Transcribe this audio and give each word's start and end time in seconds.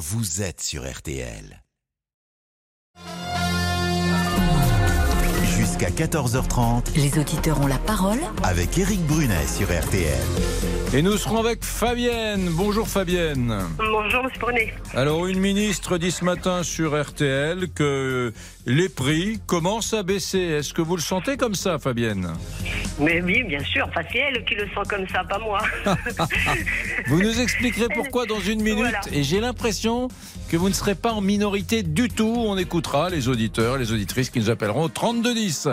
vous 0.00 0.40
êtes 0.40 0.62
sur 0.62 0.90
RTL. 0.90 1.62
Jusqu'à 5.44 5.90
14h30 5.90 6.94
Les 6.96 7.18
auditeurs 7.18 7.60
ont 7.60 7.66
la 7.66 7.76
parole 7.76 8.20
avec 8.42 8.78
Eric 8.78 9.02
Brunet 9.02 9.46
sur 9.46 9.66
RTL. 9.66 10.79
Et 10.92 11.02
nous 11.02 11.16
serons 11.16 11.38
avec 11.38 11.62
Fabienne. 11.62 12.48
Bonjour 12.50 12.88
Fabienne. 12.88 13.56
Bonjour, 13.78 14.24
monsieur 14.24 14.40
Brunet. 14.40 14.74
Alors 14.92 15.28
une 15.28 15.38
ministre 15.38 15.98
dit 15.98 16.10
ce 16.10 16.24
matin 16.24 16.64
sur 16.64 17.00
RTL 17.00 17.68
que 17.72 18.32
les 18.66 18.88
prix 18.88 19.38
commencent 19.46 19.94
à 19.94 20.02
baisser. 20.02 20.40
Est-ce 20.40 20.74
que 20.74 20.82
vous 20.82 20.96
le 20.96 21.02
sentez 21.02 21.36
comme 21.36 21.54
ça 21.54 21.78
Fabienne? 21.78 22.32
Mais 22.98 23.22
oui, 23.22 23.44
bien 23.44 23.62
sûr. 23.62 23.86
Enfin, 23.88 24.00
c'est 24.10 24.18
elle 24.18 24.44
qui 24.44 24.56
le 24.56 24.66
sent 24.66 24.88
comme 24.88 25.06
ça, 25.06 25.22
pas 25.22 25.38
moi. 25.38 25.60
Vous 27.06 27.22
nous 27.22 27.40
expliquerez 27.40 27.86
pourquoi 27.94 28.26
dans 28.26 28.40
une 28.40 28.60
minute. 28.60 28.78
Voilà. 28.78 29.00
Et 29.12 29.22
j'ai 29.22 29.40
l'impression 29.40 30.08
que 30.50 30.56
vous 30.56 30.68
ne 30.68 30.74
serez 30.74 30.96
pas 30.96 31.12
en 31.12 31.20
minorité 31.20 31.84
du 31.84 32.08
tout. 32.08 32.34
On 32.36 32.58
écoutera 32.58 33.10
les 33.10 33.28
auditeurs, 33.28 33.78
les 33.78 33.92
auditrices 33.92 34.30
qui 34.30 34.40
nous 34.40 34.50
appelleront 34.50 34.82
au 34.82 34.88
3210. 34.88 35.68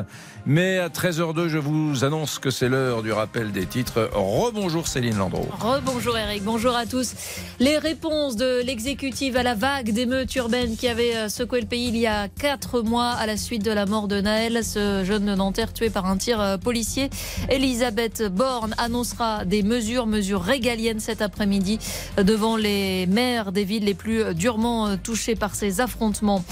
Mais 0.49 0.79
à 0.79 0.87
13h02, 0.87 1.49
je 1.49 1.57
vous 1.57 2.05
annonce 2.05 2.39
que 2.39 2.51
c'est 2.51 2.69
l'heure 2.69 3.03
du 3.03 3.11
rappel 3.11 3.51
des 3.51 3.65
titres. 3.65 4.09
Rebonjour 4.13 4.87
Céline 4.87 5.17
Landreau. 5.17 5.45
Rebonjour 5.59 6.17
Eric, 6.17 6.41
bonjour 6.45 6.73
à 6.73 6.85
tous. 6.85 7.15
Les 7.59 7.77
réponses 7.77 8.37
de 8.37 8.61
l'exécutive 8.63 9.35
à 9.35 9.43
la 9.43 9.55
vague 9.55 9.91
d'émeutes 9.91 10.33
urbaines 10.35 10.77
qui 10.77 10.87
avait 10.87 11.17
euh, 11.17 11.27
secoué 11.27 11.59
le 11.59 11.67
pays 11.67 11.89
il 11.89 11.97
y 11.97 12.07
a 12.07 12.29
quatre 12.29 12.81
mois 12.81 13.09
à 13.09 13.25
la 13.25 13.35
suite 13.35 13.65
de 13.65 13.71
la 13.71 13.85
mort 13.85 14.07
de 14.07 14.21
Naël, 14.21 14.63
ce 14.63 15.03
jeune 15.03 15.35
Nanterre 15.35 15.73
tué 15.73 15.89
par 15.89 16.05
un 16.05 16.15
tir 16.15 16.39
euh, 16.39 16.55
policier. 16.55 17.09
Elisabeth 17.49 18.23
Borne 18.31 18.73
annoncera 18.77 19.43
des 19.43 19.63
mesures, 19.63 20.07
mesures 20.07 20.41
régaliennes 20.41 21.01
cet 21.01 21.21
après-midi 21.21 21.77
devant 22.15 22.55
les 22.55 23.05
maires 23.07 23.51
des 23.51 23.65
villes 23.65 23.83
les 23.83 23.93
plus 23.93 24.21
euh, 24.21 24.33
durement 24.33 24.95
touchées 24.95 25.35
par 25.35 25.55
ces 25.55 25.81
affrontements. 25.81 26.45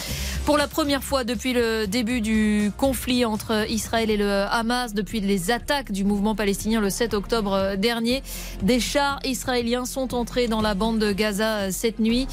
Pour 0.46 0.57
la 0.57 0.68
première 0.68 1.04
fois 1.04 1.23
depuis 1.23 1.54
le 1.54 1.87
début 1.87 2.20
du 2.20 2.74
conflit 2.77 3.24
entre 3.24 3.65
Israël 3.70 3.84
et 3.93 4.17
le 4.17 4.29
Hamas, 4.29 4.93
depuis 4.93 5.21
les 5.21 5.51
attaques 5.51 5.91
du 5.91 6.03
mouvement 6.03 6.35
palestinien 6.35 6.81
le 6.81 6.89
7 6.89 7.13
octobre 7.13 7.75
dernier, 7.77 8.23
des 8.61 8.79
chars 8.79 9.19
israéliens 9.23 9.85
sont 9.85 10.13
entrés 10.13 10.47
dans 10.47 10.61
la 10.61 10.73
bande 10.73 10.99
de 10.99 11.11
Gaza 11.11 11.71
cette 11.71 11.99
nuit 11.99 12.27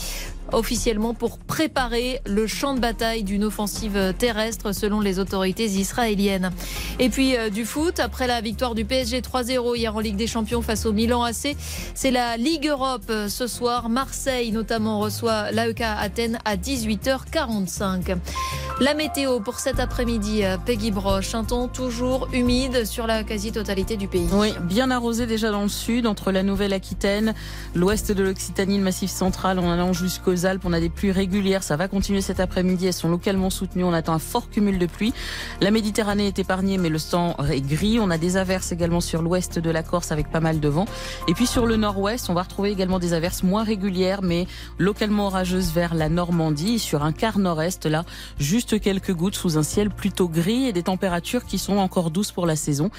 officiellement 0.53 1.15
pour 1.15 1.39
préparer 1.39 2.21
le 2.27 2.47
champ 2.47 2.75
de 2.75 2.81
bataille 2.81 3.25
d'une 3.25 3.45
offensive 3.45 4.15
terrestre 4.19 4.73
selon 4.73 5.01
les 5.01 5.19
autorités 5.19 5.67
israéliennes. 5.67 6.51
Et 6.99 7.09
puis 7.09 7.37
euh, 7.37 7.51
du 7.51 7.65
foot, 7.65 8.01
après 8.01 8.27
la 8.27 8.41
victoire 8.41 8.75
du 8.75 8.85
PSG 8.85 9.21
3-0 9.21 9.77
hier 9.77 9.95
en 9.95 10.01
Ligue 10.01 10.17
des 10.17 10.27
Champions 10.27 10.63
face 10.63 10.87
au 10.87 10.93
Milan 10.93 11.23
AC, 11.23 11.57
c'est 11.95 12.11
la 12.11 12.37
Ligue 12.37 12.69
Europe 12.69 13.11
ce 13.29 13.47
soir. 13.47 13.89
Marseille 13.89 14.53
notamment 14.53 15.01
reçoit 15.01 15.51
l'AEK 15.51 15.81
Athènes 15.81 16.39
à 16.45 16.57
18h45. 16.57 18.17
La 18.81 18.95
météo 18.95 19.39
pour 19.39 19.61
cet 19.61 19.79
après-midi, 19.79 20.45
euh, 20.45 20.57
Peggy 20.59 20.91
Broche, 20.91 21.35
un 21.35 21.45
temps 21.45 21.69
toujours 21.69 22.29
humide 22.33 22.85
sur 22.85 23.07
la 23.07 23.23
quasi-totalité 23.23 23.97
du 23.97 24.09
pays. 24.09 24.29
Oui, 24.33 24.55
bien 24.63 24.91
arrosé 24.91 25.27
déjà 25.27 25.51
dans 25.51 25.63
le 25.63 25.69
sud, 25.69 26.07
entre 26.07 26.33
la 26.33 26.43
Nouvelle-Aquitaine, 26.43 27.35
l'ouest 27.75 28.11
de 28.11 28.23
l'Occitanie, 28.23 28.79
le 28.79 28.85
Massif 28.85 29.11
central, 29.11 29.59
en 29.59 29.71
allant 29.71 29.93
jusqu'aux 29.93 30.42
Alpes. 30.45 30.63
On 30.65 30.73
a 30.73 30.81
des 30.81 30.89
pluies 30.89 31.13
régulières, 31.13 31.63
ça 31.63 31.77
va 31.77 31.89
continuer 31.89 32.21
cet 32.21 32.41
après-midi. 32.41 32.87
Elles 32.87 32.93
sont 32.93 33.09
localement 33.09 33.51
soutenues. 33.51 33.85
On 33.85 33.93
attend 33.93 34.15
un 34.15 34.19
fort 34.19 34.51
cumul 34.51 34.79
de 34.79 34.87
pluie. 34.87 35.13
La 35.61 35.71
Méditerranée 35.71 36.27
est 36.27 36.39
épargnée, 36.39 36.79
mais 36.79 36.89
le 36.89 37.01
temps 37.01 37.37
est 37.51 37.61
gris. 37.61 37.99
On 38.01 38.11
a 38.11 38.19
des 38.19 38.37
averses 38.37 38.73
également 38.73 39.01
sur 39.01 39.23
l'ouest 39.23 39.59
de 39.59 39.71
la 39.71 39.83
Corse 39.83 40.13
avec 40.13 40.31
pas 40.31 40.41
mal 40.41 40.61
de 40.61 40.69
vent. 40.69 40.87
Et 41.29 41.35
puis 41.35 41.47
sur 41.47 41.67
le 41.67 41.77
nord-ouest, 41.77 42.31
on 42.31 42.35
va 42.35 42.43
retrouver 42.43 42.71
également 42.71 42.99
des 42.99 43.13
averses 43.13 43.43
moins 43.43 43.65
régulières, 43.65 44.23
mais 44.23 44.47
localement 44.79 45.27
orageuses 45.27 45.73
vers 45.73 45.95
la 45.95 46.09
Normandie. 46.09 46.79
Sur 46.79 47.03
un 47.03 47.13
quart 47.13 47.39
nord-est, 47.39 47.87
là, 47.87 48.05
juste 48.39 48.81
quelques 48.81 49.15
gouttes 49.15 49.37
sous 49.37 49.59
un 49.59 49.63
ciel 49.63 49.91
plutôt 49.91 50.29
gris 50.29 50.67
et 50.67 50.73
des 50.73 50.83
températures 50.83 51.45
qui 51.45 51.59
sont 51.59 51.79
encore 51.79 52.11
douces 52.11 52.33
pour 52.33 52.47
la 52.47 52.57
saison. 52.57 52.91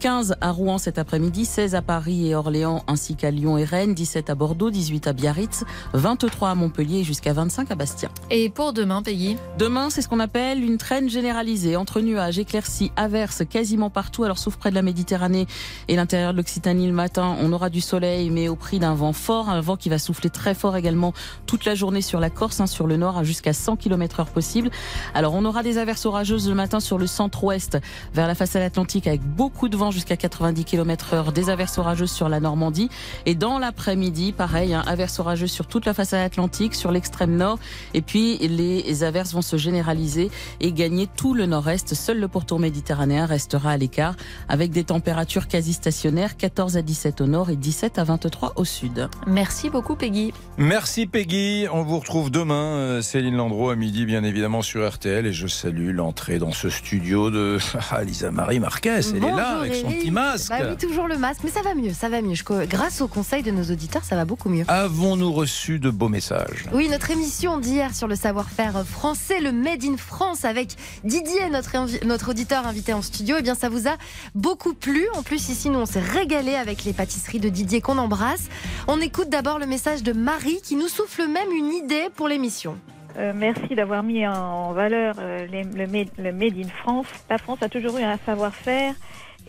15 0.00 0.36
à 0.40 0.50
Rouen 0.50 0.78
cet 0.78 0.98
après-midi, 0.98 1.44
16 1.44 1.74
à 1.74 1.82
Paris 1.82 2.28
et 2.28 2.34
Orléans 2.34 2.82
ainsi 2.86 3.16
qu'à 3.16 3.30
Lyon 3.30 3.58
et 3.58 3.64
Rennes, 3.64 3.94
17 3.94 4.30
à 4.30 4.34
Bordeaux, 4.34 4.70
18 4.70 5.06
à 5.06 5.12
Biarritz, 5.12 5.64
23 5.92 6.50
à 6.50 6.54
Montpellier 6.54 6.79
et 6.80 7.04
jusqu'à 7.04 7.32
25 7.32 7.70
à 7.70 7.74
Bastia. 7.74 8.08
Et 8.30 8.48
pour 8.48 8.72
demain, 8.72 9.02
Peggy 9.02 9.36
Demain, 9.58 9.90
c'est 9.90 10.02
ce 10.02 10.08
qu'on 10.08 10.20
appelle 10.20 10.64
une 10.64 10.78
traîne 10.78 11.10
généralisée 11.10 11.76
entre 11.76 12.00
nuages, 12.00 12.38
éclaircies, 12.38 12.90
averses 12.96 13.42
quasiment 13.48 13.90
partout. 13.90 14.24
Alors 14.24 14.38
sauf 14.38 14.56
près 14.56 14.70
de 14.70 14.74
la 14.74 14.82
Méditerranée 14.82 15.46
et 15.88 15.96
l'intérieur 15.96 16.32
de 16.32 16.38
l'Occitanie 16.38 16.86
le 16.86 16.92
matin, 16.92 17.36
on 17.40 17.52
aura 17.52 17.68
du 17.68 17.80
soleil 17.80 18.30
mais 18.30 18.48
au 18.48 18.56
prix 18.56 18.78
d'un 18.78 18.94
vent 18.94 19.12
fort, 19.12 19.50
un 19.50 19.60
vent 19.60 19.76
qui 19.76 19.88
va 19.88 19.98
souffler 19.98 20.30
très 20.30 20.54
fort 20.54 20.76
également 20.76 21.12
toute 21.46 21.64
la 21.64 21.74
journée 21.74 22.02
sur 22.02 22.18
la 22.18 22.30
Corse, 22.30 22.60
hein, 22.60 22.66
sur 22.66 22.86
le 22.86 22.96
nord 22.96 23.18
à 23.18 23.24
jusqu'à 23.24 23.52
100 23.52 23.76
km 23.76 24.20
heure 24.20 24.30
possible. 24.30 24.70
Alors 25.14 25.34
on 25.34 25.44
aura 25.44 25.62
des 25.62 25.78
averses 25.78 26.06
orageuses 26.06 26.48
le 26.48 26.54
matin 26.54 26.80
sur 26.80 26.96
le 26.96 27.06
centre-ouest 27.06 27.78
vers 28.14 28.26
la 28.26 28.34
façade 28.34 28.62
atlantique 28.62 29.06
avec 29.06 29.22
beaucoup 29.22 29.68
de 29.68 29.76
vent 29.76 29.90
jusqu'à 29.90 30.16
90 30.16 30.64
km 30.64 31.14
heure, 31.14 31.32
des 31.32 31.50
averses 31.50 31.78
orageuses 31.78 32.12
sur 32.12 32.28
la 32.28 32.40
Normandie 32.40 32.88
et 33.26 33.34
dans 33.34 33.58
l'après-midi, 33.58 34.32
pareil, 34.32 34.74
hein, 34.74 34.82
averses 34.86 35.18
orageuses 35.18 35.50
sur 35.50 35.66
toute 35.66 35.86
la 35.86 35.94
façade 35.94 36.20
atlantique, 36.20 36.69
sur 36.74 36.90
l'extrême 36.92 37.36
nord 37.36 37.58
et 37.94 38.02
puis 38.02 38.38
les 38.38 39.04
averses 39.04 39.32
vont 39.32 39.42
se 39.42 39.56
généraliser 39.56 40.30
et 40.60 40.72
gagner 40.72 41.06
tout 41.16 41.34
le 41.34 41.46
nord-est. 41.46 41.94
Seul 41.94 42.18
le 42.20 42.28
pourtour 42.28 42.58
méditerranéen 42.58 43.26
restera 43.26 43.70
à 43.72 43.76
l'écart 43.76 44.14
avec 44.48 44.70
des 44.70 44.84
températures 44.84 45.48
quasi 45.48 45.72
stationnaires, 45.72 46.36
14 46.36 46.76
à 46.76 46.82
17 46.82 47.20
au 47.20 47.26
nord 47.26 47.50
et 47.50 47.56
17 47.56 47.98
à 47.98 48.04
23 48.04 48.52
au 48.56 48.64
sud. 48.64 49.08
Merci 49.26 49.70
beaucoup, 49.70 49.96
Peggy. 49.96 50.32
Merci 50.58 51.06
Peggy. 51.06 51.66
On 51.72 51.82
vous 51.82 51.98
retrouve 51.98 52.30
demain, 52.30 52.54
euh, 52.76 53.02
Céline 53.02 53.36
Landreau, 53.36 53.70
à 53.70 53.76
midi, 53.76 54.04
bien 54.06 54.24
évidemment, 54.24 54.62
sur 54.62 54.88
RTL. 54.88 55.26
Et 55.26 55.32
je 55.32 55.46
salue 55.46 55.94
l'entrée 55.94 56.38
dans 56.38 56.52
ce 56.52 56.68
studio 56.70 57.30
de 57.30 57.58
ah, 57.90 58.02
Lisa 58.04 58.30
Marie 58.30 58.60
Marquez. 58.60 59.00
Elle 59.14 59.24
est 59.24 59.30
là 59.30 59.58
avec 59.60 59.74
son 59.74 59.86
Eric. 59.88 60.00
petit 60.00 60.10
masque. 60.10 60.50
Bah 60.50 60.58
oui, 60.68 60.76
toujours 60.76 61.08
le 61.08 61.16
masque, 61.18 61.40
mais 61.44 61.50
ça 61.50 61.62
va 61.62 61.74
mieux, 61.74 61.92
ça 61.92 62.08
va 62.08 62.22
mieux. 62.22 62.34
Je- 62.34 62.66
grâce 62.66 63.00
au 63.00 63.08
conseil 63.08 63.42
de 63.42 63.50
nos 63.50 63.64
auditeurs, 63.64 64.04
ça 64.04 64.16
va 64.16 64.24
beaucoup 64.24 64.48
mieux. 64.48 64.64
Avons-nous 64.68 65.32
reçu 65.32 65.78
de 65.78 65.90
beaux 65.90 66.08
messages? 66.08 66.59
Oui, 66.72 66.88
notre 66.88 67.10
émission 67.10 67.58
d'hier 67.58 67.94
sur 67.94 68.06
le 68.06 68.14
savoir-faire 68.14 68.84
français, 68.86 69.40
le 69.40 69.50
Made 69.50 69.84
in 69.84 69.96
France, 69.96 70.44
avec 70.44 70.76
Didier, 71.04 71.48
notre, 71.50 72.30
auditeur 72.30 72.66
invité 72.66 72.92
en 72.92 73.02
studio, 73.02 73.36
eh 73.38 73.42
bien 73.42 73.54
ça 73.54 73.68
vous 73.68 73.88
a 73.88 73.96
beaucoup 74.34 74.74
plu. 74.74 75.06
En 75.14 75.22
plus, 75.22 75.48
ici, 75.48 75.68
nous, 75.68 75.80
on 75.80 75.86
s'est 75.86 76.00
régalé 76.00 76.54
avec 76.54 76.84
les 76.84 76.92
pâtisseries 76.92 77.40
de 77.40 77.48
Didier 77.48 77.80
qu'on 77.80 77.98
embrasse. 77.98 78.48
On 78.88 79.00
écoute 79.00 79.28
d'abord 79.30 79.58
le 79.58 79.66
message 79.66 80.02
de 80.02 80.12
Marie 80.12 80.60
qui 80.62 80.76
nous 80.76 80.88
souffle 80.88 81.26
même 81.26 81.50
une 81.52 81.72
idée 81.72 82.08
pour 82.14 82.28
l'émission. 82.28 82.78
Euh, 83.16 83.32
merci 83.34 83.74
d'avoir 83.74 84.04
mis 84.04 84.24
en 84.26 84.72
valeur 84.72 85.16
euh, 85.18 85.44
les- 85.46 85.64
le, 85.64 85.86
made, 85.88 86.08
le 86.16 86.32
Made 86.32 86.56
in 86.56 86.68
France. 86.82 87.06
La 87.28 87.38
France 87.38 87.58
a 87.62 87.68
toujours 87.68 87.98
eu 87.98 88.02
un 88.04 88.18
savoir-faire 88.24 88.94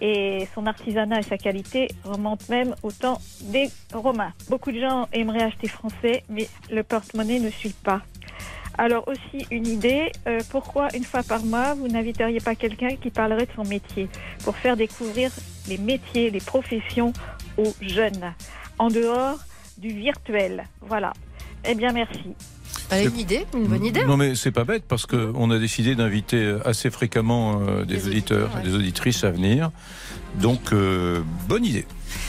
et 0.02 0.48
son 0.54 0.66
artisanat 0.66 1.20
et 1.20 1.24
sa 1.24 1.38
qualité 1.38 1.88
remontent 2.04 2.46
même 2.50 2.76
au 2.84 2.92
temps 2.92 3.20
des 3.44 3.70
Romains. 3.94 4.34
Beaucoup 4.50 4.72
de 4.72 4.80
gens 4.80 5.08
aimeraient 5.14 5.44
acheter 5.44 5.68
français, 5.68 6.24
mais 6.28 6.48
le 6.72 6.84
porte-monnaie 6.84 7.40
ne 7.40 7.50
suit 7.50 7.76
pas. 7.84 8.02
Alors 8.78 9.08
aussi 9.08 9.46
une 9.52 9.68
idée, 9.68 10.12
euh, 10.28 10.40
pourquoi 10.50 10.88
une 10.96 11.04
fois 11.04 11.24
par 11.24 11.44
mois 11.44 11.76
vous 11.76 11.88
n'inviteriez 11.88 12.40
pas 12.40 12.56
quelqu'un 12.56 12.96
qui 12.96 13.12
parlerait 13.12 13.46
de 13.46 13.52
son 13.56 13.64
métier 13.64 14.10
pour 14.44 14.56
faire 14.56 14.76
découvrir 14.76 15.32
les 15.68 15.78
métiers, 15.78 16.32
les 16.32 16.40
professions 16.40 17.14
aux 17.58 17.74
jeunes, 17.82 18.34
en 18.80 18.88
dehors 18.88 19.38
du 19.78 19.90
virtuel. 19.90 20.64
Voilà. 20.82 21.14
Eh 21.64 21.76
bien 21.76 21.92
merci. 21.92 22.34
Bah, 22.90 23.02
une 23.02 23.18
idée, 23.18 23.46
une 23.54 23.68
bonne 23.68 23.86
idée. 23.86 24.04
Non 24.04 24.18
mais 24.18 24.36
c'est 24.36 24.52
pas 24.52 24.64
bête 24.64 24.84
parce 24.88 25.06
qu'on 25.06 25.52
a 25.52 25.60
décidé 25.60 25.96
d'inviter 25.96 26.58
assez 26.66 26.90
fréquemment 26.90 27.62
euh, 27.62 27.86
des 27.86 27.96
Des 27.96 28.08
auditeurs 28.08 28.50
des 28.64 28.76
auditrices 28.76 29.24
à 29.24 29.32
venir. 29.32 29.72
Donc 30.36 30.74
euh, 30.74 31.22
bonne 31.48 31.66
idée. 31.66 31.86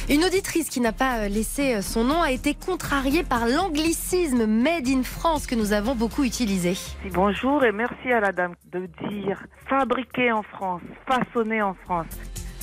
Une 0.09 0.25
auditrice 0.25 0.69
qui 0.69 0.81
n'a 0.81 0.93
pas 0.93 1.19
euh, 1.19 1.29
laissé 1.29 1.75
euh, 1.75 1.83
son 1.83 2.05
nom 2.05 2.21
a 2.21 2.33
été 2.33 2.55
contrariée 2.55 3.23
par 3.23 3.47
l'anglicisme 3.47 4.47
Made 4.47 4.89
in 4.89 5.03
France 5.03 5.47
que 5.47 5.55
nous 5.55 5.73
avons 5.73 5.95
beaucoup 5.95 6.25
utilisé. 6.25 6.77
Bonjour 7.13 7.65
et 7.65 7.73
merci 7.73 8.11
à 8.11 8.21
la 8.21 8.33
dame 8.33 8.55
de 8.73 8.89
dire 9.09 9.43
fabriqué 9.69 10.33
en 10.33 10.43
France, 10.43 10.83
façonné 11.07 11.63
en 11.63 11.75
France. 11.75 12.07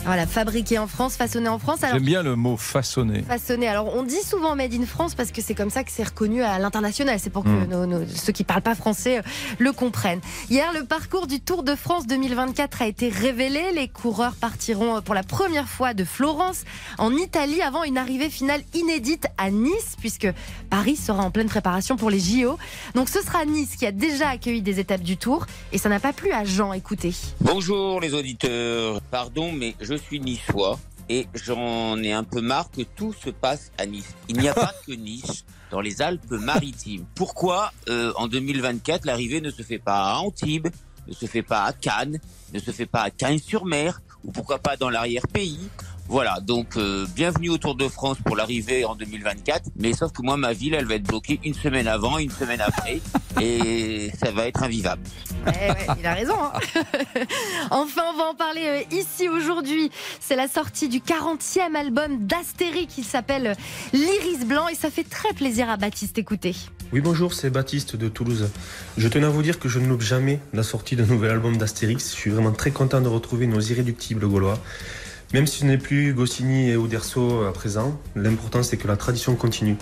Voilà, 0.05 0.25
fabriqué 0.25 0.79
en 0.79 0.87
France, 0.87 1.15
façonné 1.17 1.49
en 1.49 1.59
France. 1.59 1.79
J'aime 1.81 1.99
bien 2.03 2.23
le 2.23 2.35
mot 2.35 2.57
façonner. 2.57 3.21
façonné. 3.21 3.67
Alors, 3.67 3.95
on 3.95 4.03
dit 4.03 4.21
souvent 4.25 4.55
Made 4.55 4.73
in 4.73 4.85
France 4.85 5.13
parce 5.13 5.31
que 5.31 5.41
c'est 5.41 5.53
comme 5.53 5.69
ça 5.69 5.83
que 5.83 5.91
c'est 5.91 6.03
reconnu 6.03 6.41
à 6.41 6.57
l'international. 6.57 7.19
C'est 7.19 7.29
pour 7.29 7.43
que 7.43 7.49
Mm. 7.49 7.65
nos- 7.69 7.85
nos- 7.85 8.07
ceux 8.07 8.31
qui 8.31 8.43
parlent 8.43 8.61
pas 8.63 8.75
français 8.75 9.19
euh, 9.19 9.21
le 9.59 9.71
comprennent. 9.71 10.21
Hier, 10.49 10.71
le 10.73 10.85
parcours 10.85 11.27
du 11.27 11.41
Tour 11.41 11.63
de 11.63 11.75
France 11.75 12.07
2024 12.07 12.81
a 12.81 12.87
été 12.87 13.09
révélé. 13.09 13.61
Les 13.75 13.87
coureurs 13.87 14.33
partiront 14.33 14.97
euh, 14.97 15.01
pour 15.01 15.13
la 15.13 15.21
première 15.23 15.67
fois 15.67 15.93
de 15.93 16.03
Florence 16.05 16.63
en 16.97 17.13
Italie 17.15 17.61
avant 17.61 17.83
une 17.83 17.97
arrivée 17.97 18.29
finale 18.29 18.61
inédite 18.73 19.27
à 19.37 19.51
Nice 19.51 19.95
puisque 19.99 20.27
Paris 20.71 20.95
sera 20.95 21.23
en 21.23 21.29
pleine 21.29 21.49
préparation 21.49 21.97
pour 21.97 22.09
les 22.09 22.19
JO. 22.19 22.57
Donc, 22.95 23.09
ce 23.09 23.21
sera 23.21 23.45
Nice 23.45 23.75
qui 23.75 23.85
a 23.85 23.91
déjà 23.91 24.29
accueilli 24.29 24.61
des 24.61 24.79
étapes 24.79 25.01
du 25.03 25.17
Tour 25.17 25.45
et 25.71 25.77
ça 25.77 25.89
n'a 25.89 25.99
pas 25.99 26.13
plu 26.13 26.31
à 26.31 26.45
Jean. 26.45 26.73
Écoutez. 26.73 27.13
Bonjour 27.41 27.99
les 27.99 28.13
auditeurs. 28.13 29.01
Pardon, 29.11 29.51
mais 29.51 29.75
je 29.81 29.88
suis 29.95 30.19
niçois. 30.19 30.80
et 31.09 31.27
j'en 31.33 31.97
ai 31.97 32.12
un 32.12 32.24
peu 32.24 32.39
marre 32.39 32.69
que 32.69 32.83
tout 32.83 33.13
se 33.13 33.31
passe 33.31 33.71
à 33.80 33.86
Nice. 33.88 34.13
Il 34.27 34.38
n'y 34.38 34.47
a 34.47 34.53
pas 34.53 34.74
que 34.86 34.91
Nice 34.94 35.44
dans 35.71 35.81
les 35.81 36.01
Alpes-Maritimes. 36.01 37.06
Pourquoi 37.15 37.71
euh, 37.89 38.13
en 38.15 38.27
2024 38.27 39.06
l'arrivée 39.06 39.41
ne 39.41 39.50
se 39.50 39.63
fait 39.63 39.80
pas 39.80 40.12
à 40.12 40.18
Antibes, 40.18 40.68
ne 41.07 41.13
se 41.13 41.25
fait 41.25 41.41
pas 41.41 41.63
à 41.63 41.74
Cannes, 41.74 42.19
ne 42.53 42.59
se 42.59 42.71
fait 42.71 42.86
pas 42.86 43.01
à 43.01 43.09
Cagnes-sur-Mer 43.09 44.01
ou 44.24 44.31
pourquoi 44.31 44.59
pas 44.59 44.77
dans 44.77 44.89
l'arrière-pays? 44.89 45.69
Voilà, 46.09 46.39
donc 46.41 46.75
euh, 46.75 47.06
bienvenue 47.15 47.50
au 47.50 47.59
Tour 47.59 47.75
de 47.75 47.88
France 47.88 48.17
pour 48.25 48.35
l'arrivée 48.35 48.83
en 48.83 48.95
2024. 48.95 49.69
Mais 49.77 49.94
sauf 49.94 50.11
que 50.11 50.23
moi, 50.23 50.38
ma 50.38 50.53
ville, 50.53 50.73
elle 50.73 50.85
va 50.85 50.95
être 50.95 51.07
bloquée 51.07 51.39
une 51.44 51.53
semaine 51.53 51.88
avant, 51.88 52.17
une 52.17 52.31
semaine 52.31 52.61
après, 52.61 53.00
et 53.41 54.11
ça 54.19 54.31
va 54.31 54.47
être 54.47 54.63
invivable. 54.63 55.03
Ouais, 55.45 55.69
ouais, 55.69 55.88
il 56.00 56.06
a 56.07 56.13
raison. 56.15 56.33
hein. 56.33 56.59
enfin, 57.69 58.01
on 58.11 58.17
va 58.17 58.23
en 58.31 58.33
parler 58.35 58.65
euh, 58.65 58.95
ici 58.95 59.29
aujourd'hui. 59.29 59.91
C'est 60.19 60.35
la 60.35 60.47
sortie 60.47 60.89
du 60.89 61.00
40e 61.00 61.75
album 61.75 62.25
d'Astérix 62.25 62.91
qui 62.94 63.03
s'appelle 63.03 63.56
L'Iris 63.94 64.45
Blanc 64.45 64.67
et 64.67 64.75
ça 64.75 64.89
fait 64.89 65.07
très 65.07 65.33
plaisir 65.33 65.69
à 65.69 65.77
Baptiste. 65.77 66.17
Écoutez. 66.17 66.56
Oui, 66.91 67.01
bonjour, 67.01 67.35
c'est 67.35 67.51
Baptiste 67.51 67.95
de 67.95 68.09
Toulouse. 68.09 68.50
Je 68.97 69.07
tenais 69.07 69.27
à 69.27 69.29
vous 69.29 69.44
dire 69.44 69.59
que 69.59 69.69
je 69.69 69.77
ne 69.77 69.88
loupe 69.88 70.01
jamais 70.01 70.39
la 70.53 70.63
sortie 70.63 70.95
d'un 70.95 71.06
nouvel 71.06 71.29
album 71.29 71.56
d'Astérix. 71.56 72.09
Je 72.15 72.19
suis 72.19 72.31
vraiment 72.31 72.51
très 72.51 72.71
content 72.71 73.00
de 73.00 73.07
retrouver 73.07 73.45
nos 73.45 73.59
irréductibles 73.59 74.27
gaulois. 74.27 74.57
Même 75.33 75.45
si 75.45 75.59
ce 75.59 75.65
n'est 75.65 75.77
plus 75.77 76.13
Goscinny 76.13 76.69
et 76.69 76.73
Uderso 76.73 77.43
à 77.43 77.53
présent, 77.53 77.99
l'important 78.15 78.63
c'est 78.63 78.77
que 78.77 78.87
la 78.87 78.97
tradition 78.97 79.35
continue. 79.35 79.77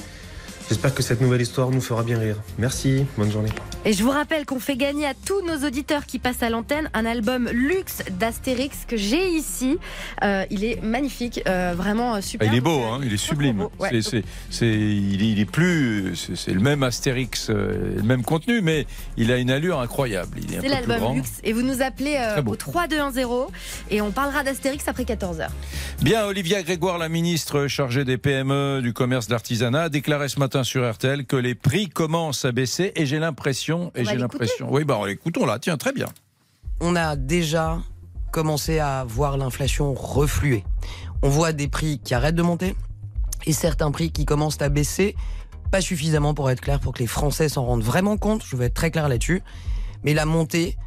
J'espère 0.70 0.94
que 0.94 1.02
cette 1.02 1.22
nouvelle 1.22 1.40
histoire 1.42 1.70
nous 1.70 1.80
fera 1.80 2.04
bien 2.04 2.20
rire. 2.20 2.36
Merci, 2.58 3.06
bonne 3.18 3.32
journée. 3.32 3.52
Et 3.86 3.94
je 3.94 4.04
vous 4.04 4.10
rappelle 4.12 4.46
qu'on 4.46 4.60
fait 4.60 4.76
gagner 4.76 5.06
à 5.06 5.14
tous 5.14 5.42
nos 5.46 5.66
auditeurs 5.66 6.06
qui 6.06 6.20
passent 6.20 6.44
à 6.44 6.50
l'antenne 6.50 6.90
un 6.94 7.06
album 7.06 7.48
luxe 7.54 8.04
d'Astérix 8.20 8.80
que 8.86 8.98
j'ai 8.98 9.30
ici. 9.30 9.78
Euh, 10.26 10.44
il 10.52 10.66
est 10.66 10.84
magnifique, 10.84 11.42
euh, 11.48 11.74
vraiment 11.74 12.16
euh, 12.16 12.18
Ah, 12.18 12.22
super. 12.22 12.52
il 12.52 12.58
est 12.58 12.62
beau, 12.62 12.82
hein, 12.84 13.00
il 13.02 13.14
est 13.14 13.18
sublime. 13.18 13.68
ouais. 13.80 13.90
C'est- 13.92 14.02
c'est- 14.02 14.24
c'est- 14.50 14.68
il, 14.68 15.22
est, 15.24 15.32
il 15.32 15.40
est 15.40 15.46
plus, 15.50 16.18
c'est 16.18 16.36
c'est 16.36 16.52
le 16.54 16.60
même 16.60 16.84
Astérix, 16.84 17.50
euh, 17.50 17.96
le 17.96 18.04
même 18.04 18.24
contenu, 18.24 18.60
mais 18.60 18.88
il 19.16 19.32
a 19.32 19.38
une 19.38 19.52
allure 19.52 19.80
incroyable. 19.80 20.38
Il 20.42 20.54
est 20.54 20.58
un 20.58 20.62
C'est 20.62 20.68
peu 20.68 20.74
plus 20.74 20.88
l'album 20.88 20.98
grand. 21.00 21.14
luxe 21.16 21.32
et 21.46 21.54
vous 21.54 21.62
nous 21.62 21.82
appelez 21.82 22.18
euh, 22.20 22.42
au 22.46 22.56
3210 22.58 23.48
et 23.90 24.02
on 24.02 24.12
parlera 24.12 24.44
d'Astérix 24.44 24.86
après 24.90 25.06
14h. 25.06 25.48
Bien, 26.02 26.26
Olivia 26.26 26.62
Grégoire, 26.62 26.98
la 26.98 27.08
ministre 27.08 27.68
chargée 27.68 28.04
des 28.04 28.18
PME, 28.18 28.82
du 28.82 28.92
commerce, 28.92 29.28
de 29.28 29.32
l'artisanat, 29.32 29.84
a 29.84 29.90
déclaré 29.90 30.28
ce 30.28 30.40
matin 30.40 30.57
sur 30.64 30.90
RTL 30.90 31.26
que 31.26 31.36
les 31.36 31.56
prix 31.56 31.90
commencent 31.90 32.46
à 32.46 32.52
baisser 32.52 32.92
et 32.96 33.06
j'ai 33.06 33.20
l'impression, 33.20 33.92
et 33.96 34.06
j'ai 34.06 34.16
l'impression, 34.16 34.68
oui, 34.72 34.84
bah 34.84 35.00
écoutons 35.08 35.46
là, 35.46 35.60
tiens, 35.60 35.78
très 35.78 35.94
bien. 35.94 36.08
on 36.80 36.96
a 36.96 37.16
déjà 37.16 37.80
commencé 38.32 38.80
à 38.80 39.04
voir 39.08 39.38
l'inflation 39.38 39.94
refluer. 39.94 40.64
On 41.24 41.30
voit 41.30 41.54
des 41.54 41.68
prix 41.68 42.00
qui 42.00 42.14
arrêtent 42.14 42.36
de 42.36 42.44
monter 42.44 42.76
et 43.46 43.54
certains 43.54 43.92
prix 43.92 44.12
qui 44.12 44.26
commencent 44.26 44.62
à 44.62 44.70
baisser, 44.70 45.16
pas 45.72 45.82
suffisamment 45.82 46.34
pour 46.34 46.50
être 46.50 46.62
clair, 46.62 46.80
pour 46.80 46.94
que 46.94 47.00
les 47.00 47.08
Français 47.08 47.50
s'en 47.50 47.66
rendent 47.66 47.84
vraiment 47.84 48.18
compte, 48.18 48.44
je 48.46 48.56
vais 48.56 48.66
être 48.66 48.74
très 48.74 48.92
clair 48.92 49.10
là-dessus, 49.10 49.42
mais 50.04 50.14
la 50.14 50.26
montée 50.26 50.78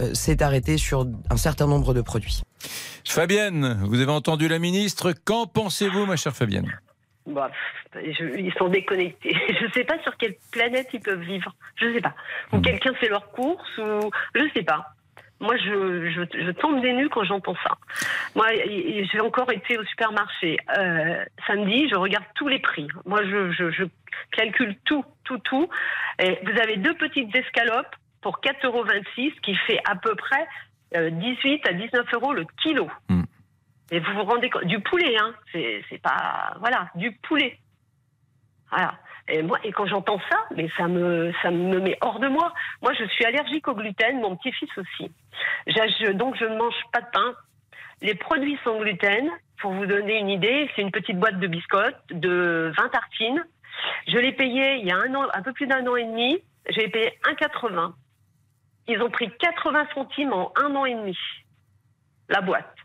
euh, 0.00 0.14
s'est 0.14 0.42
arrêtée 0.42 0.78
sur 0.78 1.06
un 1.30 1.36
certain 1.36 1.66
nombre 1.66 1.94
de 1.94 2.00
produits. 2.00 2.42
Fabienne, 3.04 3.80
vous 3.84 4.00
avez 4.00 4.12
entendu 4.12 4.48
la 4.48 4.58
ministre. 4.58 5.12
Qu'en 5.24 5.46
pensez-vous, 5.46 6.06
ma 6.06 6.16
chère 6.16 6.36
Fabienne? 6.36 6.70
Bah, 7.28 7.50
je- 7.94 8.38
ils 8.38 8.52
sont 8.54 8.68
déconnectés. 8.68 9.34
Je 9.60 9.64
ne 9.66 9.70
sais 9.72 9.84
pas 9.84 9.98
sur 10.02 10.16
quelle 10.16 10.34
planète 10.50 10.88
ils 10.92 11.00
peuvent 11.00 11.20
vivre. 11.20 11.52
Je 11.76 11.86
ne 11.86 11.94
sais 11.94 12.00
pas. 12.00 12.14
Ou 12.52 12.60
quelqu'un 12.60 12.94
fait 12.94 13.08
leurs 13.08 13.30
courses, 13.30 13.78
ou 13.78 14.10
je 14.34 14.42
ne 14.42 14.48
sais 14.50 14.62
pas. 14.62 14.86
Moi, 15.40 15.56
je, 15.56 16.10
je, 16.10 16.22
je 16.46 16.50
tombe 16.50 16.80
des 16.80 16.92
nues 16.94 17.08
quand 17.08 17.22
j'entends 17.22 17.54
ça. 17.62 17.76
Moi, 18.34 18.46
j'ai 19.12 19.20
encore 19.20 19.52
été 19.52 19.78
au 19.78 19.84
supermarché 19.84 20.56
euh, 20.76 21.24
samedi. 21.46 21.88
Je 21.88 21.94
regarde 21.94 22.24
tous 22.34 22.48
les 22.48 22.58
prix. 22.58 22.88
Moi, 23.04 23.20
je, 23.24 23.52
je, 23.52 23.70
je 23.70 23.84
calcule 24.32 24.74
tout, 24.84 25.04
tout, 25.24 25.38
tout. 25.38 25.68
Et 26.18 26.38
vous 26.42 26.60
avez 26.60 26.76
deux 26.76 26.94
petites 26.94 27.32
escalopes 27.36 27.94
pour 28.20 28.40
4,26 28.40 28.66
euros, 28.66 28.84
qui 29.42 29.54
fait 29.54 29.78
à 29.88 29.94
peu 29.94 30.16
près 30.16 30.44
euh, 30.96 31.10
18 31.10 31.68
à 31.68 31.72
19 31.72 32.06
euros 32.14 32.32
le 32.32 32.44
kilo. 32.62 32.88
Hmm. 33.08 33.22
Et 33.90 34.00
vous 34.00 34.12
vous 34.12 34.24
rendez 34.24 34.50
compte 34.50 34.64
du 34.64 34.80
poulet, 34.80 35.16
hein 35.18 35.34
C'est 35.52 36.02
pas 36.02 36.54
voilà 36.60 36.90
du 36.94 37.12
poulet. 37.12 37.58
Voilà. 38.70 38.94
Et 39.30 39.42
moi, 39.42 39.58
et 39.62 39.72
quand 39.72 39.86
j'entends 39.86 40.20
ça, 40.30 40.38
mais 40.56 40.68
ça 40.76 40.88
me 40.88 41.32
ça 41.42 41.50
me 41.50 41.80
met 41.80 41.96
hors 42.00 42.18
de 42.18 42.28
moi. 42.28 42.52
Moi, 42.82 42.92
je 42.94 43.04
suis 43.04 43.24
allergique 43.24 43.68
au 43.68 43.74
gluten, 43.74 44.20
mon 44.20 44.36
petit-fils 44.36 44.70
aussi. 44.78 45.10
Donc 46.14 46.36
je 46.36 46.44
ne 46.44 46.56
mange 46.56 46.74
pas 46.92 47.00
de 47.00 47.10
pain. 47.12 47.34
Les 48.00 48.14
produits 48.14 48.58
sans 48.64 48.78
gluten, 48.78 49.30
pour 49.60 49.72
vous 49.72 49.86
donner 49.86 50.18
une 50.18 50.30
idée, 50.30 50.70
c'est 50.74 50.82
une 50.82 50.92
petite 50.92 51.18
boîte 51.18 51.38
de 51.40 51.46
biscottes 51.46 52.00
de 52.10 52.72
20 52.76 52.88
tartines. 52.88 53.44
Je 54.06 54.18
l'ai 54.18 54.32
payé 54.32 54.76
il 54.76 54.86
y 54.86 54.92
a 54.92 54.96
un 54.96 55.14
an, 55.14 55.26
un 55.32 55.42
peu 55.42 55.52
plus 55.52 55.66
d'un 55.66 55.86
an 55.86 55.96
et 55.96 56.04
demi. 56.04 56.38
J'ai 56.68 56.88
payé 56.88 57.18
1,80. 57.24 57.92
Ils 58.88 59.02
ont 59.02 59.10
pris 59.10 59.30
80 59.38 59.88
centimes 59.94 60.32
en 60.32 60.52
un 60.56 60.74
an 60.74 60.84
et 60.84 60.94
demi. 60.94 61.18
La 62.28 62.40
boîte. 62.40 62.77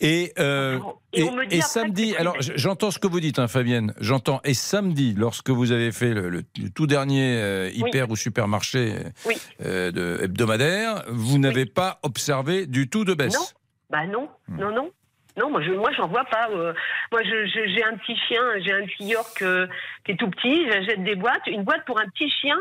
Et, 0.00 0.32
euh, 0.38 0.78
Et 1.14 1.22
et, 1.22 1.56
et 1.56 1.60
samedi, 1.62 2.14
alors 2.16 2.36
j'entends 2.40 2.90
ce 2.90 2.98
que 2.98 3.06
vous 3.06 3.20
dites, 3.20 3.38
hein, 3.38 3.48
Fabienne, 3.48 3.94
j'entends. 3.98 4.40
Et 4.44 4.52
samedi, 4.52 5.14
lorsque 5.16 5.48
vous 5.48 5.72
avez 5.72 5.90
fait 5.92 6.12
le, 6.12 6.28
le- 6.28 6.42
le 6.62 6.68
tout 6.70 6.86
dernier 6.86 7.38
euh, 7.40 7.70
hyper 7.72 8.10
ou 8.10 8.16
supermarché 8.16 8.94
euh, 8.94 9.10
Oui. 9.24 9.34
euh, 9.64 9.90
de, 9.90 10.20
hebdomadaire, 10.24 11.02
vous 11.08 11.38
n'avez 11.38 11.64
pas 11.64 11.98
observé 12.02 12.66
du 12.66 12.88
tout 12.90 13.04
de 13.04 13.14
baisse. 13.14 13.34
Non. 13.34 13.46
Bah 13.88 14.06
non, 14.06 14.28
Hmm. 14.48 14.60
non, 14.60 14.70
non. 14.74 14.90
Non, 15.38 15.50
moi 15.50 15.62
je 15.62 15.70
moi 15.72 15.90
j'en 15.96 16.08
vois 16.08 16.24
pas. 16.24 16.48
euh. 16.50 16.72
moi 17.12 17.22
je- 17.22 17.46
j'ai 17.74 17.84
un 17.84 17.96
petit 17.98 18.16
chien, 18.28 18.42
j'ai 18.64 18.72
un 18.72 18.84
petit 18.86 19.04
York 19.06 19.40
euh, 19.42 19.66
qui 20.04 20.12
est 20.12 20.16
tout 20.16 20.28
petit. 20.30 20.66
J'achète 20.70 21.04
des 21.04 21.14
boîtes. 21.14 21.46
Une 21.46 21.62
boîte 21.62 21.84
pour 21.86 21.98
un 22.00 22.06
petit 22.08 22.28
chien, 22.30 22.56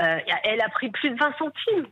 euh, 0.00 0.18
elle 0.44 0.60
a 0.60 0.68
pris 0.68 0.88
plus 0.90 1.10
de 1.10 1.16
20 1.18 1.32
centimes. 1.38 1.86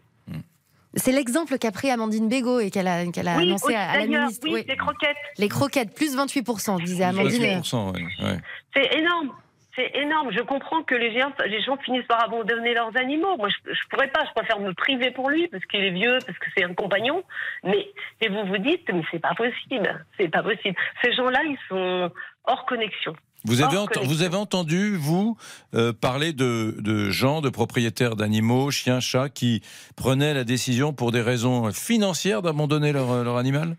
C'est 0.94 1.12
l'exemple 1.12 1.56
qu'a 1.58 1.70
pris 1.70 1.90
Amandine 1.90 2.28
Bégaud 2.28 2.60
et 2.60 2.70
qu'elle 2.70 2.88
a, 2.88 3.06
qu'elle 3.06 3.28
a 3.28 3.36
oui, 3.36 3.44
annoncé 3.48 3.68
oui, 3.68 3.74
à, 3.74 3.96
la 3.98 4.06
ministre. 4.06 4.40
oui, 4.44 4.54
Oui. 4.54 4.64
les 4.68 4.76
croquettes. 4.76 5.16
Les 5.38 5.48
croquettes, 5.48 5.94
plus 5.94 6.16
28%, 6.16 6.82
disait 6.84 7.04
Amandine. 7.04 7.60
28%, 7.60 7.92
ouais, 7.94 8.02
ouais. 8.24 8.36
C'est 8.74 8.98
énorme. 8.98 9.30
C'est 9.76 9.92
énorme. 9.94 10.32
Je 10.32 10.40
comprends 10.40 10.82
que 10.82 10.96
les 10.96 11.18
gens, 11.18 11.30
les 11.46 11.62
gens 11.62 11.76
finissent 11.76 12.06
par 12.06 12.24
abandonner 12.24 12.74
leurs 12.74 12.96
animaux. 12.96 13.36
Moi, 13.36 13.48
je, 13.48 13.72
je 13.72 13.80
pourrais 13.88 14.08
pas. 14.08 14.24
Je 14.26 14.32
préfère 14.34 14.58
me 14.58 14.74
priver 14.74 15.12
pour 15.12 15.30
lui 15.30 15.46
parce 15.46 15.64
qu'il 15.66 15.80
est 15.84 15.92
vieux, 15.92 16.18
parce 16.26 16.36
que 16.38 16.46
c'est 16.56 16.64
un 16.64 16.74
compagnon. 16.74 17.22
Mais 17.62 17.86
et 18.20 18.28
vous 18.28 18.44
vous 18.46 18.58
dites, 18.58 18.90
mais 18.92 19.02
c'est 19.12 19.20
pas 19.20 19.34
possible. 19.34 20.04
C'est 20.18 20.28
pas 20.28 20.42
possible. 20.42 20.74
Ces 21.04 21.12
gens-là, 21.12 21.40
ils 21.44 21.58
sont 21.68 22.10
hors 22.46 22.66
connexion. 22.66 23.14
Vous 23.44 23.62
avez, 23.62 23.76
vous 24.04 24.34
entendu, 24.34 24.96
vous, 24.96 25.36
euh, 25.74 25.92
parler 25.92 26.32
de, 26.32 26.76
de 26.78 27.10
gens, 27.10 27.40
de 27.40 27.48
propriétaires 27.48 28.14
d'animaux, 28.16 28.70
chiens, 28.70 29.00
chats, 29.00 29.28
qui 29.30 29.62
prenaient 29.96 30.34
la 30.34 30.44
décision 30.44 30.92
pour 30.92 31.10
des 31.10 31.22
raisons 31.22 31.72
financières 31.72 32.42
d'abandonner 32.42 32.92
leur, 32.92 33.24
leur 33.24 33.38
animal? 33.38 33.76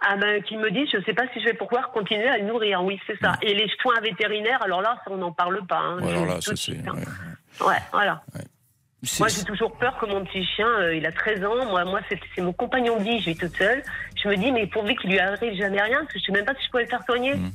Ah 0.00 0.16
ben, 0.16 0.42
qui 0.42 0.56
me 0.56 0.70
disent, 0.70 0.88
je 0.92 1.02
sais 1.04 1.14
pas 1.14 1.24
si 1.32 1.40
je 1.40 1.46
vais 1.46 1.54
pouvoir 1.54 1.90
continuer 1.90 2.28
à 2.28 2.38
le 2.38 2.44
nourrir. 2.46 2.82
Oui, 2.84 2.98
c'est 3.06 3.18
ça. 3.20 3.34
Et 3.42 3.54
les 3.54 3.68
soins 3.80 3.98
vétérinaires, 4.02 4.60
alors 4.62 4.82
là, 4.82 4.98
ça, 5.04 5.10
on 5.10 5.16
n'en 5.16 5.32
parle 5.32 5.64
pas. 5.66 5.78
hein. 5.78 6.00
Ouais, 6.02 6.10
Alors 6.10 6.26
là, 6.26 6.40
ça 6.40 6.54
c'est. 6.56 6.78
hein. 6.86 6.92
ouais. 6.94 7.66
Ouais, 7.66 7.78
voilà. 7.92 8.22
Moi, 9.18 9.28
j'ai 9.28 9.44
toujours 9.44 9.72
peur 9.78 9.96
que 9.98 10.06
mon 10.06 10.24
petit 10.24 10.44
chien, 10.44 10.68
euh, 10.80 10.96
il 10.96 11.06
a 11.06 11.12
13 11.12 11.44
ans. 11.44 11.64
Moi, 11.70 11.84
moi 11.84 12.00
c'est 12.34 12.42
mon 12.42 12.52
compagnon 12.52 12.98
de 12.98 13.04
vie, 13.04 13.20
je 13.20 13.30
vis 13.30 13.36
toute 13.36 13.56
seule. 13.56 13.82
Je 14.22 14.28
me 14.28 14.36
dis, 14.36 14.50
mais 14.52 14.66
pourvu 14.66 14.96
qu'il 14.96 15.10
lui 15.10 15.18
arrive 15.18 15.54
jamais 15.56 15.80
rien, 15.80 15.98
parce 16.00 16.12
que 16.14 16.18
je 16.18 16.24
sais 16.24 16.32
même 16.32 16.44
pas 16.44 16.54
si 16.54 16.64
je 16.66 16.70
pourrais 16.70 16.82
le 16.84 16.88
faire 16.90 17.04
soigner. 17.06 17.34
Mm. 17.34 17.50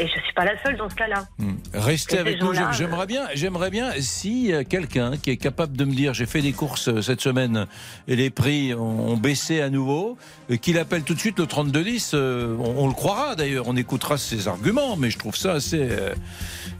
Et 0.00 0.06
je 0.06 0.12
suis 0.12 0.32
pas 0.34 0.46
la 0.46 0.60
seule 0.62 0.76
dans 0.78 0.88
ce 0.88 0.94
cas-là. 0.94 1.24
Hmm. 1.38 1.56
Restez 1.74 2.18
avec 2.18 2.40
nous. 2.40 2.52
J'aimerais 2.72 3.06
bien, 3.06 3.26
j'aimerais 3.34 3.68
bien 3.70 3.90
si 4.00 4.50
euh, 4.52 4.64
quelqu'un 4.66 5.18
qui 5.18 5.30
est 5.30 5.36
capable 5.36 5.76
de 5.76 5.84
me 5.84 5.92
dire 5.94 6.14
j'ai 6.14 6.24
fait 6.24 6.40
des 6.40 6.52
courses 6.52 6.88
euh, 6.88 7.02
cette 7.02 7.20
semaine 7.20 7.66
et 8.08 8.16
les 8.16 8.30
prix 8.30 8.72
ont, 8.74 9.18
baissé 9.18 9.60
à 9.60 9.68
nouveau, 9.68 10.16
euh, 10.50 10.56
qu'il 10.56 10.78
appelle 10.78 11.02
tout 11.02 11.12
de 11.14 11.20
suite 11.20 11.38
le 11.38 11.46
3210. 11.46 12.12
euh, 12.14 12.56
on, 12.58 12.84
on 12.84 12.88
le 12.88 12.94
croira 12.94 13.34
d'ailleurs, 13.36 13.64
on 13.68 13.76
écoutera 13.76 14.16
ses 14.16 14.48
arguments, 14.48 14.96
mais 14.96 15.10
je 15.10 15.18
trouve 15.18 15.36
ça 15.36 15.52
assez. 15.52 15.78
euh, 15.78 16.14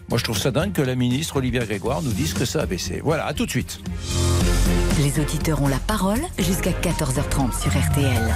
moi, 0.09 0.19
je 0.19 0.25
trouve 0.25 0.39
ça 0.39 0.50
dingue 0.50 0.73
que 0.73 0.83
la 0.83 0.95
ministre 0.97 1.37
Olivia 1.37 1.65
Grégoire 1.65 2.03
nous 2.03 2.12
dise 2.12 2.35
que 2.35 2.45
ça 2.45 2.62
a 2.62 2.67
baissé. 2.67 3.00
Voilà, 3.05 3.27
à 3.27 3.35
tout 3.35 3.45
de 3.47 3.50
suite. 3.50 3.81
Les 4.99 5.21
auditeurs 5.21 5.62
ont 5.62 5.69
la 5.69 5.79
parole 5.79 6.21
jusqu'à 6.39 6.73
14h30 6.73 7.61
sur 7.62 7.71
RTL. 7.71 8.35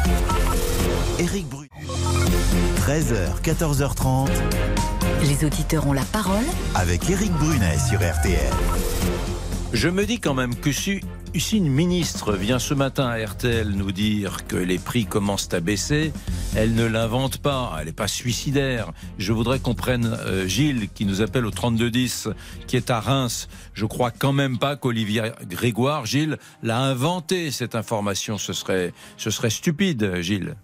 Éric 1.18 1.48
Brunet. 1.48 1.68
13h, 2.86 3.40
14h30 3.42 4.28
Les 5.22 5.46
auditeurs 5.46 5.86
ont 5.86 5.94
la 5.94 6.04
parole 6.04 6.44
avec 6.74 7.08
Éric 7.08 7.32
Brunet 7.32 7.78
sur 7.78 7.98
RTL. 7.98 8.52
Je 9.72 9.88
me 9.88 10.04
dis 10.04 10.20
quand 10.20 10.34
même 10.34 10.54
que 10.54 10.70
si, 10.70 11.00
si 11.34 11.56
une 11.56 11.70
ministre 11.70 12.34
vient 12.34 12.58
ce 12.58 12.74
matin 12.74 13.06
à 13.06 13.24
RTL 13.24 13.70
nous 13.70 13.90
dire 13.90 14.46
que 14.46 14.56
les 14.56 14.78
prix 14.78 15.06
commencent 15.06 15.48
à 15.54 15.60
baisser, 15.60 16.12
elle 16.54 16.74
ne 16.74 16.84
l'invente 16.84 17.38
pas, 17.38 17.74
elle 17.80 17.86
n'est 17.86 17.92
pas 17.92 18.06
suicidaire. 18.06 18.92
Je 19.16 19.32
voudrais 19.32 19.60
qu'on 19.60 19.74
prenne 19.74 20.04
euh, 20.26 20.46
Gilles 20.46 20.90
qui 20.94 21.06
nous 21.06 21.22
appelle 21.22 21.46
au 21.46 21.50
3210, 21.50 22.28
qui 22.66 22.76
est 22.76 22.90
à 22.90 23.00
Reims. 23.00 23.48
Je 23.72 23.86
crois 23.86 24.10
quand 24.10 24.34
même 24.34 24.58
pas 24.58 24.76
qu'Olivier 24.76 25.32
Grégoire, 25.48 26.04
Gilles, 26.04 26.36
l'a 26.62 26.80
inventé 26.80 27.50
cette 27.50 27.76
information. 27.76 28.36
Ce 28.36 28.52
serait, 28.52 28.92
ce 29.16 29.30
serait 29.30 29.48
stupide, 29.48 30.16
Gilles. 30.20 30.54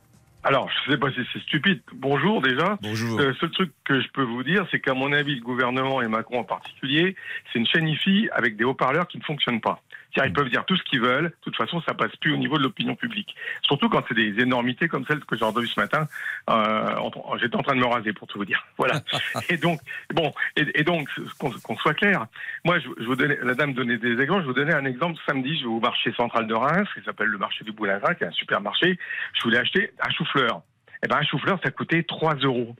Alors, 0.42 0.70
je 0.70 0.92
sais 0.92 0.98
pas 0.98 1.10
si 1.10 1.20
c'est 1.32 1.40
stupide. 1.40 1.82
Bonjour 1.92 2.40
déjà. 2.40 2.78
Bonjour. 2.80 3.18
Le 3.18 3.34
seul 3.34 3.50
truc 3.50 3.72
que 3.84 4.00
je 4.00 4.08
peux 4.08 4.22
vous 4.22 4.42
dire, 4.42 4.66
c'est 4.70 4.80
qu'à 4.80 4.94
mon 4.94 5.12
avis, 5.12 5.34
le 5.34 5.42
gouvernement 5.42 6.00
et 6.00 6.08
Macron 6.08 6.40
en 6.40 6.44
particulier, 6.44 7.14
c'est 7.52 7.58
une 7.58 7.66
chaîne 7.66 7.86
IFI 7.86 8.30
avec 8.32 8.56
des 8.56 8.64
haut-parleurs 8.64 9.06
qui 9.06 9.18
ne 9.18 9.22
fonctionnent 9.22 9.60
pas. 9.60 9.82
Ils 10.16 10.32
peuvent 10.32 10.48
dire 10.48 10.64
tout 10.64 10.76
ce 10.76 10.82
qu'ils 10.82 11.00
veulent. 11.00 11.26
De 11.26 11.36
toute 11.42 11.56
façon, 11.56 11.80
ça 11.82 11.94
passe 11.94 12.14
plus 12.16 12.32
au 12.32 12.36
niveau 12.36 12.58
de 12.58 12.62
l'opinion 12.62 12.94
publique. 12.96 13.34
Surtout 13.62 13.88
quand 13.88 14.02
c'est 14.08 14.14
des 14.14 14.40
énormités 14.40 14.88
comme 14.88 15.06
celles 15.06 15.24
que 15.24 15.36
j'ai 15.36 15.44
entendues 15.44 15.68
ce 15.68 15.80
matin. 15.80 16.06
Euh, 16.48 17.10
J'étais 17.40 17.56
en 17.56 17.62
train 17.62 17.74
de 17.74 17.80
me 17.80 17.86
raser, 17.86 18.12
pour 18.12 18.26
tout 18.26 18.38
vous 18.38 18.44
dire. 18.44 18.66
Voilà. 18.76 19.00
et 19.48 19.56
donc, 19.56 19.80
bon, 20.12 20.32
et, 20.56 20.80
et 20.80 20.84
donc, 20.84 21.08
qu'on 21.38 21.76
soit 21.76 21.94
clair. 21.94 22.26
Moi, 22.64 22.78
je, 22.80 22.88
je 22.98 23.04
vous 23.04 23.16
donnais, 23.16 23.38
la 23.42 23.54
dame 23.54 23.72
donnait 23.74 23.98
des 23.98 24.20
exemples. 24.20 24.42
Je 24.42 24.46
vous 24.48 24.54
donnais 24.54 24.74
un 24.74 24.84
exemple. 24.84 25.18
Samedi, 25.26 25.56
je 25.58 25.62
vais 25.62 25.70
au 25.70 25.80
marché 25.80 26.12
central 26.12 26.46
de 26.46 26.54
Reims, 26.54 26.88
qui 26.94 27.02
s'appelle 27.04 27.28
le 27.28 27.38
marché 27.38 27.64
du 27.64 27.72
Boulingrin, 27.72 28.14
qui 28.14 28.24
est 28.24 28.28
un 28.28 28.32
supermarché. 28.32 28.98
Je 29.34 29.42
voulais 29.42 29.58
acheter 29.58 29.92
un 30.00 30.10
chou-fleur. 30.10 30.62
Eh 31.02 31.08
ben, 31.08 31.16
un 31.16 31.24
chou-fleur, 31.24 31.58
ça 31.62 31.70
coûtait 31.70 32.02
3 32.02 32.34
euros. 32.36 32.76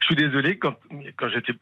Je 0.00 0.06
suis 0.06 0.16
désolé, 0.16 0.58
quand, 0.58 0.74
quand 1.16 1.28
j'étais 1.28 1.54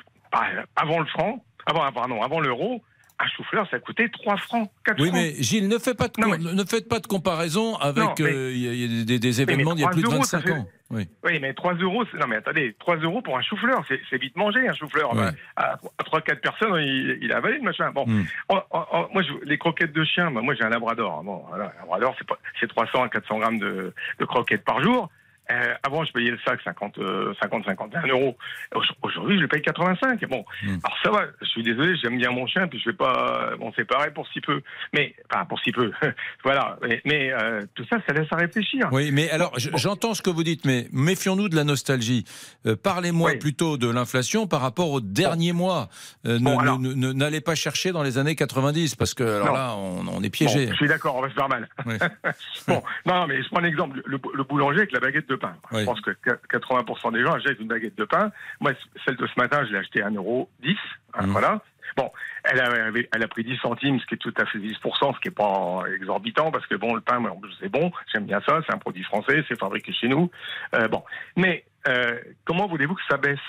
avant 0.77 1.01
le 1.01 1.07
franc, 1.07 1.45
avant, 1.67 1.91
pardon, 1.93 2.23
avant 2.23 2.41
l'euro, 2.41 2.83
un 3.23 3.29
chou-fleur, 3.29 3.67
ça 3.71 3.79
coûtait 3.79 4.09
3 4.09 4.37
francs, 4.39 4.71
4 4.85 5.01
Oui, 5.01 5.09
francs. 5.09 5.21
mais 5.21 5.35
Gilles, 5.43 5.69
ne, 5.69 5.79
fais 5.79 5.95
pas 5.95 6.09
de 6.09 6.15
com- 6.17 6.37
ne 6.39 6.65
faites 6.65 6.89
pas 6.89 7.01
de 7.01 7.07
comparaison 7.07 7.77
avec 7.77 8.03
Non, 8.03 8.15
mais- 8.19 8.25
euh, 8.33 8.53
y 8.53 8.85
a- 9.03 9.05
des, 9.05 9.19
des 9.19 9.41
Oui, 9.41 9.47
mais 9.47 9.53
événements 9.55 9.75
d'il 9.75 9.83
y 9.83 9.85
a 9.85 9.89
3 9.91 9.93
plus 10.01 10.09
de 10.09 10.15
euros, 10.15 10.25
ça 10.25 10.39
25 10.39 10.49
fait- 10.55 10.59
ans. 10.61 10.67
Oui. 10.93 11.07
Oui, 11.25 11.39
mais 11.41 11.55
3 11.55 11.75
euros, 11.75 12.05
non 12.19 12.27
mais 12.27 12.37
attendez, 12.37 12.75
3 12.81 12.97
euros 12.97 13.23
pour 13.23 13.37
un 13.39 13.43
chou-fleur, 13.43 13.85
c'est 13.89 14.19
vite 14.21 14.35
mangé 14.37 14.67
un 14.67 14.73
chou-fleur. 14.75 15.15
Ouais. 15.15 15.29
À, 15.57 15.79
3-4 16.05 16.41
personnes, 16.41 16.75
il, 16.83 17.19
il 17.23 17.33
a 17.33 17.37
avalé 17.37 17.59
le 17.59 17.63
machin. 17.63 17.91
Bon. 17.93 18.07
En- 18.49 18.57
en- 18.71 18.87
en- 18.91 19.09
moi, 19.13 19.23
je- 19.23 19.45
les 19.49 19.57
croquettes 19.59 19.93
de 19.93 20.03
chien, 20.05 20.31
bah, 20.33 20.41
moi 20.43 20.55
j'ai 20.55 20.65
un 20.65 20.69
labrador. 20.71 21.19
hein. 21.21 21.23
Bon, 21.25 21.45
voilà, 21.49 21.73
un 21.77 21.81
labrador, 21.83 22.15
c'est 22.19 22.27
pas- 22.27 22.39
c'est 22.59 22.67
300 22.69 23.05
à 23.05 23.09
400 23.09 23.39
grammes 23.39 23.59
de, 23.61 23.93
de 24.19 24.25
croquettes 24.25 24.65
par 24.65 24.83
jour. 24.83 25.09
Euh, 25.51 25.75
avant, 25.83 26.05
je 26.05 26.13
payais 26.13 26.31
le 26.31 26.39
sac 26.47 26.61
50, 26.63 26.99
euh, 26.99 27.35
50, 27.43 27.65
51 27.65 28.07
euros. 28.09 28.37
Au- 28.75 28.81
Aujourd'hui, 29.03 29.37
je 29.37 29.43
le 29.43 29.49
paye 29.49 29.63
85. 29.63 30.25
Bon, 30.29 30.45
Hmm. 30.63 30.79
alors 30.85 30.99
ça 31.03 31.11
va. 31.11 31.27
Je 31.41 31.47
suis 31.47 31.63
désolé, 31.63 31.97
j'aime 32.03 32.19
bien 32.19 32.31
mon 32.31 32.47
chien, 32.47 32.69
puis 32.69 32.79
je 32.79 32.91
vais 32.91 32.97
pas 32.97 33.51
m'en 33.59 33.73
séparer 33.73 34.13
pour 34.13 34.29
si 34.29 34.41
peu. 34.41 34.63
Mais, 34.93 35.15
enfin, 35.33 35.45
pour 35.47 35.59
si 35.61 35.73
peu. 35.73 35.91
voilà. 36.45 36.79
Mais, 36.83 37.01
mais, 37.05 37.33
euh, 37.33 37.63
tout 37.75 37.85
ça, 37.91 37.97
ça 38.07 38.15
laisse 38.15 38.29
à 38.31 38.37
réfléchir. 38.37 38.89
Oui, 38.93 39.11
mais 39.13 39.31
alors 39.31 39.53
je- 39.59 39.71
j'entends 39.77 40.15
ce 40.15 40.23
que 40.23 40.31
vous 40.31 40.45
dites, 40.45 40.65
mais 40.65 40.87
méfions-nous 40.93 41.49
de 41.49 41.57
la 41.57 41.65
nostalgie. 41.65 42.25
Euh, 42.67 42.77
Parlez-moi 42.81 43.33
plutôt 43.41 43.77
de 43.77 43.89
l'inflation 43.91 44.47
par 44.47 44.61
rapport 44.61 44.91
aux 44.91 45.01
derniers 45.01 45.53
mois. 45.53 45.89
Euh, 46.27 46.39
ne- 46.39 46.45
Bon, 46.45 46.57
ne- 46.57 46.61
alors- 46.63 46.79
ne- 46.79 46.93
ne- 46.95 47.13
N'allez 47.13 47.41
pas 47.41 47.55
chercher 47.55 47.93
dans 47.93 48.03
les 48.03 48.17
années 48.19 48.35
90 48.37 48.95
parce 48.95 49.13
que 49.15 49.23
alors 49.25 49.47
Non. 49.49 49.53
là, 49.53 49.75
on, 49.77 50.07
on 50.09 50.23
est 50.23 50.31
piégé. 50.31 50.67
Bon, 50.67 50.71
je 50.73 50.77
suis 50.77 50.89
d'accord, 50.89 51.17
on 51.17 51.23
va 51.23 51.29
se 51.29 51.35
faire 51.35 51.49
mal. 51.49 51.69
Oui. 51.87 51.95
bon, 52.69 52.83
non, 53.05 53.27
mais 53.27 53.43
je 53.43 53.49
prends 53.51 53.61
l'exemple, 53.61 54.01
le, 54.07 54.19
le 54.35 54.45
boulanger 54.45 54.79
avec 54.79 54.93
la 54.93 55.01
baguette 55.01 55.29
de 55.29 55.37
pain. 55.41 55.57
Oui. 55.73 55.81
Je 55.81 55.85
pense 55.87 56.01
que 56.01 56.11
80% 56.13 57.13
des 57.13 57.23
gens 57.25 57.33
achètent 57.33 57.59
une 57.59 57.69
baguette 57.69 57.97
de 57.97 58.05
pain. 58.05 58.31
Moi, 58.61 58.73
celle 59.05 59.17
de 59.17 59.27
ce 59.27 59.33
matin, 59.37 59.65
je 59.67 59.73
l'ai 59.73 59.79
achetée 59.79 60.03
à 60.03 60.09
1,10€. 60.11 60.77
hein, 61.15 61.27
Mmh. 61.27 61.31
Voilà. 61.33 61.61
Bon, 61.97 62.09
elle 62.45 62.61
a, 62.61 62.73
elle 63.13 63.23
a 63.25 63.27
pris 63.29 63.43
10 63.43 63.57
centimes, 63.57 63.99
ce 63.99 64.07
qui 64.07 64.15
est 64.15 64.19
tout 64.19 64.33
à 64.39 64.47
fait 64.47 64.59
10%, 64.59 65.15
ce 65.15 65.21
qui 65.21 65.27
est 65.29 65.31
pas 65.33 65.83
exorbitant, 65.97 66.53
parce 66.53 66.65
que 66.67 66.77
bon, 66.77 66.95
le 66.95 67.01
pain, 67.01 67.21
c'est 67.61 67.69
bon, 67.69 67.91
j'aime 68.15 68.27
bien 68.27 68.41
ça, 68.47 68.61
c'est 68.65 68.73
un 68.73 68.79
produit 68.79 69.03
français, 69.03 69.45
c'est 69.49 69.59
fabriqué 69.59 69.93
chez 69.93 70.07
nous. 70.07 70.31
Euh, 70.77 70.87
bon, 70.87 71.03
mais 71.37 71.65
euh, 71.89 72.17
comment 72.45 72.69
voulez-vous 72.69 72.95
que 72.95 73.03
ça 73.11 73.17
baisse? 73.17 73.41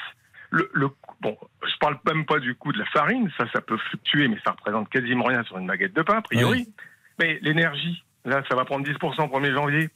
Le, 0.49 0.69
le- 0.73 0.89
bon, 1.21 1.37
je 1.63 1.77
parle 1.79 1.99
même 2.07 2.25
pas 2.25 2.39
du 2.39 2.55
coût 2.55 2.73
de 2.73 2.79
la 2.79 2.85
farine, 2.85 3.29
ça, 3.37 3.45
ça 3.53 3.61
peut 3.61 3.77
fluctuer, 3.77 4.27
mais 4.27 4.37
ça 4.43 4.51
représente 4.51 4.89
quasiment 4.89 5.25
rien 5.25 5.43
sur 5.43 5.59
une 5.59 5.67
baguette 5.67 5.93
de 5.93 6.01
pain, 6.01 6.17
a 6.17 6.21
priori. 6.23 6.67
Mais 7.19 7.37
l'énergie, 7.43 8.03
là, 8.25 8.41
ça 8.49 8.55
va 8.55 8.65
prendre 8.65 8.83
10% 8.85 8.97
au 9.21 9.39
1er 9.39 9.53
janvier. 9.53 9.89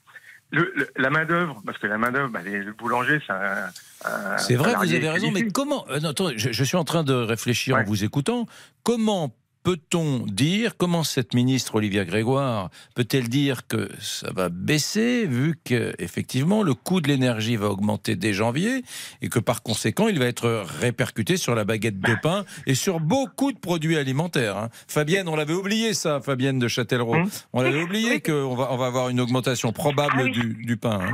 Le, 0.56 0.72
le- 0.76 0.90
la 0.96 1.10
main-d'œuvre, 1.10 1.62
parce 1.66 1.78
que 1.78 1.88
la 1.88 1.98
main-d'œuvre, 1.98 2.30
bah, 2.30 2.40
les- 2.44 2.64
le 2.64 2.74
boulanger, 2.74 3.20
un 3.30 4.38
C'est 4.38 4.56
vrai, 4.56 4.74
vous 4.76 4.94
avez 4.94 5.10
raison, 5.10 5.32
mais 5.32 5.48
comment 5.50 5.86
euh, 5.90 6.00
non, 6.00 6.10
attendez, 6.10 6.36
je, 6.38 6.52
je 6.52 6.64
suis 6.64 6.78
en 6.78 6.84
train 6.84 7.04
de 7.04 7.14
réfléchir 7.14 7.76
en 7.76 7.84
vous 7.84 8.04
écoutant. 8.04 8.46
Comment 8.84 9.36
peut-on 9.66 10.20
dire, 10.28 10.78
comment 10.78 11.04
cette 11.04 11.34
ministre 11.34 11.74
Olivia 11.76 12.06
Grégoire 12.06 12.70
peut-elle 12.94 13.28
dire 13.28 13.66
que 13.68 13.90
ça 14.00 14.32
va 14.32 14.50
baisser, 14.50 15.26
vu 15.26 15.56
que 15.66 15.94
effectivement 16.00 16.62
le 16.64 16.76
coût 16.76 17.02
de 17.02 17.08
l'énergie 17.08 17.56
va 17.56 17.70
augmenter 17.70 18.16
dès 18.16 18.32
janvier 18.32 18.84
et 19.24 19.28
que 19.30 19.40
par 19.40 19.64
conséquent 19.64 20.08
il 20.08 20.20
va 20.20 20.26
être 20.28 20.64
répercuté 20.80 21.36
sur 21.36 21.56
la 21.56 21.66
baguette 21.66 22.00
de 22.00 22.16
pain 22.22 22.46
et 22.68 22.76
sur 22.76 23.00
beaucoup 23.00 23.52
de 23.52 23.58
produits 23.58 23.98
alimentaires. 23.98 24.56
hein. 24.58 24.70
Fabienne, 24.88 25.28
on 25.28 25.36
l'avait 25.36 25.54
oublié 25.56 25.96
ça, 25.96 26.22
Fabienne 26.22 26.60
de 26.60 26.68
Châtellerault. 26.68 27.16
Hum. 27.16 27.30
On 27.54 27.62
l'avait 27.64 27.82
oublié 27.82 28.22
qu'on 28.22 28.56
va, 28.56 28.72
on 28.72 28.78
va 28.78 28.86
avoir 28.86 29.10
une 29.10 29.20
augmentation 29.20 29.72
probable 29.72 30.14
Ah 30.20 30.24
oui. 30.26 30.32
du, 30.32 30.54
du 30.64 30.78
pain. 30.78 31.00
hein. 31.02 31.14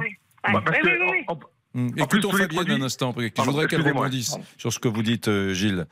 Bah, 0.53 0.62
parce 0.65 0.77
que, 0.77 1.31
en- 1.31 1.34
Hum, 1.34 1.39
Plus, 1.74 1.90
Écoutons 2.04 2.32
Fabienne 2.32 2.50
produits- 2.50 2.74
un 2.74 2.82
instant, 2.82 3.13
parce 3.13 3.28
que 3.30 3.34
je 3.38 3.42
voudrais 3.50 3.68
qu'elle 3.68 3.82
rebondisse 3.82 4.38
sur 4.58 4.74
ce 4.74 4.80
que 4.80 4.88
vous 4.90 5.04
dites, 5.04 5.28
euh, 5.30 5.54
Gilles. 5.54 5.86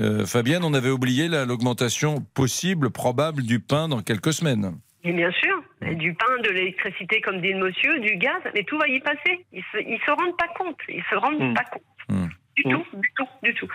Euh, 0.00 0.26
Fabienne, 0.26 0.64
on 0.64 0.74
avait 0.74 0.90
oublié 0.90 1.28
la- 1.28 1.44
l'augmentation 1.46 2.20
possible, 2.34 2.90
probable 2.90 3.42
du 3.42 3.58
pain 3.60 3.88
dans 3.88 4.02
quelques 4.02 4.32
semaines. 4.32 4.76
Et 5.02 5.12
bien 5.12 5.30
sûr, 5.32 5.62
et 5.86 5.94
du 5.94 6.14
pain, 6.14 6.26
de 6.42 6.48
l'électricité, 6.50 7.20
comme 7.20 7.40
dit 7.40 7.52
le 7.52 7.58
monsieur, 7.58 8.00
du 8.00 8.16
gaz, 8.16 8.40
mais 8.54 8.64
tout 8.64 8.78
va 8.78 8.88
y 8.88 9.00
passer. 9.00 9.44
Ils 9.52 9.62
se, 9.72 9.78
ils 9.78 10.00
se 10.04 10.10
rendent 10.10 10.36
pas 10.36 10.48
compte. 10.58 10.78
Ils 10.88 11.02
se 11.10 11.14
rendent 11.16 11.54
pas 11.54 11.64
compte. 11.64 12.28
Du 12.56 12.62
tout, 12.62 12.84
du 12.94 13.08
tout, 13.16 13.26
du 13.42 13.54
tout. 13.54 13.66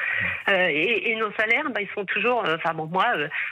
Euh, 0.50 0.68
et, 0.70 1.12
et 1.12 1.16
nos 1.18 1.32
salaires, 1.34 1.70
bah, 1.76 1.82
ils 1.82 1.90
sont 1.94 2.06
toujours. 2.06 2.44
Enfin 2.48 2.74
bon, 2.74 2.86
moi, 2.88 3.06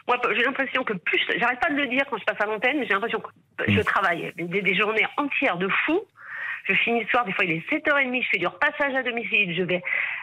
moi, 0.08 0.18
j'ai 0.36 0.44
l'impression 0.44 0.84
que 0.86 0.94
plus, 0.94 1.20
j'arrête 1.38 1.60
pas 1.60 1.70
de 1.70 1.75
le 1.75 1.88
dire 1.88 2.04
quand 2.10 2.18
je 2.18 2.24
passe 2.24 2.39
à 2.39 2.46
l'antenne, 2.46 2.77
mais 2.80 2.86
j'ai 2.88 2.94
l'impression 2.94 3.20
que 3.20 3.72
je 3.72 3.82
travaille 3.82 4.32
des, 4.38 4.62
des 4.62 4.75
journées 4.75 5.06
entières 5.18 5.58
de 5.58 5.68
fou. 5.86 6.00
Je 6.67 6.74
finis 6.74 7.01
le 7.01 7.07
soir, 7.07 7.24
des 7.25 7.31
fois 7.31 7.45
il 7.45 7.51
est 7.51 7.69
7h30, 7.69 8.24
je 8.24 8.29
fais 8.29 8.38
du 8.39 8.47
repassage 8.47 8.93
à 8.93 9.03
domicile, 9.03 9.55
je 9.55 9.63
vais, 9.63 9.81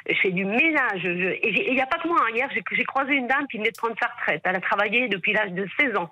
je 0.08 0.14
fais 0.20 0.30
du 0.30 0.44
ménage. 0.44 1.04
et 1.04 1.68
il 1.68 1.74
n'y 1.74 1.80
a 1.80 1.86
pas 1.86 1.98
que 1.98 2.08
moi. 2.08 2.18
hein. 2.22 2.30
Hier, 2.34 2.48
j'ai 2.72 2.84
croisé 2.84 3.14
une 3.14 3.26
dame 3.26 3.46
qui 3.48 3.56
venait 3.58 3.70
de 3.70 3.76
prendre 3.78 3.96
sa 4.00 4.08
retraite. 4.08 4.42
Elle 4.44 4.56
a 4.56 4.60
travaillé 4.60 5.08
depuis 5.08 5.32
l'âge 5.32 5.52
de 5.52 5.66
16 5.80 5.96
ans. 5.96 6.10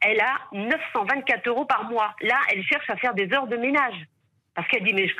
Elle 0.00 0.20
a 0.20 0.38
924 0.52 1.48
euros 1.48 1.64
par 1.64 1.84
mois. 1.90 2.14
Là, 2.22 2.38
elle 2.52 2.62
cherche 2.64 2.88
à 2.90 2.96
faire 2.96 3.14
des 3.14 3.32
heures 3.32 3.46
de 3.48 3.56
ménage. 3.56 3.94
Parce 4.54 4.68
qu'elle 4.68 4.84
dit, 4.84 4.94
mais 4.94 5.08
je, 5.08 5.14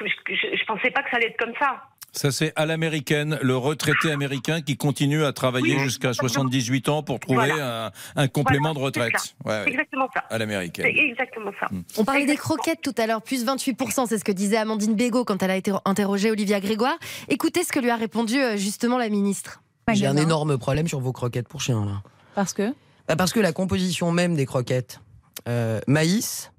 je 0.57 0.65
pensais 0.65 0.91
pas 0.91 1.03
que 1.03 1.11
ça 1.11 1.17
allait 1.17 1.29
être 1.29 1.37
comme 1.39 1.55
ça. 1.61 1.83
Ça, 2.17 2.31
c'est 2.33 2.53
à 2.57 2.65
l'américaine, 2.65 3.39
le 3.43 3.57
retraité 3.57 4.11
américain 4.11 4.63
qui 4.63 4.77
continue 4.79 5.23
à 5.25 5.33
travailler 5.35 5.79
jusqu'à 5.81 6.15
78 6.15 6.89
ans 6.89 7.03
pour 7.03 7.21
trouver 7.21 7.49
Voilà. 7.49 7.87
un, 8.17 8.23
un 8.23 8.29
complément 8.29 8.73
Voilà, 8.73 8.91
de 8.91 8.99
retraite. 9.01 9.35
Ouais, 9.45 9.53
ouais. 9.53 9.69
exactement 9.69 10.09
ça. 10.15 10.21
À 10.21 10.25
C'est 10.31 10.39
l'américaine. 10.39 10.87
exactement 10.87 11.51
ça. 11.61 11.69
On 11.99 12.05
parlait 12.05 12.25
des 12.25 12.37
croquettes 12.37 12.81
tout 12.83 12.95
à 12.97 13.07
l'heure, 13.07 13.21
plus 13.21 13.45
28%, 13.45 14.07
c'est 14.09 14.19
ce 14.19 14.25
que 14.25 14.33
disait 14.33 14.57
Amandine 14.57 14.95
Bégaud 14.95 15.25
quand 15.27 15.43
elle 15.43 15.51
a 15.51 15.57
été 15.57 15.73
interrogée 15.85 16.31
Olivia 16.31 16.59
Grégoire. 16.61 16.97
Écoutez 17.29 17.65
ce 17.65 17.73
que 17.73 17.81
lui 17.81 17.91
a 17.91 17.97
répondu 17.97 18.41
euh, 18.41 18.57
justement 18.57 18.97
la 18.97 19.11
ministre. 19.11 19.63
J'ai 19.93 20.07
un 20.07 20.17
énorme 20.17 20.57
problème 20.59 20.89
sur 20.89 21.01
vos 21.01 21.13
croquettes 21.13 21.49
pour 21.49 21.61
chiens, 21.61 21.85
là. 21.85 22.03
Parce 22.35 22.55
que 22.55 22.73
Bah, 23.09 23.17
Parce 23.17 23.33
que 23.35 23.41
la 23.41 23.53
composition 23.53 24.11
même 24.11 24.35
des 24.37 24.47
croquettes, 24.47 25.01
euh, 25.49 25.81
maïs, 25.87 26.51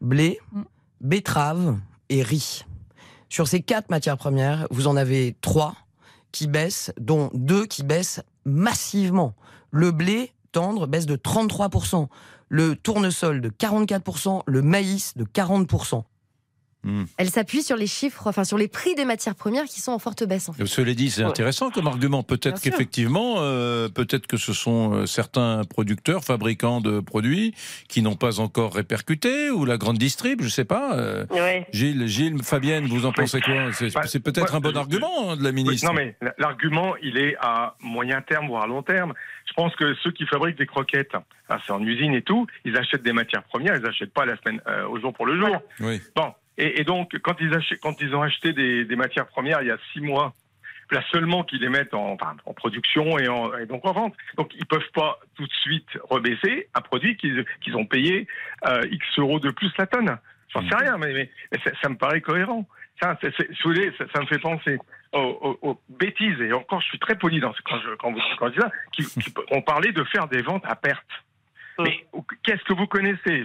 blé, 0.00 0.38
betterave 1.00 1.78
et 2.08 2.22
riz. 2.22 2.64
Sur 3.34 3.48
ces 3.48 3.62
quatre 3.62 3.90
matières 3.90 4.16
premières, 4.16 4.68
vous 4.70 4.86
en 4.86 4.94
avez 4.94 5.34
trois 5.40 5.74
qui 6.30 6.46
baissent, 6.46 6.92
dont 7.00 7.30
deux 7.34 7.66
qui 7.66 7.82
baissent 7.82 8.22
massivement. 8.44 9.34
Le 9.72 9.90
blé 9.90 10.32
tendre 10.52 10.86
baisse 10.86 11.06
de 11.06 11.16
33%, 11.16 12.06
le 12.48 12.76
tournesol 12.76 13.40
de 13.40 13.48
44%, 13.48 14.42
le 14.46 14.62
maïs 14.62 15.16
de 15.16 15.24
40%. 15.24 16.04
Elle 17.16 17.30
s'appuie 17.30 17.62
sur 17.62 17.76
les 17.76 17.86
chiffres, 17.86 18.26
enfin 18.26 18.44
sur 18.44 18.58
les 18.58 18.68
prix 18.68 18.94
des 18.94 19.04
matières 19.04 19.34
premières 19.34 19.64
qui 19.64 19.80
sont 19.80 19.92
en 19.92 19.98
forte 19.98 20.24
baisse. 20.24 20.48
En 20.48 20.52
fait. 20.52 20.66
Cela 20.66 20.94
dit, 20.94 21.10
c'est 21.10 21.22
intéressant 21.22 21.70
comme 21.70 21.86
argument. 21.86 22.22
Peut-être 22.22 22.60
qu'effectivement, 22.60 23.36
euh, 23.38 23.88
peut-être 23.88 24.26
que 24.26 24.36
ce 24.36 24.52
sont 24.52 24.92
euh, 24.94 25.06
certains 25.06 25.62
producteurs, 25.68 26.24
fabricants 26.24 26.80
de 26.80 27.00
produits 27.00 27.54
qui 27.88 28.02
n'ont 28.02 28.16
pas 28.16 28.40
encore 28.40 28.74
répercuté, 28.74 29.50
ou 29.50 29.64
la 29.64 29.76
grande 29.76 29.98
distrib, 29.98 30.42
je 30.42 30.48
sais 30.48 30.64
pas. 30.64 30.98
euh, 30.98 31.24
Ouais. 31.30 31.66
Gilles, 31.72 32.06
Gilles, 32.06 32.42
Fabienne, 32.42 32.86
vous 32.86 33.06
en 33.06 33.12
pensez 33.12 33.40
quoi? 33.40 33.72
C'est 33.72 33.92
Bah, 33.94 34.02
c'est 34.06 34.20
peut-être 34.20 34.54
un 34.54 34.60
bon 34.60 34.76
argument 34.76 35.30
hein, 35.32 35.36
de 35.36 35.42
la 35.44 35.52
ministre. 35.52 35.86
non, 35.86 35.94
mais 35.94 36.16
l'argument, 36.38 36.94
il 37.02 37.18
est 37.18 37.36
à 37.40 37.76
moyen 37.80 38.20
terme, 38.20 38.46
voire 38.48 38.64
à 38.64 38.66
long 38.66 38.82
terme. 38.82 39.14
Je 39.46 39.52
pense 39.54 39.74
que 39.76 39.94
ceux 40.02 40.10
qui 40.10 40.26
fabriquent 40.26 40.58
des 40.58 40.66
croquettes, 40.66 41.12
ah, 41.48 41.58
c'est 41.66 41.72
en 41.72 41.82
usine 41.82 42.14
et 42.14 42.22
tout, 42.22 42.46
ils 42.64 42.76
achètent 42.76 43.02
des 43.02 43.12
matières 43.12 43.42
premières, 43.44 43.76
ils 43.76 43.82
n'achètent 43.82 44.12
pas 44.12 44.24
la 44.24 44.36
semaine, 44.38 44.60
euh, 44.66 44.86
au 44.88 44.98
jour 45.00 45.12
pour 45.12 45.26
le 45.26 45.38
jour. 45.38 45.60
Oui. 45.80 46.00
Bon, 46.16 46.32
et, 46.58 46.80
et 46.80 46.84
donc, 46.84 47.16
quand 47.20 47.36
ils, 47.40 47.50
quand 47.82 48.00
ils 48.00 48.14
ont 48.14 48.22
acheté 48.22 48.52
des, 48.52 48.84
des 48.84 48.96
matières 48.96 49.26
premières 49.26 49.62
il 49.62 49.68
y 49.68 49.70
a 49.72 49.78
six 49.92 50.00
mois, 50.00 50.34
là 50.90 51.02
seulement 51.10 51.44
qu'ils 51.44 51.60
les 51.60 51.68
mettent 51.70 51.94
en, 51.94 52.12
enfin, 52.12 52.36
en 52.44 52.52
production 52.52 53.18
et, 53.18 53.26
en, 53.28 53.56
et 53.56 53.66
donc 53.66 53.84
en 53.86 53.92
vente. 53.92 54.14
Donc, 54.36 54.52
ils 54.54 54.66
peuvent 54.66 54.90
pas 54.94 55.18
tout 55.36 55.46
de 55.46 55.52
suite 55.62 55.88
rebaisser 56.10 56.68
un 56.74 56.80
produit 56.80 57.16
qu'ils 57.16 57.76
ont 57.76 57.86
payé 57.86 58.26
euh, 58.68 58.82
X 58.90 59.04
euros 59.18 59.40
de 59.40 59.50
plus 59.50 59.72
la 59.78 59.86
tonne. 59.86 60.18
J'en 60.52 60.60
sais 60.68 60.76
rien, 60.76 60.98
mais, 60.98 61.12
mais, 61.12 61.30
mais 61.50 61.58
ça, 61.64 61.70
ça 61.82 61.88
me 61.88 61.96
paraît 61.96 62.20
cohérent. 62.20 62.68
Ça, 63.02 63.18
c'est- 63.20 63.34
c'est- 63.36 63.48
si 63.54 63.62
vous 63.64 63.70
voulez, 63.70 63.90
ça, 63.98 64.04
ça 64.14 64.20
me 64.20 64.26
fait 64.26 64.38
penser 64.38 64.78
aux, 65.12 65.18
aux- 65.18 65.58
aux 65.70 65.80
bêtises, 65.88 66.40
et 66.40 66.52
encore, 66.52 66.80
je 66.80 66.86
suis 66.86 66.98
très 67.00 67.16
poli 67.18 67.40
dans 67.40 67.52
ce, 67.54 67.62
quand, 67.62 67.80
je, 67.80 67.94
quand, 67.96 68.12
vous, 68.12 68.20
quand 68.38 68.48
je 68.48 68.52
dis 68.52 68.60
ça, 68.60 68.70
qui, 68.92 69.04
qui 69.04 69.34
ont 69.50 69.62
parlé 69.62 69.90
de 69.90 70.04
faire 70.04 70.28
des 70.28 70.42
ventes 70.42 70.64
à 70.66 70.76
perte. 70.76 71.04
Mais 71.78 72.06
qu'est-ce 72.44 72.62
que 72.64 72.74
vous 72.74 72.86
connaissez 72.86 73.42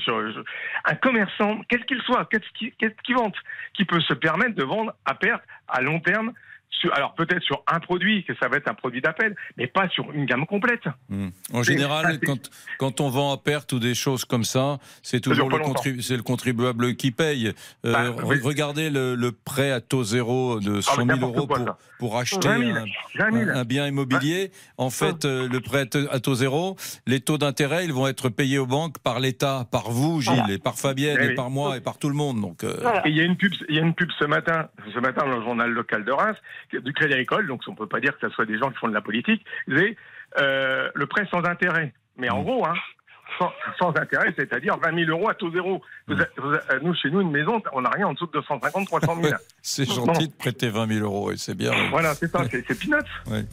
Un 0.86 0.96
commerçant, 0.96 1.62
qu'est-ce 1.68 1.84
qu'il 1.86 2.02
soit, 2.02 2.26
qu'est-ce 2.30 3.02
qu'il 3.04 3.16
vende, 3.16 3.34
qui 3.74 3.86
peut 3.86 4.02
se 4.02 4.14
permettre 4.14 4.56
de 4.56 4.64
vendre 4.64 4.94
à 5.06 5.16
perte 5.16 5.44
à 5.68 5.82
long 5.82 6.00
terme 6.00 6.34
sur- 6.80 6.94
alors 6.96 7.14
peut-être 7.14 7.44
sur 7.44 7.64
un 7.72 7.80
produit, 7.80 8.24
que 8.24 8.34
ça 8.40 8.48
va 8.48 8.58
être 8.58 8.70
un 8.70 8.74
produit 8.74 9.02
d'appel, 9.02 9.36
mais 9.58 9.68
pas 9.68 9.88
sur 9.90 10.12
une 10.12 10.26
gamme 10.26 10.46
complète. 10.46 10.84
Hmm. 11.10 11.30
En 11.54 11.64
général, 11.64 12.20
quand, 12.26 12.50
quand 12.78 13.02
on 13.02 13.10
vend 13.10 13.34
à 13.34 13.38
perte 13.38 13.72
ou 13.74 13.80
des 13.80 13.96
choses 13.96 14.26
comme 14.26 14.44
ça, 14.44 14.80
c'est 15.04 15.20
toujours 15.22 15.50
le, 15.50 15.58
contribu- 15.58 16.22
contribuable 16.24 16.96
qui 16.96 17.12
paye. 17.12 17.54
Euh, 17.86 17.94
Bah, 17.94 18.12
oui. 18.24 18.38
Regardez 18.44 18.90
le, 18.90 19.16
le 19.16 19.32
prêt 19.32 19.72
à 19.72 19.82
taux 19.82 20.04
zéro 20.04 20.60
de 20.60 20.82
100 20.82 20.96
000 20.96 21.06
n'importe 21.08 21.36
euros 21.38 21.48
quoi, 21.48 21.78
pour, 22.00 22.18
acheter 22.18 22.48
20 22.48 22.58
000, 22.60 22.78
un, 22.78 22.86
20 23.18 23.32
000. 23.46 23.50
un- 23.50 23.56
un 23.62 23.64
bien 23.66 23.88
immobilier. 23.88 24.52
En 24.78 24.90
fait, 24.90 25.26
euh, 25.26 25.48
le 25.52 25.60
prêt 25.60 25.86
à 26.12 26.20
taux- 26.20 26.36
zéro, 26.36 26.76
les 27.08 27.20
taux 27.20 27.38
d'intérêt, 27.38 27.86
ils 27.86 27.94
vont 27.94 28.08
être 28.08 28.30
payés 28.30 28.58
aux 28.60 28.66
banques 28.66 29.00
par 29.00 29.20
l'État, 29.20 29.66
par 29.72 29.92
vous, 29.92 30.22
Gilles, 30.22 30.34
Voilà. 30.36 30.54
et 30.54 30.58
par 30.58 30.78
Fabienne, 30.78 31.18
Eh 31.22 31.26
et 31.32 31.34
par 31.36 31.50
moi, 31.50 31.78
et 31.78 31.82
par 31.82 31.98
tout 31.98 32.08
le 32.10 32.16
monde. 32.16 32.40
Donc, 32.42 32.64
euh, 32.64 32.78
Et 33.06 33.10
il 33.10 33.18
y 33.18 33.20
a 33.20 33.24
une 33.24 33.36
pub, 33.36 33.52
il 33.68 33.76
y 33.76 33.80
a 33.80 33.82
une 33.82 33.94
pub 33.94 34.10
ce 34.18 34.26
matin, 34.26 34.70
ce 34.94 35.00
matin 35.00 35.26
dans 35.26 35.38
le 35.38 35.44
journal 35.44 35.70
local 35.72 36.06
de 36.06 36.12
Reims, 36.12 36.38
du 36.72 36.94
Crédit 36.94 37.14
Agricole, 37.14 37.48
donc 37.48 37.62
on 37.68 37.76
peut 37.76 37.88
pas 37.88 38.00
dire 38.00 38.18
que 38.18 38.28
ce 38.28 38.34
soit 38.34 38.46
des 38.46 38.58
gens 38.58 38.70
qui 38.70 38.78
font 38.78 38.88
de 38.88 38.94
la 38.94 39.02
politique. 39.02 39.46
C'est 39.68 39.96
euh, 40.40 40.90
le 40.94 41.06
prêt 41.08 41.28
sans 41.32 41.44
intérêt. 41.46 41.94
Mais 42.18 42.30
en 42.30 42.42
gros, 42.42 42.66
hein, 42.66 42.74
sans, 43.40 43.52
sans 43.80 43.90
intérêt, 44.00 44.32
c'est-à-dire 44.38 44.78
20 44.84 45.06
000 45.06 45.10
euros 45.10 45.30
à 45.30 45.34
taux 45.34 45.52
zéro. 45.52 45.82
Vous 46.08 46.14
a- 46.22 46.80
nous, 46.84 46.94
chez 46.94 47.10
nous, 47.10 47.22
une 47.22 47.32
maison, 47.32 47.60
on 47.74 47.82
n'a 47.82 47.90
rien 47.90 48.08
en 48.08 48.14
dessous 48.14 48.28
de 48.28 48.34
250, 48.34 48.86
300 48.88 49.16
000. 49.24 49.34
c'est 49.64 49.86
gentil 49.92 50.28
de 50.28 50.34
prêter 50.34 50.70
20 50.70 50.88
000 50.88 51.06
euros, 51.06 51.32
et 51.32 51.38
c'est 51.38 51.56
bien. 51.56 51.72
Voilà, 51.90 52.14
c'est 52.14 52.30
ça, 52.32 52.44
c'est 52.52 52.62
peanuts. 52.78 52.98
Ouais. 53.32 53.46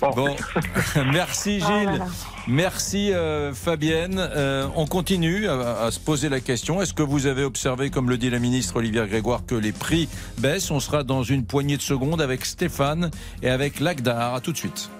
Bon. 0.00 0.10
Bon, 0.10 0.36
merci 1.12 1.58
Ah 1.64 1.70
là 1.70 1.78
Gilles, 1.80 1.98
là. 2.00 2.06
merci 2.48 3.12
euh, 3.14 3.54
Fabienne. 3.54 4.18
Euh, 4.18 4.66
on 4.76 4.86
continue 4.86 5.48
à, 5.48 5.84
à 5.84 5.90
se 5.90 5.98
poser 5.98 6.28
la 6.28 6.40
question. 6.40 6.82
Est-ce 6.82 6.92
que 6.92 7.02
vous 7.02 7.26
avez 7.26 7.44
observé, 7.44 7.88
comme 7.88 8.10
le 8.10 8.18
dit 8.18 8.28
la 8.28 8.38
ministre 8.38 8.76
Olivier 8.76 9.06
Grégoire, 9.06 9.46
que 9.46 9.54
les 9.54 9.72
prix 9.72 10.06
baissent? 10.36 10.70
On 10.70 10.80
sera 10.80 11.02
dans 11.02 11.22
une 11.22 11.46
poignée 11.46 11.78
de 11.78 11.82
secondes 11.82 12.20
avec 12.20 12.44
Stéphane 12.44 13.10
et 13.42 13.48
avec 13.48 13.80
Lagdar. 13.80 14.34
À 14.34 14.40
tout 14.42 14.52
de 14.52 14.58
suite. 14.58 14.90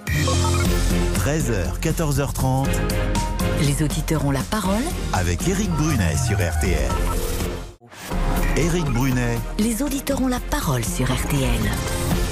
13h, 1.19 1.79
14h30. 1.81 2.67
Les 3.61 3.83
auditeurs 3.83 4.25
ont 4.25 4.31
la 4.31 4.41
parole. 4.51 4.83
Avec 5.13 5.47
Éric 5.49 5.71
Brunet 5.71 6.17
sur 6.17 6.37
RTL. 6.37 6.91
Éric 8.57 8.85
Brunet, 8.87 9.39
Les 9.59 9.83
auditeurs 9.83 10.21
ont 10.23 10.29
la 10.29 10.41
parole 10.41 10.85
sur 10.85 11.07
RTL. 11.13 11.51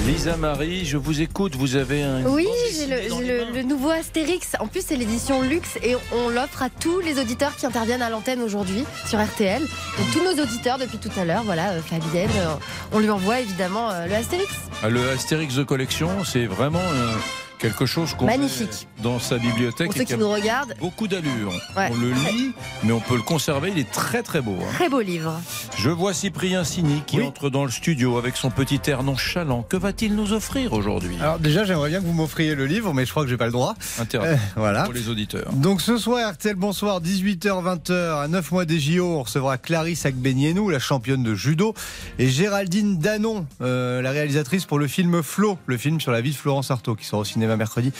Lisa 0.07 0.37
Marie, 0.37 0.85
je 0.85 0.97
vous 0.97 1.21
écoute. 1.21 1.55
Vous 1.55 1.75
avez 1.75 2.03
un. 2.03 2.23
Oui, 2.25 2.47
j'ai 2.75 2.87
le, 2.87 2.97
j'ai 3.01 3.27
le- 3.27 3.51
le 3.53 3.63
nouveau 3.63 3.89
Astérix. 3.89 4.51
En 4.59 4.67
plus, 4.67 4.83
c'est 4.85 4.95
l'édition 4.95 5.41
luxe 5.41 5.77
et 5.83 5.95
on 6.13 6.29
l'offre 6.29 6.61
à 6.63 6.69
tous 6.69 6.99
les 6.99 7.19
auditeurs 7.19 7.55
qui 7.55 7.65
interviennent 7.65 8.01
à 8.03 8.09
l'antenne 8.09 8.41
aujourd'hui 8.41 8.83
sur 9.07 9.23
RTL. 9.23 9.61
Donc 9.61 10.11
tous 10.13 10.23
nos 10.23 10.41
auditeurs 10.43 10.77
depuis 10.77 10.97
tout 10.99 11.11
à 11.19 11.25
l'heure, 11.25 11.43
voilà, 11.43 11.71
euh, 11.71 11.81
Fabienne, 11.81 12.29
euh, 12.37 12.53
on 12.91 12.99
lui 12.99 13.09
envoie 13.09 13.39
évidemment 13.39 13.89
euh, 13.91 14.05
le 14.07 14.13
Astérix. 14.15 14.49
Ah, 14.83 14.89
Le 14.89 15.09
Astérix 15.09 15.55
de 15.55 15.63
collection, 15.63 16.09
c'est 16.23 16.45
vraiment 16.45 16.79
euh, 16.79 17.13
quelque 17.59 17.85
chose 17.85 18.13
qu'on 18.13 18.25
Magnifique. 18.25 18.87
dans 19.03 19.19
sa 19.19 19.37
bibliothèque. 19.37 19.87
Pour 19.87 19.95
et 19.95 19.99
ceux 19.99 20.05
qui 20.05 20.17
nous 20.17 20.29
regardent, 20.29 20.73
Beaucoup 20.79 21.07
d'allure. 21.07 21.51
Ouais. 21.77 21.89
On 21.91 21.95
le 21.97 22.11
lit, 22.11 22.51
mais 22.83 22.91
on 22.91 22.99
peut 22.99 23.15
le 23.15 23.21
conserver. 23.21 23.71
Il 23.71 23.79
est 23.79 23.91
très 23.91 24.23
très 24.23 24.41
beau. 24.41 24.55
hein. 24.61 24.71
très 24.75 24.89
beau 24.89 25.01
livre. 25.01 25.39
Je 25.77 25.89
vois 25.89 26.13
Cyprien 26.13 26.63
Sini 26.63 27.01
qui 27.05 27.21
entre 27.21 27.49
dans 27.49 27.65
le 27.65 27.71
studio 27.71 28.17
avec 28.17 28.35
son 28.37 28.49
petit 28.49 28.79
air 28.87 29.03
nonchalant. 29.03 29.63
Que 29.63 29.77
va-t-il 29.77 30.15
nous 30.15 30.33
offrir 30.33 30.73
aujourd'hui? 30.73 31.15
Alors 31.21 31.39
déjà, 31.39 31.63
j'aimerais 31.65 31.89
bien 31.89 32.01
que 32.01 32.05
vous 32.05 32.13
m'offriez 32.13 32.55
le 32.55 32.65
livre, 32.65 32.93
mais 32.93 33.05
je 33.05 33.11
crois 33.11 33.23
que 33.23 33.29
j'ai 33.29 33.37
pas 33.37 33.45
le 33.45 33.51
droit. 33.51 33.75
Interdit 33.99 34.27
Euh, 34.29 34.35
voilà. 34.55 34.83
pour 34.83 34.93
les 34.93 35.09
auditeurs. 35.09 35.51
Donc 35.53 35.81
ce 35.81 35.97
soir, 35.97 36.31
RTL 36.33 36.55
Bonsoir, 36.55 37.01
18h, 37.01 37.63
20h, 37.63 38.23
à 38.23 38.27
9 38.27 38.51
mois 38.51 38.65
des 38.65 38.79
JO, 38.79 39.05
on 39.05 39.23
recevra 39.23 39.57
Clarisse 39.57 40.05
Agbenienou, 40.05 40.69
la 40.69 40.79
championne 40.79 41.23
de 41.23 41.35
judo, 41.35 41.73
et 42.19 42.27
Géraldine 42.29 42.97
Danon, 42.97 43.45
euh, 43.61 44.01
la 44.01 44.11
réalisatrice 44.11 44.65
pour 44.65 44.79
le 44.79 44.87
film 44.87 45.21
Flo, 45.23 45.57
le 45.65 45.77
film 45.77 45.99
sur 46.01 46.11
la 46.11 46.21
vie 46.21 46.31
de 46.31 46.35
Florence 46.35 46.71
Artaud, 46.71 46.95
qui 46.95 47.05
sera 47.05 47.19
au 47.19 47.23
cinéma 47.23 47.44
mercredi. 47.55 47.91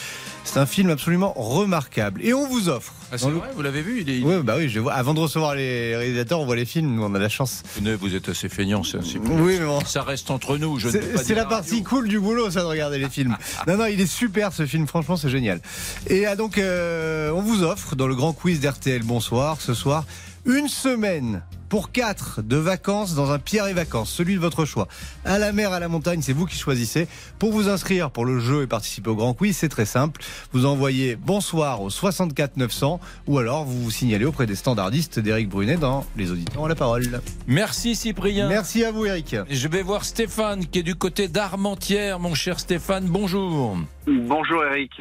C'est 0.44 0.58
un 0.58 0.66
film 0.66 0.90
absolument 0.90 1.32
remarquable. 1.36 2.20
Et 2.22 2.34
on 2.34 2.46
vous 2.48 2.68
offre. 2.68 2.92
Ah, 3.12 3.18
c'est 3.18 3.30
vrai, 3.30 3.48
vous 3.54 3.62
l'avez 3.62 3.82
vu 3.82 4.00
il 4.00 4.10
est... 4.10 4.22
Oui, 4.22 4.42
bah 4.42 4.54
oui, 4.58 4.68
je 4.68 4.80
vois. 4.80 4.94
Avant 4.94 5.14
de 5.14 5.20
recevoir 5.20 5.54
les 5.54 5.96
réalisateurs, 5.96 6.40
on 6.40 6.44
voit 6.44 6.56
les 6.56 6.64
films, 6.64 6.94
nous 6.94 7.04
on 7.04 7.14
a 7.14 7.18
la 7.18 7.28
chance. 7.28 7.62
Vous 7.80 8.14
êtes 8.14 8.28
assez 8.28 8.48
feignant, 8.48 8.82
c'est. 8.82 8.98
Oui, 8.98 9.56
mais 9.60 9.66
bon. 9.66 9.80
Ça 9.84 10.02
reste 10.02 10.30
entre 10.30 10.58
nous. 10.58 10.78
Je 10.78 10.88
ne 10.88 10.92
peux 10.92 11.00
C'est 11.00 11.12
pas 11.12 11.18
c'est 11.18 11.26
dire 11.26 11.36
la 11.36 11.44
partie 11.44 11.82
cool 11.82 12.08
du 12.08 12.18
boulot, 12.18 12.50
ça, 12.50 12.62
de 12.62 12.66
regarder 12.66 12.98
les 12.98 13.08
films. 13.08 13.36
Non, 13.66 13.76
non, 13.76 13.86
il 13.86 14.00
est 14.00 14.06
super 14.06 14.52
ce 14.52 14.64
film, 14.66 14.86
franchement, 14.86 15.16
c'est 15.16 15.30
génial. 15.30 15.60
Et 16.08 16.26
ah, 16.26 16.36
donc, 16.36 16.58
euh, 16.58 17.30
on 17.30 17.40
vous 17.40 17.62
offre 17.64 17.96
dans 17.96 18.06
le 18.06 18.14
grand 18.14 18.32
quiz 18.32 18.60
d'RTL 18.60 19.02
Bonsoir 19.02 19.60
ce 19.60 19.74
soir 19.74 20.04
une 20.44 20.68
semaine 20.68 21.42
pour 21.68 21.92
quatre 21.92 22.42
de 22.42 22.56
vacances 22.56 23.14
dans 23.14 23.30
un 23.32 23.38
Pierre 23.38 23.66
et 23.66 23.72
Vacances, 23.72 24.10
celui 24.10 24.34
de 24.34 24.40
votre 24.40 24.64
choix. 24.64 24.88
À 25.24 25.38
la 25.38 25.52
mer, 25.52 25.72
à 25.72 25.80
la 25.80 25.88
montagne, 25.88 26.22
c'est 26.22 26.32
vous 26.32 26.46
qui 26.46 26.56
choisissez. 26.56 27.08
Pour 27.38 27.52
vous 27.52 27.68
inscrire 27.68 28.10
pour 28.10 28.24
le 28.24 28.38
jeu 28.38 28.62
et 28.62 28.66
participer 28.66 29.10
au 29.10 29.16
grand 29.16 29.34
quiz, 29.34 29.56
c'est 29.56 29.68
très 29.68 29.84
simple. 29.86 30.20
Vous 30.52 30.66
envoyez 30.66 31.16
bonsoir 31.16 31.82
au 31.82 31.90
64 31.90 32.56
900 32.56 33.00
ou 33.26 33.38
alors 33.38 33.64
vous 33.64 33.82
vous 33.82 33.90
signalez 33.90 34.24
auprès 34.24 34.46
des 34.46 34.54
standardistes 34.54 35.18
d'Éric 35.18 35.48
Brunet 35.48 35.76
dans 35.76 36.06
Les 36.16 36.30
Auditeurs 36.30 36.62
ont 36.62 36.66
la 36.66 36.74
parole. 36.74 37.20
Merci 37.46 37.96
Cyprien. 37.96 38.48
Merci 38.48 38.84
à 38.84 38.92
vous, 38.92 39.06
Eric. 39.06 39.36
Je 39.48 39.68
vais 39.68 39.82
voir 39.82 40.04
Stéphane 40.04 40.66
qui 40.66 40.80
est 40.80 40.82
du 40.82 40.94
côté 40.94 41.28
d'Armentières. 41.28 42.18
Mon 42.18 42.34
cher 42.34 42.60
Stéphane, 42.60 43.06
bonjour. 43.06 43.76
Bonjour 44.06 44.64
Eric. 44.64 44.92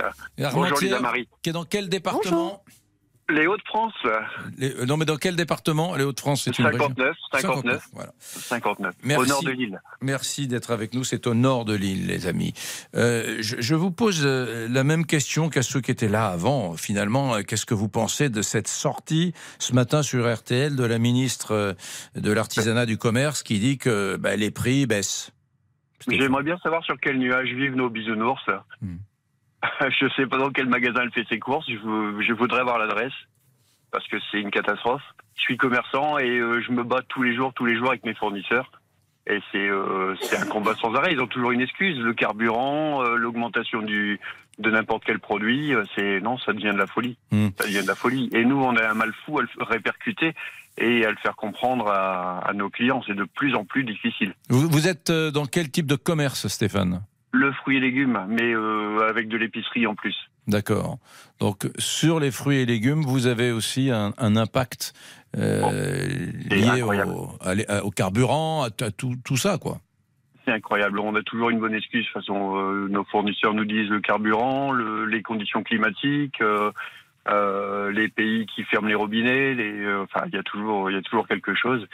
Bonjour 0.54 0.80
Lisa 0.80 1.00
Marie. 1.00 1.28
Qui 1.42 1.50
est 1.50 1.54
dans 1.54 1.66
quel 1.66 1.90
département? 1.90 2.64
Les 3.28 3.48
Hauts-de-France, 3.48 3.94
Les- 4.58 4.76
euh, 4.76 4.86
Non, 4.86 4.98
mais 4.98 5.06
dans 5.06 5.18
quel 5.18 5.36
département 5.36 5.96
Les 5.96 6.04
Hauts-de-France, 6.04 6.44
c'est 6.44 6.60
une 6.60 6.66
région 6.68 6.88
59, 6.90 7.16
59, 7.32 7.88
voilà. 7.94 8.12
59, 8.20 8.94
au 9.18 9.26
nord 9.26 9.44
de 9.44 9.50
l'île. 9.50 9.82
Merci 10.02 10.48
d'être 10.48 10.70
avec 10.70 10.94
nous. 10.94 11.04
C'est 11.04 11.26
au 11.26 11.34
nord 11.34 11.66
de 11.66 11.74
l'île, 11.74 12.06
les 12.06 12.28
amis. 12.28 12.54
Euh, 12.96 13.38
je, 13.40 13.56
je 13.60 13.74
vous 13.76 13.90
pose 13.90 14.22
euh, 14.24 14.68
la 14.70 14.84
même 14.84 15.08
question 15.08 15.50
qu'à 15.50 15.64
ceux 15.64 15.82
qui 15.82 15.90
étaient 15.90 16.08
là 16.08 16.28
avant. 16.28 16.74
Finalement, 16.78 17.42
qu'est-ce 17.42 17.66
que 17.66 17.74
vous 17.74 17.90
pensez 17.90 18.30
de 18.30 18.44
cette 18.44 18.68
sortie 18.68 19.34
ce 19.58 19.74
matin 19.74 20.04
sur 20.04 20.32
RTL 20.32 20.76
de 20.76 20.84
la 20.86 21.00
ministre 21.00 21.76
de 22.16 22.32
l'Artisanat 22.32 22.86
du 22.86 22.98
Commerce 23.00 23.42
qui 23.42 23.58
dit 23.60 23.78
que 23.80 24.18
bah, 24.18 24.36
les 24.36 24.52
prix 24.52 24.86
baissent? 24.86 25.32
J'aimerais 26.08 26.44
bien 26.44 26.58
savoir 26.60 26.84
sur 26.84 26.96
quel 27.02 27.18
nuage 27.18 27.48
vivent 27.54 27.76
nos 27.76 27.90
bisounours. 27.90 28.46
Hmm. 28.82 28.98
Je 30.00 30.08
sais 30.16 30.28
pas 30.28 30.38
dans 30.38 30.50
quel 30.52 30.68
magasin 30.68 31.02
elle 31.04 31.12
fait 31.12 31.26
ses 31.30 31.40
courses. 31.40 31.66
Je, 31.70 31.78
vou- 31.78 32.22
je 32.22 32.34
voudrais 32.34 32.62
avoir 32.62 32.78
l'adresse 32.80 33.14
parce 33.92 34.08
que 34.08 34.18
c'est 34.32 34.40
une 34.42 34.52
catastrophe. 34.52 35.04
Je 35.36 35.42
suis 35.42 35.58
commerçant 35.58 36.18
et 36.18 36.30
euh, 36.40 36.62
je 36.62 36.72
me 36.72 36.84
bats 36.84 37.02
tous 37.08 37.24
les 37.24 37.36
jours, 37.36 37.54
tous 37.54 37.66
les 37.66 37.78
jours 37.78 37.90
avec 37.90 38.04
mes 38.06 38.14
fournisseurs. 38.16 38.72
Et 39.28 39.40
c'est 39.52 39.68
euh, 39.68 40.14
un 40.40 40.46
combat 40.46 40.76
sans 40.76 40.94
arrêt. 40.94 41.12
Ils 41.14 41.20
ont 41.20 41.28
toujours 41.28 41.52
une 41.52 41.62
excuse. 41.62 41.98
Le 42.00 42.14
carburant, 42.14 43.04
euh, 43.04 43.16
l'augmentation 43.16 43.82
du 43.82 44.20
de 44.60 44.72
n'importe 44.72 45.04
quel 45.06 45.20
produit, 45.20 45.74
c'est 45.96 46.22
non, 46.22 46.38
ça 46.38 46.54
devient 46.54 46.72
de 46.72 46.78
la 46.78 46.88
folie. 46.88 47.18
Hmm. 47.32 47.48
Ça 47.60 47.66
devient 47.68 47.82
de 47.82 47.88
la 47.88 47.96
folie. 47.96 48.30
Et 48.34 48.46
nous, 48.46 48.62
on 48.62 48.76
a 48.78 48.90
un 48.90 48.94
mal 48.94 49.12
fou 49.26 49.40
à 49.40 49.42
le 49.42 49.50
répercuter 49.64 50.34
et 50.78 51.06
à 51.06 51.10
le 51.10 51.18
faire 51.18 51.36
comprendre 51.36 51.88
à, 51.90 52.40
à 52.40 52.54
nos 52.54 52.70
clients. 52.70 53.02
C'est 53.06 53.16
de 53.16 53.26
plus 53.26 53.54
en 53.56 53.66
plus 53.66 53.84
difficile. 53.84 54.34
Vous, 54.50 54.70
vous 54.70 54.88
êtes 54.88 55.12
dans 55.12 55.46
quel 55.46 55.70
type 55.72 55.88
de 55.88 55.96
commerce, 55.96 56.48
Stéphane? 56.48 57.02
Le 57.38 57.52
fruit 57.54 57.78
et 57.78 57.80
légumes, 57.82 58.20
mais 58.30 58.54
euh, 58.54 59.10
avec 59.10 59.28
de 59.28 59.38
l'épicerie 59.38 59.86
en 59.88 59.96
plus. 59.96 60.16
D'accord. 60.48 61.00
Donc 61.40 61.68
sur 61.78 62.20
les 62.20 62.32
fruits 62.32 62.60
et 62.62 62.66
légumes, 62.66 63.02
vous 63.02 63.28
avez 63.28 63.52
aussi 63.52 63.90
un, 63.92 64.14
un 64.18 64.36
impact 64.38 64.94
euh, 65.38 65.62
lié 66.50 66.82
au, 66.82 66.92
à 67.42 67.56
carburant, 67.96 68.64
à, 68.64 68.68
à 68.68 68.92
tout, 68.92 69.16
tout 69.26 69.38
ça, 69.38 69.58
quoi. 69.58 69.80
C'est 70.46 70.52
incroyable. 70.54 71.00
On 71.00 71.16
a 71.16 71.24
toujours 71.24 71.50
une 71.50 71.60
bonne 71.60 71.74
excuse. 71.74 72.06
De 72.06 72.12
toute 72.12 72.22
façon, 72.22 72.56
euh, 72.58 72.88
nos 72.88 73.04
fournisseurs 73.06 73.54
nous 73.56 73.66
disent 73.66 73.90
le 73.90 74.00
carburant, 74.00 74.72
le- 74.72 75.06
les 75.06 75.24
conditions 75.24 75.64
climatiques, 75.64 76.40
les 77.98 78.08
pays 78.10 78.46
qui 78.46 78.64
ferment 78.66 78.88
les 78.88 78.96
robinets. 78.96 79.56
Les, 79.56 79.94
enfin, 79.96 80.22
il 80.28 80.36
y 80.36 80.38
a 80.38 80.44
toujours, 80.44 80.90
il 80.92 80.96
y 80.96 80.98
a 80.98 81.02
toujours 81.02 81.28
quelque 81.28 81.56
chose. 81.56 81.86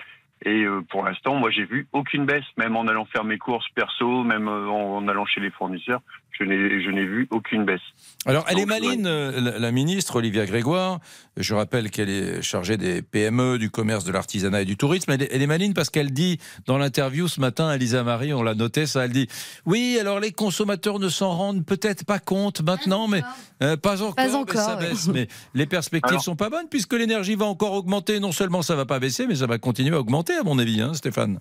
Et 0.43 0.63
euh, 0.63 0.81
pour 0.89 1.03
l'instant, 1.03 1.35
moi, 1.35 1.51
j'ai 1.51 1.65
vu 1.65 1.87
aucune 1.91 2.25
baisse, 2.25 2.45
même 2.57 2.75
en 2.75 2.87
allant 2.87 3.05
faire 3.05 3.23
mes 3.23 3.37
courses 3.37 3.67
perso, 3.75 4.23
même 4.23 4.47
euh, 4.47 4.67
en, 4.67 4.97
en 4.97 5.07
allant 5.07 5.25
chez 5.25 5.39
les 5.39 5.51
fournisseurs, 5.51 6.01
je 6.41 6.49
n'ai, 6.49 6.83
je 6.83 6.89
n'ai 6.89 7.05
vu 7.05 7.27
aucune 7.31 7.65
baisse. 7.65 7.79
Alors, 8.25 8.45
elle 8.49 8.57
est 8.57 8.61
Donc, 8.65 8.69
maline, 8.69 9.05
euh, 9.07 9.39
la, 9.39 9.59
la 9.59 9.71
ministre 9.71 10.15
Olivia 10.17 10.45
Grégoire. 10.45 10.99
Je 11.37 11.53
rappelle 11.53 11.89
qu'elle 11.91 12.09
est 12.09 12.41
chargée 12.41 12.77
des 12.77 13.01
PME, 13.01 13.57
du 13.57 13.69
commerce, 13.69 14.03
de 14.03 14.11
l'artisanat 14.11 14.61
et 14.63 14.65
du 14.65 14.75
tourisme. 14.77 15.11
Elle 15.11 15.23
est, 15.23 15.29
elle 15.31 15.41
est 15.41 15.47
maline 15.47 15.73
parce 15.73 15.89
qu'elle 15.89 16.11
dit, 16.11 16.39
dans 16.65 16.77
l'interview 16.77 17.27
ce 17.27 17.39
matin 17.39 17.67
à 17.67 17.77
Lisa 17.77 18.03
Marie, 18.03 18.33
on 18.33 18.43
l'a 18.43 18.53
noté, 18.55 18.85
ça, 18.85 19.05
elle 19.05 19.11
dit 19.11 19.27
Oui, 19.65 19.97
alors 19.99 20.19
les 20.19 20.31
consommateurs 20.31 20.99
ne 20.99 21.09
s'en 21.09 21.29
rendent 21.31 21.65
peut-être 21.65 22.05
pas 22.05 22.19
compte 22.19 22.61
maintenant, 22.61 23.07
mais 23.07 23.21
euh, 23.63 23.77
pas 23.77 24.01
encore. 24.01 24.15
Pas 24.15 24.27
mais 24.27 24.35
encore, 24.35 24.55
ça 24.61 24.77
ouais. 24.77 24.89
baisse. 24.89 25.07
Mais 25.07 25.27
les 25.53 25.65
perspectives 25.65 26.11
Alors- 26.11 26.23
sont 26.23 26.35
pas 26.35 26.49
bonnes 26.49 26.67
puisque 26.69 26.93
l'énergie 26.93 27.35
va 27.35 27.45
encore 27.45 27.73
augmenter. 27.73 28.19
Non 28.19 28.31
seulement 28.31 28.61
ça 28.61 28.75
va 28.75 28.85
pas 28.85 28.99
baisser, 28.99 29.25
mais 29.27 29.35
ça 29.35 29.47
va 29.47 29.57
continuer 29.57 29.95
à 29.95 29.99
augmenter, 29.99 30.33
à 30.33 30.43
mon 30.43 30.59
avis, 30.59 30.81
hein, 30.81 30.93
Stéphane. 30.93 31.39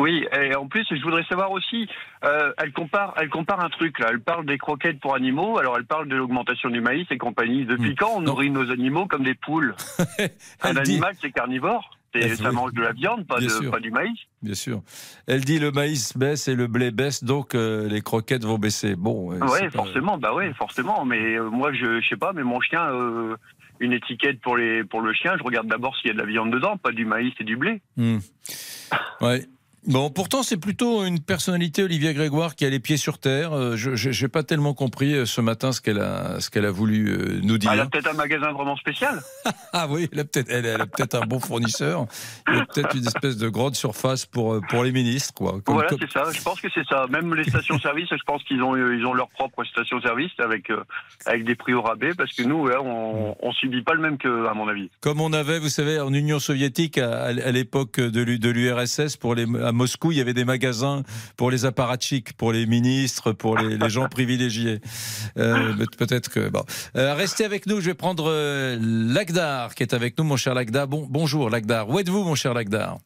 Oui, 0.00 0.26
et 0.32 0.54
en 0.56 0.66
plus, 0.66 0.86
je 0.90 1.02
voudrais 1.02 1.24
savoir 1.24 1.50
aussi, 1.50 1.86
euh, 2.24 2.52
elle 2.58 2.72
compare, 2.72 3.14
elle 3.20 3.28
compare 3.28 3.60
un 3.62 3.68
truc 3.68 3.98
là. 3.98 4.08
Elle 4.10 4.20
parle 4.20 4.46
des 4.46 4.56
croquettes 4.58 4.98
pour 4.98 5.14
animaux. 5.14 5.58
Alors, 5.58 5.76
elle 5.76 5.84
parle 5.84 6.08
de 6.08 6.16
l'augmentation 6.16 6.70
du 6.70 6.80
maïs 6.80 7.06
et 7.10 7.18
compagnie. 7.18 7.66
Depuis 7.66 7.94
quand 7.94 8.12
on 8.16 8.20
nourrit 8.20 8.50
nos 8.50 8.70
animaux 8.70 9.06
comme 9.06 9.24
des 9.24 9.34
poules 9.34 9.74
Un 10.62 10.72
dit- 10.74 10.78
animal, 10.92 11.14
c'est 11.20 11.30
carnivore. 11.30 11.96
Et 12.12 12.34
ça 12.34 12.50
mange 12.50 12.72
de 12.72 12.82
la 12.82 12.90
viande, 12.92 13.24
pas, 13.28 13.38
de, 13.38 13.78
du 13.78 13.90
maïs. 13.92 14.18
Bien 14.42 14.54
sûr. 14.54 14.82
Elle 15.28 15.44
dit 15.44 15.60
le 15.60 15.70
maïs 15.70 16.16
baisse 16.16 16.48
et 16.48 16.56
le 16.56 16.66
blé 16.66 16.90
baisse, 16.90 17.22
donc 17.22 17.54
euh, 17.54 17.88
les 17.88 18.00
croquettes 18.00 18.44
vont 18.44 18.58
baisser. 18.58 18.96
Bon, 18.96 19.32
euh, 19.32 19.38
pas- 19.38 19.70
forcément, 19.70 20.18
bah 20.18 20.34
ouais, 20.34 20.52
forcément. 20.54 21.04
Mais 21.04 21.36
euh, 21.36 21.48
moi, 21.50 21.72
je, 21.72 22.00
je 22.00 22.08
sais 22.08 22.16
pas, 22.16 22.32
mais 22.32 22.42
mon 22.42 22.60
chien, 22.60 22.90
une 23.78 23.92
étiquette 23.92 24.40
pour 24.40 24.56
les, 24.56 24.82
pour 24.82 25.02
le 25.02 25.12
chien, 25.12 25.36
je 25.38 25.42
regarde 25.44 25.68
d'abord 25.68 25.96
s'il 25.96 26.08
y 26.08 26.10
a 26.10 26.14
de 26.14 26.18
la 26.18 26.26
viande 26.26 26.50
dedans, 26.52 26.76
pas 26.76 26.90
du 26.90 27.04
maïs 27.04 27.32
et 27.38 27.44
du 27.44 27.56
blé. 27.56 27.80
Hmm. 27.96 28.18
Ouais. 29.20 29.46
Bon, 29.86 30.10
pourtant, 30.10 30.42
c'est 30.42 30.58
plutôt 30.58 31.04
une 31.06 31.20
personnalité, 31.20 31.82
Olivia 31.82 32.12
Grégoire, 32.12 32.54
qui 32.54 32.66
a 32.66 32.70
les 32.70 32.80
pieds 32.80 32.98
sur 32.98 33.18
terre. 33.18 33.52
Euh, 33.54 33.76
Je 33.76 34.22
n'ai 34.22 34.28
pas 34.28 34.42
tellement 34.42 34.74
compris 34.74 35.14
euh, 35.14 35.24
ce 35.26 35.40
matin 35.40 35.72
ce 35.72 35.80
qu'elle 35.80 36.00
a, 36.00 36.38
ce 36.40 36.50
qu'elle 36.50 36.66
a 36.66 36.70
voulu 36.70 37.08
euh, 37.08 37.40
nous 37.42 37.56
dire. 37.56 37.70
Ah, 37.70 37.74
elle 37.74 37.80
a 37.80 37.86
peut-être 37.86 38.08
un 38.10 38.14
magasin 38.14 38.52
vraiment 38.52 38.76
spécial. 38.76 39.20
Ah 39.72 39.86
oui, 39.88 40.08
elle 40.12 40.18
a 40.18 40.24
peut-être, 40.24 40.50
elle, 40.50 40.66
elle 40.66 40.80
a 40.80 40.86
peut-être 40.86 41.14
un 41.14 41.24
bon 41.26 41.38
fournisseur. 41.38 42.06
Il 42.48 42.56
y 42.56 42.58
a 42.58 42.66
peut-être 42.66 42.96
une 42.96 43.06
espèce 43.06 43.36
de 43.36 43.48
grande 43.48 43.76
surface 43.76 44.26
pour, 44.26 44.60
pour 44.68 44.82
les 44.82 44.90
ministres, 44.90 45.32
quoi. 45.32 45.60
Comme- 45.64 45.74
voilà, 45.76 45.90
comme- 45.90 45.98
c'est 46.00 46.10
ça. 46.10 46.24
Je 46.32 46.42
pense 46.42 46.60
que 46.60 46.66
c'est 46.74 46.84
ça. 46.88 47.06
Même 47.08 47.32
les 47.36 47.44
stations-service, 47.44 48.08
je 48.10 48.16
pense 48.26 48.42
qu'ils 48.42 48.60
ont, 48.64 48.74
ils 48.76 49.06
ont 49.06 49.14
leur 49.14 49.28
propre 49.28 49.62
station-service 49.62 50.32
avec, 50.38 50.70
euh, 50.70 50.82
avec 51.24 51.44
des 51.44 51.54
prix 51.54 51.72
au 51.72 51.82
rabais, 51.82 52.14
parce 52.14 52.32
que 52.32 52.42
nous, 52.42 52.62
ouais, 52.62 52.74
on, 52.82 53.36
on 53.40 53.52
subit 53.52 53.82
pas 53.82 53.94
le 53.94 54.00
même 54.00 54.18
que, 54.18 54.46
à 54.48 54.54
mon 54.54 54.66
avis. 54.66 54.90
Comme 55.00 55.20
on 55.20 55.32
avait, 55.32 55.60
vous 55.60 55.68
savez, 55.68 56.00
en 56.00 56.12
Union 56.12 56.40
soviétique, 56.40 56.98
à, 56.98 57.26
à 57.26 57.32
l'époque 57.52 58.00
de 58.00 58.50
l'URSS, 58.50 59.16
pour 59.16 59.36
les, 59.36 59.46
à 59.70 59.72
Moscou, 59.72 60.10
il 60.10 60.18
y 60.18 60.20
avait 60.20 60.34
des 60.34 60.44
magasins 60.44 61.02
pour 61.36 61.50
les 61.50 61.64
apparatchiks, 61.64 62.32
pour 62.32 62.52
les 62.52 62.66
ministres, 62.66 63.32
pour 63.32 63.56
les, 63.56 63.88
gens 63.88 64.08
privilégiés. 64.08 64.80
Euh, 65.38 65.74
Peut-être 65.96 66.28
que. 66.28 66.48
Bon. 66.48 66.64
Euh, 66.96 67.14
restez 67.14 67.44
avec 67.44 67.66
nous, 67.66 67.80
je 67.80 67.86
vais 67.86 67.94
prendre 67.94 68.24
euh, 68.28 68.76
Lagdar, 68.80 69.74
qui 69.74 69.82
est 69.82 69.94
avec 69.94 70.18
nous, 70.18 70.24
mon 70.24 70.36
cher 70.36 70.54
Lagdar. 70.54 70.88
Bon, 70.88 71.06
bonjour, 71.08 71.50
Lagdar. 71.50 71.88
Où 71.88 71.98
êtes-vous, 71.98 72.24
mon 72.24 72.34
cher 72.34 72.52
Lagdar? 72.52 72.98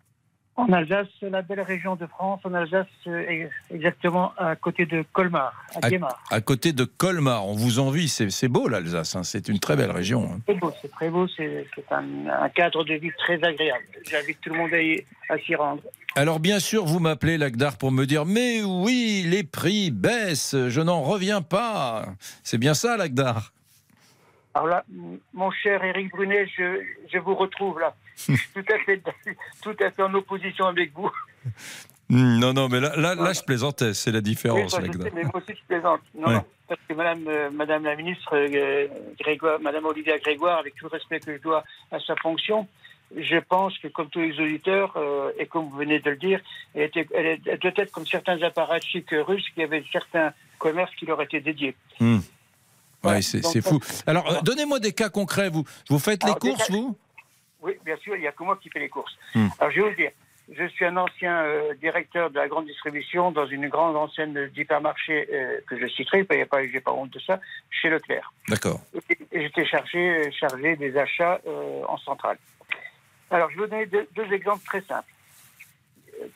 En 0.57 0.73
Alsace, 0.73 1.09
la 1.21 1.43
belle 1.43 1.63
région 1.63 1.97
de 1.97 2.07
France, 2.07 2.41
en 2.45 2.55
Alsace, 2.55 2.87
euh, 3.09 3.25
ex- 3.29 3.51
exactement 3.73 4.33
à 4.39 4.55
côté 4.55 4.87
de 4.87 5.05
Colmar, 5.13 5.53
à 5.75 5.87
à, 5.87 5.91
Guémar. 5.91 6.23
à 6.31 6.41
côté 6.41 6.73
de 6.73 6.85
Colmar. 6.85 7.45
On 7.49 7.55
vous 7.55 7.81
envie. 7.81 8.09
C'est 8.09 8.47
beau, 8.49 8.69
l'Alsace. 8.69 9.17
hein. 9.17 9.25
C'est 9.25 9.49
une 9.49 9.59
très 9.59 9.75
belle 9.75 9.91
région. 9.91 10.31
hein. 10.33 10.39
C'est 10.47 10.55
beau, 10.55 10.73
c'est 10.81 10.91
très 10.93 11.11
beau, 11.11 11.27
c'est 11.37 11.67
un, 11.91 12.05
un 12.29 12.49
cadre 12.51 12.85
de 12.85 12.95
vie 12.95 13.11
très 13.19 13.43
agréable. 13.43 13.85
J'invite 14.09 14.41
tout 14.43 14.51
le 14.51 14.59
monde 14.59 14.73
à, 14.73 14.81
y- 14.81 15.05
à 15.29 15.39
s'y 15.39 15.57
rendre. 15.57 15.83
Alors 16.15 16.39
bien 16.39 16.61
sûr, 16.61 16.85
vous 16.85 17.01
m'appelez 17.01 17.37
Lagdar 17.37 17.77
pour 17.77 17.91
me 17.91 18.05
dire 18.05 18.25
mais 18.25 18.63
oui, 18.63 19.25
les 19.27 19.43
prix 19.43 19.91
baissent, 19.91 20.55
je 20.69 20.81
n'en 20.81 21.03
reviens 21.03 21.43
pas. 21.43 22.07
C'est 22.45 22.59
bien 22.59 22.75
ça, 22.75 22.97
Lagdar? 22.97 23.53
Alors 24.55 24.69
là, 24.69 24.85
mon 25.33 25.51
cher 25.51 25.83
Éric 25.83 26.13
Brunet, 26.13 26.47
je, 26.57 26.81
je 27.13 27.19
vous 27.19 27.35
retrouve 27.35 27.81
là. 27.81 27.97
Tout 28.27 28.65
à 28.73 28.79
fait, 28.85 29.03
tout 29.63 29.77
à 29.81 29.91
fait 29.91 30.03
en 30.03 30.15
opposition 30.15 30.67
avec 30.67 30.93
vous. 30.95 31.11
Hmm, 32.09 32.39
Non, 32.39 32.53
non, 32.53 32.69
mais 32.69 32.81
là, 32.81 32.95
là, 32.97 33.15
là, 33.15 33.33
je 33.33 33.43
plaisantais, 33.43 33.95
c'est 33.95 34.11
la 34.13 34.19
Oui, 34.19 34.23
différence, 34.25 34.71
je 34.71 34.93
sais, 34.93 35.11
mais 35.15 35.23
moi 35.25 35.33
aussi 35.37 35.59
je 35.59 35.67
plaisante. 35.67 36.01
Non, 36.15 36.31
non, 36.31 36.45
parce 36.69 36.81
que 36.89 36.95
Madame, 36.95 37.25
euh, 37.29 37.51
Madame 37.51 37.85
la 37.85 37.97
ministre 37.97 38.37
euh, 38.37 38.87
Grégoire, 39.19 39.59
Madame 39.61 39.87
Olivia 39.87 40.19
Grégoire, 40.19 40.59
avec 40.59 40.75
tout 40.77 40.85
le 40.85 40.91
respect 40.91 41.21
que 41.21 41.37
je 41.37 41.43
dois 41.43 41.65
à 41.91 41.99
sa 42.01 42.15
fonction, 42.17 42.69
je 43.17 43.39
pense 43.39 43.77
que 43.79 43.89
comme 43.89 44.09
tous 44.11 44.21
les 44.21 44.39
auditeurs, 44.41 44.93
euh, 44.97 45.31
et 45.39 45.47
comme 45.47 45.65
vous 45.71 45.77
venez 45.77 45.99
de 46.01 46.11
le 46.11 46.17
dire, 46.17 46.41
elle, 46.75 46.83
était, 46.85 47.07
elle, 47.15 47.27
est- 47.27 47.47
elle 47.47 47.59
doit 47.59 47.73
être 47.77 47.91
comme 47.93 48.07
certains 48.07 48.41
apparatchiks 48.43 49.11
russes 49.27 49.49
qui 49.55 49.63
avaient 49.63 49.85
certains 49.93 50.33
commerces 50.59 50.95
qui 50.97 51.07
leur 51.07 51.21
étaient 51.23 51.41
dédiés. 51.41 51.75
Hmm. 52.01 52.19
Ouais, 53.03 53.21
c'est 53.23 53.61
fou. 53.61 53.81
Alors, 54.07 54.31
euh, 54.31 54.41
donnez-moi 54.43 54.79
des 54.81 54.93
cas 54.93 55.11
concrets. 55.11 55.51
Vous, 55.51 55.65
vous 55.91 55.99
faites 55.99 56.23
les 56.23 56.29
Alors, 56.31 56.39
courses, 56.39 56.67
cas- 56.67 56.73
vous? 56.73 56.97
Oui, 57.65 57.73
bien 57.83 57.97
sûr, 57.97 58.15
il 58.15 58.21
n'y 58.21 58.27
a 58.29 58.33
que 58.33 58.45
moi 58.45 58.59
qui 58.61 58.69
fais 58.69 58.79
les 58.79 58.91
courses. 58.91 59.17
Hmm. 59.35 59.49
Alors, 59.59 59.73
je 59.73 59.81
vais 59.81 59.89
vous 59.89 59.97
dire, 59.97 60.11
je 60.53 60.67
suis 60.67 60.85
un 60.85 60.99
ancien 60.99 61.35
euh, 61.45 61.73
directeur 61.75 62.29
de 62.29 62.37
la 62.37 62.47
grande 62.47 62.67
distribution 62.67 63.33
dans 63.33 63.47
une 63.47 63.69
grande 63.69 63.97
enseigne 63.97 64.49
d'hypermarché 64.49 65.27
euh, 65.33 65.61
que 65.67 65.79
je 65.81 65.87
citerai, 65.87 66.27
n'y 66.31 66.43
a 66.43 66.47
pas, 66.47 66.93
honte 66.93 67.11
de 67.11 67.19
ça, 67.21 67.41
chez 67.71 67.89
Leclerc. 67.89 68.31
D'accord. 68.51 68.81
J'étais 69.33 69.65
chargé, 69.65 70.31
chargé 70.33 70.77
des 70.77 70.95
achats 70.99 71.41
euh, 71.47 71.83
en 71.89 71.97
centrale. 71.97 72.37
Alors, 73.31 73.51
je 73.51 73.57
vais 73.57 73.63
vous 73.63 73.71
donner 73.71 73.87
deux, 73.87 74.07
deux 74.15 74.31
exemples 74.35 74.65
très 74.67 74.83
simples. 74.83 75.11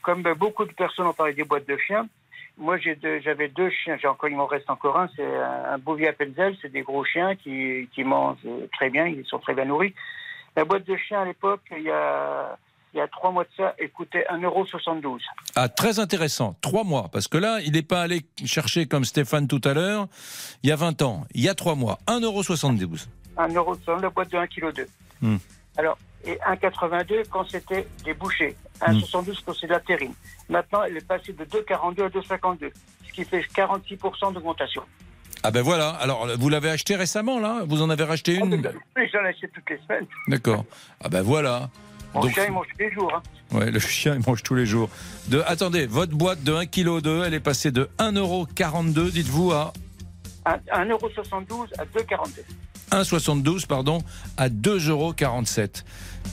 Comme 0.00 0.22
beaucoup 0.22 0.64
de 0.64 0.72
personnes 0.72 1.06
ont 1.06 1.12
parlé 1.12 1.34
des 1.34 1.44
boîtes 1.44 1.68
de 1.68 1.76
chiens, 1.76 2.08
moi 2.56 2.78
deux- 2.78 3.20
j'avais 3.20 3.48
deux 3.48 3.70
chiens, 3.70 3.96
j'ai 4.00 4.08
encore, 4.08 4.30
il 4.30 4.36
m'en 4.36 4.46
reste 4.46 4.68
encore 4.70 4.98
un, 4.98 5.08
c'est 5.14 5.24
un, 5.24 5.74
un 5.74 5.78
Bouvier 5.78 6.08
Appenzell, 6.08 6.56
c'est 6.60 6.72
des 6.72 6.82
gros 6.82 7.04
chiens 7.04 7.36
qui, 7.36 7.88
qui 7.92 8.02
mangent 8.02 8.38
très 8.72 8.88
bien, 8.90 9.06
ils 9.06 9.24
sont 9.26 9.38
très 9.38 9.54
bien 9.54 9.66
nourris. 9.66 9.94
La 10.58 10.64
boîte 10.64 10.88
de 10.88 10.96
chiens 10.96 11.20
à 11.20 11.24
l'époque, 11.24 11.60
il 11.70 11.84
y 11.84 11.90
a, 11.92 12.58
il 12.92 12.96
y 12.96 13.00
a 13.00 13.06
trois 13.06 13.30
mois 13.30 13.44
de 13.44 13.48
ça, 13.56 13.76
elle 13.78 13.92
coûtait 13.92 14.26
1,72€. 14.28 15.20
Ah, 15.54 15.68
très 15.68 16.00
intéressant. 16.00 16.56
Trois 16.60 16.82
mois. 16.82 17.08
Parce 17.12 17.28
que 17.28 17.38
là, 17.38 17.60
il 17.64 17.74
n'est 17.74 17.82
pas 17.82 18.02
allé 18.02 18.22
chercher 18.44 18.86
comme 18.86 19.04
Stéphane 19.04 19.46
tout 19.46 19.60
à 19.62 19.72
l'heure, 19.72 20.08
il 20.64 20.70
y 20.70 20.72
a 20.72 20.76
20 20.76 21.02
ans. 21.02 21.26
Il 21.32 21.44
y 21.44 21.48
a 21.48 21.54
trois 21.54 21.76
mois. 21.76 22.00
1,72€. 22.08 23.06
1,72€, 23.36 24.02
la 24.02 24.10
boîte 24.10 24.32
de 24.32 24.36
1,2 24.36 24.48
kg. 24.48 24.86
Hmm. 25.22 25.36
Alors, 25.76 25.96
et 26.24 26.34
1,82 26.34 27.28
quand 27.30 27.48
c'était 27.48 27.86
des 28.04 28.14
bouchées. 28.14 28.56
Hmm. 28.80 28.94
1,72 28.94 29.38
quand 29.46 29.54
c'est 29.54 29.68
de 29.68 29.72
la 29.74 29.78
terrine. 29.78 30.14
Maintenant, 30.48 30.82
elle 30.82 30.96
est 30.96 31.06
passée 31.06 31.34
de 31.34 31.44
2,42 31.44 32.02
à 32.02 32.08
2,52, 32.08 32.72
ce 33.06 33.12
qui 33.12 33.24
fait 33.24 33.42
46% 33.54 34.32
d'augmentation. 34.32 34.82
Ah 35.48 35.50
ben 35.50 35.62
voilà. 35.62 35.88
Alors, 35.90 36.28
vous 36.38 36.50
l'avez 36.50 36.68
acheté 36.68 36.94
récemment, 36.94 37.40
là? 37.40 37.62
Vous 37.66 37.80
en 37.80 37.88
avez 37.88 38.04
racheté 38.04 38.34
une 38.34 38.52
Oui, 38.54 39.08
j'en 39.10 39.24
achète 39.24 39.50
toutes 39.54 39.70
les 39.70 39.78
semaines. 39.78 40.04
D'accord. 40.26 40.66
Ah 41.02 41.08
ben 41.08 41.22
voilà. 41.22 41.70
Mon 42.12 42.20
Donc- 42.20 42.32
chien, 42.34 42.44
il 42.48 42.52
mange 42.52 42.66
tous 42.70 42.78
les 42.84 42.92
jours. 42.92 43.12
hein. 43.14 43.56
Ouais, 43.56 43.70
le 43.70 43.78
chien, 43.96 44.14
il 44.16 44.22
mange 44.28 44.42
tous 44.42 44.54
les 44.54 44.66
jours. 44.66 44.90
De, 45.28 45.42
attendez, 45.46 45.86
votre 45.86 46.12
boîte 46.12 46.44
de 46.44 46.52
1,2 46.52 46.66
kg, 47.00 47.24
elle 47.26 47.32
est 47.32 47.40
passée 47.40 47.70
de 47.70 47.88
1,42€, 47.98 49.10
dites-vous, 49.10 49.52
à 49.52 49.72
Un- 50.44 50.58
1,72 50.84 51.68
à 51.78 51.84
2,42. 51.86 52.44
1,72, 52.90 53.66
pardon, 53.66 54.02
à 54.36 54.48
2,47€. 54.48 55.82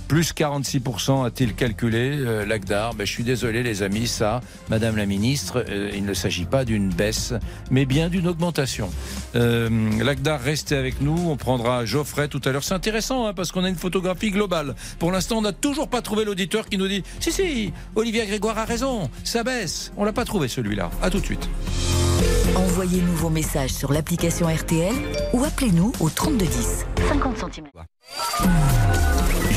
Plus 0.08 0.34
46% 0.34 1.26
a-t-il 1.26 1.56
calculé, 1.56 2.12
euh, 2.20 2.46
Lagdar 2.46 2.94
ben, 2.94 3.06
Je 3.06 3.12
suis 3.12 3.24
désolé, 3.24 3.63
les 3.63 3.82
amis, 3.82 4.08
ça, 4.08 4.41
Madame 4.70 4.98
la 4.98 5.06
Ministre, 5.06 5.65
euh, 5.68 5.89
il 5.96 6.06
ne 6.06 6.13
s'agit 6.13 6.46
pas 6.46 6.63
d'une 6.63 6.89
baisse, 6.89 7.34
mais 7.72 7.86
bien 7.86 8.10
d'une 8.10 8.28
augmentation. 8.28 8.89
Euh, 9.36 9.70
restez 10.44 10.76
avec 10.76 11.02
nous. 11.02 11.18
On 11.30 11.38
prendra 11.38 11.86
Geoffrey 11.86 12.28
tout 12.28 12.41
à 12.46 12.52
l'heure. 12.52 12.63
C'est 12.63 12.74
intéressant, 12.74 13.26
hein, 13.26 13.34
parce 13.34 13.52
qu'on 13.52 13.63
a 13.63 13.70
une 13.70 13.76
photographie 13.76 14.32
globale. 14.32 14.76
Pour 15.00 15.12
l'instant, 15.12 15.38
on 15.38 15.41
n'a 15.41 15.54
toujours 15.54 15.88
pas 15.88 16.02
trouvé 16.02 16.24
l'auditeur 16.24 16.68
qui 16.68 16.78
nous 16.78 16.88
dit 16.88 17.04
Si, 17.20 17.32
si, 17.32 17.74
Olivier 17.96 18.26
Grégoire 18.28 18.58
a 18.60 18.65
raison, 18.65 19.10
ça 19.24 19.44
baisse. 19.44 19.91
On 19.98 20.04
l'a 20.04 20.13
pas 20.13 20.26
trouvé, 20.26 20.48
celui-là. 20.48 20.91
À 21.02 21.10
tout 21.10 21.20
de 21.20 21.26
suite. 21.26 21.50
Envoyez-nous 22.56 23.15
vos 23.15 23.30
messages 23.30 23.72
sur 23.72 23.91
l'application 23.91 24.48
RTL 24.48 24.94
ou 25.34 25.44
appelez-nous 25.44 25.91
au 26.00 26.10
3210. 26.10 26.86
50 27.10 27.38
centimes. 27.38 27.68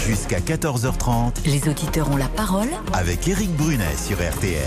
Jusqu'à 0.06 0.38
14h30 0.40 1.44
Les 1.44 1.68
auditeurs 1.68 2.10
ont 2.10 2.16
la 2.16 2.28
parole 2.28 2.68
avec 2.94 3.28
Eric 3.28 3.50
Brunet 3.56 3.84
sur 3.96 4.16
RTL. 4.16 4.62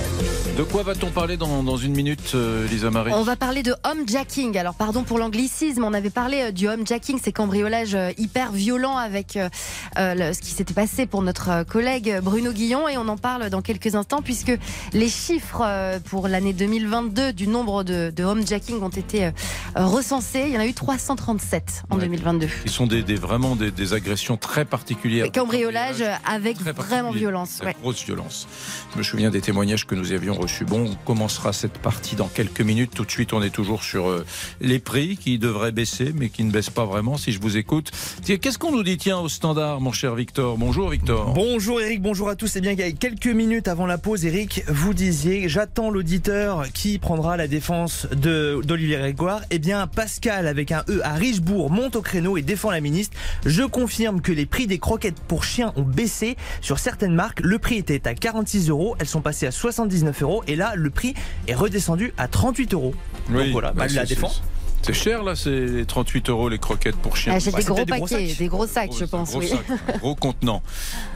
De 0.56 0.62
quoi 0.64 0.84
va-t-on 0.84 1.10
parler 1.10 1.36
dans, 1.38 1.64
dans 1.64 1.78
une 1.78 1.94
minute, 1.96 2.34
euh, 2.36 2.68
Lisa 2.68 2.92
Marie? 2.92 3.12
On 3.16 3.24
va 3.24 3.36
parler 3.36 3.64
de 3.64 3.74
homejacking. 3.90 4.56
Alors, 4.58 4.76
pardon 4.76 5.02
pour 5.04 5.18
l'anglicisme, 5.18 5.84
on 5.84 5.94
avait 5.94 6.10
parlé 6.12 6.42
euh, 6.42 6.52
du 6.52 6.68
homejacking, 6.68 7.20
ces 7.24 7.32
cambriolages 7.32 7.96
euh, 7.96 8.12
hyper 8.20 8.52
violents 8.52 8.98
avec 8.98 9.36
euh, 9.38 9.50
euh, 9.98 10.14
le- 10.14 10.34
ce 10.34 10.42
qui 10.42 10.50
s'était 10.52 10.74
passé 10.76 11.08
pour 11.08 11.24
notre 11.24 11.50
euh, 11.50 11.64
collègue 11.64 12.20
Bruno 12.22 12.52
Guillon. 12.52 12.88
Et 12.88 12.98
on 12.98 13.08
en 13.08 13.18
parle 13.18 13.50
dans 13.50 13.62
quelques 13.62 13.96
instants, 13.96 14.22
puisque 14.22 14.52
les 14.94 15.10
chiffres 15.10 15.64
euh, 15.66 16.00
pour 16.00 16.28
l'année 16.28 16.54
2022 16.54 17.34
du 17.34 17.48
nombre 17.48 17.84
de, 17.84 18.12
de 18.16 18.24
homejacking 18.24 18.82
ont 18.84 18.90
été 18.90 19.26
euh, 19.26 19.32
recensés. 19.76 20.44
Il 20.48 20.54
y 20.54 20.58
en 20.58 20.62
a 20.62 20.68
eu 20.68 20.74
337 20.74 21.84
en 21.90 21.96
Ouais. 21.96 22.02
2022. 22.04 22.48
Ils 22.66 22.72
sont 22.72 22.86
des, 22.86 23.02
des- 23.02 23.16
vraiment 23.16 23.56
des, 23.56 23.71
des 23.76 23.94
agressions 23.94 24.38
très 24.38 24.66
particulières. 24.66 25.32
Cambriolage 25.32 26.04
avec 26.26 26.58
Très 26.58 26.72
vraiment 26.74 27.12
violence. 27.12 27.60
ouais. 27.64 27.76
Grosse 27.82 28.04
violence. 28.06 28.48
Je 28.94 28.98
me 28.98 29.04
souviens 29.04 29.30
des 29.30 29.42
témoignages 29.42 29.86
que 29.88 29.96
nous 29.96 30.12
avions 30.12 30.34
reçus. 30.34 30.66
Bon, 30.66 30.86
on 30.92 30.96
commencera 31.06 31.54
cette 31.54 31.78
partie 31.80 32.16
dans 32.16 32.28
quelques 32.28 32.62
minutes. 32.62 32.92
Tout 32.94 33.06
de 33.06 33.12
suite, 33.12 33.34
on 33.34 33.42
est 33.42 33.50
toujours 33.50 33.84
sur 33.84 34.10
euh, 34.10 34.26
les 34.60 34.80
prix 34.80 35.18
qui 35.18 35.40
devraient 35.40 35.72
baisser, 35.72 36.12
mais 36.16 36.30
qui 36.30 36.44
ne 36.44 36.52
baissent 36.52 36.70
pas 36.70 36.86
vraiment, 36.86 37.18
si 37.18 37.32
je 37.32 37.40
vous 37.40 37.58
écoute. 37.58 37.92
Qu'est-ce 38.26 38.58
qu'on 38.58 38.72
nous 38.72 38.84
dit, 38.84 38.98
tiens, 38.98 39.20
au 39.20 39.30
standard, 39.30 39.80
mon 39.82 39.92
cher 39.92 40.16
Victor? 40.16 40.58
Bonjour, 40.58 40.90
Victor. 40.90 41.34
Bonjour 41.34 41.80
Eric, 41.82 42.02
bonjour 42.02 42.30
à 42.30 42.36
tous. 42.36 42.56
Eh 42.56 42.62
bien, 42.62 42.72
il 42.72 42.80
y 42.80 42.84
a 42.84 42.92
quelques 42.92 43.28
minutes 43.28 43.68
avant 43.68 43.86
la 43.86 43.98
pause, 43.98 44.26
Eric, 44.26 44.64
vous 44.68 44.94
disiez, 44.94 45.48
j'attends 45.50 45.90
l'auditeur 45.90 46.66
qui 46.74 47.00
prendra 47.00 47.38
la 47.38 47.48
défense 47.48 48.08
de 48.12 48.60
d'Olivier 48.64 48.98
Grégoire. 48.98 49.42
Eh 49.50 49.60
bien, 49.60 49.88
Pascal, 49.88 50.48
avec 50.48 50.72
un 50.72 50.84
E 50.90 51.02
à 51.04 51.14
Richebourg, 51.14 51.72
monte 51.72 51.96
au 51.96 52.02
créneau 52.02 52.38
et 52.38 52.42
défend 52.42 52.72
la 52.72 52.82
ministre. 52.82 53.18
Je 53.46 53.61
confirme 53.68 54.22
que 54.22 54.32
les 54.32 54.46
prix 54.46 54.68
des 54.68 54.80
croquettes 54.80 55.20
pour 55.22 55.44
chiens 55.44 55.74
ont 55.76 55.82
baissé 55.84 56.38
sur 56.62 56.80
certaines 56.80 57.14
marques. 57.16 57.40
Le 57.42 57.60
prix 57.60 57.76
était 57.78 58.08
à 58.08 58.14
46 58.14 58.70
euros, 58.70 58.96
elles 59.00 59.08
sont 59.08 59.22
passées 59.22 59.48
à 59.48 59.52
79 59.52 60.22
euros 60.24 60.44
et 60.48 60.56
là, 60.56 60.74
le 60.76 60.90
prix 60.90 61.14
est 61.48 61.54
redescendu 61.56 62.14
à 62.18 62.28
38 62.28 62.74
euros. 62.74 62.94
Donc 63.30 63.48
voilà, 63.52 63.70
bah, 63.72 63.86
bah, 63.88 63.94
la 63.94 64.06
c'est- 64.06 64.16
défense. 64.16 64.42
C'est 64.84 64.94
cher 64.94 65.22
là, 65.22 65.36
c'est 65.36 65.86
38 65.88 66.30
euros 66.30 66.50
les 66.50 66.58
croquettes 66.58 66.96
pour 66.96 67.16
chiens. 67.16 67.34
Ah, 67.36 67.40
J'ai 67.40 67.52
Bah, 67.52 67.60
des 67.60 67.64
gros 67.66 67.76
peut-être 67.76 67.86
des 67.92 67.98
gros 68.00 68.08
paquets, 68.08 68.28
sacs. 68.30 68.38
des 68.40 68.48
gros 68.48 68.66
sacs, 68.66 68.92
je 69.00 69.06
pense, 69.06 69.30
Gros 69.30 69.40
oui. 69.42 69.48
sac, 69.50 69.60
un 69.94 69.98
gros 70.00 70.16
contenant. 70.16 70.64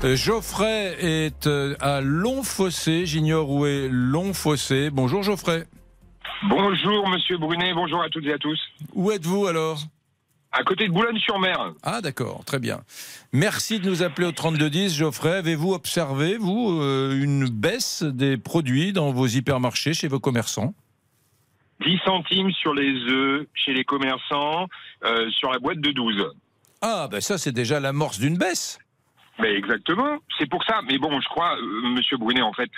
Euh, 0.04 0.16
Geoffrey 0.16 0.96
est 1.00 1.48
euh, 1.48 1.76
à 1.80 2.00
Longfossé. 2.02 3.08
J'ignore 3.08 3.50
où 3.50 3.66
est 3.66 3.88
Longfossé. 3.90 4.92
Bonjour 4.92 5.24
Geoffrey. 5.24 5.64
Bonjour 6.48 7.10
Monsieur 7.10 7.40
Brunet, 7.40 7.74
bonjour 7.74 8.04
à 8.04 8.10
toutes 8.10 8.26
et 8.26 8.34
à 8.34 8.38
tous. 8.38 8.60
Où 8.94 9.10
êtes-vous 9.12 9.48
alors? 9.48 9.80
À 10.58 10.64
côté 10.64 10.88
de 10.88 10.94
Boulogne-sur-Mer. 10.94 11.74
Ah 11.84 12.00
d'accord, 12.00 12.46
très 12.46 12.60
bien. 12.60 12.80
Merci 13.34 13.82
de 13.82 13.90
nous 13.90 14.04
appeler 14.04 14.26
au 14.26 14.32
3210. 14.32 14.96
Geoffrey, 14.96 15.36
avez-vous 15.36 15.74
observé, 15.74 16.38
vous, 16.38 16.80
euh, 16.82 17.22
une 17.22 17.50
baisse 17.50 18.04
des 18.04 18.38
produits 18.38 18.94
dans 18.94 19.12
vos 19.12 19.28
hypermarchés, 19.28 19.94
chez 19.94 20.08
vos 20.08 20.22
commerçants? 20.22 20.74
10 21.82 22.00
centimes 22.06 22.52
sur 22.52 22.74
les 22.74 22.94
œufs 23.12 23.48
chez 23.54 23.74
les 23.74 23.84
commerçants, 23.84 24.68
euh, 25.04 25.30
sur 25.32 25.52
la 25.52 25.60
boîte 25.60 25.82
de 25.82 25.92
12. 25.92 26.26
Ah 26.82 27.10
ben 27.12 27.20
ça 27.20 27.38
c'est 27.38 27.52
déjà 27.52 27.82
l'amorce 27.82 28.18
d'une 28.18 28.38
baisse. 28.38 28.80
Mais 29.40 29.54
exactement, 29.56 30.20
c'est 30.38 30.50
pour 30.50 30.64
ça. 30.64 30.80
Mais 30.88 30.98
bon, 30.98 31.20
je 31.20 31.28
crois, 31.28 31.58
euh, 31.58 31.90
Monsieur 31.90 32.16
Brunet, 32.16 32.42
en 32.42 32.54
fait, 32.54 32.72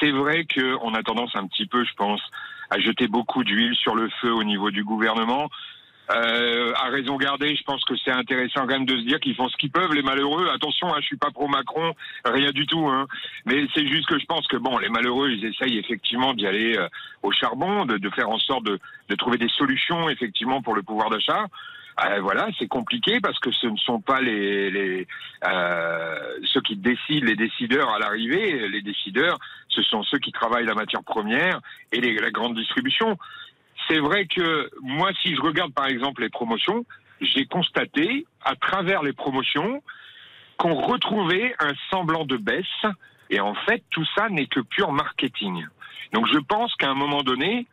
c'est 0.00 0.10
vrai 0.10 0.44
qu'on 0.44 0.92
a 0.92 1.02
tendance 1.02 1.34
un 1.34 1.46
petit 1.46 1.64
peu, 1.64 1.82
je 1.82 1.94
pense, 1.94 2.20
à 2.68 2.78
jeter 2.78 3.08
beaucoup 3.08 3.42
d'huile 3.42 3.74
sur 3.74 3.94
le 3.94 4.10
feu 4.20 4.30
au 4.34 4.44
niveau 4.44 4.70
du 4.70 4.84
gouvernement. 4.84 5.48
Euh, 6.14 6.72
à 6.74 6.88
raison 6.90 7.16
garder, 7.16 7.54
je 7.56 7.62
pense 7.62 7.84
que 7.84 7.94
c'est 8.04 8.10
intéressant 8.10 8.62
quand 8.62 8.78
même 8.78 8.86
de 8.86 8.96
se 8.96 9.02
dire 9.02 9.20
qu'ils 9.20 9.34
font 9.34 9.48
ce 9.48 9.56
qu'ils 9.56 9.70
peuvent, 9.70 9.94
les 9.94 10.02
malheureux. 10.02 10.48
Attention, 10.52 10.88
hein, 10.92 10.98
je 11.00 11.06
suis 11.06 11.16
pas 11.16 11.30
pro 11.30 11.48
Macron, 11.48 11.94
rien 12.24 12.50
du 12.50 12.66
tout. 12.66 12.86
Hein. 12.88 13.06
Mais 13.46 13.66
c'est 13.74 13.86
juste 13.86 14.08
que 14.08 14.18
je 14.18 14.26
pense 14.26 14.46
que 14.48 14.56
bon, 14.56 14.78
les 14.78 14.88
malheureux, 14.88 15.30
ils 15.30 15.44
essayent 15.44 15.78
effectivement 15.78 16.34
d'y 16.34 16.46
aller 16.46 16.76
euh, 16.76 16.88
au 17.22 17.30
charbon, 17.30 17.86
de, 17.86 17.98
de 17.98 18.10
faire 18.10 18.28
en 18.28 18.38
sorte 18.38 18.64
de, 18.64 18.78
de 19.08 19.14
trouver 19.14 19.38
des 19.38 19.48
solutions 19.48 20.08
effectivement 20.08 20.60
pour 20.60 20.74
le 20.74 20.82
pouvoir 20.82 21.08
d'achat. 21.08 21.46
Euh, 22.04 22.20
voilà, 22.20 22.48
c'est 22.58 22.68
compliqué 22.68 23.20
parce 23.20 23.38
que 23.38 23.52
ce 23.52 23.66
ne 23.66 23.76
sont 23.76 24.00
pas 24.00 24.20
les, 24.20 24.70
les 24.70 25.06
euh, 25.46 26.38
ceux 26.44 26.62
qui 26.62 26.76
décident, 26.76 27.26
les 27.26 27.36
décideurs 27.36 27.90
à 27.90 27.98
l'arrivée. 27.98 28.68
Les 28.68 28.82
décideurs, 28.82 29.38
ce 29.68 29.82
sont 29.82 30.02
ceux 30.04 30.18
qui 30.18 30.32
travaillent 30.32 30.64
la 30.64 30.74
matière 30.74 31.02
première 31.02 31.60
et 31.92 32.00
les, 32.00 32.14
la 32.14 32.30
grande 32.30 32.54
distribution. 32.54 33.18
C'est 33.88 33.98
vrai 33.98 34.26
que 34.26 34.70
moi, 34.80 35.10
si 35.22 35.34
je 35.34 35.40
regarde 35.40 35.72
par 35.72 35.86
exemple 35.86 36.22
les 36.22 36.28
promotions, 36.28 36.84
j'ai 37.20 37.46
constaté 37.46 38.26
à 38.44 38.56
travers 38.56 39.02
les 39.02 39.12
promotions 39.12 39.82
qu'on 40.56 40.74
retrouvait 40.74 41.54
un 41.60 41.72
semblant 41.90 42.24
de 42.24 42.36
baisse. 42.36 42.66
Et 43.30 43.40
en 43.40 43.54
fait, 43.54 43.82
tout 43.90 44.04
ça 44.14 44.28
n'est 44.28 44.46
que 44.46 44.60
pur 44.60 44.92
marketing. 44.92 45.66
Donc 46.12 46.26
je 46.32 46.38
pense 46.38 46.74
qu'à 46.76 46.90
un 46.90 46.94
moment 46.94 47.22
donné, 47.22 47.66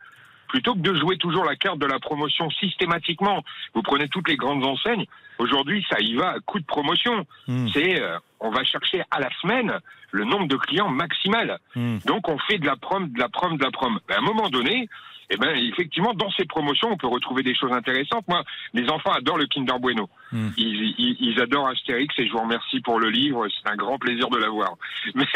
plutôt 0.48 0.74
que 0.74 0.80
de 0.80 0.94
jouer 0.94 1.16
toujours 1.18 1.44
la 1.44 1.56
carte 1.56 1.78
de 1.78 1.86
la 1.86 1.98
promotion 1.98 2.50
systématiquement, 2.50 3.42
vous 3.74 3.82
prenez 3.82 4.08
toutes 4.08 4.28
les 4.28 4.36
grandes 4.36 4.64
enseignes, 4.64 5.06
aujourd'hui 5.38 5.86
ça 5.90 6.00
y 6.00 6.14
va 6.14 6.30
à 6.30 6.40
coup 6.40 6.58
de 6.58 6.64
promotion. 6.64 7.26
C'est 7.72 8.00
euh, 8.00 8.18
on 8.40 8.50
va 8.50 8.64
chercher 8.64 9.02
à 9.10 9.20
la 9.20 9.30
semaine 9.40 9.78
le 10.10 10.24
nombre 10.24 10.48
de 10.48 10.56
clients 10.56 10.88
maximal. 10.88 11.58
Donc 12.06 12.28
on 12.28 12.38
fait 12.38 12.58
de 12.58 12.66
la 12.66 12.76
prom, 12.76 13.08
de 13.12 13.18
la 13.18 13.28
prom, 13.28 13.56
de 13.56 13.64
la 13.64 13.70
prom. 13.70 14.00
À 14.08 14.18
un 14.18 14.22
moment 14.22 14.48
donné, 14.48 14.88
eh 15.30 15.36
ben 15.36 15.54
effectivement 15.56 16.12
dans 16.14 16.30
ces 16.32 16.44
promotions 16.44 16.88
on 16.90 16.96
peut 16.96 17.06
retrouver 17.06 17.42
des 17.42 17.54
choses 17.54 17.72
intéressantes. 17.72 18.24
Moi, 18.28 18.42
les 18.74 18.88
enfants 18.90 19.12
adorent 19.12 19.38
le 19.38 19.46
Kinder 19.46 19.78
Bueno. 19.80 20.08
Ils, 20.56 20.94
ils- 20.98 21.16
ils 21.20 21.40
adorent 21.40 21.68
Astérix 21.68 22.12
et 22.18 22.26
je 22.26 22.32
vous 22.32 22.40
remercie 22.42 22.80
pour 22.80 22.98
le 22.98 23.08
livre. 23.10 23.46
C'est 23.48 23.70
un 23.70 23.76
grand 23.76 23.98
plaisir 23.98 24.28
de 24.28 24.38
l'avoir. 24.38 24.74
Mais, 25.14 25.26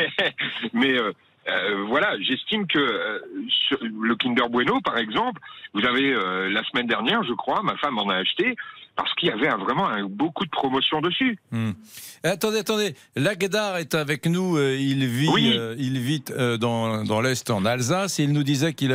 mais 0.73 0.99
euh, 0.99 1.13
euh, 1.49 1.85
voilà, 1.89 2.17
j'estime 2.21 2.67
que 2.67 2.79
euh, 2.79 3.19
sur 3.69 3.79
le 3.83 4.15
Kinder 4.17 4.49
Bueno, 4.51 4.81
par 4.81 4.99
exemple, 4.99 5.41
vous 5.75 5.85
avez 5.85 6.13
euh, 6.13 6.49
la 6.51 6.63
semaine 6.65 6.87
dernière, 6.87 7.23
je 7.25 7.33
crois, 7.35 7.63
ma 7.63 7.77
femme 7.77 7.99
en 7.99 8.09
a 8.09 8.17
acheté 8.17 8.57
parce 8.97 9.13
qu'il 9.15 9.29
y 9.29 9.33
avait 9.33 9.49
un- 9.49 9.57
vraiment 9.59 9.89
un- 9.89 10.05
beaucoup 10.05 10.45
de 10.45 10.51
promotions 10.51 11.01
dessus. 11.01 11.37
Hmm. 11.51 11.73
Attendez, 12.23 12.59
attendez. 12.59 12.95
Lagdar 13.17 13.77
est 13.79 13.95
avec 13.95 14.27
nous. 14.27 14.57
Il 14.59 15.05
vit, 15.07 15.29
il 15.79 15.99
vit 15.99 16.23
dans, 16.61 17.03
dans 17.05 17.21
l'Est, 17.21 17.51
en 17.51 17.65
Alsace. 17.67 18.19
Il 18.21 18.33
nous 18.33 18.45
disait 18.45 18.73
qu'il 18.73 18.95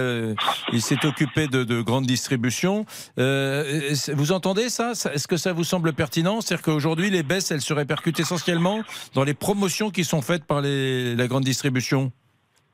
il 0.71 0.81
s'est 0.81 1.05
occupé 1.05 1.47
de, 1.47 1.63
de 1.63 1.81
grandes 1.81 2.05
distributions. 2.07 2.85
Vous 3.17 4.31
entendez 4.31 4.69
ça? 4.69 4.95
Ça- 4.95 5.13
Est-ce 5.13 5.27
que 5.27 5.37
ça 5.37 5.53
vous 5.53 5.63
semble 5.63 5.93
pertinent? 5.93 6.41
C'est-à-dire 6.41 6.63
qu'aujourd'hui, 6.63 7.09
les 7.09 7.21
baisses, 7.23 7.51
elles 7.51 7.61
se 7.61 7.73
répercutent 7.73 8.19
essentiellement 8.19 8.81
dans 9.13 9.23
les 9.23 9.33
promotions 9.33 9.89
qui 9.91 10.03
sont 10.05 10.21
faites 10.21 10.45
par 10.45 10.61
les, 10.61 11.15
la 11.15 11.27
grande 11.27 11.43
distribution 11.43 12.11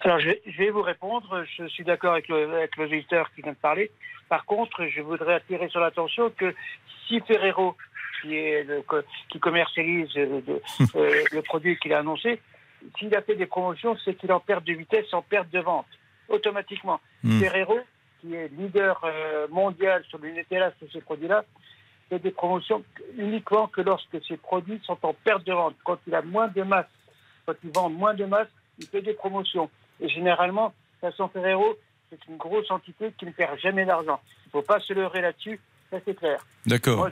Alors, 0.01 0.19
je 0.19 0.27
vais, 0.29 0.41
je 0.45 0.57
vais 0.57 0.69
vous 0.69 0.81
répondre. 0.81 1.43
Je 1.57 1.67
suis 1.67 1.83
d'accord 1.83 2.13
avec 2.13 2.27
l'auditeur 2.77 3.31
qui 3.33 3.41
vient 3.41 3.53
de 3.53 3.57
parler. 3.57 3.91
Par 4.29 4.45
contre, 4.45 4.85
je 4.87 5.01
voudrais 5.01 5.35
attirer 5.35 5.69
sur 5.69 5.79
l'attention 5.79 6.29
que 6.31 6.53
si 7.07 7.19
Ferrero, 7.21 7.75
qui, 8.21 8.35
est 8.35 8.63
le 8.63 8.83
qui 9.29 9.39
commercialise 9.39 10.13
le, 10.15 10.41
de- 10.41 10.61
euh, 10.95 11.23
le 11.31 11.41
produit 11.41 11.77
qu'il 11.77 11.93
a 11.93 11.99
annoncé, 11.99 12.41
s'il 12.99 13.15
a 13.15 13.21
fait 13.21 13.35
des 13.35 13.45
promotions, 13.45 13.95
c'est 14.03 14.15
qu'il 14.15 14.31
en 14.31 14.39
perte 14.39 14.63
de 14.65 14.73
vitesse, 14.73 15.11
en 15.13 15.21
perte 15.21 15.49
de 15.49 15.59
vente, 15.59 15.87
automatiquement. 16.29 16.99
Hmm. 17.23 17.39
Ferrero, 17.39 17.79
qui 18.21 18.35
est 18.35 18.49
leader 18.49 18.99
euh, 19.03 19.47
mondial 19.49 20.03
sur 20.09 20.17
le 20.19 20.29
Nutella, 20.31 20.71
sur 20.79 20.91
ces 20.91 21.01
produits-là, 21.01 21.45
fait 22.09 22.19
des 22.19 22.31
promotions 22.31 22.83
uniquement 23.17 23.67
que 23.67 23.81
lorsque 23.81 24.23
ces 24.27 24.37
produits 24.37 24.79
sont 24.83 24.97
en 25.03 25.13
perte 25.13 25.43
de 25.45 25.53
vente. 25.53 25.75
Quand 25.83 25.97
il 26.05 26.13
a 26.13 26.21
moins 26.21 26.47
de 26.47 26.61
masse, 26.61 26.85
quand 27.45 27.55
il 27.63 27.71
vend 27.71 27.89
moins 27.89 28.13
de 28.13 28.25
masse, 28.25 28.47
il 28.79 28.87
fait 28.87 29.01
des 29.01 29.13
promotions. 29.13 29.69
Et 30.01 30.09
généralement, 30.09 30.73
Façon 31.01 31.27
Ferrero, 31.29 31.75
c'est 32.09 32.19
une 32.27 32.37
grosse 32.37 32.69
entité 32.71 33.13
qui 33.17 33.25
ne 33.25 33.31
perd 33.31 33.59
jamais 33.59 33.85
d'argent. 33.85 34.19
Il 34.45 34.47
ne 34.47 34.51
faut 34.51 34.61
pas 34.61 34.79
se 34.79 34.93
leurrer 34.93 35.21
là-dessus, 35.21 35.59
ça 35.91 35.97
c'est 36.05 36.15
clair. 36.15 36.39
D'accord. 36.65 37.09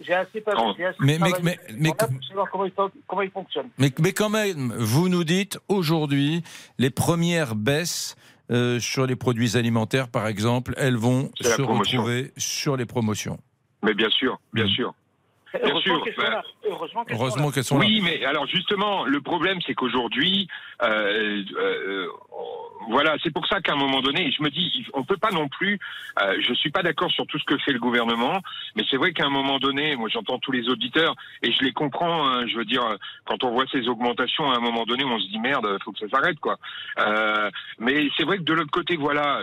J'ai 0.00 0.14
assez, 0.14 0.40
pas, 0.40 0.52
Mais- 1.00 1.18
mais- 1.18 1.30
mais- 1.42 1.58
mais- 1.76 1.88
pour 1.90 1.96
là 2.00 2.08
pour 2.08 2.24
savoir 2.26 2.50
comment 2.50 2.64
il, 2.64 2.72
fon- 2.72 2.90
comment 3.06 3.22
il 3.22 3.30
fonctionne. 3.30 3.68
Mais, 3.78 3.90
mais 4.00 4.12
quand 4.12 4.30
même, 4.30 4.72
vous 4.78 5.08
nous 5.08 5.24
dites 5.24 5.58
aujourd'hui, 5.68 6.42
les 6.78 6.90
premières 6.90 7.54
baisses 7.54 8.16
euh, 8.50 8.78
sur 8.78 9.06
les 9.06 9.16
produits 9.16 9.56
alimentaires, 9.56 10.08
par 10.08 10.26
exemple, 10.26 10.74
elles 10.76 10.96
vont 10.96 11.30
se 11.40 11.62
retrouver 11.62 12.32
sur 12.36 12.76
les 12.76 12.84
promotions. 12.84 13.38
Mais 13.82 13.94
bien 13.94 14.10
sûr, 14.10 14.38
bien 14.52 14.66
sûr. 14.66 14.94
Bien 15.54 15.70
Heureusement 15.70 15.80
sûr. 15.80 16.04
qu'elles 16.04 16.14
sont 16.14 16.22
bah, 16.22 16.30
là. 16.30 16.42
Heureusement 16.68 17.04
qu'elles 17.04 17.16
sont 17.18 17.24
là. 17.46 17.52
qu'elles 17.52 17.64
sont 17.64 17.78
oui, 17.78 18.00
là. 18.00 18.04
mais 18.04 18.24
alors 18.24 18.46
justement, 18.46 19.04
le 19.04 19.20
problème, 19.20 19.58
c'est 19.66 19.74
qu'aujourd'hui, 19.74 20.48
euh, 20.82 21.42
euh, 21.58 22.06
voilà, 22.90 23.16
c'est 23.22 23.32
pour 23.32 23.46
ça 23.46 23.60
qu'à 23.60 23.72
un 23.72 23.76
moment 23.76 24.02
donné, 24.02 24.30
je 24.36 24.42
me 24.42 24.50
dis, 24.50 24.84
on 24.92 25.04
peut 25.04 25.16
pas 25.16 25.30
non 25.30 25.48
plus. 25.48 25.78
euh, 26.22 26.36
je 26.40 26.52
suis 26.54 26.70
pas 26.70 26.82
d'accord 26.82 27.10
sur 27.10 27.26
tout 27.26 27.38
ce 27.38 27.44
que 27.44 27.56
fait 27.58 27.72
le 27.72 27.78
gouvernement, 27.78 28.40
mais 28.76 28.82
c'est 28.90 28.96
vrai 28.98 29.12
qu'à 29.12 29.24
un 29.24 29.30
moment 29.30 29.58
donné, 29.58 29.96
moi, 29.96 30.08
j'entends 30.12 30.38
tous 30.38 30.52
les 30.52 30.68
auditeurs 30.68 31.14
et 31.42 31.50
je 31.52 31.62
les 31.64 31.72
comprends. 31.72 32.26
hein, 32.28 32.46
je 32.46 32.56
veux 32.56 32.64
dire, 32.64 32.84
quand 33.24 33.42
on 33.44 33.52
voit 33.52 33.64
ces 33.72 33.88
augmentations, 33.88 34.50
à 34.50 34.56
un 34.56 34.60
moment 34.60 34.84
donné, 34.84 35.04
on 35.04 35.18
se 35.18 35.28
dit 35.28 35.38
merde, 35.38 35.66
faut 35.84 35.92
que 35.92 36.00
ça 36.00 36.08
s'arrête, 36.08 36.38
quoi. 36.40 36.58
Euh, 36.98 37.50
mais 37.78 38.08
c'est 38.16 38.24
vrai 38.24 38.38
que 38.38 38.42
de 38.42 38.52
l'autre 38.52 38.70
côté, 38.70 38.96
voilà, 38.96 39.40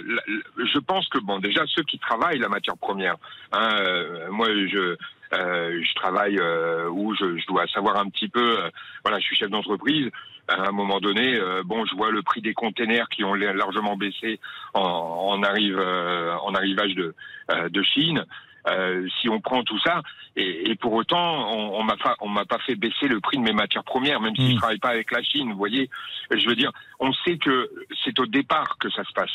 je 0.57 0.79
pense 0.79 1.07
que 1.07 1.17
bon, 1.19 1.39
déjà 1.39 1.63
ceux 1.67 1.83
qui 1.83 1.97
travaillent 1.99 2.39
la 2.39 2.49
matière 2.49 2.77
première. 2.77 3.15
hein, 3.53 3.69
euh, 3.79 4.27
moi, 4.29 4.47
je 4.49 4.77
euh, 4.77 4.97
je 5.33 5.95
travaille 5.95 6.37
euh, 6.39 6.89
où 6.89 7.15
je, 7.15 7.37
je 7.37 7.45
dois 7.47 7.67
savoir 7.67 7.97
un 7.97 8.09
petit 8.09 8.27
peu. 8.27 8.59
euh, 8.59 8.69
voilà, 9.03 9.19
je 9.19 9.25
suis 9.25 9.35
chef 9.35 9.49
d'entreprise. 9.49 10.09
À 10.47 10.67
un 10.67 10.71
moment 10.71 10.99
donné, 10.99 11.35
euh, 11.35 11.63
bon, 11.63 11.85
je 11.85 11.95
vois 11.95 12.11
le 12.11 12.21
prix 12.23 12.41
des 12.41 12.53
containers 12.53 13.07
qui 13.09 13.23
ont 13.23 13.33
largement 13.35 13.95
baissé 13.95 14.39
en, 14.73 14.81
en 14.81 15.43
arrive 15.43 15.77
euh, 15.79 16.35
en 16.37 16.53
arrivage 16.53 16.93
de 16.95 17.15
euh, 17.51 17.69
de 17.69 17.81
Chine. 17.83 18.25
Euh, 18.67 19.07
si 19.19 19.27
on 19.29 19.39
prend 19.41 19.63
tout 19.63 19.79
ça, 19.79 20.01
et, 20.35 20.69
et 20.69 20.75
pour 20.75 20.93
autant, 20.93 21.51
on, 21.51 21.79
on 21.79 21.83
m'a 22.29 22.45
pas, 22.45 22.59
fait 22.59 22.75
baisser 22.75 23.07
le 23.07 23.19
prix 23.19 23.37
de 23.37 23.41
mes 23.43 23.53
matières 23.53 23.83
premières, 23.83 24.21
même 24.21 24.35
si 24.35 24.51
je 24.51 24.57
travaille 24.57 24.77
pas 24.77 24.89
avec 24.89 25.09
la 25.11 25.23
Chine. 25.23 25.51
Vous 25.51 25.57
voyez, 25.57 25.89
je 26.29 26.47
veux 26.47 26.55
dire, 26.55 26.71
on 26.99 27.11
sait 27.13 27.37
que 27.37 27.71
c'est 28.03 28.19
au 28.19 28.27
départ 28.27 28.77
que 28.77 28.89
ça 28.91 29.03
se 29.03 29.13
passe. 29.13 29.31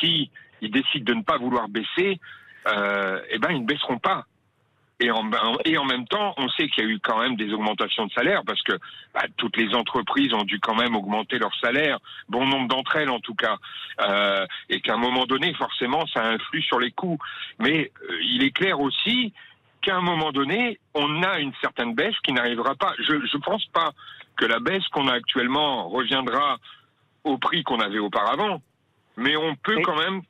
Si 0.00 0.30
ils 0.60 0.70
décident 0.72 1.04
de 1.12 1.18
ne 1.18 1.22
pas 1.22 1.36
vouloir 1.38 1.68
baisser, 1.68 2.18
euh, 2.66 3.20
eh 3.30 3.38
ben 3.38 3.50
ils 3.52 3.62
ne 3.62 3.66
baisseront 3.66 3.98
pas. 3.98 4.24
Et 5.00 5.10
en, 5.12 5.30
et 5.64 5.78
en 5.78 5.84
même 5.84 6.06
temps, 6.08 6.34
on 6.38 6.48
sait 6.48 6.68
qu'il 6.68 6.84
y 6.84 6.86
a 6.86 6.90
eu 6.90 6.98
quand 6.98 7.20
même 7.20 7.36
des 7.36 7.52
augmentations 7.52 8.06
de 8.06 8.12
salaire 8.12 8.42
parce 8.44 8.60
que 8.62 8.72
bah, 9.14 9.22
toutes 9.36 9.56
les 9.56 9.72
entreprises 9.74 10.34
ont 10.34 10.42
dû 10.42 10.58
quand 10.58 10.74
même 10.74 10.96
augmenter 10.96 11.38
leur 11.38 11.54
salaire, 11.60 11.98
bon 12.28 12.46
nombre 12.46 12.66
d'entre 12.66 12.96
elles 12.96 13.10
en 13.10 13.20
tout 13.20 13.34
cas, 13.34 13.56
euh, 14.00 14.44
et 14.68 14.80
qu'à 14.80 14.94
un 14.94 14.98
moment 14.98 15.24
donné, 15.24 15.54
forcément, 15.54 16.04
ça 16.08 16.24
influe 16.24 16.62
sur 16.62 16.80
les 16.80 16.90
coûts. 16.90 17.18
Mais 17.60 17.92
euh, 18.10 18.18
il 18.22 18.42
est 18.42 18.50
clair 18.50 18.80
aussi 18.80 19.32
qu'à 19.82 19.96
un 19.96 20.00
moment 20.00 20.32
donné, 20.32 20.80
on 20.94 21.22
a 21.22 21.38
une 21.38 21.52
certaine 21.60 21.94
baisse 21.94 22.18
qui 22.24 22.32
n'arrivera 22.32 22.74
pas. 22.74 22.94
Je 22.98 23.14
ne 23.14 23.42
pense 23.42 23.64
pas 23.66 23.92
que 24.36 24.46
la 24.46 24.58
baisse 24.58 24.86
qu'on 24.88 25.06
a 25.06 25.14
actuellement 25.14 25.88
reviendra 25.88 26.58
au 27.22 27.38
prix 27.38 27.62
qu'on 27.62 27.78
avait 27.80 27.98
auparavant, 27.98 28.60
mais 29.16 29.36
on 29.36 29.54
peut 29.54 29.80
quand 29.82 29.96
même 29.96 30.22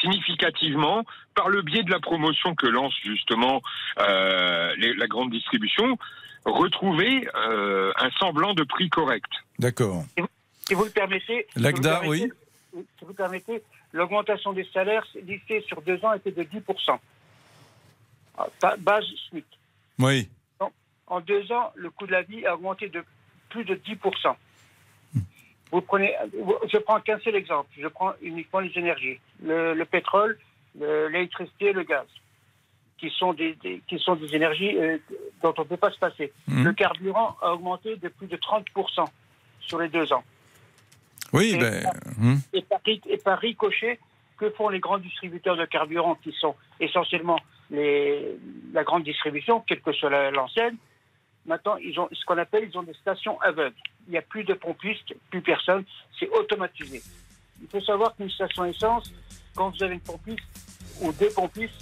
significativement 0.00 1.04
par 1.34 1.48
le 1.48 1.62
biais 1.62 1.82
de 1.82 1.90
la 1.90 2.00
promotion 2.00 2.54
que 2.54 2.66
lance 2.66 2.94
justement 3.04 3.62
euh, 3.98 4.74
les- 4.78 4.94
la 4.94 5.06
grande 5.06 5.30
distribution, 5.30 5.98
retrouver 6.44 7.28
euh, 7.34 7.92
un 7.96 8.10
semblant 8.18 8.54
de 8.54 8.62
prix 8.64 8.88
correct. 8.88 9.30
D'accord. 9.58 10.04
Si 10.66 10.74
vous 10.74 10.84
le 10.84 10.90
permettez. 10.90 11.46
si 11.54 11.60
permettez- 12.22 12.32
Si 12.98 13.04
vous 13.04 13.08
le 13.08 13.14
permettez, 13.14 13.62
l'augmentation 13.92 14.52
des 14.52 14.64
salaires 14.72 15.06
lissée 15.24 15.64
sur 15.66 15.80
deux 15.82 16.04
ans 16.04 16.12
était 16.12 16.30
de 16.32 16.42
10%. 16.42 17.00
Ah, 18.38 18.46
Base 18.78 19.04
SMIC. 19.30 19.46
Oui. 19.98 20.28
En- 20.60 20.70
En 21.06 21.20
deux 21.20 21.50
ans, 21.52 21.72
le 21.74 21.88
coût 21.90 22.06
de 22.06 22.12
la 22.12 22.22
vie 22.22 22.44
a 22.44 22.54
augmenté 22.54 22.88
de 22.88 23.02
plus 23.48 23.64
de 23.64 23.74
10%. 23.76 24.36
Vous 25.72 25.80
prenez, 25.80 26.14
je 26.72 26.78
prends 26.78 27.00
qu'un 27.00 27.18
seul 27.20 27.34
exemple. 27.36 27.68
Je 27.78 27.88
prends 27.88 28.12
uniquement 28.22 28.60
les 28.60 28.72
énergies, 28.76 29.18
le, 29.42 29.74
le 29.74 29.84
pétrole, 29.84 30.38
le- 30.78 31.08
l'électricité, 31.08 31.72
le 31.72 31.82
gaz, 31.82 32.06
qui 32.98 33.10
sont 33.10 33.32
des, 33.34 33.54
des- 33.56 33.80
qui 33.88 33.98
sont 33.98 34.14
des 34.14 34.34
énergies 34.34 34.76
euh, 34.78 34.98
dont 35.42 35.52
on 35.58 35.62
ne 35.62 35.66
peut 35.66 35.76
pas 35.76 35.90
se 35.90 35.98
passer. 35.98 36.32
Mhm. 36.48 36.64
Le 36.64 36.72
carburant 36.72 37.36
a 37.42 37.52
augmenté 37.52 37.96
de 37.96 38.08
plus 38.08 38.26
de 38.28 38.36
30% 38.36 39.06
sur 39.60 39.78
les 39.80 39.88
deux 39.88 40.12
ans. 40.12 40.22
Oui, 41.32 41.52
Et- 41.54 41.58
ben. 41.58 41.82
hum. 42.20 42.40
Et 42.52 42.62
par, 42.62 42.80
et 42.86 43.16
par 43.18 43.38
ricochet, 43.38 43.98
que 44.38 44.50
font 44.50 44.68
les 44.68 44.80
grands 44.80 44.98
distributeurs 44.98 45.56
de 45.56 45.64
carburant 45.64 46.14
qui 46.16 46.30
sont 46.32 46.54
essentiellement 46.78 47.38
les, 47.70 48.36
la 48.72 48.84
grande 48.84 49.02
distribution, 49.02 49.60
quelle 49.66 49.80
que 49.80 49.92
soit 49.92 50.10
la- 50.10 50.30
l'enseigne 50.30 50.76
Maintenant, 51.46 51.76
ils 51.76 51.98
ont 52.00 52.08
ce 52.12 52.24
qu'on 52.24 52.38
appelle, 52.38 52.68
ils 52.72 52.76
ont 52.78 52.82
des 52.82 52.94
stations 52.94 53.40
aveugles. 53.40 53.74
Il 54.08 54.12
n'y 54.12 54.18
a 54.18 54.22
plus 54.22 54.44
de 54.44 54.54
pompistes, 54.54 55.14
plus 55.30 55.40
personne, 55.42 55.84
c'est 56.18 56.28
automatisé. 56.30 57.02
Il 57.62 57.68
faut 57.68 57.80
savoir 57.80 58.14
qu'une 58.16 58.30
station 58.30 58.64
essence, 58.64 59.12
quand 59.54 59.70
vous 59.70 59.82
avez 59.82 59.94
une 59.94 60.00
pompiste 60.00 60.40
ou 61.00 61.12
deux 61.12 61.30
pompistes, 61.30 61.72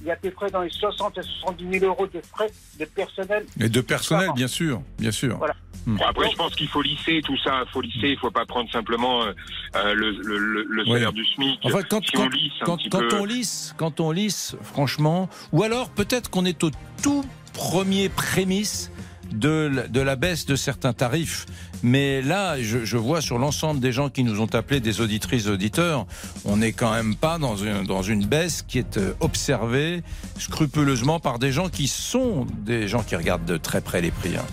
il 0.00 0.08
y 0.08 0.10
a 0.10 0.14
à 0.14 0.16
peu 0.16 0.30
près 0.32 0.50
dans 0.50 0.60
les 0.62 0.70
60 0.70 1.16
à 1.18 1.22
70 1.22 1.78
000 1.78 1.84
euros 1.86 2.06
de 2.08 2.20
frais 2.20 2.50
de 2.78 2.84
personnel. 2.84 3.46
Et 3.60 3.68
de 3.68 3.80
personnel, 3.80 4.30
bien 4.34 4.48
sûr, 4.48 4.82
bien 4.98 5.12
sûr. 5.12 5.38
Voilà. 5.38 5.54
Hum. 5.86 5.96
Bon, 5.96 6.04
après, 6.04 6.30
je 6.30 6.36
pense 6.36 6.54
qu'il 6.56 6.68
faut 6.68 6.82
lisser 6.82 7.20
tout 7.24 7.36
ça. 7.38 7.62
Il 7.66 7.70
faut 7.72 7.80
lisser. 7.80 8.08
Il 8.08 8.18
faut 8.18 8.30
pas 8.30 8.44
prendre 8.46 8.70
simplement 8.70 9.22
euh, 9.22 9.32
euh, 9.76 9.94
le, 9.94 10.10
le, 10.10 10.36
le- 10.38 10.62
le 10.68 10.84
salaire 10.86 11.10
Oui. 11.10 11.14
du 11.22 11.26
SMIC. 11.26 11.60
Quand, 11.88 12.04
si 12.04 12.12
quand- 12.12 12.22
on 12.24 12.28
lisse 12.28 12.52
quand- 12.64 12.76
petit 12.78 12.88
quand 12.90 12.98
peu. 13.08 13.16
on 13.20 13.24
lisse, 13.24 13.74
quand 13.78 14.00
on 14.00 14.10
lisse, 14.10 14.56
franchement, 14.62 15.28
ou 15.52 15.62
alors 15.62 15.90
peut-être 15.90 16.30
qu'on 16.30 16.44
est 16.44 16.64
au 16.64 16.70
tout 17.02 17.24
premier 17.52 18.08
prémisse 18.08 18.90
de, 19.34 20.00
la- 20.00 20.16
baisse 20.16 20.46
de 20.46 20.56
certains 20.56 20.92
tarifs. 20.92 21.46
Mais 21.82 22.22
là, 22.22 22.60
je, 22.62 22.96
vois 22.96 23.20
sur 23.20 23.38
l'ensemble 23.38 23.80
des 23.80 23.92
gens 23.92 24.08
qui 24.08 24.24
nous 24.24 24.40
ont 24.40 24.52
appelés, 24.54 24.80
des 24.80 25.00
auditrices, 25.00 25.46
auditeurs, 25.48 26.06
on 26.44 26.56
n'est 26.58 26.72
quand 26.72 26.92
même 26.92 27.14
pas 27.14 27.38
dans 27.38 27.56
une, 27.56 27.84
dans 27.84 28.02
une 28.02 28.24
baisse 28.24 28.64
qui 28.66 28.78
est 28.78 28.96
euh, 28.96 29.12
observée 29.20 30.02
scrupuleusement 30.38 31.20
par 31.20 31.38
des 31.38 31.52
gens 31.52 31.68
qui 31.68 31.88
sont 31.88 32.46
des 32.64 32.88
gens 32.88 33.02
qui 33.02 33.16
regardent 33.16 33.44
de 33.44 33.56
très 33.56 33.80
près 33.80 34.00
les 34.00 34.10
prix. 34.10 34.36
hein. 34.36 34.44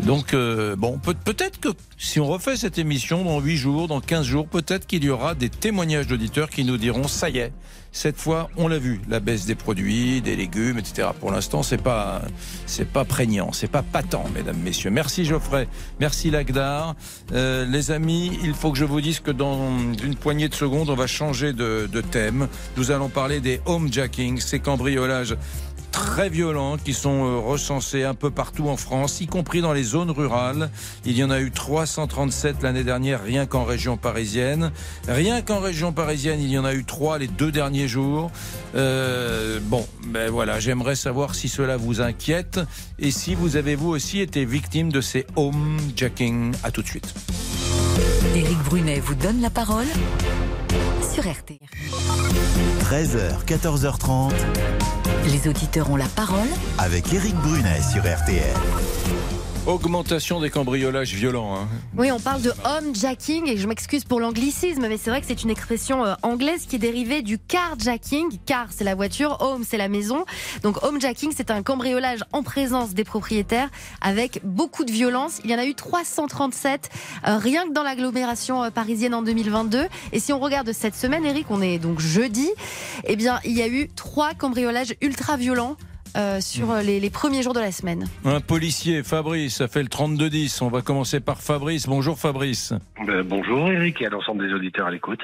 Donc, 0.00 0.34
euh, 0.34 0.74
bon, 0.76 0.98
peut- 0.98 1.14
peut-être 1.14 1.60
que 1.60 1.68
si 1.98 2.18
on 2.20 2.26
refait 2.26 2.56
cette 2.56 2.78
émission 2.78 3.24
dans 3.24 3.40
8 3.40 3.56
jours, 3.56 3.86
dans 3.88 4.00
15 4.00 4.26
jours, 4.26 4.46
peut-être 4.46 4.86
qu'il 4.86 5.04
y 5.04 5.08
aura 5.10 5.34
des 5.34 5.48
témoignages 5.48 6.06
d'auditeurs 6.08 6.50
qui 6.50 6.64
nous 6.64 6.76
diront 6.76 7.06
ça 7.08 7.30
y 7.30 7.38
est, 7.38 7.52
cette 7.92 8.18
fois, 8.18 8.50
on 8.56 8.66
l'a 8.66 8.78
vu, 8.78 9.00
la 9.08 9.20
baisse 9.20 9.46
des 9.46 9.54
produits, 9.54 10.20
des 10.20 10.34
légumes, 10.34 10.78
etc. 10.78 11.08
Pour 11.20 11.30
l'instant, 11.30 11.62
c'est 11.62 11.80
pas, 11.80 12.22
c'est 12.66 12.88
pas 12.88 13.04
prégnant, 13.04 13.52
c'est 13.52 13.70
pas 13.70 13.82
patent, 13.82 14.24
mesdames, 14.34 14.58
messieurs. 14.58 14.90
Merci 14.90 15.24
Geoffrey, 15.24 15.68
merci 16.00 16.28
Lagdar. 16.32 16.96
Euh, 17.32 17.64
les 17.64 17.92
amis, 17.92 18.36
il 18.42 18.52
faut 18.52 18.72
que 18.72 18.78
je 18.78 18.84
vous 18.84 19.00
dise 19.00 19.20
que 19.20 19.30
dans 19.30 19.70
une 20.02 20.16
poignée 20.16 20.48
de 20.48 20.56
secondes, 20.56 20.90
on 20.90 20.96
va 20.96 21.06
changer 21.06 21.52
de, 21.52 21.88
de 21.90 22.00
thème. 22.00 22.48
Nous 22.76 22.90
allons 22.90 23.08
parler 23.10 23.38
des 23.38 23.60
homejacking, 23.64 24.40
ces 24.40 24.58
cambriolages 24.58 25.36
très 25.94 26.28
violents 26.28 26.76
qui 26.76 26.92
sont 26.92 27.24
euh, 27.24 27.38
recensés 27.38 28.02
un 28.02 28.14
peu 28.14 28.30
partout 28.32 28.68
en 28.68 28.76
France, 28.76 29.20
y 29.20 29.28
compris 29.28 29.60
dans 29.60 29.72
les 29.72 29.84
zones 29.84 30.10
rurales. 30.10 30.70
Il 31.04 31.16
y 31.16 31.22
en 31.22 31.30
a 31.30 31.38
eu 31.40 31.52
337 31.52 32.62
l'année 32.62 32.82
dernière, 32.82 33.22
rien 33.22 33.46
qu'en 33.46 33.62
région 33.62 33.96
parisienne. 33.96 34.72
Rien 35.06 35.40
qu'en 35.40 35.60
région 35.60 35.92
parisienne, 35.92 36.40
il 36.40 36.50
y 36.50 36.58
en 36.58 36.64
a 36.64 36.74
eu 36.74 36.84
trois 36.84 37.18
les 37.18 37.28
deux 37.28 37.52
derniers 37.52 37.86
jours. 37.86 38.32
Euh, 38.74 39.60
bon, 39.62 39.86
ben 40.08 40.30
voilà, 40.30 40.58
j'aimerais 40.58 40.96
savoir 40.96 41.36
si 41.36 41.48
cela 41.48 41.76
vous 41.76 42.00
inquiète 42.00 42.58
et 42.98 43.12
si 43.12 43.36
vous 43.36 43.54
avez 43.54 43.76
vous 43.76 43.90
aussi 43.90 44.18
été 44.18 44.44
victime 44.44 44.90
de 44.90 45.00
ces 45.00 45.26
homejacking. 45.36 46.54
À 46.64 46.72
tout 46.72 46.82
de 46.82 46.88
suite. 46.88 47.14
Éric 48.34 48.58
Brunet 48.64 48.98
vous 48.98 49.14
donne 49.14 49.40
la 49.40 49.50
parole 49.50 49.86
sur 51.14 51.22
RTL. 51.22 51.58
13h, 52.82 53.44
14h30. 53.46 54.32
Les 55.26 55.48
auditeurs 55.48 55.90
ont 55.90 55.96
la 55.96 56.06
parole 56.06 56.48
Avec 56.78 57.12
Éric 57.12 57.34
Brunet 57.36 57.80
sur 57.80 58.02
RTL. 58.02 58.54
Augmentation 59.66 60.40
des 60.40 60.50
cambriolages 60.50 61.14
violents. 61.14 61.56
hein. 61.56 61.66
Oui, 61.96 62.12
on 62.12 62.20
parle 62.20 62.42
de 62.42 62.52
homejacking 62.66 63.48
et 63.48 63.56
je 63.56 63.66
m'excuse 63.66 64.04
pour 64.04 64.20
l'anglicisme, 64.20 64.86
mais 64.86 64.98
c'est 64.98 65.08
vrai 65.08 65.22
que 65.22 65.26
c'est 65.26 65.42
une 65.42 65.48
expression 65.48 66.04
euh, 66.04 66.12
anglaise 66.20 66.66
qui 66.66 66.76
est 66.76 66.78
dérivée 66.78 67.22
du 67.22 67.38
carjacking. 67.38 68.38
Car 68.44 68.66
c'est 68.68 68.84
la 68.84 68.94
voiture, 68.94 69.38
home 69.40 69.64
c'est 69.66 69.78
la 69.78 69.88
maison. 69.88 70.26
Donc 70.62 70.82
homejacking, 70.84 71.32
c'est 71.34 71.50
un 71.50 71.62
cambriolage 71.62 72.20
en 72.32 72.42
présence 72.42 72.92
des 72.92 73.04
propriétaires 73.04 73.70
avec 74.02 74.40
beaucoup 74.44 74.84
de 74.84 74.92
violence. 74.92 75.40
Il 75.44 75.50
y 75.50 75.54
en 75.54 75.58
a 75.58 75.64
eu 75.64 75.74
337 75.74 76.90
euh, 77.26 77.38
rien 77.38 77.66
que 77.66 77.72
dans 77.72 77.84
l'agglomération 77.84 78.64
euh, 78.64 78.70
parisienne 78.70 79.14
en 79.14 79.22
2022. 79.22 79.86
Et 80.12 80.20
si 80.20 80.34
on 80.34 80.40
regarde 80.40 80.70
cette 80.72 80.94
semaine, 80.94 81.24
Eric, 81.24 81.46
on 81.48 81.62
est 81.62 81.78
donc 81.78 82.00
jeudi, 82.00 82.50
eh 83.04 83.16
bien 83.16 83.40
il 83.46 83.56
y 83.56 83.62
a 83.62 83.68
eu 83.68 83.88
trois 83.96 84.34
cambriolages 84.34 84.94
ultra 85.00 85.38
violents. 85.38 85.78
Euh, 86.16 86.40
sur 86.40 86.70
euh, 86.70 86.82
les, 86.82 87.00
les 87.00 87.10
premiers 87.10 87.42
jours 87.42 87.54
de 87.54 87.60
la 87.60 87.72
semaine. 87.72 88.06
Un 88.24 88.40
policier, 88.40 89.02
Fabrice, 89.02 89.56
ça 89.56 89.68
fait 89.68 89.82
le 89.82 89.88
32-10. 89.88 90.62
On 90.62 90.68
va 90.68 90.82
commencer 90.82 91.20
par 91.20 91.40
Fabrice. 91.40 91.86
Bonjour 91.86 92.18
Fabrice. 92.18 92.72
Ben, 93.06 93.22
bonjour 93.22 93.70
Eric 93.70 94.00
et 94.02 94.06
à 94.06 94.10
l'ensemble 94.10 94.46
des 94.46 94.52
auditeurs 94.54 94.86
à 94.86 94.90
l'écoute. 94.90 95.20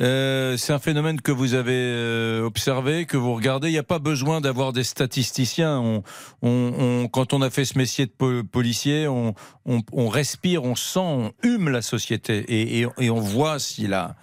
Euh, 0.00 0.56
c'est 0.56 0.72
un 0.72 0.78
phénomène 0.78 1.20
que 1.20 1.32
vous 1.32 1.54
avez 1.54 1.72
euh, 1.74 2.42
observé, 2.44 3.06
que 3.06 3.16
vous 3.16 3.34
regardez. 3.34 3.68
Il 3.68 3.72
n'y 3.72 3.78
a 3.78 3.82
pas 3.82 3.98
besoin 3.98 4.40
d'avoir 4.40 4.72
des 4.72 4.84
statisticiens. 4.84 5.78
On, 5.78 6.02
on- 6.42 6.72
on- 6.78 7.08
quand 7.08 7.32
on 7.32 7.42
a 7.42 7.50
fait 7.50 7.64
ce 7.64 7.76
métier 7.78 8.06
de 8.06 8.10
po- 8.10 8.44
policier, 8.44 9.08
on, 9.08 9.34
on- 9.66 9.80
on 9.92 10.08
respire, 10.08 10.64
on 10.64 10.74
sent, 10.76 11.00
on 11.00 11.32
hume 11.42 11.68
la 11.70 11.82
société 11.82 12.38
et, 12.48 12.80
et- 12.82 12.86
et 12.98 13.10
on 13.10 13.20
voit 13.20 13.58
si 13.58 13.86
la, 13.86 14.14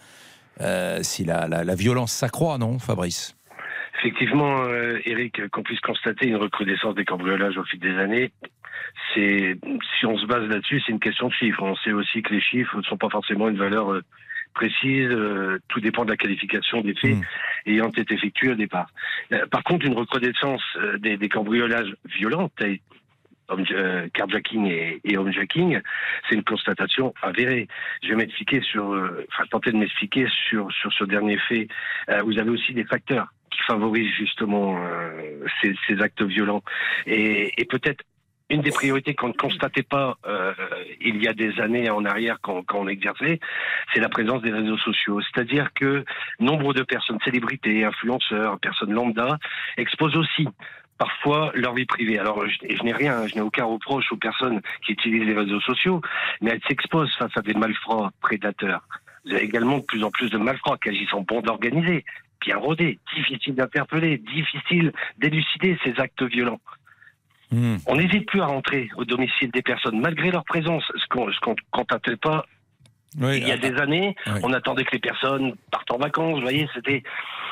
euh, 0.61 0.99
si 1.03 1.25
la, 1.25 1.47
la- 1.47 1.63
la 1.63 1.75
violence 1.75 2.11
s'accroît, 2.13 2.57
non, 2.57 2.79
Fabrice? 2.79 3.35
Effectivement, 4.05 4.61
euh, 4.61 4.99
Eric, 5.05 5.47
qu'on 5.49 5.63
puisse 5.63 5.79
constater 5.79 6.27
une 6.27 6.35
recrudescence 6.35 6.93
des 6.93 7.05
cambriolages 7.05 7.57
au 7.57 7.63
fil 7.63 7.79
des 7.79 7.97
années, 7.97 8.31
c'est 9.13 9.57
si 9.97 10.05
on 10.05 10.15
se 10.15 10.27
base 10.27 10.47
là-dessus, 10.47 10.79
c'est 10.85 10.91
une 10.91 10.99
question 10.99 11.27
de 11.29 11.33
chiffres. 11.33 11.63
On 11.63 11.75
sait 11.77 11.91
aussi 11.91 12.21
que 12.21 12.31
les 12.31 12.39
chiffres 12.39 12.77
ne 12.77 12.83
sont 12.83 12.97
pas 12.97 13.09
forcément 13.09 13.49
une 13.49 13.57
valeur 13.57 13.91
euh, 13.91 14.03
précise. 14.53 15.09
euh, 15.09 15.57
tout 15.69 15.79
dépend 15.79 16.05
de 16.05 16.11
la 16.11 16.17
qualification 16.17 16.81
des 16.81 16.93
faits 16.93 17.17
ayant 17.65 17.89
été 17.89 18.13
effectués 18.13 18.51
au 18.51 18.55
départ. 18.55 18.91
Euh, 19.31 19.47
par 19.47 19.63
contre, 19.63 19.87
une 19.87 19.95
recrudescence 19.95 20.61
euh, 20.75 20.99
des, 20.99 21.17
des 21.17 21.29
cambriolages 21.29 21.95
violents, 22.05 22.51
euh, 22.61 24.07
carjacking 24.13 24.67
et, 24.67 25.01
et 25.03 25.17
homejacking, 25.17 25.79
c'est 26.29 26.35
une 26.35 26.43
constatation 26.43 27.13
avérée. 27.23 27.67
Je 28.03 28.09
vais 28.09 28.15
m'expliquer 28.17 28.61
sur, 28.61 28.93
euh, 28.93 29.25
enfin 29.31 29.45
tenter 29.49 29.71
de 29.71 29.77
m'expliquer 29.77 30.27
sur 30.47 30.71
sur 30.71 30.93
ce 30.93 31.05
dernier 31.05 31.39
fait. 31.47 31.67
Euh, 32.09 32.21
vous 32.23 32.37
avez 32.37 32.51
aussi 32.51 32.73
des 32.73 32.85
facteurs 32.85 33.27
qui 33.55 33.63
favorisent 33.63 34.13
justement 34.13 34.77
euh, 34.77 35.45
ces, 35.61 36.01
actes 36.01 36.21
violents 36.21 36.63
et, 37.05 37.51
peut-être 37.69 38.03
une 38.49 38.61
des 38.61 38.71
priorités 38.71 39.15
qu'on 39.15 39.29
ne 39.29 39.33
constatait 39.33 39.83
pas 39.83 40.17
euh, 40.27 40.53
il 41.01 41.21
y 41.23 41.27
a 41.27 41.33
des 41.33 41.59
années 41.59 41.89
en 41.89 42.05
arrière 42.05 42.37
quand, 42.41 42.61
quand 42.63 42.79
on 42.79 42.87
exerçait, 42.87 43.39
c'est 43.91 43.99
la 43.99 44.09
présence 44.09 44.43
des 44.43 44.51
réseaux 44.51 44.77
sociaux. 44.77 45.19
C'est-à-dire 45.21 45.69
que 45.73 46.05
nombre 46.39 46.73
de 46.73 46.83
personnes, 46.83 47.17
célébrités, 47.25 47.83
influenceurs, 47.83 48.59
personnes 48.59 48.93
lambda, 48.93 49.39
exposent 49.77 50.15
aussi 50.15 50.47
parfois 50.97 51.51
leur 51.55 51.73
vie 51.73 51.85
privée. 51.85 52.19
Alors, 52.19 52.45
je, 52.47 52.55
je 52.69 52.83
n'ai 52.83 52.93
rien, 52.93 53.27
je 53.27 53.35
n'ai 53.35 53.41
aucun 53.41 53.65
reproche 53.65 54.11
aux 54.11 54.17
personnes 54.17 54.61
qui 54.85 54.93
utilisent 54.93 55.25
les 55.25 55.33
réseaux 55.33 55.61
sociaux, 55.61 56.01
mais 56.41 56.51
elles 56.51 56.63
s'exposent 56.67 57.13
face 57.17 57.35
à 57.35 57.41
des 57.41 57.53
malfrats 57.53 58.11
prédateurs. 58.21 58.83
Vous 59.25 59.33
avez 59.33 59.43
également 59.43 59.79
de 59.79 59.83
plus 59.83 60.03
en 60.03 60.11
plus 60.11 60.29
de 60.29 60.37
malfrats 60.37 60.77
qui 60.81 60.89
agissent 60.89 61.13
en 61.13 61.21
bande 61.21 61.49
organisée, 61.49 62.05
bien 62.41 62.58
rodés, 62.58 63.00
difficile 63.15 63.56
d'interpeller, 63.56 64.17
difficile 64.17 64.91
d'élucider 65.17 65.78
ces 65.84 66.00
actes 66.00 66.24
violents. 66.24 66.60
On 67.88 67.95
n'hésite 67.95 68.26
plus 68.28 68.41
à 68.41 68.48
rentrer 68.48 68.89
au 68.98 69.06
domicile 69.06 69.50
des 69.52 69.62
personnes, 69.62 70.00
malgré 70.02 70.30
leur 70.30 70.43
présence, 70.43 70.84
ce 70.95 71.08
qu'on 71.08 71.30
qu'on 71.41 71.56
constatait 71.71 72.17
pas 72.17 72.45
Oui, 73.19 73.38
il 73.38 73.48
y 73.48 73.52
a 73.52 73.58
des 73.58 73.76
années. 73.80 74.15
On 74.43 74.52
attendait 74.52 74.84
que 74.84 74.91
les 74.91 75.00
personnes 75.00 75.56
partent 75.71 75.91
en 75.91 75.98
vacances, 75.98 76.36
vous 76.36 76.41
voyez, 76.41 76.67
c'était 76.74 77.04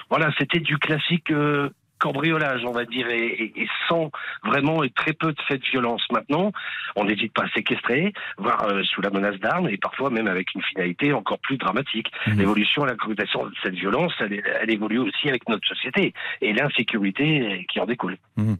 voilà, 0.10 0.32
c'était 0.38 0.60
du 0.60 0.78
classique 0.78 1.32
euh, 1.32 1.70
cambriolage, 2.08 2.62
on 2.66 2.72
va 2.80 2.86
dire, 2.86 3.08
et, 3.10 3.28
et- 3.43 3.54
et 3.64 3.68
sans 3.88 4.12
vraiment 4.43 4.84
et 4.84 4.89
très 5.01 5.14
peu 5.14 5.32
de 5.32 5.41
faits 5.47 5.62
de 5.62 5.68
violence. 5.76 6.04
Maintenant, 6.12 6.51
on 6.97 7.04
n'hésite 7.06 7.34
pas 7.34 7.43
à 7.45 7.49
séquestrer, 7.56 8.14
voire 8.38 8.62
euh, 8.70 8.84
sous 8.91 9.01
la 9.01 9.10
menace 9.10 9.39
d'armes, 9.39 9.70
et 9.70 9.78
parfois 9.78 10.10
même 10.10 10.28
avec 10.28 10.54
une 10.56 10.62
finalité 10.72 11.14
encore 11.14 11.39
plus 11.39 11.58
dramatique. 11.58 12.08
L'évolution, 12.39 12.84
la 12.86 12.95
cohabitation 12.95 13.45
de 13.45 13.54
cette 13.64 13.76
violence, 13.76 14.12
elle, 14.20 14.41
elle 14.62 14.72
évolue 14.72 14.99
aussi 14.99 15.30
avec 15.30 15.47
notre 15.47 15.66
société 15.68 16.14
et 16.41 16.51
l'insécurité 16.54 17.66
qui 17.72 17.80
en 17.80 17.86
découle. 17.86 18.18
Mhm. 18.38 18.58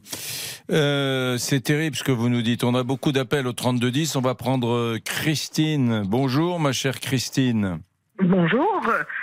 Euh, 0.70 1.36
c'est 1.38 1.60
terrible 1.60 1.96
ce 1.96 2.04
que 2.04 2.12
vous 2.12 2.28
nous 2.28 2.42
dites. 2.42 2.64
On 2.64 2.74
a 2.74 2.82
beaucoup 2.82 3.12
d'appels 3.12 3.46
au 3.46 3.52
3210. 3.52 4.16
On 4.16 4.20
va 4.22 4.34
prendre 4.34 4.72
euh, 4.72 4.98
Christine. 5.04 6.02
Bonjour, 6.06 6.58
ma 6.60 6.72
chère 6.72 6.98
Christine. 7.00 7.80
Bonjour. 8.22 8.80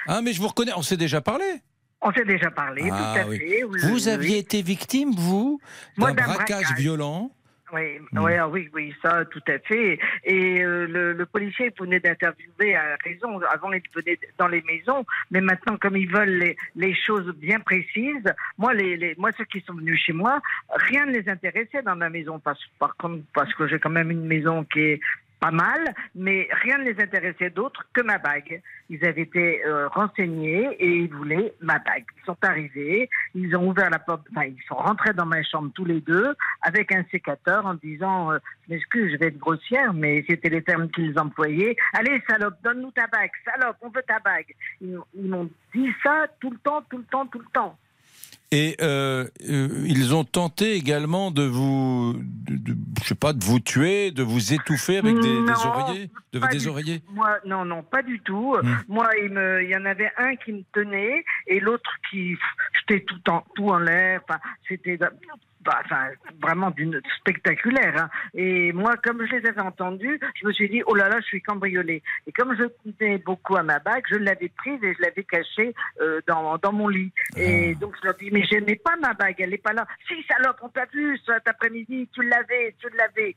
Ah, 0.08 0.22
mais 0.22 0.34
je 0.34 0.42
vous 0.42 0.48
reconnais. 0.50 0.74
On 0.76 0.82
s'est 0.84 0.98
déjà 0.98 1.22
parlé. 1.22 1.46
On 2.02 2.12
s'est 2.14 2.26
déjà 2.26 2.50
parlé, 2.52 2.90
Ah, 2.92 3.14
tout 3.14 3.20
à 3.20 3.28
oui. 3.30 3.38
fait. 3.40 3.64
oui, 3.64 3.80
Vous 3.84 4.08
oui, 4.08 4.10
aviez 4.10 4.38
été 4.40 4.62
victime, 4.62 5.12
vous, 5.16 5.60
d'un 5.98 6.12
braquage, 6.14 6.36
braquage. 6.36 6.76
violent. 6.78 7.32
Oui, 7.74 8.00
Hmm. 8.12 8.18
ah 8.38 8.50
oui, 8.50 8.70
oui, 8.74 8.94
ça, 9.02 9.24
tout 9.24 9.42
à 9.48 9.58
fait. 9.60 9.98
Et 10.26 10.62
euh, 10.62 10.88
le, 10.88 11.14
le 11.14 11.26
policier 11.26 11.72
venait 11.80 12.02
d'interviewer 12.02 12.76
à 12.76 12.98
raison. 13.02 13.40
Avant, 13.50 13.72
il 13.72 13.82
venait 13.96 14.20
dans 14.38 14.50
les 14.50 14.62
maisons, 14.64 15.06
mais 15.30 15.40
maintenant, 15.40 15.78
comme 15.78 15.96
ils 15.96 16.12
veulent 16.12 16.38
les, 16.38 16.58
les 16.76 16.94
choses 16.94 17.34
bien 17.38 17.62
précises, 17.62 18.26
moi, 18.58 18.74
les, 18.74 18.98
les, 18.98 19.16
moi, 19.18 19.30
ceux 19.38 19.46
qui 19.46 19.62
sont 19.62 19.74
venus 19.76 20.02
chez 20.02 20.12
moi, 20.12 20.42
rien 20.70 21.06
ne 21.06 21.12
les 21.14 21.30
intéressait 21.30 21.82
dans 21.82 21.96
ma 21.96 22.10
maison. 22.10 22.40
Parce, 22.40 22.60
par 22.78 22.98
contre, 22.98 23.24
parce 23.34 23.54
que 23.54 23.66
j'ai 23.70 23.80
quand 23.80 23.90
même 23.90 24.12
une 24.12 24.26
maison 24.26 24.66
qui 24.66 24.80
est 24.82 25.00
pas 25.42 25.52
mal, 25.52 25.94
mais 26.14 26.48
rien 26.52 26.78
ne 26.78 26.84
les 26.84 27.02
intéressait 27.02 27.50
d'autre 27.50 27.88
que 27.94 28.02
ma 28.02 28.20
bague. 28.20 28.62
Ils 28.92 29.04
avaient 29.04 29.24
été 29.24 29.66
euh, 29.66 29.88
renseignés 29.88 30.70
et 30.80 30.88
ils 30.88 31.12
voulaient 31.12 31.56
ma 31.62 31.80
bague. 31.80 32.06
Ils 32.20 32.26
sont 32.26 32.38
arrivés, 32.44 33.10
ils 33.34 33.56
ont 33.56 33.68
ouvert 33.68 33.90
la 33.90 33.98
porte, 33.98 34.22
enfin 34.32 34.46
ils 34.46 34.64
sont 34.68 34.76
rentrés 34.76 35.14
dans 35.14 35.26
ma 35.26 35.42
chambre 35.42 35.72
tous 35.74 35.84
les 35.84 36.00
deux 36.00 36.36
avec 36.62 36.94
un 36.94 37.04
sécateur 37.10 37.66
en 37.66 37.74
disant, 37.74 38.32
euh, 38.32 38.38
je 38.68 38.76
m'excuse, 38.76 39.12
je 39.14 39.18
vais 39.18 39.28
être 39.28 39.40
grossière, 39.40 39.94
mais 39.94 40.24
c'était 40.30 40.50
les 40.50 40.62
termes 40.62 40.92
qu'ils 40.92 41.18
employaient. 41.18 41.76
Allez 41.94 42.22
salope, 42.30 42.62
donne-nous 42.64 42.92
ta 42.92 43.08
bague, 43.08 43.32
salope, 43.44 43.78
on 43.82 43.90
veut 43.90 44.04
ta 44.08 44.20
bague. 44.20 44.54
Ils 44.80 45.00
m'ont 45.16 45.50
dit 45.74 45.92
ça 46.04 46.28
tout 46.40 46.52
le 46.52 46.58
temps, 46.60 46.84
tout 46.88 47.00
le 47.00 47.06
temps, 47.06 47.26
tout 47.26 47.40
le 47.40 47.52
temps. 47.52 47.76
Et 48.54 48.76
euh, 48.82 49.28
euh, 49.50 49.86
ils 49.86 50.14
ont 50.14 50.26
tenté 50.26 50.74
également 50.74 51.32
de 51.32 51.44
vous, 51.44 52.16
de, 52.22 52.58
de- 52.58 52.78
je 53.02 53.08
sais 53.08 53.16
pas, 53.16 53.32
de 53.32 53.44
vous 53.44 53.62
tuer, 53.62 54.12
de 54.12 54.24
vous 54.24 54.54
étouffer 54.54 54.98
avec 54.98 55.16
des, 55.20 55.38
oreillers, 55.66 56.10
de 56.34 56.40
des 56.40 56.58
du 56.58 56.68
oreillers. 56.68 57.02
Moi, 57.14 57.38
non, 57.46 57.64
non, 57.64 57.82
pas 57.82 58.02
du 58.02 58.20
tout. 58.20 58.58
Hmm. 58.62 58.76
Moi, 58.90 59.10
il, 59.24 59.30
me, 59.32 59.64
il 59.64 59.70
y 59.70 59.76
en 59.78 59.86
avait 59.86 60.12
un 60.18 60.36
qui 60.36 60.52
me 60.52 60.64
tenait 60.74 61.24
et 61.48 61.62
l'autre 61.62 61.90
qui 62.10 62.36
jetait 62.82 63.06
tout 63.06 63.30
en, 63.30 63.42
tout 63.56 63.70
en 63.70 63.80
l'air. 63.80 64.20
Enfin, 64.28 64.40
c'était 64.68 64.98
bah, 65.64 65.82
enfin, 65.86 66.10
vraiment 66.42 66.72
d'une 66.72 67.02
spectaculaire. 67.20 68.04
hein. 68.04 68.10
Et 68.34 68.72
moi, 68.74 68.94
comme 69.04 69.26
je 69.26 69.36
les 69.36 69.48
avais 69.48 69.62
entendus, 69.62 70.20
je 70.40 70.48
me 70.48 70.54
suis 70.54 70.70
dit, 70.70 70.82
oh 70.86 70.96
là 70.96 71.10
là, 71.10 71.20
je 71.20 71.26
suis 71.26 71.42
cambriolée. 71.42 72.02
Et 72.28 72.32
comme 72.32 72.56
je 72.58 72.64
tenais 72.98 73.18
beaucoup 73.20 73.56
à 73.56 73.64
ma 73.64 73.80
bague, 73.80 74.04
je 74.10 74.16
l'avais 74.18 74.50
prise 74.50 74.84
et 74.84 74.94
je 74.94 75.02
l'avais 75.02 75.24
cachée 75.24 75.74
euh, 76.02 76.22
dans, 76.28 76.58
dans 76.58 76.74
mon 76.74 76.88
lit. 76.88 77.12
Et 77.38 77.76
donc, 77.76 77.96
je 78.02 78.06
leur 78.08 78.16
dis, 78.16 78.30
mais 78.32 78.44
je 78.52 78.58
n'ai 78.58 78.76
pas 78.76 78.96
ma 79.02 79.14
bague, 79.14 79.36
elle 79.40 79.52
n'est 79.52 79.58
pas 79.58 79.74
là. 79.74 79.88
Si, 80.08 80.16
salope, 80.24 80.58
on 80.62 80.70
t'a 80.70 80.86
vu 80.94 81.18
cet 81.26 81.48
après-midi, 81.48 82.10
tu 82.14 82.24
l'avais, 82.24 82.76
tu 82.80 82.88
l'avais. 82.98 83.36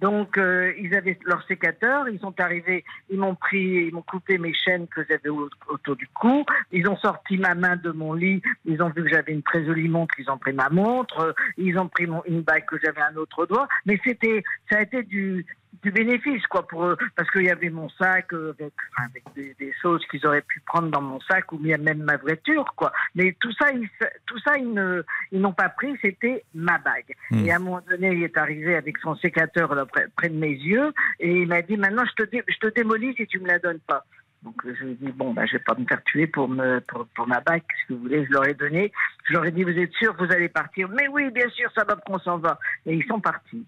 Donc, 0.00 0.38
euh, 0.38 0.72
ils 0.78 0.94
avaient 0.94 1.18
leur 1.24 1.44
sécateur, 1.46 2.08
ils 2.08 2.20
sont 2.20 2.38
arrivés, 2.40 2.84
ils 3.10 3.18
m'ont 3.18 3.34
pris, 3.34 3.86
ils 3.86 3.92
m'ont 3.92 4.02
coupé 4.02 4.38
mes 4.38 4.54
chaînes 4.54 4.86
que 4.86 5.00
j'avais 5.08 5.28
au- 5.28 5.50
autour 5.68 5.96
du 5.96 6.06
cou, 6.08 6.44
ils 6.72 6.88
ont 6.88 6.96
sorti 6.98 7.36
ma 7.36 7.54
main 7.54 7.76
de 7.76 7.90
mon 7.90 8.12
lit, 8.12 8.40
ils 8.64 8.80
ont 8.82 8.90
vu 8.90 9.02
que 9.02 9.08
j'avais 9.08 9.32
une 9.32 9.42
très 9.42 9.64
jolie 9.64 9.88
montre, 9.88 10.14
ils 10.18 10.30
ont 10.30 10.38
pris 10.38 10.52
ma 10.52 10.68
montre, 10.68 11.34
ils 11.56 11.76
ont 11.78 11.88
pris 11.88 12.06
mon, 12.06 12.22
une 12.26 12.42
bague 12.42 12.64
que 12.66 12.76
j'avais 12.82 13.00
un 13.00 13.16
autre 13.16 13.46
doigt, 13.46 13.66
mais 13.86 13.98
c'était, 14.04 14.44
ça 14.70 14.78
a 14.78 14.82
été 14.82 15.02
du, 15.02 15.44
du 15.82 15.92
bénéfice, 15.92 16.46
quoi, 16.46 16.66
pour 16.66 16.84
eux, 16.84 16.96
parce 17.14 17.30
qu'il 17.30 17.44
y 17.44 17.50
avait 17.50 17.70
mon 17.70 17.88
sac 17.90 18.32
euh, 18.32 18.52
avec, 18.96 19.22
des, 19.34 19.54
des 19.58 19.72
choses 19.80 20.04
qu'ils 20.10 20.26
auraient 20.26 20.42
pu 20.42 20.60
prendre 20.60 20.88
dans 20.90 21.00
mon 21.00 21.20
sac 21.20 21.52
ou 21.52 21.58
bien 21.58 21.78
même 21.78 22.02
ma 22.02 22.16
voiture, 22.16 22.64
quoi. 22.74 22.92
Mais 23.14 23.36
tout 23.38 23.52
ça, 23.52 23.70
ils, 23.72 23.88
tout 24.26 24.38
ça, 24.40 24.56
ils 24.58 24.72
ne, 24.72 25.02
ils 25.30 25.40
n'ont 25.40 25.52
pas 25.52 25.68
pris, 25.68 25.96
c'était 26.02 26.44
ma 26.54 26.78
bague. 26.78 27.14
Hmm. 27.30 27.44
Et 27.44 27.52
à 27.52 27.56
un 27.56 27.60
moment 27.60 27.82
donné, 27.88 28.12
il 28.12 28.22
est 28.24 28.36
arrivé 28.36 28.74
avec 28.76 28.98
son 28.98 29.14
sécateur 29.16 29.74
là, 29.74 29.86
près, 29.86 30.08
près 30.16 30.28
de 30.28 30.36
mes 30.36 30.52
yeux 30.52 30.92
et 31.20 31.42
il 31.42 31.48
m'a 31.48 31.62
dit 31.62 31.76
maintenant 31.76 32.04
je 32.06 32.24
te, 32.24 32.30
dé- 32.30 32.44
je 32.48 32.56
te 32.58 32.74
démolis 32.74 33.14
si 33.14 33.26
tu 33.26 33.38
me 33.38 33.46
la 33.46 33.58
donnes 33.58 33.80
pas. 33.80 34.04
Donc 34.42 34.54
je 34.64 34.84
lui 34.84 34.92
ai 34.92 34.94
dit 34.94 35.12
bon 35.12 35.32
ben 35.34 35.46
je 35.46 35.54
vais 35.54 35.62
pas 35.64 35.74
me 35.74 35.84
faire 35.84 36.02
tuer 36.04 36.26
pour 36.28 36.48
me 36.48 36.78
pour, 36.80 37.06
pour 37.08 37.26
ma 37.26 37.40
bague 37.40 37.62
si 37.86 37.92
vous 37.92 37.98
voulez 37.98 38.24
je 38.24 38.30
leur 38.30 38.46
ai 38.46 38.54
donné 38.54 38.92
je 39.24 39.32
leur 39.32 39.44
ai 39.44 39.50
dit 39.50 39.64
vous 39.64 39.76
êtes 39.76 39.92
sûr 39.94 40.14
vous 40.16 40.30
allez 40.30 40.48
partir 40.48 40.88
mais 40.90 41.08
oui 41.08 41.28
bien 41.30 41.48
sûr 41.48 41.68
ça 41.74 41.82
va 41.82 41.96
qu'on 41.96 42.20
s'en 42.20 42.38
va 42.38 42.58
et 42.86 42.94
ils 42.94 43.04
sont 43.06 43.20
partis. 43.20 43.66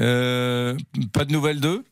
Euh, 0.00 0.76
pas 1.12 1.24
de 1.24 1.32
nouvelles 1.32 1.60
d'eux? 1.60 1.84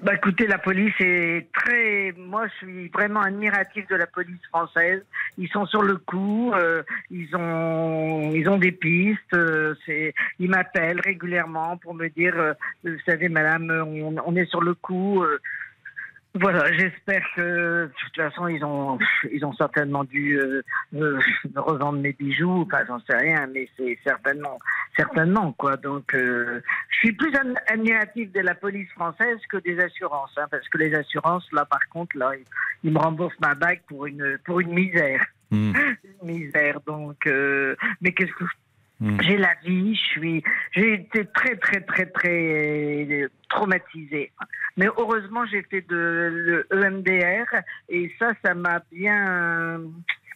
Bah 0.00 0.14
écoutez, 0.14 0.46
la 0.46 0.58
police 0.58 0.94
est 1.00 1.48
très. 1.54 2.12
Moi, 2.18 2.46
je 2.48 2.66
suis 2.66 2.88
vraiment 2.88 3.20
admiratif 3.20 3.86
de 3.88 3.96
la 3.96 4.06
police 4.06 4.44
française. 4.48 5.02
Ils 5.38 5.48
sont 5.48 5.66
sur 5.66 5.82
le 5.82 5.96
coup. 5.96 6.52
euh, 6.52 6.82
ils 7.10 7.34
ont, 7.34 8.32
ils 8.34 8.48
ont 8.48 8.58
des 8.58 8.72
pistes. 8.72 9.34
euh, 9.34 9.74
ils 10.38 10.50
m'appellent 10.50 11.00
régulièrement 11.00 11.78
pour 11.78 11.94
me 11.94 12.08
dire, 12.08 12.34
vous 12.84 12.98
savez, 13.06 13.28
madame, 13.28 13.70
on 14.26 14.36
est 14.36 14.46
sur 14.46 14.60
le 14.60 14.74
coup. 14.74 15.24
Voilà, 16.34 16.72
j'espère 16.72 17.24
que 17.36 17.86
de 17.86 17.92
toute 18.00 18.16
façon 18.16 18.48
ils 18.48 18.64
ont 18.64 18.98
ils 19.32 19.44
ont 19.44 19.52
certainement 19.54 20.02
dû 20.04 20.38
euh, 20.40 20.62
revendre 21.54 22.00
mes 22.00 22.12
bijoux, 22.12 22.62
enfin 22.66 22.84
j'en 22.88 22.98
sais 23.00 23.16
rien, 23.16 23.46
mais 23.52 23.68
c'est 23.76 23.96
certainement 24.04 24.58
certainement 24.96 25.52
quoi. 25.52 25.76
Donc 25.76 26.12
euh, 26.14 26.60
je 26.90 26.96
suis 26.98 27.12
plus 27.12 27.34
ad- 27.36 27.54
admiratif 27.68 28.32
de 28.32 28.40
la 28.40 28.54
police 28.54 28.90
française 28.92 29.38
que 29.48 29.58
des 29.58 29.78
assurances, 29.78 30.34
hein, 30.36 30.46
parce 30.50 30.68
que 30.68 30.78
les 30.78 30.94
assurances 30.94 31.46
là 31.52 31.64
par 31.64 31.86
contre 31.88 32.16
là 32.18 32.32
ils, 32.36 32.44
ils 32.82 32.92
me 32.92 32.98
remboursent 32.98 33.38
ma 33.40 33.54
bague 33.54 33.82
pour 33.86 34.06
une 34.06 34.38
pour 34.44 34.60
une 34.60 34.72
misère, 34.72 35.24
Hmm. 35.50 35.72
une 36.22 36.26
misère. 36.26 36.80
Donc 36.86 37.26
euh, 37.26 37.76
mais 38.00 38.12
qu'est-ce 38.12 38.32
que 38.32 38.44
j'ai 39.00 39.36
la 39.36 39.54
vie, 39.64 39.98
j'ai 40.72 40.92
été 40.94 41.26
très 41.26 41.56
très 41.56 41.80
très 41.80 42.06
très 42.06 43.24
euh, 43.24 43.28
traumatisée. 43.48 44.32
Mais 44.76 44.86
heureusement, 44.86 45.44
j'ai 45.46 45.62
fait 45.62 45.82
de 45.82 46.64
le 46.66 46.66
EMDR 46.72 47.46
et 47.88 48.10
ça, 48.18 48.32
ça 48.44 48.54
m'a 48.54 48.80
bien 48.92 49.80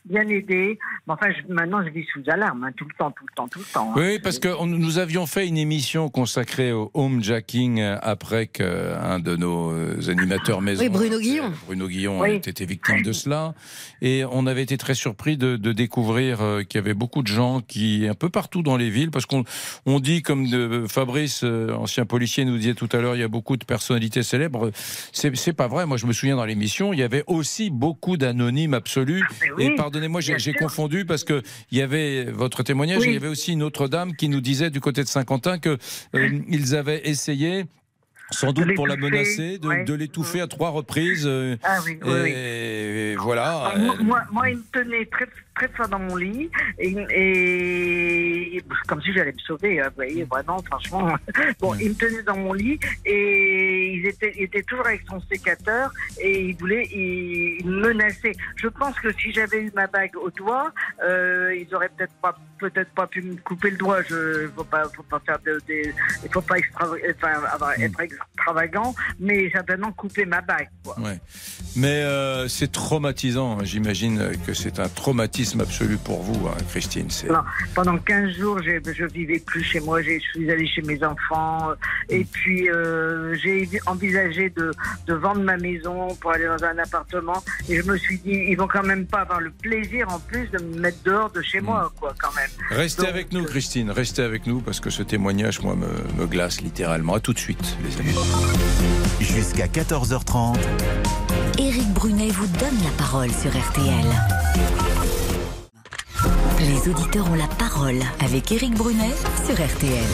bien 0.09 0.27
aidé. 0.29 0.79
Mais 1.07 1.13
enfin, 1.15 1.29
je- 1.31 1.53
maintenant, 1.53 1.83
je 1.85 1.91
vis 1.91 2.05
sous 2.13 2.23
alarme 2.31 2.65
hein, 2.65 2.71
tout 2.77 2.85
le 2.85 2.95
temps, 2.99 3.11
tout 3.11 3.25
le 3.29 3.35
temps, 3.35 3.49
tout 3.49 3.59
le 3.59 3.65
temps. 3.65 3.91
hein. 3.93 3.95
Oui, 3.97 4.19
parce 4.21 4.39
que 4.39 4.49
on- 4.59 4.67
nous 4.67 4.99
avions 4.99 5.27
fait 5.27 5.47
une 5.47 5.59
émission 5.59 6.09
consacrée 6.09 6.73
au 6.73 6.91
homejacking 6.95 7.81
euh, 7.81 7.97
après 8.03 8.47
qu'un 8.47 9.19
de 9.21 9.37
nos 9.37 9.71
euh, 9.73 9.97
animateurs 10.09 10.61
maison, 10.63 10.83
Oui, 10.83 10.89
Bruno 10.89 11.19
Guillon. 11.19 11.53
Bruno 11.67 11.89
Guillon, 11.89 12.21
Oui. 12.21 12.31
ait 12.31 12.37
été 12.37 12.65
victime 12.67 13.03
de 13.03 13.13
cela. 13.13 13.55
Et 14.03 14.25
on 14.31 14.47
avait 14.47 14.63
été 14.63 14.77
très 14.79 14.95
surpris 14.95 15.37
de, 15.37 15.57
de 15.57 15.73
découvrir 15.73 16.41
euh, 16.41 16.63
qu'il 16.63 16.79
y 16.79 16.83
avait 16.83 16.95
beaucoup 16.95 17.23
de 17.23 17.29
gens 17.29 17.61
qui, 17.61 18.07
un 18.09 18.15
peu 18.15 18.29
partout 18.31 18.63
dans 18.63 18.77
les 18.77 18.91
villes, 18.91 19.11
parce 19.11 19.27
qu'on 19.27 19.45
on 19.87 20.01
dit, 20.01 20.23
comme 20.23 20.49
de, 20.49 20.87
Fabrice, 20.89 21.43
euh, 21.45 21.73
ancien 21.75 22.05
policier, 22.07 22.45
nous 22.45 22.57
disait 22.57 22.75
tout 22.75 22.89
à 22.93 22.99
l'heure, 22.99 23.15
il 23.17 23.21
y 23.21 23.25
a 23.25 23.29
beaucoup 23.29 23.57
de 23.57 23.65
personnalités 23.65 24.23
célèbres. 24.23 24.71
C'est 25.13 25.35
c'est 25.37 25.53
pas 25.53 25.69
vrai. 25.69 25.87
Moi, 25.87 25.97
je 25.97 26.07
me 26.07 26.13
souviens 26.13 26.37
dans 26.37 26.45
l'émission, 26.45 26.93
il 26.93 26.99
y 26.99 27.03
avait 27.03 27.25
aussi 27.27 27.71
beaucoup 27.71 28.17
d'anonymes 28.17 28.75
absolus. 28.75 29.25
oui, 29.57 29.65
et 29.67 29.75
pardonnez-moi, 29.99 30.21
j'ai 30.21 30.53
confondu 30.55 31.05
parce 31.05 31.25
que 31.25 31.43
il 31.71 31.79
y 31.79 31.83
avait 31.83 32.25
votre 32.25 32.63
témoignage, 32.63 32.99
Oui. 33.01 33.09
il 33.09 33.15
y 33.15 33.17
avait 33.17 33.29
aussi 33.29 33.53
une 33.53 33.63
autre 33.63 33.89
dame 33.89 34.15
qui 34.15 34.29
nous 34.29 34.41
disait 34.41 34.71
du 34.71 34.81
côté 34.81 35.03
de 35.03 35.09
Saint-Quentin 35.09 35.59
que 35.59 35.77
euh, 36.15 36.29
ils 36.49 36.75
avaient 36.77 37.09
essayé. 37.09 37.65
Sans 38.31 38.53
doute 38.53 38.75
pour 38.75 38.87
la 38.87 38.97
menacer, 38.99 39.57
de, 39.57 39.67
ouais. 39.69 39.85
de 39.85 39.95
l'étouffer 39.95 40.43
à 40.43 40.47
trois 40.47 40.69
reprises. 40.69 41.25
euh, 41.27 41.57
Ah 41.63 41.79
oui, 41.87 41.99
oui, 42.05 42.31
et, 42.31 43.17
voilà. 43.19 43.73
moi, 43.79 43.95
euh, 43.99 44.03
moi, 44.05 44.21
moi, 44.31 44.51
il 44.51 44.59
me 44.59 44.63
tenait 44.71 45.07
très, 45.07 45.25
très 45.59 45.69
fort 45.69 45.89
dans 45.89 45.99
mon 45.99 46.17
lit 46.17 46.49
et, 46.79 46.95
et- 47.11 48.63
comme 48.87 49.03
si 49.03 49.13
j'allais 49.13 49.33
me 49.33 49.39
sauver. 49.39 49.81
hein, 49.81 49.89
vous 49.89 49.95
voyez, 49.97 50.25
vraiment, 50.25 50.59
franchement. 50.63 51.09
Bon, 51.61 51.75
il 51.75 51.91
me 51.91 51.95
tenait 51.95 52.23
dans 52.23 52.37
mon 52.37 52.53
lit 52.53 52.79
et 53.05 53.93
il 53.95 54.07
était, 54.07 54.33
il 54.37 54.45
était 54.45 54.63
toujours 54.63 54.87
avec 54.87 55.03
son 55.09 55.21
sécateur 55.31 55.93
et 56.21 56.47
il 56.51 56.57
voulait, 56.57 56.87
il, 56.95 57.59
il 57.61 57.67
me 57.67 57.89
menaçait. 57.89 58.33
Je 58.57 58.69
pense 58.69 58.95
que 59.01 59.13
si 59.21 59.33
j'avais 59.33 59.63
eu 59.63 59.71
ma 59.75 59.87
bague 59.87 60.17
au 60.17 60.31
doigt, 60.31 60.73
euh, 61.05 61.55
ils 61.55 61.73
auraient 61.75 61.91
peut-être 61.97 62.13
pas, 62.23 62.37
peut-être 62.59 62.91
pas 62.93 63.07
pu 63.07 63.23
me 63.23 63.37
couper 63.37 63.71
le 63.71 63.77
doigt. 63.77 64.03
Je, 64.09 64.49
faut 64.57 64.65
pas, 64.65 64.85
faut 64.95 65.03
pas 65.05 65.21
faire 65.27 65.39
de, 65.45 65.59
faut 66.33 66.41
pas 66.41 66.59
extra, 66.59 66.87
enfin, 67.19 67.33
avoir- 67.53 67.79
être 67.81 68.01
extravagant, 68.01 68.95
mais 69.19 69.51
certainement 69.51 69.93
couper 69.93 70.25
ma 70.25 70.41
bague. 70.41 70.69
Quoi. 70.85 70.99
Ouais. 71.01 71.19
Mais 71.77 72.03
euh, 72.03 72.49
c'est 72.49 72.71
traumatisant. 72.73 73.65
J'imagine 73.65 74.33
que 74.47 74.55
c'est 74.55 74.79
un 74.81 74.89
traumatisme 74.89 75.48
traumatisme 75.49 75.61
absolu 75.61 75.97
pour 75.99 76.23
vous, 76.23 76.47
hein, 76.49 76.55
Christine. 76.71 77.11
C'est... 77.11 77.29
Non, 77.29 77.41
pendant 77.75 77.97
15 77.99 78.33
jours, 78.37 78.59
j'ai- 78.63 78.81
je 78.95 79.05
vivais 79.05 79.39
plus 79.39 79.63
chez 79.63 79.81
moi. 79.81 80.03
j'ai- 80.03 80.19
Je 80.21 80.39
suis 80.41 80.51
allée 80.51 80.67
chez 80.67 80.83
mes 80.83 81.03
enfants. 81.05 81.71
Et 82.09 82.25
puis, 82.25 82.69
euh, 82.71 83.35
j'ai 83.43 83.69
envisagé 83.87 84.51
de, 84.51 84.73
de 85.07 85.15
vendre 85.15 85.41
ma 85.43 85.57
maison 85.57 86.09
pour 86.21 86.33
aller 86.33 86.47
dans 86.47 86.63
un 86.65 86.79
appartement. 86.79 87.43
Et 87.69 87.77
je 87.77 87.83
me 87.83 87.97
suis 87.97 88.19
dit, 88.19 88.33
ils 88.49 88.57
vont 88.57 88.67
quand 88.69 88.83
même 88.83 89.07
pas 89.07 89.21
avoir 89.21 89.41
le 89.41 89.51
plaisir, 89.51 90.09
en 90.11 90.19
plus, 90.19 90.49
de 90.51 90.59
me 90.63 90.81
mettre 90.81 90.99
dehors 91.05 91.31
de 91.31 91.41
chez 91.43 91.61
moi, 91.61 91.93
quoi, 91.99 92.15
quand 92.21 92.35
même. 92.35 92.51
Restez 92.71 93.03
Donc, 93.03 93.11
avec 93.11 93.33
nous, 93.33 93.45
Christine. 93.45 93.91
Restez 93.91 94.23
avec 94.23 94.47
nous 94.47 94.61
parce 94.61 94.81
que 94.81 94.91
ce 94.91 95.03
témoignage, 95.03 95.61
moi, 95.63 95.75
me, 95.77 95.87
me 96.21 96.27
glace 96.27 96.61
littéralement. 96.61 97.15
À 97.15 97.21
tout 97.21 97.33
de 97.33 97.39
suite, 97.39 97.77
les 97.85 98.01
amis. 98.01 98.19
Jusqu'à 99.21 99.67
14h30. 99.67 100.59
Éric 101.59 101.89
Brunet 101.93 102.31
vous 102.31 102.47
donne 102.59 102.79
la 102.85 102.91
parole 102.99 103.31
sur 103.31 103.51
RTL. 103.51 104.07
Les 106.61 106.89
auditeurs 106.91 107.31
ont 107.31 107.35
la 107.35 107.47
parole 107.47 107.99
avec 108.21 108.51
Éric 108.53 108.75
Brunet 108.75 109.13
sur 109.47 109.55
RTL. 109.55 110.05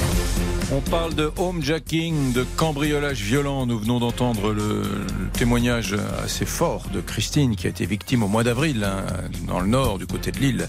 On 0.72 0.80
parle 0.80 1.14
de 1.14 1.30
homejacking, 1.38 2.32
de 2.32 2.44
cambriolage 2.56 3.20
violent. 3.22 3.66
Nous 3.66 3.78
venons 3.78 4.00
d'entendre 4.00 4.52
le, 4.52 4.82
le 4.82 5.28
témoignage 5.32 5.94
assez 6.22 6.44
fort 6.46 6.86
de 6.92 7.00
Christine 7.00 7.56
qui 7.56 7.66
a 7.66 7.70
été 7.70 7.86
victime 7.86 8.22
au 8.22 8.28
mois 8.28 8.44
d'avril 8.44 8.84
hein, 8.84 9.04
dans 9.46 9.60
le 9.60 9.66
nord, 9.66 9.98
du 9.98 10.06
côté 10.06 10.30
de 10.32 10.38
l'île. 10.38 10.68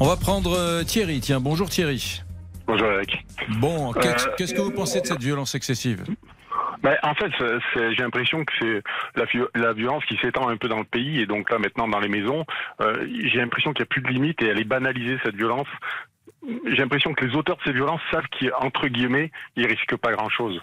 On 0.00 0.06
va 0.06 0.16
prendre 0.16 0.52
euh, 0.56 0.82
Thierry. 0.84 1.20
Tiens, 1.20 1.40
bonjour 1.40 1.68
Thierry. 1.68 2.22
Bonjour 2.66 2.86
Eric. 2.88 3.24
Bon, 3.60 3.90
Euh, 3.94 4.00
qu'est- 4.00 4.30
qu'est-ce 4.36 4.54
que 4.54 4.62
vous 4.62 4.70
pensez 4.72 5.00
de 5.00 5.06
cette 5.06 5.20
violence 5.22 5.54
excessive? 5.54 6.04
Ben, 6.84 6.96
en 7.02 7.14
fait, 7.14 7.32
j'ai 7.74 8.02
l'impression 8.02 8.44
que 8.44 8.52
c'est 8.60 8.82
la, 9.16 9.24
vi- 9.24 9.48
la 9.54 9.72
violence 9.72 10.04
qui 10.04 10.16
s'étend 10.18 10.48
un 10.48 10.56
peu 10.58 10.68
dans 10.68 10.78
le 10.78 10.84
pays 10.84 11.18
et 11.20 11.26
donc 11.26 11.50
là 11.50 11.58
maintenant 11.58 11.88
dans 11.88 11.98
les 11.98 12.08
maisons. 12.10 12.44
euh, 12.82 13.06
j'ai 13.24 13.38
l'impression 13.38 13.72
qu'il 13.72 13.82
n'y 13.82 13.86
a 13.88 13.90
plus 13.90 14.02
de 14.02 14.08
limite 14.08 14.42
et 14.42 14.48
elle 14.48 14.60
est 14.60 14.64
banalisée 14.64 15.18
cette 15.24 15.34
violence. 15.34 15.66
J'ai 16.66 16.76
l'impression 16.76 17.14
que 17.14 17.24
les 17.24 17.34
auteurs 17.34 17.56
de 17.56 17.62
ces 17.64 17.72
violences 17.72 18.02
savent 18.10 18.26
qu'entre 18.38 18.88
guillemets, 18.88 19.32
ils 19.56 19.66
risquent 19.66 19.96
pas 19.96 20.12
grand-chose. 20.12 20.60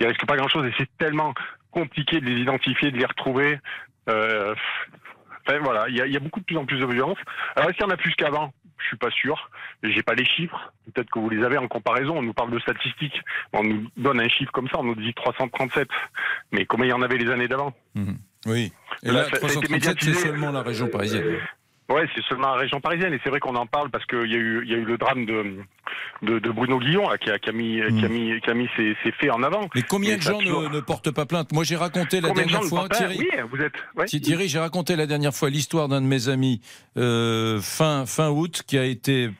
Ils 0.00 0.06
risquent 0.06 0.26
pas 0.26 0.36
grand-chose 0.36 0.66
et 0.66 0.72
c'est 0.78 0.88
tellement 0.96 1.34
compliqué 1.70 2.18
de 2.20 2.24
les 2.24 2.40
identifier, 2.40 2.90
de 2.90 2.96
les 2.96 3.04
retrouver. 3.04 3.58
Euh, 4.08 4.54
enfin, 5.46 5.58
voilà, 5.58 5.88
il 5.90 5.96
y, 5.96 6.00
a, 6.00 6.06
il 6.06 6.12
y 6.12 6.16
a 6.16 6.20
beaucoup 6.20 6.40
de 6.40 6.46
plus 6.46 6.56
en 6.56 6.64
plus 6.64 6.78
de 6.78 6.86
violence. 6.86 7.18
Alors 7.54 7.68
est-ce 7.68 7.76
qu'il 7.76 7.86
y 7.86 7.88
en 7.88 7.92
a 7.92 7.98
plus 7.98 8.14
qu'avant? 8.14 8.52
Je 8.82 8.88
suis 8.88 8.96
pas 8.96 9.10
sûr. 9.10 9.50
J'ai 9.82 10.02
pas 10.02 10.14
les 10.14 10.24
chiffres. 10.24 10.72
Peut-être 10.92 11.10
que 11.10 11.18
vous 11.18 11.30
les 11.30 11.42
avez 11.44 11.56
en 11.58 11.68
comparaison. 11.68 12.18
On 12.18 12.22
nous 12.22 12.32
parle 12.34 12.50
de 12.50 12.58
statistiques. 12.58 13.20
On 13.52 13.62
nous 13.62 13.86
donne 13.96 14.20
un 14.20 14.28
chiffre 14.28 14.52
comme 14.52 14.68
ça. 14.68 14.78
On 14.78 14.84
nous 14.84 14.94
dit 14.94 15.14
337. 15.14 15.88
Mais 16.52 16.66
combien 16.66 16.86
il 16.86 16.90
y 16.90 16.92
en 16.92 17.02
avait 17.02 17.16
les 17.18 17.30
années 17.30 17.48
d'avant? 17.48 17.72
Oui. 18.46 18.72
Et 19.02 19.06
Là, 19.08 19.12
là, 19.12 19.24
ça- 19.24 19.30
ça 19.30 19.46
a 19.46 19.50
été 19.50 19.60
337, 19.68 19.98
c'est 20.00 20.14
seulement 20.14 20.50
la 20.50 20.62
région 20.62 20.88
parisienne. 20.88 21.38
Ouais, 21.92 22.08
c'est 22.14 22.22
seulement 22.24 22.48
la 22.54 22.60
région 22.60 22.80
parisienne 22.80 23.12
et 23.12 23.20
c'est 23.22 23.30
vrai 23.30 23.40
qu'on 23.40 23.54
en 23.56 23.66
parle 23.66 23.90
parce 23.90 24.06
qu'il 24.06 24.30
y 24.30 24.34
a 24.34 24.38
eu 24.38 24.62
il 24.64 24.70
y 24.70 24.74
a 24.74 24.78
eu 24.78 24.84
le 24.84 24.96
drame 24.98 25.26
de 25.26 25.56
de, 26.22 26.38
de 26.38 26.50
Bruno 26.50 26.78
Guillon 26.78 27.08
là, 27.10 27.18
qui 27.18 27.30
a 27.30 27.38
qui 27.38 27.50
a 27.50 27.52
mis 27.52 27.80
qui 27.98 28.04
a 28.04 28.08
mis 28.08 28.40
qui 28.40 28.50
a 28.50 28.54
mis 28.54 28.68
ses, 28.76 28.96
ses 29.02 29.12
faits 29.12 29.30
en 29.30 29.42
avant. 29.42 29.68
Mais 29.74 29.82
combien 29.82 30.14
Et 30.14 30.16
de 30.16 30.22
gens 30.22 30.38
toujours- 30.38 30.62
ne, 30.62 30.68
ne 30.68 30.80
portent 30.80 31.10
pas 31.10 31.26
plainte? 31.26 31.52
Moi, 31.52 31.64
j'ai 31.64 31.76
raconté 31.76 32.20
la 32.20 32.28
Combien 32.28 32.46
dernière 32.46 32.68
fois, 32.68 32.88
Thierry. 32.88 33.18
Oui, 33.18 33.28
vous 33.50 33.60
êtes. 33.60 33.72
ouais. 33.96 34.06
Thierry, 34.06 34.48
j'ai 34.48 34.58
raconté 34.60 34.96
la 34.96 35.06
dernière 35.06 35.34
fois 35.34 35.50
l'histoire 35.50 35.88
d'un 35.88 36.00
de 36.00 36.06
mes 36.06 36.28
amis 36.28 36.60
euh, 36.96 37.60
fin, 37.60 38.06
fin 38.06 38.30
août 38.30 38.62
qui 38.66 38.78
a 38.78 38.84
été 38.84 39.30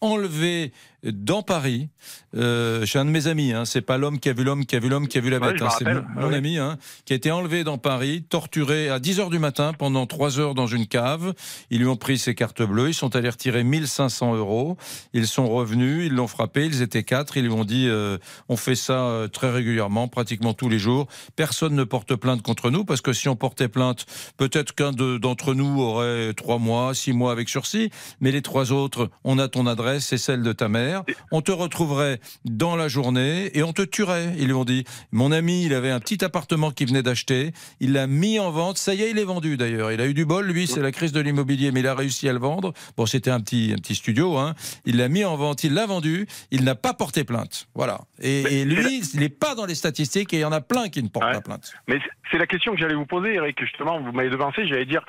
enlevé 0.00 0.72
dans 1.04 1.42
Paris, 1.42 1.88
euh, 2.36 2.86
chez 2.86 2.98
un 2.98 3.04
de 3.04 3.10
mes 3.10 3.26
amis, 3.26 3.52
hein, 3.52 3.64
c'est 3.64 3.80
pas 3.80 3.98
l'homme 3.98 4.20
qui 4.20 4.28
a 4.28 4.32
vu 4.32 4.44
l'homme 4.44 4.64
qui 4.66 4.76
a 4.76 4.78
vu 4.78 4.88
l'homme 4.88 5.08
qui 5.08 5.18
a 5.18 5.20
vu 5.20 5.30
la 5.30 5.40
bête, 5.40 5.60
hein, 5.60 5.68
c'est 5.76 5.84
mon, 5.84 6.04
Ah 6.16 6.20
mon 6.20 6.28
oui. 6.28 6.34
ami, 6.36 6.58
hein, 6.58 6.78
qui 7.04 7.12
a 7.12 7.16
été 7.16 7.30
enlevé 7.32 7.64
dans 7.64 7.76
Paris, 7.78 8.22
torturé 8.28 8.88
à 8.88 9.00
10h 9.00 9.28
du 9.30 9.38
matin 9.40 9.72
pendant 9.76 10.06
3 10.06 10.38
heures 10.38 10.54
dans 10.54 10.68
une 10.68 10.86
cave. 10.86 11.34
Ils 11.70 11.80
lui 11.80 11.86
ont 11.86 11.96
pris 11.96 12.18
ses 12.18 12.34
cartes 12.36 12.62
bleues, 12.62 12.90
ils 12.90 12.94
sont 12.94 13.16
allés 13.16 13.30
retirer 13.30 13.64
1500 13.64 14.34
euros, 14.36 14.76
ils 15.12 15.26
sont 15.26 15.48
revenus, 15.48 16.06
ils 16.06 16.12
l'ont 16.14 16.28
frappé, 16.28 16.66
ils 16.66 16.82
étaient 16.82 17.02
quatre, 17.02 17.36
ils 17.36 17.44
lui 17.44 17.50
ont 17.52 17.64
dit 17.64 17.86
euh, 17.88 18.18
on 18.48 18.56
fait 18.56 18.76
ça 18.76 19.06
euh, 19.06 19.26
très 19.28 19.50
régulièrement, 19.50 20.06
pratiquement 20.06 20.54
tous 20.54 20.68
les 20.68 20.78
jours. 20.78 21.08
Personne 21.34 21.74
ne 21.74 21.84
porte 21.84 22.14
plainte 22.14 22.42
contre 22.42 22.70
nous 22.70 22.84
parce 22.84 23.00
que 23.00 23.12
si 23.12 23.28
on 23.28 23.34
portait 23.34 23.68
plainte, 23.68 24.06
peut-être 24.36 24.72
qu'un 24.74 24.92
de- 24.92 25.18
d'entre 25.18 25.54
nous 25.54 25.80
aurait 25.80 26.32
trois 26.34 26.58
mois, 26.58 26.94
six 26.94 27.12
mois 27.12 27.32
avec 27.32 27.48
sursis, 27.48 27.90
mais 28.20 28.30
les 28.30 28.42
trois 28.42 28.70
autres, 28.70 29.10
on 29.24 29.38
a 29.40 29.48
ton 29.48 29.66
adresse, 29.66 30.06
c'est 30.06 30.18
celle 30.18 30.42
de 30.42 30.52
ta 30.52 30.68
mère. 30.68 30.91
On 31.30 31.40
te 31.42 31.52
retrouverait 31.52 32.20
dans 32.44 32.76
la 32.76 32.88
journée 32.88 33.50
et 33.56 33.62
on 33.62 33.72
te 33.72 33.82
tuerait. 33.82 34.34
Ils 34.38 34.46
lui 34.46 34.52
ont 34.54 34.64
dit. 34.64 34.84
Mon 35.12 35.32
ami, 35.32 35.64
il 35.64 35.74
avait 35.74 35.90
un 35.90 36.00
petit 36.00 36.24
appartement 36.24 36.70
qu'il 36.70 36.88
venait 36.88 37.02
d'acheter, 37.02 37.52
il 37.80 37.92
l'a 37.92 38.06
mis 38.06 38.38
en 38.38 38.50
vente. 38.50 38.78
Ça 38.78 38.94
y 38.94 39.02
est, 39.02 39.10
il 39.10 39.18
est 39.18 39.24
vendu 39.24 39.56
d'ailleurs. 39.56 39.92
Il 39.92 40.00
a 40.00 40.06
eu 40.06 40.14
du 40.14 40.24
bol, 40.24 40.46
lui, 40.46 40.66
c'est 40.66 40.80
la 40.80 40.92
crise 40.92 41.12
de 41.12 41.20
l'immobilier, 41.20 41.70
mais 41.72 41.80
il 41.80 41.86
a 41.86 41.94
réussi 41.94 42.28
à 42.28 42.32
le 42.32 42.38
vendre. 42.38 42.72
Bon, 42.96 43.06
c'était 43.06 43.30
un 43.30 43.40
petit, 43.40 43.70
un 43.72 43.76
petit 43.76 43.94
studio. 43.94 44.36
Hein. 44.38 44.54
Il 44.84 44.96
l'a 44.96 45.08
mis 45.08 45.24
en 45.24 45.36
vente, 45.36 45.64
il 45.64 45.74
l'a 45.74 45.86
vendu. 45.86 46.26
Il 46.50 46.64
n'a 46.64 46.74
pas 46.74 46.94
porté 46.94 47.24
plainte. 47.24 47.68
Voilà. 47.74 48.00
Et, 48.20 48.60
et 48.60 48.64
lui, 48.64 49.02
il 49.14 49.20
n'est 49.20 49.28
pas 49.28 49.54
dans 49.54 49.66
les 49.66 49.74
statistiques 49.74 50.32
et 50.34 50.38
il 50.38 50.40
y 50.40 50.44
en 50.44 50.52
a 50.52 50.60
plein 50.60 50.88
qui 50.88 51.02
ne 51.02 51.08
portent 51.08 51.32
pas 51.32 51.40
plainte. 51.40 51.72
Mais 51.88 51.98
c'est- 51.98 52.10
c'est 52.30 52.38
la 52.38 52.46
question 52.46 52.72
que 52.72 52.78
j'allais 52.78 52.94
vous 52.94 53.04
poser, 53.06 53.34
Eric. 53.34 53.60
Justement, 53.60 54.00
vous 54.00 54.10
m'avez 54.12 54.30
devancé. 54.30 54.66
J'allais 54.66 54.86
dire, 54.86 55.04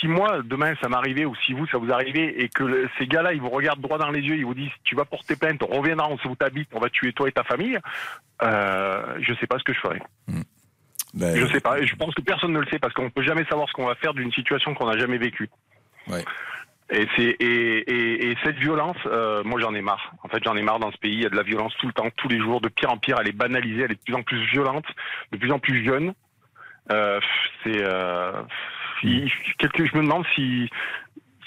si 0.00 0.06
moi, 0.06 0.42
demain, 0.44 0.74
ça 0.80 0.88
m'arrivait, 0.88 1.24
ou 1.24 1.34
si 1.44 1.52
vous, 1.52 1.66
ça 1.66 1.78
vous 1.78 1.90
arrivait, 1.90 2.34
et 2.40 2.48
que 2.48 2.62
le- 2.62 2.88
ces 2.98 3.06
gars-là, 3.08 3.32
ils 3.32 3.40
vous 3.40 3.50
regardent 3.50 3.80
droit 3.80 3.98
dans 3.98 4.10
les 4.10 4.20
yeux, 4.20 4.36
ils 4.36 4.44
vous 4.44 4.54
disent, 4.54 4.70
tu 4.84 4.94
vas 4.94 5.04
porter 5.04 5.27
plainte, 5.36 5.62
on 5.62 5.78
reviendra, 5.80 6.08
on 6.08 6.18
sait 6.18 6.28
où 6.28 6.36
t'habites, 6.36 6.68
on 6.72 6.80
va 6.80 6.88
tuer 6.90 7.12
toi 7.12 7.28
et 7.28 7.32
ta 7.32 7.44
famille, 7.44 7.78
euh, 8.42 9.14
je 9.20 9.34
sais 9.34 9.46
pas 9.46 9.58
ce 9.58 9.64
que 9.64 9.72
je 9.72 9.80
ferais. 9.80 10.00
Ben, 11.14 11.36
je 11.36 11.46
sais 11.46 11.60
pas. 11.60 11.78
Et 11.80 11.86
je 11.86 11.96
pense 11.96 12.14
que 12.14 12.20
personne 12.20 12.52
ne 12.52 12.60
le 12.60 12.66
sait, 12.66 12.78
parce 12.78 12.92
qu'on 12.92 13.10
peut 13.10 13.22
jamais 13.22 13.44
savoir 13.46 13.66
ce 13.68 13.72
qu'on 13.72 13.86
va 13.86 13.94
faire 13.94 14.12
d'une 14.14 14.30
situation 14.32 14.74
qu'on 14.74 14.86
n'a 14.90 14.98
jamais 14.98 15.18
vécue. 15.18 15.48
Ouais. 16.06 16.24
Et, 16.90 17.06
c'est, 17.16 17.22
et, 17.40 17.78
et, 17.90 18.30
et 18.30 18.36
cette 18.44 18.56
violence, 18.56 18.96
euh, 19.06 19.42
moi 19.44 19.60
j'en 19.60 19.74
ai 19.74 19.82
marre. 19.82 20.12
En 20.22 20.28
fait, 20.28 20.42
j'en 20.44 20.56
ai 20.56 20.62
marre 20.62 20.78
dans 20.78 20.90
ce 20.92 20.96
pays. 20.98 21.12
Il 21.14 21.22
y 21.22 21.26
a 21.26 21.30
de 21.30 21.36
la 21.36 21.42
violence 21.42 21.74
tout 21.78 21.86
le 21.86 21.92
temps, 21.92 22.08
tous 22.16 22.28
les 22.28 22.38
jours, 22.38 22.60
de 22.60 22.68
pire 22.68 22.90
en 22.90 22.96
pire. 22.98 23.18
Elle 23.20 23.28
est 23.28 23.32
banalisée, 23.36 23.82
elle 23.82 23.92
est 23.92 23.96
de 23.96 24.00
plus 24.04 24.14
en 24.14 24.22
plus 24.22 24.42
violente, 24.50 24.86
de 25.32 25.36
plus 25.38 25.50
en 25.52 25.58
plus 25.58 25.84
jeune. 25.84 26.14
Euh, 26.90 27.20
c'est, 27.62 27.82
euh, 27.82 28.32
si- 29.00 29.30
quelque- 29.58 29.84
je 29.86 29.94
me 29.96 30.02
demande 30.02 30.24
si, 30.34 30.70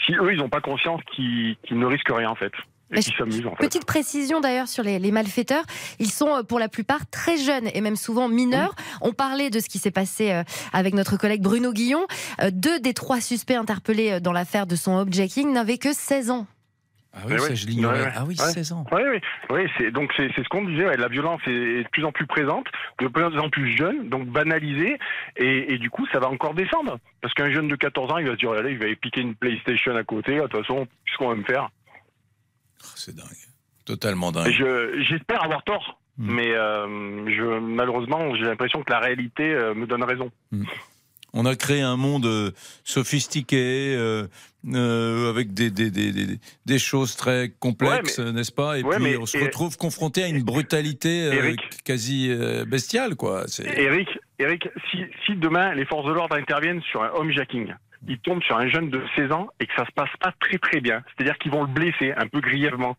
si 0.05 0.13
eux, 0.13 0.31
ils 0.33 0.37
n'ont 0.37 0.49
pas 0.49 0.61
conscience 0.61 1.01
qu'ils, 1.11 1.55
qu'ils 1.63 1.79
ne 1.79 1.85
risquent 1.87 2.13
rien 2.15 2.29
en 2.29 2.35
fait, 2.35 2.53
et 2.91 2.95
Mais 2.95 3.01
qu'ils 3.01 3.15
s'amusent 3.15 3.45
en 3.47 3.55
fait. 3.55 3.65
Petite 3.67 3.85
précision 3.85 4.39
d'ailleurs 4.41 4.67
sur 4.67 4.83
les, 4.83 4.99
les 4.99 5.11
malfaiteurs, 5.11 5.63
ils 5.99 6.11
sont 6.11 6.35
euh, 6.37 6.43
pour 6.43 6.59
la 6.59 6.69
plupart 6.69 7.09
très 7.09 7.37
jeunes 7.37 7.69
et 7.73 7.81
même 7.81 7.95
souvent 7.95 8.27
mineurs. 8.27 8.75
On 9.01 9.13
parlait 9.13 9.49
de 9.49 9.59
ce 9.59 9.69
qui 9.69 9.79
s'est 9.79 9.91
passé 9.91 10.31
euh, 10.31 10.43
avec 10.73 10.93
notre 10.93 11.17
collègue 11.17 11.41
Bruno 11.41 11.71
Guillon. 11.73 12.05
Euh, 12.41 12.49
Deux 12.51 12.79
des 12.79 12.93
trois 12.93 13.21
suspects 13.21 13.55
interpellés 13.55 14.19
dans 14.19 14.33
l'affaire 14.33 14.67
de 14.67 14.75
son 14.75 14.97
objecking 14.97 15.51
n'avaient 15.53 15.77
que 15.77 15.93
16 15.93 16.31
ans. 16.31 16.47
Ah 17.13 17.19
Mais 17.27 17.33
ouais, 17.35 17.41
ouais, 17.41 17.85
ouais. 17.85 18.11
Ah 18.15 18.23
oui, 18.25 18.37
Ouais. 18.39 18.53
16 18.53 18.71
ans. 18.71 18.85
Oui, 18.93 19.01
oui, 19.11 19.19
oui. 19.49 19.61
C'est 19.77 19.91
donc 19.91 20.11
c'est 20.15 20.29
c'est 20.33 20.43
ce 20.45 20.47
qu'on 20.47 20.63
disait. 20.63 20.85
ouais, 20.85 20.95
la 20.95 21.09
violence 21.09 21.41
est, 21.45 21.51
est 21.51 21.83
de 21.83 21.89
plus 21.89 22.05
en 22.05 22.13
plus 22.13 22.25
présente, 22.25 22.67
de 23.01 23.07
plus 23.09 23.25
en 23.37 23.49
plus 23.49 23.75
jeune, 23.75 24.07
donc 24.07 24.27
banalisée, 24.27 24.97
et, 25.35 25.73
et 25.73 25.77
du 25.77 25.89
coup, 25.89 26.07
ça 26.13 26.19
va 26.19 26.29
encore 26.29 26.53
descendre. 26.53 26.99
Parce 27.21 27.33
qu'un 27.33 27.51
jeune 27.51 27.67
de 27.67 27.75
14 27.75 28.13
ans, 28.13 28.17
il 28.17 28.27
va 28.27 28.31
se 28.31 28.37
dire, 28.37 28.51
allez, 28.51 28.71
il 28.71 28.77
va 28.79 28.85
piquer 28.95 29.19
une 29.21 29.35
PlayStation 29.35 29.93
à 29.97 30.03
côté. 30.05 30.35
De 30.37 30.41
toute 30.47 30.61
façon, 30.61 30.87
qu'est-ce 31.05 31.17
qu'on 31.17 31.27
va 31.27 31.35
me 31.35 31.43
faire? 31.43 31.69
C'est 32.95 33.15
dingue. 33.15 33.25
Totalement 33.85 34.31
dingue. 34.31 34.51
Je- 34.51 35.03
J'espère 35.09 35.43
avoir 35.43 35.63
tort, 35.63 35.99
mais 36.17 36.51
euh, 36.51 36.85
je, 37.35 37.59
malheureusement, 37.59 38.35
j'ai 38.35 38.43
l'impression 38.45 38.83
que 38.83 38.91
la 38.91 38.99
réalité 38.99 39.43
euh, 39.53 39.73
me 39.73 39.85
donne 39.87 40.03
raison. 40.03 40.31
On 41.33 41.45
a 41.45 41.55
créé 41.55 41.81
un 41.81 41.95
monde 41.95 42.25
euh, 42.25 42.51
sophistiqué, 42.83 43.95
euh, 43.97 44.27
avec 45.29 45.53
des, 45.53 45.71
des, 45.71 45.89
des, 45.89 46.11
des, 46.11 46.39
des 46.65 46.79
choses 46.79 47.15
très 47.15 47.51
complexes, 47.59 48.19
Ouais, 48.19 48.31
n'est-ce 48.33 48.51
pas? 48.51 48.77
Et 48.77 48.83
Ouais, 48.83 48.95
puis 48.97 49.03
mais- 49.03 49.17
on 49.17 49.25
se 49.25 49.37
et- 49.37 49.43
retrouve 49.45 49.77
confronté 49.77 50.23
à 50.23 50.27
une 50.27 50.43
brutalité 50.43 51.25
Eric. 51.33 51.59
quasi 51.83 52.29
bestiale, 52.67 53.15
quoi. 53.15 53.45
Eric, 53.75 54.09
Eric, 54.39 54.67
si, 54.91 55.05
si 55.25 55.35
demain 55.35 55.73
les 55.73 55.85
forces 55.85 56.05
de 56.07 56.11
l'ordre 56.13 56.35
interviennent 56.35 56.81
sur 56.83 57.01
un 57.03 57.09
homejacking, 57.15 57.73
ils 58.07 58.19
tombent 58.19 58.43
sur 58.43 58.57
un 58.57 58.67
jeune 58.67 58.89
de 58.89 59.03
16 59.15 59.31
ans 59.31 59.47
et 59.59 59.67
que 59.67 59.73
ça 59.75 59.85
se 59.85 59.91
passe 59.91 60.15
pas 60.19 60.33
très 60.39 60.57
très 60.57 60.81
bien, 60.81 61.03
c'est-à-dire 61.15 61.37
qu'ils 61.37 61.51
vont 61.51 61.61
le 61.61 61.67
blesser 61.67 62.13
un 62.15 62.27
peu 62.27 62.39
grièvement. 62.39 62.97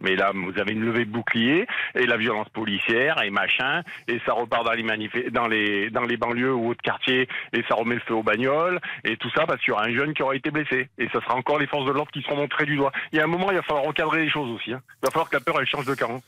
Mais 0.00 0.14
là, 0.14 0.30
vous 0.32 0.56
avez 0.60 0.74
une 0.74 0.84
levée 0.84 1.04
de 1.04 1.10
bouclier 1.10 1.66
et 1.96 2.06
la 2.06 2.16
violence 2.16 2.48
policière 2.50 3.20
et 3.20 3.30
machin, 3.30 3.82
et 4.06 4.20
ça 4.24 4.32
repart 4.32 4.64
dans 4.64 4.72
les 4.72 5.30
dans 5.30 5.48
les 5.48 5.90
dans 5.90 6.04
les 6.04 6.16
banlieues 6.16 6.54
ou 6.54 6.68
autres 6.70 6.82
quartiers 6.82 7.28
et 7.52 7.64
ça 7.68 7.74
remet 7.74 7.96
le 7.96 8.00
feu 8.02 8.14
aux 8.14 8.22
bagnoles 8.22 8.78
et 9.02 9.16
tout 9.16 9.28
ça 9.30 9.44
parce 9.44 9.60
qu'il 9.60 9.70
y 9.70 9.72
aura 9.72 9.86
un 9.86 9.92
jeune 9.92 10.14
qui 10.14 10.22
aura 10.22 10.36
été 10.36 10.52
blessé 10.52 10.88
et 10.98 11.08
ça 11.08 11.20
sera 11.20 11.34
encore 11.34 11.58
les 11.58 11.66
forces 11.66 11.86
de 11.86 11.90
l'ordre 11.90 12.12
qui 12.12 12.22
seront 12.22 12.36
montrées 12.36 12.66
du 12.66 12.76
doigt. 12.76 12.92
Il 13.12 13.18
y 13.18 13.20
a 13.20 13.24
un 13.24 13.26
moment, 13.26 13.50
il 13.50 13.56
va 13.56 13.62
falloir 13.62 13.84
recadrer 13.86 14.20
les 14.22 14.30
choses 14.30 14.48
aussi. 14.50 14.72
hein. 14.72 14.80
Il 15.02 15.06
va 15.06 15.10
falloir 15.10 15.28
que 15.30 15.36
la 15.36 15.40
peur 15.40 15.56
elle 15.60 15.66
change 15.66 15.86
de 15.86 15.94
camp. 15.96 16.22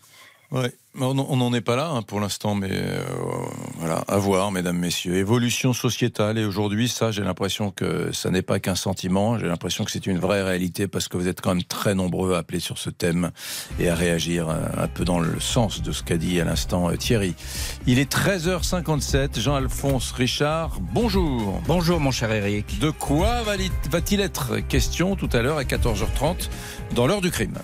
Ouais, 0.53 0.73
on 0.99 1.15
n'en 1.15 1.55
est 1.55 1.61
pas 1.61 1.77
là 1.77 1.91
hein, 1.91 2.03
pour 2.03 2.19
l'instant, 2.19 2.57
mais 2.57 2.71
euh, 2.73 3.05
Voilà, 3.77 4.03
à 4.09 4.19
voir, 4.19 4.51
mesdames, 4.51 4.79
messieurs. 4.79 5.15
Évolution 5.15 5.73
sociétale. 5.73 6.39
Et 6.39 6.45
aujourd'hui, 6.45 6.89
ça, 6.89 7.13
j'ai 7.13 7.23
l'impression 7.23 7.71
que 7.71 8.11
ça 8.13 8.31
n'est 8.31 8.43
pas 8.43 8.59
qu'un 8.59 8.75
sentiment. 8.75 9.39
J'ai 9.39 9.47
l'impression 9.47 9.85
que 9.85 9.93
c'est 9.93 10.07
une 10.07 10.19
vraie 10.19 10.43
réalité 10.43 10.89
parce 10.89 11.07
que 11.07 11.17
vous 11.17 11.29
êtes 11.29 11.41
quand 11.41 11.55
même 11.55 11.63
très 11.63 11.95
nombreux 11.95 12.35
à 12.35 12.39
appeler 12.39 12.59
sur 12.59 12.79
ce 12.79 12.91
thème 12.91 13.31
et 13.79 13.89
à 13.89 13.95
réagir 13.95 14.49
euh, 14.49 14.57
un 14.77 14.89
peu 14.89 15.05
dans 15.05 15.21
le 15.21 15.39
sens 15.39 15.83
de 15.83 15.93
ce 15.93 16.03
qu'a 16.03 16.17
dit 16.17 16.41
à 16.41 16.45
l'instant 16.45 16.91
euh, 16.91 16.97
Thierry. 16.97 17.35
Il 17.87 18.01
est 18.01 18.13
13h57. 18.13 19.39
Jean-Alphonse 19.39 20.11
Richard, 20.11 20.81
bonjour. 20.81 21.61
Bonjour, 21.69 22.01
mon 22.01 22.11
cher 22.11 22.33
Eric. 22.33 22.81
De 22.81 22.91
quoi 22.91 23.43
va-t-il 23.45 24.19
va 24.19 24.25
être 24.25 24.59
question 24.67 25.15
tout 25.15 25.31
à 25.33 25.43
l'heure 25.43 25.59
à 25.59 25.63
14h30 25.65 26.49
dans 26.97 27.07
l'heure 27.07 27.21
du 27.21 27.31
crime? 27.31 27.55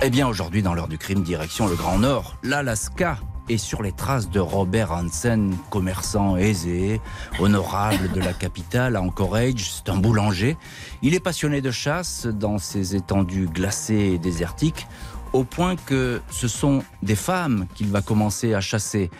Eh 0.00 0.10
bien, 0.10 0.26
aujourd'hui, 0.26 0.62
dans 0.62 0.74
l'heure 0.74 0.88
du 0.88 0.98
crime, 0.98 1.22
direction 1.22 1.66
le 1.66 1.74
Grand 1.74 1.98
Nord, 1.98 2.36
l'Alaska 2.42 3.18
et 3.48 3.58
sur 3.58 3.82
les 3.82 3.92
traces 3.92 4.30
de 4.30 4.40
Robert 4.40 4.92
Hansen, 4.92 5.54
commerçant 5.70 6.36
aisé, 6.36 7.00
honorable 7.38 8.10
de 8.12 8.20
la 8.20 8.32
capitale, 8.32 8.96
à 8.96 9.02
Anchorage. 9.02 9.70
C'est 9.70 9.90
un 9.90 9.96
boulanger. 9.96 10.56
Il 11.02 11.14
est 11.14 11.20
passionné 11.20 11.60
de 11.60 11.70
chasse 11.70 12.26
dans 12.26 12.58
ces 12.58 12.96
étendues 12.96 13.46
glacées 13.46 14.12
et 14.14 14.18
désertiques, 14.18 14.86
au 15.32 15.44
point 15.44 15.76
que 15.76 16.20
ce 16.30 16.48
sont 16.48 16.82
des 17.02 17.16
femmes 17.16 17.66
qu'il 17.74 17.88
va 17.88 18.00
commencer 18.00 18.54
à 18.54 18.60
chasser. 18.60 19.10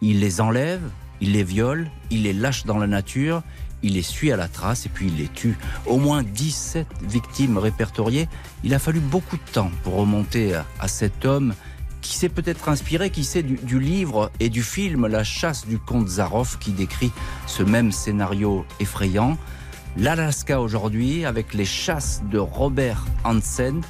Il 0.00 0.20
les 0.20 0.40
enlève, 0.40 0.82
il 1.20 1.32
les 1.32 1.44
viole, 1.44 1.90
il 2.10 2.24
les 2.24 2.32
lâche 2.32 2.64
dans 2.64 2.78
la 2.78 2.86
nature, 2.86 3.42
il 3.82 3.94
les 3.94 4.02
suit 4.02 4.32
à 4.32 4.36
la 4.36 4.48
trace 4.48 4.86
et 4.86 4.88
puis 4.88 5.06
il 5.06 5.16
les 5.16 5.28
tue. 5.28 5.56
Au 5.86 5.98
moins 5.98 6.22
17 6.22 6.86
victimes 7.02 7.58
répertoriées. 7.58 8.28
Il 8.64 8.74
a 8.74 8.78
fallu 8.78 9.00
beaucoup 9.00 9.36
de 9.36 9.52
temps 9.52 9.70
pour 9.82 9.94
remonter 9.94 10.54
à, 10.54 10.88
cet 10.88 11.24
homme 11.24 11.54
qui 12.00 12.16
s'est 12.16 12.28
peut-être 12.28 12.68
inspiré, 12.68 13.10
qui 13.10 13.24
sait 13.24 13.42
du, 13.42 13.56
du, 13.56 13.78
livre 13.78 14.30
et 14.40 14.48
du 14.48 14.62
film 14.62 15.06
La 15.06 15.24
chasse 15.24 15.66
du 15.66 15.78
comte 15.78 16.08
Zaroff 16.08 16.58
qui 16.58 16.72
décrit 16.72 17.12
ce 17.46 17.62
même 17.62 17.92
scénario 17.92 18.64
effrayant. 18.80 19.36
L'Alaska 19.96 20.60
aujourd'hui 20.60 21.24
avec 21.24 21.54
les 21.54 21.64
chasses 21.64 22.22
de 22.30 22.38
Robert 22.38 23.04
Hansen. 23.24 23.80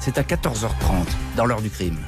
C'est 0.00 0.18
à 0.18 0.22
14h30 0.22 1.06
dans 1.36 1.44
l'heure 1.44 1.62
du 1.62 1.70
crime. 1.70 1.98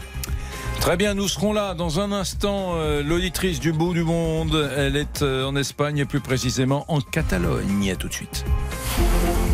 Très 0.80 0.96
bien, 0.96 1.12
nous 1.12 1.28
serons 1.28 1.52
là 1.52 1.74
dans 1.74 2.00
un 2.00 2.10
instant. 2.10 2.72
Euh, 2.74 3.02
L'auditrice 3.02 3.60
du 3.60 3.70
bout 3.70 3.92
du 3.92 4.02
monde, 4.02 4.70
elle 4.76 4.96
est 4.96 5.20
euh, 5.20 5.44
en 5.44 5.54
Espagne 5.54 5.98
et 5.98 6.04
plus 6.06 6.20
précisément 6.20 6.86
en 6.88 7.02
Catalogne. 7.02 7.90
À 7.92 7.96
tout 7.96 8.08
de 8.08 8.14
suite. 8.14 8.46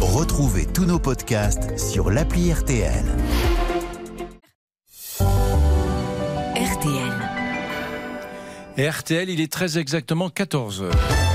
Retrouvez 0.01 0.67
tous 0.67 0.85
nos 0.85 1.01
podcasts 1.01 1.77
sur 1.79 2.11
l'appli 2.11 2.53
RTL. 2.53 3.05
RTL. 6.55 7.13
Et 8.77 8.89
RTL, 8.89 9.29
il 9.29 9.41
est 9.41 9.53
très 9.53 9.79
exactement 9.79 10.31
14 10.31 10.83
heures. 10.83 11.26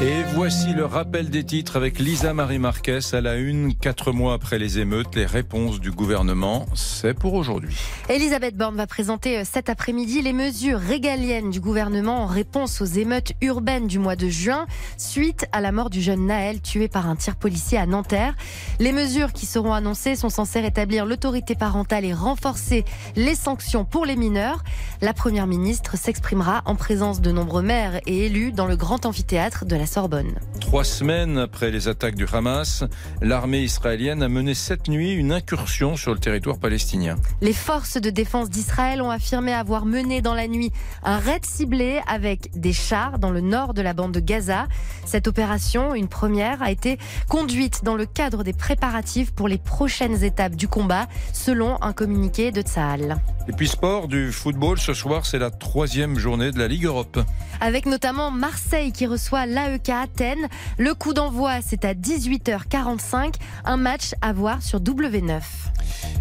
Et 0.00 0.22
voici 0.22 0.74
le 0.74 0.84
rappel 0.84 1.28
des 1.28 1.42
titres 1.42 1.74
avec 1.74 1.98
Lisa 1.98 2.32
Marie 2.32 2.60
Marquez 2.60 3.00
à 3.14 3.20
la 3.20 3.34
une, 3.34 3.74
quatre 3.74 4.12
mois 4.12 4.32
après 4.34 4.56
les 4.56 4.78
émeutes, 4.78 5.16
les 5.16 5.26
réponses 5.26 5.80
du 5.80 5.90
gouvernement, 5.90 6.66
c'est 6.76 7.14
pour 7.14 7.34
aujourd'hui. 7.34 7.76
Elisabeth 8.08 8.56
Borne 8.56 8.76
va 8.76 8.86
présenter 8.86 9.38
euh, 9.38 9.42
cet 9.44 9.68
après-midi 9.68 10.22
les 10.22 10.32
mesures 10.32 10.78
régaliennes 10.78 11.50
du 11.50 11.58
gouvernement 11.58 12.22
en 12.22 12.26
réponse 12.26 12.80
aux 12.80 12.84
émeutes 12.84 13.32
urbaines 13.40 13.88
du 13.88 13.98
mois 13.98 14.14
de 14.14 14.28
juin, 14.28 14.68
suite 14.98 15.46
à 15.50 15.60
la 15.60 15.72
mort 15.72 15.90
du 15.90 16.00
jeune 16.00 16.26
Naël 16.26 16.60
tué 16.60 16.86
par 16.86 17.08
un 17.08 17.16
tir 17.16 17.34
policier 17.34 17.76
à 17.76 17.86
Nanterre. 17.86 18.36
Les 18.78 18.92
mesures 18.92 19.32
qui 19.32 19.46
seront 19.46 19.72
annoncées 19.72 20.14
sont 20.14 20.30
censées 20.30 20.60
rétablir 20.60 21.06
l'autorité 21.06 21.56
parentale 21.56 22.04
et 22.04 22.14
renforcer 22.14 22.84
les 23.16 23.34
sanctions 23.34 23.84
pour 23.84 24.06
les 24.06 24.14
mineurs. 24.14 24.62
La 25.00 25.12
première 25.12 25.48
ministre 25.48 25.96
s'exprimera 25.96 26.62
en 26.66 26.76
présence 26.76 27.20
de 27.20 27.32
nombreux 27.32 27.62
maires 27.62 28.00
et 28.06 28.26
élus 28.26 28.52
dans 28.52 28.66
le 28.66 28.76
grand 28.76 29.04
amphithéâtre 29.04 29.64
de 29.64 29.74
la 29.74 29.87
Sorbonne. 29.88 30.34
Trois 30.60 30.84
semaines 30.84 31.38
après 31.38 31.70
les 31.70 31.88
attaques 31.88 32.14
du 32.14 32.26
Hamas, 32.32 32.84
l'armée 33.22 33.62
israélienne 33.62 34.22
a 34.22 34.28
mené 34.28 34.54
cette 34.54 34.88
nuit 34.88 35.12
une 35.12 35.32
incursion 35.32 35.96
sur 35.96 36.12
le 36.12 36.20
territoire 36.20 36.58
palestinien. 36.58 37.16
Les 37.40 37.52
forces 37.52 38.00
de 38.00 38.10
défense 38.10 38.50
d'Israël 38.50 39.02
ont 39.02 39.10
affirmé 39.10 39.52
avoir 39.52 39.86
mené 39.86 40.20
dans 40.20 40.34
la 40.34 40.46
nuit 40.46 40.70
un 41.02 41.18
raid 41.18 41.44
ciblé 41.44 42.00
avec 42.06 42.50
des 42.54 42.72
chars 42.72 43.18
dans 43.18 43.30
le 43.30 43.40
nord 43.40 43.74
de 43.74 43.82
la 43.82 43.94
bande 43.94 44.12
de 44.12 44.20
Gaza. 44.20 44.68
Cette 45.06 45.26
opération, 45.26 45.94
une 45.94 46.08
première, 46.08 46.62
a 46.62 46.70
été 46.70 46.98
conduite 47.28 47.82
dans 47.82 47.94
le 47.94 48.06
cadre 48.06 48.44
des 48.44 48.52
préparatifs 48.52 49.32
pour 49.32 49.48
les 49.48 49.58
prochaines 49.58 50.22
étapes 50.22 50.54
du 50.54 50.68
combat, 50.68 51.06
selon 51.32 51.82
un 51.82 51.92
communiqué 51.92 52.52
de 52.52 52.60
Tsahal. 52.60 53.16
Et 53.48 53.52
puis 53.52 53.68
sport, 53.68 54.08
du 54.08 54.30
football, 54.32 54.78
ce 54.78 54.92
soir 54.92 55.24
c'est 55.24 55.38
la 55.38 55.50
troisième 55.50 56.18
journée 56.18 56.50
de 56.50 56.58
la 56.58 56.68
Ligue 56.68 56.84
Europe. 56.84 57.20
Avec 57.60 57.86
notamment 57.86 58.30
Marseille 58.30 58.92
qui 58.92 59.06
reçoit 59.06 59.46
Athènes. 59.88 60.48
Le 60.78 60.94
coup 60.94 61.14
d'envoi 61.14 61.60
c'est 61.62 61.84
à 61.84 61.94
18h45, 61.94 63.34
un 63.64 63.76
match 63.76 64.14
à 64.20 64.32
voir 64.32 64.62
sur 64.62 64.80
W9. 64.80 65.40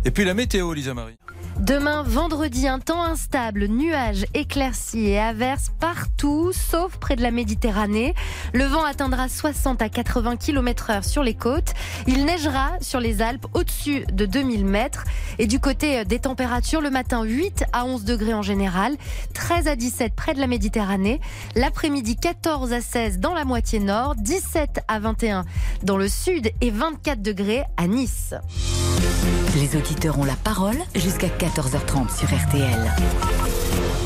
Et 0.06 0.12
puis 0.12 0.26
la 0.26 0.34
météo, 0.34 0.74
Lisa 0.74 0.94
Marie. 0.94 1.18
Demain, 1.60 2.04
vendredi, 2.04 2.68
un 2.68 2.78
temps 2.78 3.04
instable, 3.04 3.66
nuages, 3.66 4.26
éclaircies 4.36 5.08
et 5.08 5.20
averses 5.20 5.72
partout, 5.80 6.52
sauf 6.54 6.98
près 6.98 7.16
de 7.16 7.24
la 7.24 7.32
Méditerranée. 7.32 8.14
Le 8.54 8.66
vent 8.66 8.84
atteindra 8.84 9.28
60 9.28 9.82
à 9.82 9.90
80 9.90 10.38
km 10.38 10.92
heure 10.92 11.04
sur 11.04 11.24
les 11.24 11.34
côtes. 11.34 11.74
Il 12.06 12.26
neigera 12.26 12.74
sur 12.80 13.00
les 13.00 13.24
Alpes 13.24 13.48
au-dessus 13.56 14.06
de 14.12 14.28
2000 14.28 14.66
mètres. 14.66 15.04
Et 15.40 15.48
du 15.48 15.60
côté 15.60 16.06
des 16.06 16.20
températures, 16.20 16.80
le 16.80 16.92
matin, 16.92 17.24
8 17.24 17.66
à 17.74 17.86
11 17.86 18.06
degrés 18.06 18.36
en 18.36 18.44
général, 18.44 18.96
13 19.34 19.68
à 19.68 19.76
17 19.76 20.14
près 20.14 20.36
de 20.36 20.40
la 20.40 20.48
Méditerranée. 20.48 21.20
L'après-midi, 21.56 22.18
14 22.18 22.72
à 22.72 22.82
16 22.82 23.18
dans 23.18 23.34
la 23.34 23.46
moitié 23.46 23.80
nord, 23.80 24.14
17 24.16 24.82
à 24.88 25.00
21 25.00 25.44
dans 25.82 25.98
le 25.98 26.08
sud 26.08 26.52
et 26.62 26.70
24 26.70 27.22
degrés 27.22 27.64
à 27.78 27.88
Nice. 27.88 28.36
Les 29.56 29.76
auditeurs 29.76 30.20
ont 30.20 30.24
la 30.24 30.36
parole 30.36 30.78
jusqu'à 30.94 31.30
14h30 31.48 32.14
sur 32.14 32.28
RTL. 32.28 32.92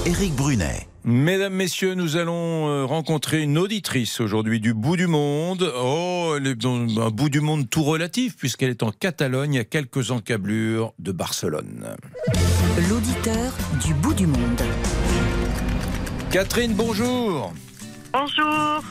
Éric 0.05 0.35
Brunet. 0.35 0.87
Mesdames, 1.03 1.55
Messieurs, 1.55 1.95
nous 1.95 2.15
allons 2.15 2.67
euh, 2.67 2.85
rencontrer 2.85 3.41
une 3.41 3.57
auditrice 3.57 4.21
aujourd'hui 4.21 4.59
du 4.59 4.75
bout 4.75 4.95
du 4.95 5.07
monde. 5.07 5.73
Oh, 5.75 6.35
elle 6.37 6.45
est 6.45 6.55
dans 6.55 7.01
un 7.01 7.09
bout 7.09 7.29
du 7.29 7.41
monde 7.41 7.67
tout 7.67 7.81
relatif, 7.81 8.37
puisqu'elle 8.37 8.69
est 8.69 8.83
en 8.83 8.91
Catalogne, 8.91 9.57
à 9.57 9.63
quelques 9.63 10.11
encablures 10.11 10.93
de 10.99 11.11
Barcelone. 11.11 11.95
L'auditeur 12.87 13.53
du 13.83 13.95
bout 13.95 14.13
du 14.13 14.27
monde. 14.27 14.61
Catherine, 16.29 16.75
bonjour. 16.75 17.53
Bonjour. 18.13 18.83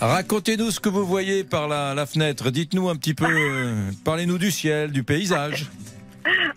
Racontez-nous 0.00 0.72
ce 0.72 0.80
que 0.80 0.88
vous 0.88 1.06
voyez 1.06 1.44
par 1.44 1.68
la, 1.68 1.94
la 1.94 2.06
fenêtre. 2.06 2.50
Dites-nous 2.50 2.88
un 2.88 2.96
petit 2.96 3.14
peu, 3.14 3.26
euh, 3.28 3.90
parlez-nous 4.02 4.38
du 4.38 4.50
ciel, 4.50 4.90
du 4.90 5.04
paysage. 5.04 5.70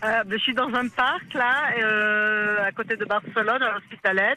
Euh, 0.04 0.22
je 0.30 0.36
suis 0.38 0.54
dans 0.54 0.68
un 0.74 0.88
parc 0.88 1.32
là, 1.34 1.70
euh, 1.82 2.64
à 2.64 2.72
côté 2.72 2.96
de 2.96 3.04
Barcelone, 3.04 3.62
à 3.62 3.72
l'Hospitalet, 3.74 4.36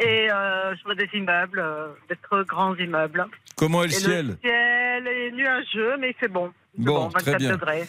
et 0.00 0.30
euh, 0.30 0.74
je 0.76 0.82
vois 0.84 0.94
des 0.94 1.08
immeubles, 1.14 1.62
des 2.08 2.16
très 2.16 2.44
grands 2.44 2.74
immeubles. 2.76 3.26
Comment 3.56 3.82
est 3.84 3.88
le 3.88 3.92
Et 3.92 3.96
ciel 3.96 4.26
Le 4.28 4.36
ciel? 4.48 5.06
est 5.08 5.30
nuageux, 5.32 5.96
mais 5.98 6.14
c'est 6.20 6.28
bon. 6.32 6.52
C'est 6.76 6.84
Bon, 6.84 7.08
24 7.08 7.22
très 7.24 7.36
bien. 7.36 7.52
degrés. 7.52 7.84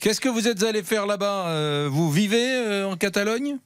Qu'est-ce 0.00 0.20
que 0.20 0.28
vous 0.28 0.46
êtes 0.48 0.62
allé 0.62 0.82
faire 0.82 1.06
là-bas? 1.06 1.88
Vous 1.88 2.10
vivez 2.10 2.82
en 2.84 2.96
Catalogne? 2.96 3.58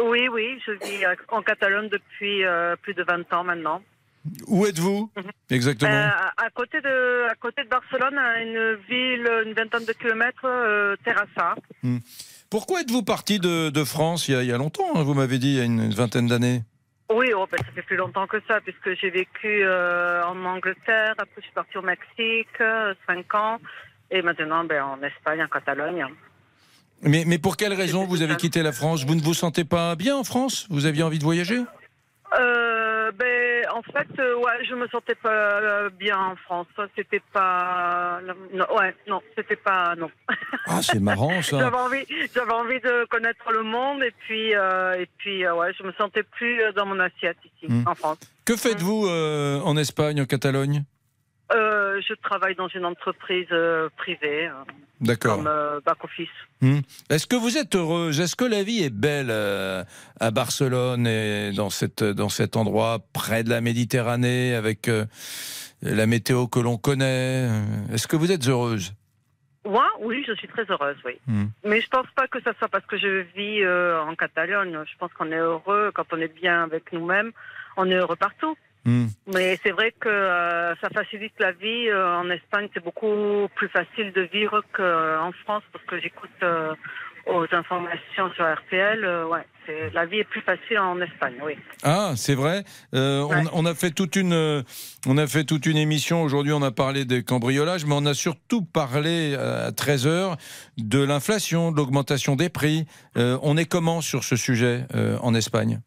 Oui, 0.00 0.28
oui, 0.28 0.60
je 0.66 0.72
vis 0.72 1.04
en 1.28 1.42
Catalogne 1.42 1.88
depuis 1.88 2.42
plus 2.82 2.94
de 2.94 3.02
20 3.02 3.32
ans 3.32 3.44
maintenant. 3.44 3.82
Où 4.46 4.66
êtes-vous 4.66 5.10
Exactement. 5.50 5.90
Euh, 5.90 6.08
à, 6.36 6.50
côté 6.54 6.80
de, 6.80 7.30
à 7.30 7.34
côté 7.34 7.64
de 7.64 7.68
Barcelone, 7.68 8.18
à 8.18 8.42
une 8.42 8.74
ville, 8.88 9.28
une 9.46 9.54
vingtaine 9.54 9.84
de 9.84 9.92
kilomètres, 9.92 10.44
euh, 10.44 10.96
Terrassa. 11.04 11.54
Hmm. 11.82 11.98
Pourquoi 12.50 12.80
êtes-vous 12.80 13.02
parti 13.02 13.38
de, 13.38 13.70
de 13.70 13.84
France 13.84 14.28
il 14.28 14.34
y, 14.34 14.36
a, 14.36 14.42
il 14.42 14.48
y 14.48 14.52
a 14.52 14.58
longtemps 14.58 14.94
hein, 14.94 15.02
Vous 15.02 15.14
m'avez 15.14 15.38
dit 15.38 15.48
il 15.48 15.56
y 15.56 15.60
a 15.60 15.64
une, 15.64 15.80
une 15.80 15.94
vingtaine 15.94 16.26
d'années. 16.26 16.62
Oui, 17.10 17.32
oh, 17.34 17.46
ben, 17.50 17.58
ça 17.58 17.72
fait 17.72 17.82
plus 17.82 17.96
longtemps 17.96 18.26
que 18.26 18.36
ça, 18.46 18.60
puisque 18.60 18.94
j'ai 19.00 19.08
vécu 19.10 19.62
euh, 19.64 20.22
en 20.24 20.44
Angleterre, 20.44 21.14
après 21.16 21.36
je 21.38 21.42
suis 21.42 21.52
partie 21.52 21.78
au 21.78 21.82
Mexique, 21.82 22.60
euh, 22.60 22.94
5 23.06 23.34
ans, 23.34 23.58
et 24.10 24.20
maintenant 24.20 24.64
ben, 24.64 24.82
en 24.82 25.02
Espagne, 25.02 25.42
en 25.42 25.48
Catalogne. 25.48 26.06
Mais, 27.02 27.24
mais 27.26 27.38
pour 27.38 27.56
quelle 27.56 27.72
raison 27.72 28.04
vous 28.04 28.22
avez 28.22 28.36
quitté 28.36 28.62
la 28.62 28.72
France? 28.72 29.04
Vous 29.06 29.14
ne 29.14 29.22
vous 29.22 29.34
sentez 29.34 29.64
pas 29.64 29.94
bien 29.94 30.16
en 30.16 30.24
France? 30.24 30.66
Vous 30.68 30.84
aviez 30.84 31.02
envie 31.02 31.18
de 31.18 31.24
voyager? 31.24 31.62
Euh, 32.38 32.97
en 33.78 33.82
fait, 33.92 34.08
euh, 34.18 34.36
ouais, 34.36 34.64
je 34.68 34.74
me 34.74 34.86
sentais 34.88 35.14
pas 35.14 35.30
euh, 35.60 35.90
bien 35.90 36.16
en 36.18 36.36
France. 36.36 36.66
C'était 36.96 37.22
pas, 37.32 38.20
non, 38.52 38.66
ouais, 38.76 38.94
non, 39.06 39.20
c'était 39.36 39.56
pas, 39.56 39.94
non. 39.96 40.10
Ah, 40.66 40.80
c'est 40.82 41.00
marrant 41.00 41.40
ça. 41.42 41.58
J'avais 41.60 41.76
envie, 41.76 42.04
j'avais 42.34 42.52
envie 42.52 42.80
de 42.80 43.04
connaître 43.06 43.50
le 43.52 43.62
monde 43.62 44.02
et 44.02 44.12
puis, 44.26 44.54
euh, 44.54 45.00
et 45.00 45.06
puis, 45.18 45.44
euh, 45.44 45.54
ouais, 45.54 45.72
je 45.78 45.82
me 45.84 45.92
sentais 45.92 46.22
plus 46.24 46.60
euh, 46.62 46.72
dans 46.72 46.86
mon 46.86 46.98
assiette 47.00 47.38
ici, 47.44 47.66
Hmm. 47.72 47.84
en 47.86 47.94
France. 47.94 48.18
Que 48.44 48.56
faites-vous 48.56 49.06
euh, 49.06 49.60
en 49.60 49.76
Espagne, 49.76 50.20
en 50.22 50.24
Catalogne? 50.24 50.84
Euh, 51.54 52.00
je 52.06 52.14
travaille 52.14 52.54
dans 52.54 52.68
une 52.68 52.84
entreprise 52.84 53.46
euh, 53.52 53.88
privée, 53.96 54.48
euh, 54.48 54.52
D'accord. 55.00 55.36
comme 55.36 55.46
euh, 55.46 55.80
back-office. 55.84 56.28
Hmm. 56.60 56.80
Est-ce 57.08 57.26
que 57.26 57.36
vous 57.36 57.56
êtes 57.56 57.74
heureuse 57.74 58.20
Est-ce 58.20 58.36
que 58.36 58.44
la 58.44 58.62
vie 58.62 58.82
est 58.82 58.94
belle 58.94 59.30
à 59.30 60.30
Barcelone 60.30 61.06
et 61.06 61.52
dans, 61.52 61.70
cette, 61.70 62.04
dans 62.04 62.28
cet 62.28 62.56
endroit 62.56 62.98
près 63.12 63.44
de 63.44 63.50
la 63.50 63.60
Méditerranée 63.60 64.54
avec 64.54 64.90
la 65.82 66.06
météo 66.06 66.48
que 66.48 66.60
l'on 66.60 66.76
connaît? 66.76 67.48
Est-ce 67.92 68.06
que 68.08 68.16
vous 68.16 68.30
êtes 68.30 68.46
heureuse? 68.46 68.92
Moi, 69.68 69.86
oui, 70.00 70.24
je 70.26 70.32
suis 70.32 70.48
très 70.48 70.64
heureuse, 70.70 70.96
oui. 71.04 71.18
Hmm. 71.26 71.46
Mais 71.62 71.82
je 71.82 71.88
pense 71.88 72.06
pas 72.16 72.26
que 72.26 72.40
ça 72.40 72.52
soit 72.58 72.68
parce 72.68 72.86
que 72.86 72.96
je 72.96 73.22
vis 73.36 73.62
euh, 73.62 74.00
en 74.00 74.14
Catalogne. 74.14 74.78
Je 74.90 74.96
pense 74.96 75.12
qu'on 75.12 75.30
est 75.30 75.36
heureux 75.36 75.90
quand 75.94 76.06
on 76.12 76.16
est 76.18 76.34
bien 76.34 76.62
avec 76.62 76.90
nous-mêmes. 76.92 77.32
On 77.76 77.84
est 77.90 77.94
heureux 77.96 78.16
partout. 78.16 78.56
Hmm. 78.88 79.08
Mais 79.34 79.58
c'est 79.62 79.72
vrai 79.72 79.92
que 80.00 80.08
euh, 80.08 80.74
ça 80.76 80.88
facilite 80.88 81.34
la 81.38 81.52
vie. 81.52 81.90
Euh, 81.90 82.16
en 82.16 82.30
Espagne, 82.30 82.68
c'est 82.72 82.82
beaucoup 82.82 83.46
plus 83.54 83.68
facile 83.68 84.14
de 84.14 84.22
vivre 84.22 84.62
qu'en 84.72 85.30
France 85.44 85.62
parce 85.74 85.84
que 85.84 86.00
j'écoute 86.00 86.30
euh, 86.42 86.72
aux 87.26 87.44
informations 87.52 88.32
sur 88.34 88.50
RTL. 88.50 89.04
euh, 89.04 89.26
ouais, 89.26 89.44
la 89.92 90.06
vie 90.06 90.20
est 90.20 90.24
plus 90.24 90.40
facile 90.40 90.78
en 90.78 90.98
Espagne, 91.02 91.34
oui. 91.44 91.52
Ah, 91.82 92.12
c'est 92.16 92.34
vrai. 92.34 92.64
Euh, 92.94 93.20
on, 93.52 93.64
on 93.64 93.66
a 93.66 93.74
fait 93.74 93.90
toute 93.90 94.16
une, 94.16 94.32
euh, 94.32 94.62
on 95.06 95.18
a 95.18 95.26
fait 95.26 95.44
toute 95.44 95.66
une 95.66 95.76
émission 95.76 96.22
aujourd'hui. 96.22 96.54
On 96.54 96.62
a 96.62 96.70
parlé 96.70 97.04
des 97.04 97.22
cambriolages, 97.22 97.84
mais 97.84 97.94
on 97.94 98.06
a 98.06 98.14
surtout 98.14 98.62
parlé 98.62 99.34
à 99.34 99.70
13 99.70 100.06
h 100.06 100.36
de 100.78 101.02
l'inflation, 101.02 101.72
de 101.72 101.76
l'augmentation 101.76 102.36
des 102.36 102.48
prix. 102.48 102.86
On 103.16 103.58
est 103.58 103.66
comment 103.66 104.00
sur 104.00 104.24
ce 104.24 104.36
sujet 104.36 104.86
en 105.20 105.34
Espagne? 105.34 105.80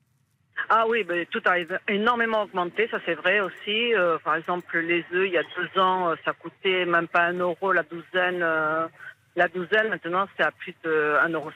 Ah 0.69 0.85
oui, 0.87 1.03
ben, 1.03 1.25
tout 1.29 1.41
a 1.45 1.55
énormément 1.87 2.43
augmenté, 2.43 2.87
ça 2.89 2.97
c'est 3.05 3.15
vrai 3.15 3.39
aussi. 3.39 3.93
Euh, 3.93 4.17
par 4.23 4.35
exemple, 4.35 4.79
les 4.79 5.05
œufs, 5.13 5.27
il 5.27 5.33
y 5.33 5.37
a 5.37 5.43
deux 5.43 5.81
ans, 5.81 6.09
euh, 6.09 6.15
ça 6.23 6.33
coûtait 6.33 6.85
même 6.85 7.07
pas 7.07 7.23
un 7.23 7.33
euro 7.33 7.71
la 7.71 7.83
douzaine. 7.83 8.41
euh, 8.41 8.87
la 9.35 9.47
douzaine, 9.47 9.87
maintenant, 9.89 10.27
c'est 10.35 10.43
à 10.43 10.51
plus 10.51 10.75
de 10.83 11.15
1,50 11.25 11.33
euro, 11.33 11.51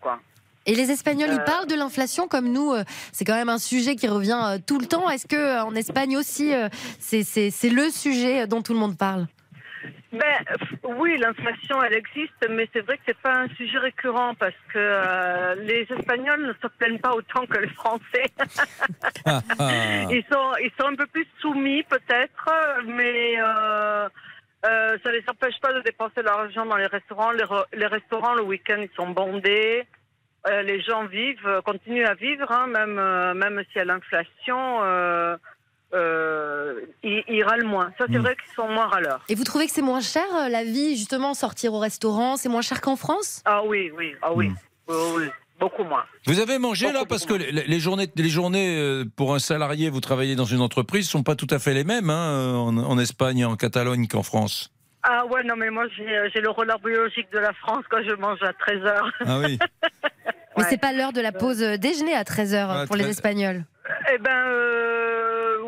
quoi. 0.00 0.18
Et 0.66 0.74
les 0.74 0.90
Espagnols, 0.90 1.30
ils 1.32 1.44
parlent 1.44 1.68
de 1.68 1.76
l'inflation 1.76 2.26
comme 2.28 2.52
nous. 2.52 2.74
C'est 3.12 3.24
quand 3.24 3.34
même 3.36 3.48
un 3.48 3.58
sujet 3.58 3.94
qui 3.96 4.08
revient 4.08 4.58
tout 4.66 4.78
le 4.78 4.86
temps. 4.86 5.08
Est-ce 5.08 5.26
que 5.26 5.62
en 5.62 5.74
Espagne 5.74 6.16
aussi, 6.16 6.52
c'est 6.98 7.70
le 7.70 7.88
sujet 7.88 8.46
dont 8.46 8.62
tout 8.62 8.74
le 8.74 8.78
monde 8.78 8.98
parle? 8.98 9.26
Ben 10.12 10.44
oui, 10.84 11.16
l'inflation, 11.18 11.82
elle 11.82 11.94
existe, 11.94 12.46
mais 12.48 12.68
c'est 12.72 12.80
vrai 12.80 12.96
que 12.96 13.02
c'est 13.06 13.18
pas 13.18 13.32
un 13.42 13.48
sujet 13.50 13.78
récurrent 13.78 14.34
parce 14.34 14.54
que 14.72 14.78
euh, 14.78 15.54
les 15.56 15.86
Espagnols 15.90 16.46
ne 16.46 16.52
se 16.54 16.66
plaignent 16.78 16.98
pas 16.98 17.12
autant 17.14 17.46
que 17.46 17.58
les 17.58 17.68
Français. 17.68 18.26
Ah, 19.24 19.40
ah. 19.58 19.70
Ils 20.10 20.24
sont, 20.32 20.52
ils 20.62 20.72
sont 20.78 20.88
un 20.88 20.94
peu 20.96 21.06
plus 21.06 21.26
soumis 21.40 21.82
peut-être, 21.84 22.50
mais 22.86 23.34
euh, 23.40 24.08
euh, 24.66 24.98
ça 25.02 25.12
les 25.12 25.24
empêche 25.28 25.58
pas 25.60 25.72
de 25.72 25.80
dépenser 25.80 26.22
l'argent 26.22 26.66
dans 26.66 26.76
les 26.76 26.86
restaurants. 26.86 27.30
Les, 27.32 27.44
re- 27.44 27.66
les 27.72 27.86
restaurants 27.86 28.34
le 28.34 28.42
week-end 28.42 28.78
ils 28.80 28.94
sont 28.96 29.10
bondés. 29.10 29.86
Euh, 30.48 30.62
les 30.62 30.80
gens 30.80 31.04
vivent, 31.04 31.46
euh, 31.46 31.60
continuent 31.60 32.06
à 32.06 32.14
vivre, 32.14 32.50
hein, 32.50 32.66
même 32.66 32.94
même 33.38 33.62
s'il 33.68 33.76
y 33.76 33.80
a 33.80 33.84
l'inflation, 33.84 34.80
euh, 35.94 36.74
euh, 36.74 36.80
ils, 37.02 37.22
ils 37.28 37.42
râlent 37.42 37.64
moins. 37.66 37.90
Ça 37.98 38.04
c'est 38.10 38.18
Hmm. 38.18 38.22
vrai 38.22 38.36
qu'ils 38.36 38.54
sont 38.54 38.68
moins 38.68 38.86
râleurs. 38.86 39.20
Et 39.28 39.34
vous 39.34 39.44
trouvez 39.44 39.66
que 39.66 39.72
c'est 39.72 39.82
moins 39.82 40.00
cher 40.00 40.24
euh, 40.36 40.48
la 40.48 40.64
vie, 40.64 40.96
justement, 40.96 41.34
sortir 41.34 41.74
au 41.74 41.78
restaurant 41.78 42.36
C'est 42.36 42.48
moins 42.48 42.62
cher 42.62 42.80
qu'en 42.80 42.96
France? 42.96 43.42
Ah 43.44 43.62
oui, 43.64 43.90
oui, 43.96 44.14
ah 44.22 44.32
oui, 44.32 44.50
oui, 44.88 44.94
oui, 45.16 45.24
beaucoup 45.58 45.84
moins. 45.84 46.04
Vous 46.26 46.38
avez 46.40 46.58
mangé 46.58 46.92
là 46.92 47.04
parce 47.08 47.26
que 47.26 47.34
les, 47.34 47.50
les 47.52 47.80
journées, 47.80 48.08
les 48.14 48.28
journées 48.28 48.78
euh, 48.78 49.04
pour 49.16 49.34
un 49.34 49.38
salarié, 49.38 49.90
vous 49.90 50.00
travaillez 50.00 50.36
dans 50.36 50.44
une 50.44 50.60
entreprise, 50.60 51.08
sont 51.08 51.22
pas 51.22 51.34
tout 51.34 51.48
à 51.50 51.58
fait 51.58 51.74
les 51.74 51.84
mêmes 51.84 52.10
hein, 52.10 52.54
en, 52.56 52.76
en 52.76 52.98
Espagne 52.98 53.44
en 53.44 53.56
Catalogne 53.56 54.06
qu'en 54.06 54.22
France. 54.22 54.70
Ah 55.02 55.24
ouais, 55.26 55.42
non 55.44 55.56
mais 55.56 55.70
moi 55.70 55.84
j'ai 55.96 56.04
j'ai 56.34 56.42
le 56.42 56.50
roller 56.50 56.78
biologique 56.78 57.32
de 57.32 57.38
la 57.38 57.54
France 57.54 57.84
quand 57.90 58.02
je 58.06 58.14
mange 58.16 58.38
à 58.42 58.52
13h. 58.52 59.10
Ah 59.26 59.38
oui. 59.38 59.58
Mais 60.58 60.64
c'est 60.68 60.78
pas 60.80 60.92
l'heure 60.92 61.12
de 61.14 61.22
la 61.22 61.32
pause 61.32 61.62
euh, 61.62 61.78
déjeuner 61.78 62.12
à 62.14 62.22
13h 62.22 62.66
Ah, 62.68 62.84
pour 62.86 62.96
les 62.96 63.08
Espagnols. 63.08 63.64
Eh 64.12 64.18
ben 64.18 64.30
euh, 64.30 65.09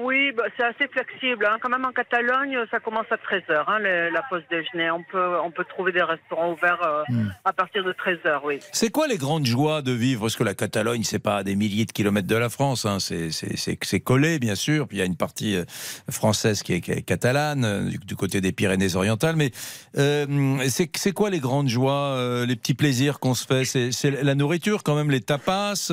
oui, 0.03 0.32
bah, 0.36 0.44
c'est 0.57 0.64
assez 0.64 0.88
flexible. 0.88 1.46
Hein. 1.46 1.57
Quand 1.61 1.68
même 1.68 1.84
en 1.84 1.92
Catalogne, 1.92 2.59
ça 2.70 2.80
commence 2.80 3.07
à 3.11 3.16
13h, 3.16 3.64
hein, 3.66 3.78
la 3.78 4.22
pause 4.28 4.42
déjeuner. 4.50 4.90
On 4.90 5.03
peut, 5.03 5.36
on 5.44 5.50
peut 5.50 5.64
trouver 5.64 5.92
des 5.92 6.03
restaurants 6.03 6.53
ouverts 6.53 6.80
euh, 6.86 7.03
Hmm. 7.09 7.30
à 7.44 7.53
partir 7.53 7.82
de 7.84 7.92
13h, 7.92 8.40
oui. 8.44 8.59
C'est 8.72 8.90
quoi 8.90 9.07
les 9.09 9.18
grandes 9.18 9.44
joies 9.46 9.82
de 9.82 9.92
vivre? 9.92 10.22
Parce 10.22 10.36
que 10.36 10.44
la 10.44 10.55
Catalogne, 10.55 11.03
c'est 11.03 11.18
pas 11.18 11.38
à 11.38 11.42
des 11.42 11.57
milliers 11.57 11.84
de 11.84 11.92
kilomètres 11.92 12.28
de 12.28 12.36
la 12.36 12.48
France, 12.48 12.86
hein. 12.86 12.98
c'est- 13.00 14.00
collé 14.00 14.38
bien 14.38 14.55
sûr. 14.55 14.86
Puis 14.88 14.96
il 14.98 15.00
y 15.00 15.03
a 15.03 15.07
une 15.07 15.16
partie 15.16 15.57
euh, 15.57 15.64
française 16.11 16.62
qui 16.62 16.74
est, 16.74 16.80
qui 16.80 16.92
est 16.92 17.03
catalane, 17.03 17.64
euh, 17.64 17.88
du, 17.90 17.98
du 17.98 18.16
côté 18.16 18.40
des 18.40 18.53
Pyrénées-Orientales. 18.53 19.36
Mais 19.36 19.50
euh, 19.98 20.59
c'est 20.68 21.12
quoi 21.12 21.30
les 21.30 21.40
grandes 21.40 21.68
joies, 21.68 21.92
euh, 22.16 22.46
les 22.46 22.57
petits 22.57 22.74
plaisirs 22.74 23.18
qu'on 23.20 23.34
se 23.34 23.46
fait? 23.46 23.64
C'est 23.64 24.11
la 24.22 24.34
nourriture 24.34 24.82
quand 24.82 24.94
même, 24.94 25.11
les 25.11 25.20
tapas. 25.20 25.90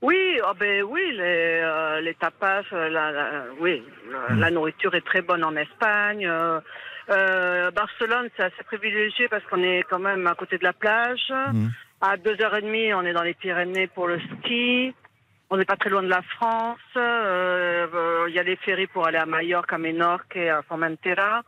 Oui, 0.00 0.38
ah 0.44 0.52
ben 0.54 0.82
oui, 0.84 1.02
les, 1.12 1.60
euh, 1.62 2.00
les 2.00 2.14
tapas, 2.14 2.62
euh, 2.72 2.88
la, 2.88 3.10
la- 3.10 3.44
oui, 3.58 3.82
la- 4.10 4.34
Hmm. 4.34 4.40
la 4.40 4.50
nourriture 4.50 4.94
est 4.94 5.04
très 5.04 5.22
bonne 5.22 5.42
en 5.42 5.56
Espagne. 5.56 6.24
euh, 6.26 6.60
euh, 7.10 7.70
Barcelone, 7.72 8.28
c'est 8.36 8.44
assez 8.44 8.62
privilégié 8.64 9.26
parce 9.28 9.42
qu'on 9.46 9.62
est 9.62 9.82
quand 9.90 9.98
même 9.98 10.26
à 10.28 10.34
côté 10.34 10.56
de 10.58 10.64
la 10.64 10.72
plage. 10.72 11.32
Hmm. 11.52 11.68
À 12.00 12.16
deux 12.16 12.40
heures 12.40 12.54
et 12.56 12.62
demie, 12.62 12.94
on 12.94 13.02
est 13.02 13.12
dans 13.12 13.24
les 13.24 13.34
Pyrénées 13.34 13.88
pour 13.88 14.06
le 14.06 14.20
ski. 14.20 14.94
On 15.50 15.56
n'est 15.56 15.64
pas 15.64 15.76
très 15.76 15.90
loin 15.90 16.02
de 16.02 16.08
la 16.10 16.22
France. 16.22 16.78
Euh, 16.96 17.86
euh, 17.92 18.26
Il 18.28 18.34
y 18.34 18.38
a 18.38 18.42
les 18.44 18.56
ferries 18.56 18.86
pour 18.86 19.06
aller 19.06 19.18
à 19.18 19.26
Majorque, 19.26 19.72
à 19.72 19.78
Menorque 19.78 20.36
et 20.36 20.50
à 20.50 20.62
Formentera. 20.62 21.42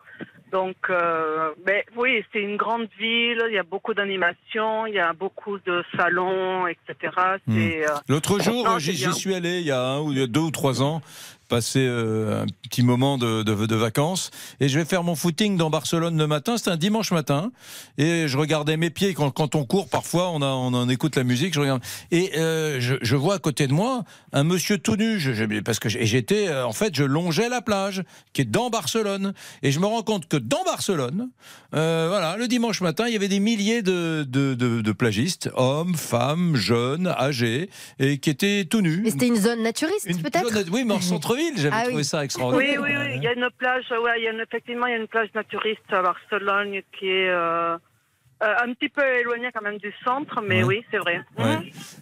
Donc, 0.50 0.76
euh, 0.90 1.50
ben, 1.64 1.82
oui, 1.96 2.24
c'est 2.32 2.40
une 2.40 2.56
grande 2.56 2.88
ville. 2.98 3.42
Il 3.48 3.54
y 3.54 3.58
a 3.58 3.62
beaucoup 3.62 3.94
d'animations, 3.94 4.86
il 4.86 4.94
y 4.94 4.98
a 4.98 5.12
beaucoup 5.12 5.58
de 5.58 5.84
salons, 5.96 6.66
etc. 6.66 7.12
C'est, 7.48 7.88
euh, 7.88 7.94
L'autre 8.08 8.40
jour, 8.40 8.78
j'y 8.78 9.12
suis 9.12 9.34
allé 9.34 9.60
il 9.60 9.66
y 9.66 9.70
a 9.70 9.80
un 9.80 10.00
ou 10.00 10.12
il 10.12 10.18
y 10.18 10.22
a 10.22 10.26
deux 10.26 10.40
ou 10.40 10.50
trois 10.50 10.82
ans, 10.82 11.00
passer 11.50 11.80
euh, 11.86 12.44
un 12.44 12.46
petit 12.62 12.82
moment 12.82 13.18
de, 13.18 13.42
de- 13.42 13.66
de 13.66 13.74
vacances, 13.76 14.30
et 14.60 14.68
je 14.68 14.78
vais 14.78 14.84
faire 14.86 15.02
mon 15.02 15.14
footing 15.16 15.56
dans 15.58 15.68
Barcelone 15.68 16.16
le 16.16 16.26
matin. 16.26 16.56
C'était 16.56 16.70
un 16.70 16.76
dimanche 16.78 17.10
matin, 17.12 17.50
et 17.98 18.28
je 18.28 18.38
regardais 18.38 18.76
mes 18.78 18.88
pieds. 18.90 19.12
Quand, 19.12 19.30
quand 19.32 19.54
on 19.56 19.64
court, 19.66 19.88
parfois, 19.88 20.30
on, 20.30 20.40
a, 20.40 20.46
on 20.46 20.72
en 20.72 20.88
écoute 20.88 21.16
la 21.16 21.24
musique. 21.24 21.52
Je 21.52 21.60
regarde, 21.60 21.82
et 22.12 22.30
euh, 22.38 22.80
je, 22.80 22.94
je 23.02 23.16
vois 23.16 23.34
à 23.34 23.38
côté 23.38 23.66
de 23.66 23.72
moi 23.72 24.04
un 24.32 24.44
monsieur 24.44 24.78
tout 24.78 24.94
nu, 24.96 25.18
je- 25.18 25.32
je- 25.32 25.60
parce 25.60 25.80
que 25.80 25.88
et 25.88 26.06
j'étais, 26.06 26.46
euh, 26.48 26.64
en 26.64 26.72
fait, 26.72 26.94
je 26.94 27.02
longeais 27.02 27.48
la 27.48 27.60
plage 27.60 28.04
qui 28.32 28.42
est 28.42 28.44
dans 28.44 28.70
Barcelone, 28.70 29.34
et 29.62 29.72
je 29.72 29.80
me 29.80 29.86
rends 29.86 30.02
compte 30.04 30.28
que 30.28 30.36
dans 30.36 30.62
Barcelone, 30.64 31.30
euh, 31.74 32.06
voilà, 32.08 32.36
le 32.36 32.46
dimanche 32.46 32.80
matin, 32.80 33.04
il 33.08 33.12
y 33.12 33.16
avait 33.16 33.28
des 33.28 33.40
milliers 33.40 33.82
de, 33.82 34.24
de, 34.28 34.54
de- 34.54 34.92
plagistes, 34.92 35.48
hommes, 35.56 35.94
femmes, 35.96 36.56
jeunes, 36.56 37.06
âgés, 37.08 37.70
et 37.98 38.18
qui 38.18 38.28
étaient 38.30 38.66
tout 38.68 38.80
nus. 38.82 39.00
Mais 39.02 39.10
c'était 39.10 39.28
une 39.28 39.36
zone 39.40 39.62
naturiste, 39.62 40.06
peut-être? 40.22 40.68
oui, 40.72 40.84
mais 40.84 40.94
en 40.94 41.00
centre-ville, 41.00 41.39
j'avais 41.56 41.70
Ah 41.76 41.80
oui. 41.82 41.88
trouvé 41.88 42.04
ça 42.04 42.18
Oui, 42.18 42.24
extraordinaire. 42.24 42.80
oui, 42.82 42.90
oui. 42.96 43.12
Il 43.16 43.22
y 43.22 43.26
a 43.28 43.32
une 43.32 43.48
plage, 43.58 43.84
ouais, 43.90 44.18
il 44.18 44.24
y 44.24 44.28
a 44.28 44.32
une- 44.32 44.40
effectivement, 44.40 44.86
il 44.86 44.90
y 44.92 44.94
a 44.94 44.98
une 44.98 45.08
plage 45.08 45.28
naturiste 45.34 45.80
à 45.92 46.02
Barcelone 46.02 46.80
qui 46.98 47.08
est 47.08 47.28
euh, 47.30 47.76
euh, 48.42 48.54
un 48.64 48.72
petit 48.72 48.88
peu 48.88 49.02
éloignée 49.20 49.50
quand 49.52 49.60
même 49.62 49.76
du 49.78 49.92
centre, 50.02 50.40
mais 50.42 50.62
Ouais. 50.62 50.76
oui, 50.78 50.84
c'est 50.90 50.96
vrai. 50.98 51.20
Ouais. 51.36 51.58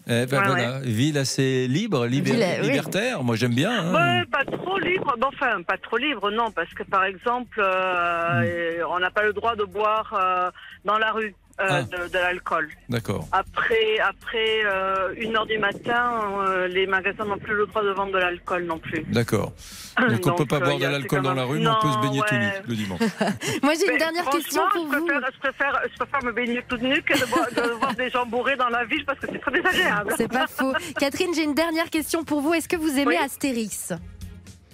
Eh 0.07 0.27
ben 0.27 0.39
Ouais, 0.39 0.47
voilà, 0.47 0.79
ville 0.85 1.19
assez 1.19 1.67
libre, 1.67 2.07
libé- 2.07 2.31
Ville, 2.31 2.45
oui. 2.63 2.69
libertaire. 2.69 3.25
Moi, 3.25 3.35
j'aime 3.35 3.55
bien. 3.55 3.73
hein. 3.93 4.23
Pas 4.31 4.45
trop 4.45 4.79
libre. 4.79 5.17
Bon, 5.19 5.27
enfin, 5.29 5.63
pas 5.63 5.77
trop 5.79 5.97
libre, 5.97 6.31
non, 6.31 6.51
parce 6.53 6.73
que 6.75 6.85
par 6.85 7.05
exemple, 7.05 7.61
euh, 7.61 8.83
on 8.89 8.99
n'a 9.01 9.11
pas 9.11 9.25
le 9.25 9.33
droit 9.33 9.57
de 9.57 9.65
boire 9.65 10.13
euh, 10.15 10.51
dans 10.85 10.99
la 10.99 11.11
rue 11.13 11.35
euh, 11.61 11.67
Ah. 11.69 11.83
de, 11.83 12.09
de 12.09 12.19
l'alcool. 12.19 12.69
D'accord. 12.89 13.27
Après, 13.33 13.99
après 13.99 14.65
euh, 14.65 15.13
une 15.17 15.37
heure 15.37 15.47
du 15.47 15.59
matin, 15.59 16.23
euh, 16.47 16.69
les 16.69 16.87
magasins 16.87 17.25
n'ont 17.25 17.39
plus 17.39 17.55
le 17.55 17.67
droit 17.67 17.83
de 17.83 17.91
vendre 17.91 18.13
de 18.13 18.19
l'alcool 18.19 18.65
non 18.65 18.79
plus. 18.79 19.03
D'accord. 19.09 19.53
Donc, 19.99 20.09
on 20.11 20.29
Donc, 20.29 20.39
peut 20.39 20.47
pas 20.47 20.57
euh, 20.57 20.61
boire 20.61 20.79
de 20.79 20.87
l'alcool 20.87 21.23
dans 21.23 21.35
la 21.35 21.45
rue, 21.45 21.59
mais 21.59 21.67
on 21.69 21.81
peut 21.81 21.91
se 21.93 21.99
baigner 21.99 22.21
tout 22.29 22.35
nu 22.37 22.41
ouais. 22.47 22.63
le 22.69 22.75
dimanche. 22.77 23.01
Moi, 23.63 23.73
j'ai 23.75 23.87
une 23.87 23.93
Mais 23.93 23.99
dernière 23.99 24.29
question 24.31 24.63
pour 24.73 24.93
je 24.93 24.99
vous. 24.99 25.07
je, 25.09 25.39
préfère, 25.41 25.81
je 25.93 25.97
préfère 25.99 26.23
me 26.25 26.33
baigner 26.33 26.63
toute 26.69 26.83
nue 26.83 27.03
que 27.03 27.19
de 27.19 27.25
voir, 27.27 27.47
de 27.51 27.73
voir 27.81 27.95
des 27.95 28.09
gens 28.11 28.25
bourrés 28.25 28.57
dans 28.57 28.69
la 28.69 28.85
ville 28.85 29.05
parce 29.05 29.19
que 29.19 29.27
c'est 29.33 29.41
très 29.41 29.51
désagréable. 29.51 30.13
C'est 30.17 30.29
pas 30.31 30.47
faux. 30.47 30.73
Catherine, 31.01 31.33
j'ai 31.35 31.43
une 31.43 31.55
dernière 31.55 31.91
question 31.91 32.23
pour 32.23 32.41
vous. 32.41 32.55
Est-ce 32.55 32.69
que 32.69 32.77
vous 32.77 32.91
aimez 32.99 33.07
Oui. 33.07 33.17
Astérix? 33.17 33.93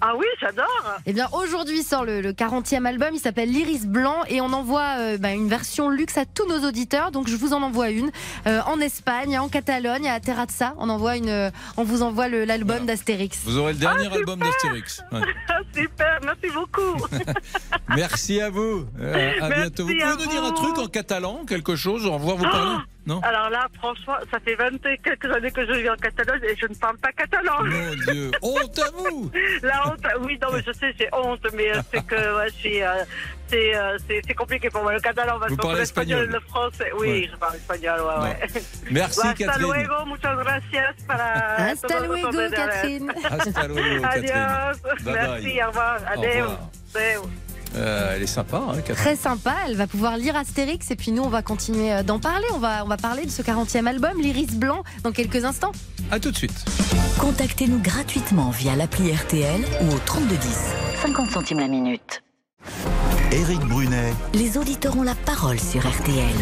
Ah 0.01 0.13
oui, 0.17 0.25
j'adore. 0.41 0.67
Eh 1.05 1.13
bien, 1.13 1.27
aujourd'hui 1.31 1.81
sort 1.81 2.03
le, 2.05 2.21
le 2.21 2.33
40e 2.33 2.85
album. 2.85 3.09
Il 3.13 3.19
s'appelle 3.19 3.49
L'Iris 3.49 3.85
Blanc 3.87 4.23
et 4.27 4.41
on 4.41 4.51
envoie 4.53 4.97
euh, 4.99 5.17
bah, 5.17 5.31
une 5.31 5.47
version 5.47 5.89
luxe 5.89 6.17
à 6.17 6.25
tous 6.25 6.45
nos 6.47 6.67
auditeurs. 6.67 7.11
Donc, 7.11 7.27
je 7.27 7.35
vous 7.35 7.53
en 7.53 7.61
envoie 7.61 7.89
une 7.89 8.11
Euh, 8.45 8.61
en 8.67 8.79
Espagne, 8.79 9.39
en 9.39 9.47
Catalogne, 9.49 10.07
à 10.07 10.19
Terrazza. 10.19 10.73
On 10.77 10.89
envoie 10.89 11.15
une, 11.17 11.29
euh, 11.29 11.49
on 11.77 11.83
vous 11.83 12.01
envoie 12.03 12.27
l'album 12.27 12.85
d'Astérix. 12.85 13.39
Vous 13.45 13.57
aurez 13.57 13.73
le 13.73 13.79
Ah, 13.81 13.93
dernier 13.95 14.13
album 14.13 14.39
d'Astérix. 14.39 15.01
Ouais. 15.11 15.21
Super, 15.73 16.19
merci 16.23 16.53
beaucoup. 16.53 17.05
Merci 17.95 18.41
à 18.41 18.49
vous. 18.49 18.85
Euh, 18.99 19.31
à 19.41 19.47
Merci 19.49 19.61
bientôt. 19.61 19.83
Vous 19.87 19.93
pouvez 19.93 20.25
nous 20.25 20.31
dire 20.31 20.43
un 20.43 20.51
truc 20.51 20.77
en 20.77 20.87
catalan, 20.87 21.45
quelque 21.47 21.75
chose 21.75 22.05
On 22.05 22.17
va 22.17 22.33
vous 22.33 22.43
parler. 22.43 22.75
Non? 23.07 23.21
Alors 23.21 23.49
là, 23.51 23.67
franchement, 23.77 24.15
ça 24.31 24.39
fait 24.39 24.55
20 24.55 24.83
et 24.87 24.97
quelques 24.97 25.25
années 25.31 25.51
que 25.51 25.65
je 25.65 25.73
vis 25.73 25.89
en 25.89 25.95
Catalogne 25.95 26.41
et 26.43 26.55
je 26.55 26.65
ne 26.65 26.73
parle 26.73 26.97
pas 26.97 27.11
catalan. 27.11 27.63
Mon 27.63 27.93
Dieu, 28.11 28.31
honte 28.41 28.79
à 28.79 28.89
vous 28.91 29.31
La 29.61 29.87
honte, 29.87 29.99
oui, 30.21 30.39
non, 30.41 30.47
mais 30.53 30.63
je 30.65 30.71
sais, 30.73 30.93
j'ai 30.97 31.07
honte, 31.13 31.45
mais 31.53 31.71
euh, 31.71 31.81
c'est 31.93 32.03
que 32.05 32.37
ouais, 32.37 32.47
c'est, 32.61 32.81
euh, 32.83 33.03
c'est, 33.47 33.75
euh, 33.75 33.97
c'est, 34.07 34.21
c'est 34.27 34.33
compliqué 34.33 34.69
pour 34.71 34.81
moi. 34.81 34.93
Le 34.93 34.99
catalan, 34.99 35.39
se 35.47 35.53
parlez 35.55 35.79
l'espagnol, 35.81 36.23
espagnol 36.23 36.29
le 36.33 36.39
français. 36.49 36.91
Oui, 36.97 37.07
Ouais. 37.07 37.29
je 37.31 37.37
parle 37.37 37.55
espagnol, 37.57 37.99
ouais, 38.01 38.23
ouais. 38.23 38.61
Merci, 38.89 39.19
Hasta 39.19 39.33
Catherine. 39.45 39.67
luego, 39.67 40.05
muchas 40.07 40.35
gracias 40.37 40.95
para 41.05 41.55
Hasta 41.69 41.99
luego, 41.99 42.31
Catherine. 42.51 43.13
Hasta 43.29 43.67
luego, 43.67 44.01
Catherine. 44.01 44.35
Adios. 44.35 44.81
Bye 45.03 45.13
Merci, 45.13 45.43
bye. 45.43 45.63
au 45.63 45.67
revoir. 45.67 45.99
Au 46.01 46.11
Adeu. 46.11 46.41
revoir. 46.41 46.69
Adeu. 46.95 47.44
Euh, 47.75 48.13
elle 48.15 48.23
est 48.23 48.27
sympa, 48.27 48.57
hein, 48.57 48.75
Catherine. 48.77 48.95
Très 48.95 49.15
sympa, 49.15 49.55
elle 49.67 49.75
va 49.75 49.87
pouvoir 49.87 50.17
lire 50.17 50.35
Astérix 50.35 50.91
et 50.91 50.95
puis 50.95 51.11
nous 51.11 51.23
on 51.23 51.29
va 51.29 51.41
continuer 51.41 51.91
euh, 51.91 52.03
d'en 52.03 52.19
parler. 52.19 52.45
On 52.53 52.59
va, 52.59 52.83
on 52.85 52.87
va 52.87 52.97
parler 52.97 53.25
de 53.25 53.31
ce 53.31 53.41
40e 53.41 53.85
album, 53.87 54.21
l'Iris 54.21 54.55
Blanc, 54.55 54.83
dans 55.03 55.11
quelques 55.11 55.43
instants. 55.43 55.71
À 56.11 56.19
tout 56.19 56.31
de 56.31 56.37
suite. 56.37 56.65
Contactez-nous 57.19 57.79
gratuitement 57.79 58.49
via 58.51 58.75
l'appli 58.75 59.11
RTL 59.11 59.61
ou 59.81 59.93
au 59.93 59.99
3210. 60.05 60.47
50 61.01 61.29
centimes 61.29 61.59
la 61.59 61.67
minute. 61.67 62.23
Éric 63.31 63.59
Brunet, 63.61 64.13
Les 64.33 64.57
auditeurs 64.57 64.97
ont 64.97 65.03
la 65.03 65.15
parole 65.15 65.59
sur 65.59 65.81
RTL. 65.81 66.35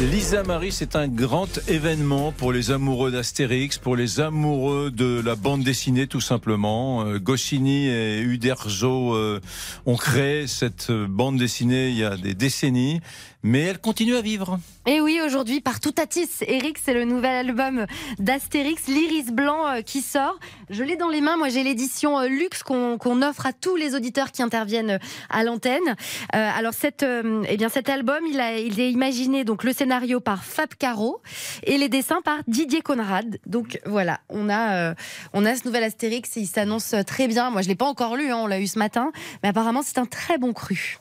Lisa 0.00 0.42
Marie, 0.42 0.72
c'est 0.72 0.96
un 0.96 1.06
grand 1.06 1.60
événement 1.68 2.32
pour 2.32 2.52
les 2.52 2.72
amoureux 2.72 3.12
d'Astérix, 3.12 3.78
pour 3.78 3.94
les 3.94 4.18
amoureux 4.18 4.90
de 4.90 5.22
la 5.24 5.36
bande 5.36 5.62
dessinée 5.62 6.08
tout 6.08 6.20
simplement. 6.20 7.04
Euh, 7.04 7.18
Goscinny 7.20 7.86
et 7.86 8.20
Uderzo 8.20 9.14
euh, 9.14 9.40
ont 9.86 9.96
créé 9.96 10.48
cette 10.48 10.90
euh, 10.90 11.06
bande 11.08 11.38
dessinée 11.38 11.90
il 11.90 11.96
y 11.96 12.04
a 12.04 12.16
des 12.16 12.34
décennies, 12.34 13.00
mais 13.44 13.60
elle 13.60 13.78
continue 13.78 14.16
à 14.16 14.20
vivre. 14.20 14.58
Et 14.86 15.00
oui, 15.00 15.20
aujourd'hui, 15.24 15.60
par 15.60 15.80
tout 15.80 15.92
Tatis, 15.92 16.28
Eric, 16.46 16.78
c'est 16.82 16.92
le 16.92 17.04
nouvel 17.04 17.48
album 17.48 17.86
d'Astérix, 18.18 18.88
l'Iris 18.88 19.32
Blanc, 19.32 19.80
qui 19.86 20.02
sort. 20.02 20.38
Je 20.70 20.82
l'ai 20.82 20.96
dans 20.96 21.08
les 21.08 21.20
mains. 21.20 21.36
Moi, 21.36 21.48
j'ai 21.48 21.62
l'édition 21.62 22.20
luxe 22.22 22.62
qu'on 22.62 23.22
offre 23.22 23.46
à 23.46 23.52
tous 23.54 23.76
les 23.76 23.94
auditeurs 23.94 24.30
qui 24.30 24.42
interviennent 24.42 24.98
à 25.30 25.44
l'antenne. 25.44 25.96
Alors, 26.30 26.74
eh 26.82 27.56
bien, 27.56 27.68
cet 27.70 27.88
album, 27.88 28.18
il, 28.30 28.40
a, 28.40 28.58
il 28.58 28.78
est 28.78 28.90
imaginé 28.90 29.44
donc 29.44 29.64
le 29.64 29.72
scénario 29.84 30.18
par 30.18 30.44
Fab 30.44 30.70
Caro 30.78 31.20
et 31.64 31.76
les 31.76 31.90
dessins 31.90 32.22
par 32.24 32.38
Didier 32.48 32.80
Conrad. 32.80 33.36
Donc 33.44 33.78
voilà, 33.84 34.20
on 34.30 34.48
a, 34.48 34.76
euh, 34.76 34.94
on 35.34 35.44
a 35.44 35.54
ce 35.54 35.66
nouvel 35.66 35.84
Astérix 35.84 36.38
et 36.38 36.40
il 36.40 36.46
s'annonce 36.46 36.94
très 37.06 37.28
bien. 37.28 37.50
Moi, 37.50 37.60
je 37.60 37.68
l'ai 37.68 37.74
pas 37.74 37.84
encore 37.84 38.16
lu, 38.16 38.30
hein, 38.30 38.38
on 38.38 38.46
l'a 38.46 38.60
eu 38.60 38.66
ce 38.66 38.78
matin, 38.78 39.12
mais 39.42 39.50
apparemment, 39.50 39.82
c'est 39.84 39.98
un 39.98 40.06
très 40.06 40.38
bon 40.38 40.54
cru. 40.54 40.96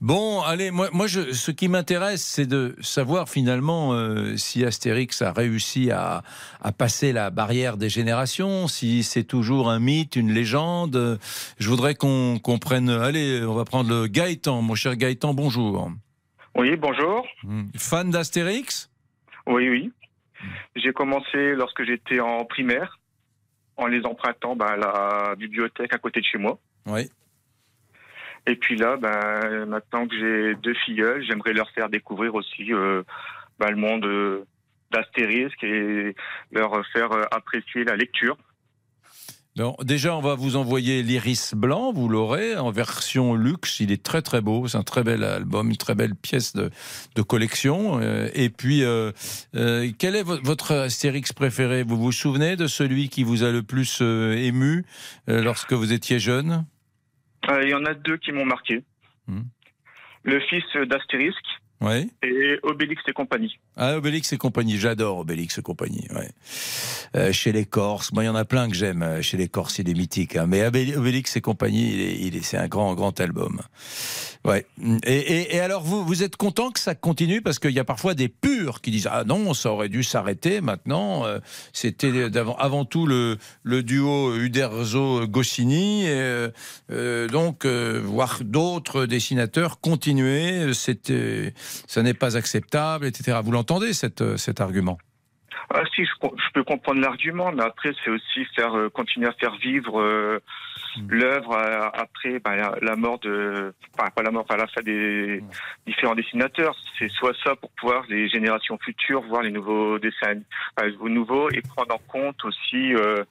Bon, 0.00 0.40
allez, 0.40 0.70
moi, 0.70 0.88
moi 0.94 1.08
ce 1.08 1.50
qui 1.50 1.68
m'intéresse, 1.68 2.22
c'est 2.22 2.46
de 2.46 2.74
savoir 2.80 3.28
finalement 3.28 3.92
euh, 3.92 4.34
si 4.38 4.64
Astérix 4.64 5.20
a 5.20 5.32
réussi 5.32 5.90
à, 5.90 6.22
passer 6.78 7.12
la 7.12 7.28
barrière 7.28 7.76
des 7.76 7.90
générations, 7.90 8.66
si 8.66 9.02
c'est 9.02 9.24
toujours 9.24 9.68
un 9.68 9.78
mythe, 9.78 10.16
une 10.16 10.32
légende. 10.32 11.18
Je 11.58 11.68
voudrais 11.68 11.94
qu'on 11.94 12.38
qu'on 12.38 12.58
prenne. 12.58 12.88
Allez, 12.88 13.44
on 13.44 13.52
va 13.52 13.66
prendre 13.66 13.90
le 13.90 14.06
Gaëtan, 14.06 14.62
mon 14.62 14.74
cher 14.74 14.96
Gaëtan, 14.96 15.34
bonjour. 15.34 15.90
Oui, 16.54 16.76
bonjour. 16.76 17.26
Hmm. 17.42 17.68
Fan 17.76 18.10
d'Astérix 18.10 18.90
Oui, 19.46 19.68
oui. 19.68 19.92
J'ai 20.76 20.92
commencé 20.92 21.54
lorsque 21.54 21.84
j'étais 21.84 22.20
en 22.20 22.44
primaire, 22.44 22.98
en 23.76 23.86
les 23.86 24.04
empruntant 24.04 24.56
bah, 24.56 24.72
à 24.72 24.76
la 24.76 25.34
bibliothèque 25.36 25.94
à 25.94 25.98
côté 25.98 26.20
de 26.20 26.26
chez 26.26 26.38
moi. 26.38 26.58
Oui. 26.86 27.10
Et 28.46 28.56
puis 28.56 28.76
là, 28.76 28.96
bah, 28.96 29.64
maintenant 29.66 30.06
que 30.06 30.18
j'ai 30.18 30.54
deux 30.56 30.74
filleuls, 30.74 31.24
j'aimerais 31.24 31.52
leur 31.52 31.70
faire 31.70 31.88
découvrir 31.88 32.34
aussi 32.34 32.72
euh, 32.72 33.02
bah, 33.58 33.70
le 33.70 33.76
monde 33.76 34.04
euh, 34.04 34.44
d'Astérix 34.90 35.54
et 35.62 36.14
leur 36.50 36.84
faire 36.88 37.12
euh, 37.12 37.22
apprécier 37.30 37.84
la 37.84 37.96
lecture. 37.96 38.36
Bon, 39.54 39.76
déjà, 39.82 40.16
on 40.16 40.22
va 40.22 40.34
vous 40.34 40.56
envoyer 40.56 41.02
l'Iris 41.02 41.52
Blanc, 41.54 41.92
vous 41.92 42.08
l'aurez 42.08 42.56
en 42.56 42.70
version 42.70 43.34
luxe. 43.34 43.80
Il 43.80 43.92
est 43.92 44.02
très 44.02 44.22
très 44.22 44.40
beau, 44.40 44.66
c'est 44.66 44.78
un 44.78 44.82
très 44.82 45.04
bel 45.04 45.22
album, 45.24 45.68
une 45.68 45.76
très 45.76 45.94
belle 45.94 46.14
pièce 46.14 46.54
de, 46.54 46.70
de 47.16 47.22
collection. 47.22 48.00
Euh, 48.00 48.30
et 48.32 48.48
puis, 48.48 48.82
euh, 48.82 49.12
euh, 49.54 49.90
quel 49.98 50.16
est 50.16 50.22
vo- 50.22 50.40
votre 50.42 50.72
Astérix 50.72 51.34
préféré? 51.34 51.82
Vous 51.82 51.98
vous 51.98 52.12
souvenez 52.12 52.56
de 52.56 52.66
celui 52.66 53.10
qui 53.10 53.24
vous 53.24 53.42
a 53.44 53.50
le 53.50 53.62
plus 53.62 53.98
euh, 54.00 54.32
ému 54.38 54.86
lorsque 55.26 55.74
vous 55.74 55.92
étiez 55.92 56.18
jeune? 56.18 56.64
Il 57.62 57.68
y 57.68 57.74
en 57.74 57.84
a 57.84 57.92
deux 57.92 58.16
qui 58.16 58.32
m'ont 58.32 58.46
marqué. 58.46 58.82
Hmm. 59.26 59.42
Le 60.22 60.40
fils 60.40 60.64
d'Astérix 60.88 61.36
et 62.22 62.58
Obélix 62.62 63.02
et 63.08 63.12
compagnie. 63.12 63.58
Ah, 63.76 63.96
Obélix 63.96 64.32
et 64.32 64.36
compagnie, 64.38 64.76
j'adore 64.78 65.18
Obélix 65.18 65.56
et 65.58 65.62
compagnie. 65.62 66.06
Euh, 67.16 67.32
chez 67.32 67.52
les 67.52 67.64
Corses, 67.64 68.12
moi 68.12 68.22
il 68.22 68.26
y 68.26 68.28
en 68.28 68.34
a 68.34 68.44
plein 68.44 68.68
que 68.68 68.74
j'aime. 68.74 69.02
euh, 69.02 69.22
Chez 69.22 69.36
les 69.38 69.48
Corses, 69.48 69.78
il 69.78 69.88
est 69.88 69.94
mythique. 69.94 70.36
hein. 70.36 70.46
Mais 70.46 70.60
Obé- 70.62 70.94
Obélix 70.96 71.36
et 71.36 71.40
compagnie, 71.40 72.16
il 72.26 72.36
est, 72.36 72.42
c'est 72.42 72.58
un 72.58 72.68
grand, 72.68 72.94
grand 72.94 73.18
album. 73.20 73.60
Ouais. 74.44 74.66
Et, 75.06 75.60
alors, 75.60 75.84
vous, 75.84 76.04
vous 76.04 76.24
êtes 76.24 76.34
content 76.36 76.72
que 76.72 76.80
ça 76.80 76.96
continue? 76.96 77.42
Parce 77.42 77.60
qu'il 77.60 77.70
y 77.70 77.78
a 77.78 77.84
parfois 77.84 78.14
des 78.14 78.28
purs 78.28 78.80
qui 78.80 78.90
disent 78.90 79.08
ah 79.10 79.22
non, 79.24 79.54
ça 79.54 79.70
aurait 79.70 79.88
dû 79.88 80.02
s'arrêter. 80.02 80.60
Maintenant, 80.60 81.24
euh, 81.24 81.38
c'était 81.72 82.28
d'avant- 82.28 82.56
avant 82.56 82.84
tout 82.84 83.06
le, 83.06 83.38
duo 83.64 84.34
Uderzo-Goscinny. 84.36 86.06
donc, 87.30 87.64
voir 87.66 88.38
d'autres 88.42 89.06
dessinateurs 89.06 89.80
continuer, 89.80 90.74
c'était, 90.74 91.54
ça 91.86 92.02
n'est 92.02 92.12
pas 92.14 92.36
acceptable, 92.36 93.06
etc. 93.06 93.38
Vous 93.44 93.52
l'entendez 93.62 93.92
cette, 93.92 94.36
cet 94.36 94.60
argument? 94.60 94.98
Ah 95.70 95.84
si, 95.94 96.04
je, 96.04 96.12
peux 96.52 96.64
comprendre 96.64 97.00
l'argument, 97.00 97.52
mais 97.52 97.62
après 97.62 97.92
c'est 98.02 98.10
aussi 98.10 98.44
faire 98.56 98.76
euh, 98.76 98.88
continuer 98.90 99.28
à 99.28 99.32
faire 99.32 99.54
vivre 99.56 100.00
euh, 100.00 100.40
l'œuvre 101.08 101.52
euh, 101.52 101.88
après 101.94 102.40
bah, 102.40 102.56
la, 102.56 102.74
la 102.82 102.96
mort 102.96 103.20
de, 103.20 103.72
enfin 103.96 104.10
pas 104.10 104.22
la 104.22 104.32
mort, 104.32 104.42
enfin 104.42 104.58
la 104.58 104.66
fin 104.66 104.82
des 104.82 105.42
différents 105.86 106.16
dessinateurs. 106.16 106.76
C'est 106.98 107.08
soit 107.10 107.36
ça 107.44 107.54
pour 107.54 107.70
pouvoir 107.70 108.04
les 108.08 108.28
générations 108.28 108.76
futures 108.78 109.22
voir 109.22 109.42
les 109.42 109.52
nouveaux 109.52 110.00
dessins, 110.00 110.40
enfin, 110.76 110.88
les 110.88 111.10
nouveaux 111.10 111.48
et 111.50 111.62
prendre 111.62 111.94
en 111.94 112.00
compte 112.08 112.44
aussi 112.44 112.94
euh, 112.94 113.22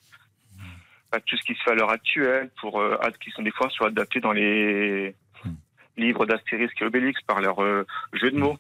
bah, 1.11 1.19
tout 1.25 1.35
ce 1.35 1.43
qui 1.43 1.53
se 1.55 1.63
fait 1.63 1.71
à 1.71 1.75
l'heure 1.75 1.91
actuelle 1.91 2.49
pour 2.61 2.79
euh, 2.79 2.97
qui 3.21 3.29
sont 3.31 3.41
des 3.41 3.51
fois 3.51 3.69
soit 3.69 3.87
adaptés 3.87 4.21
dans 4.21 4.31
les 4.31 5.13
livres 5.97 6.25
d'Astérix 6.25 6.73
et 6.79 6.85
Obélix 6.85 7.21
par 7.27 7.41
leur 7.41 7.61
euh, 7.61 7.85
jeu 8.13 8.31
de 8.31 8.37
mots. 8.37 8.57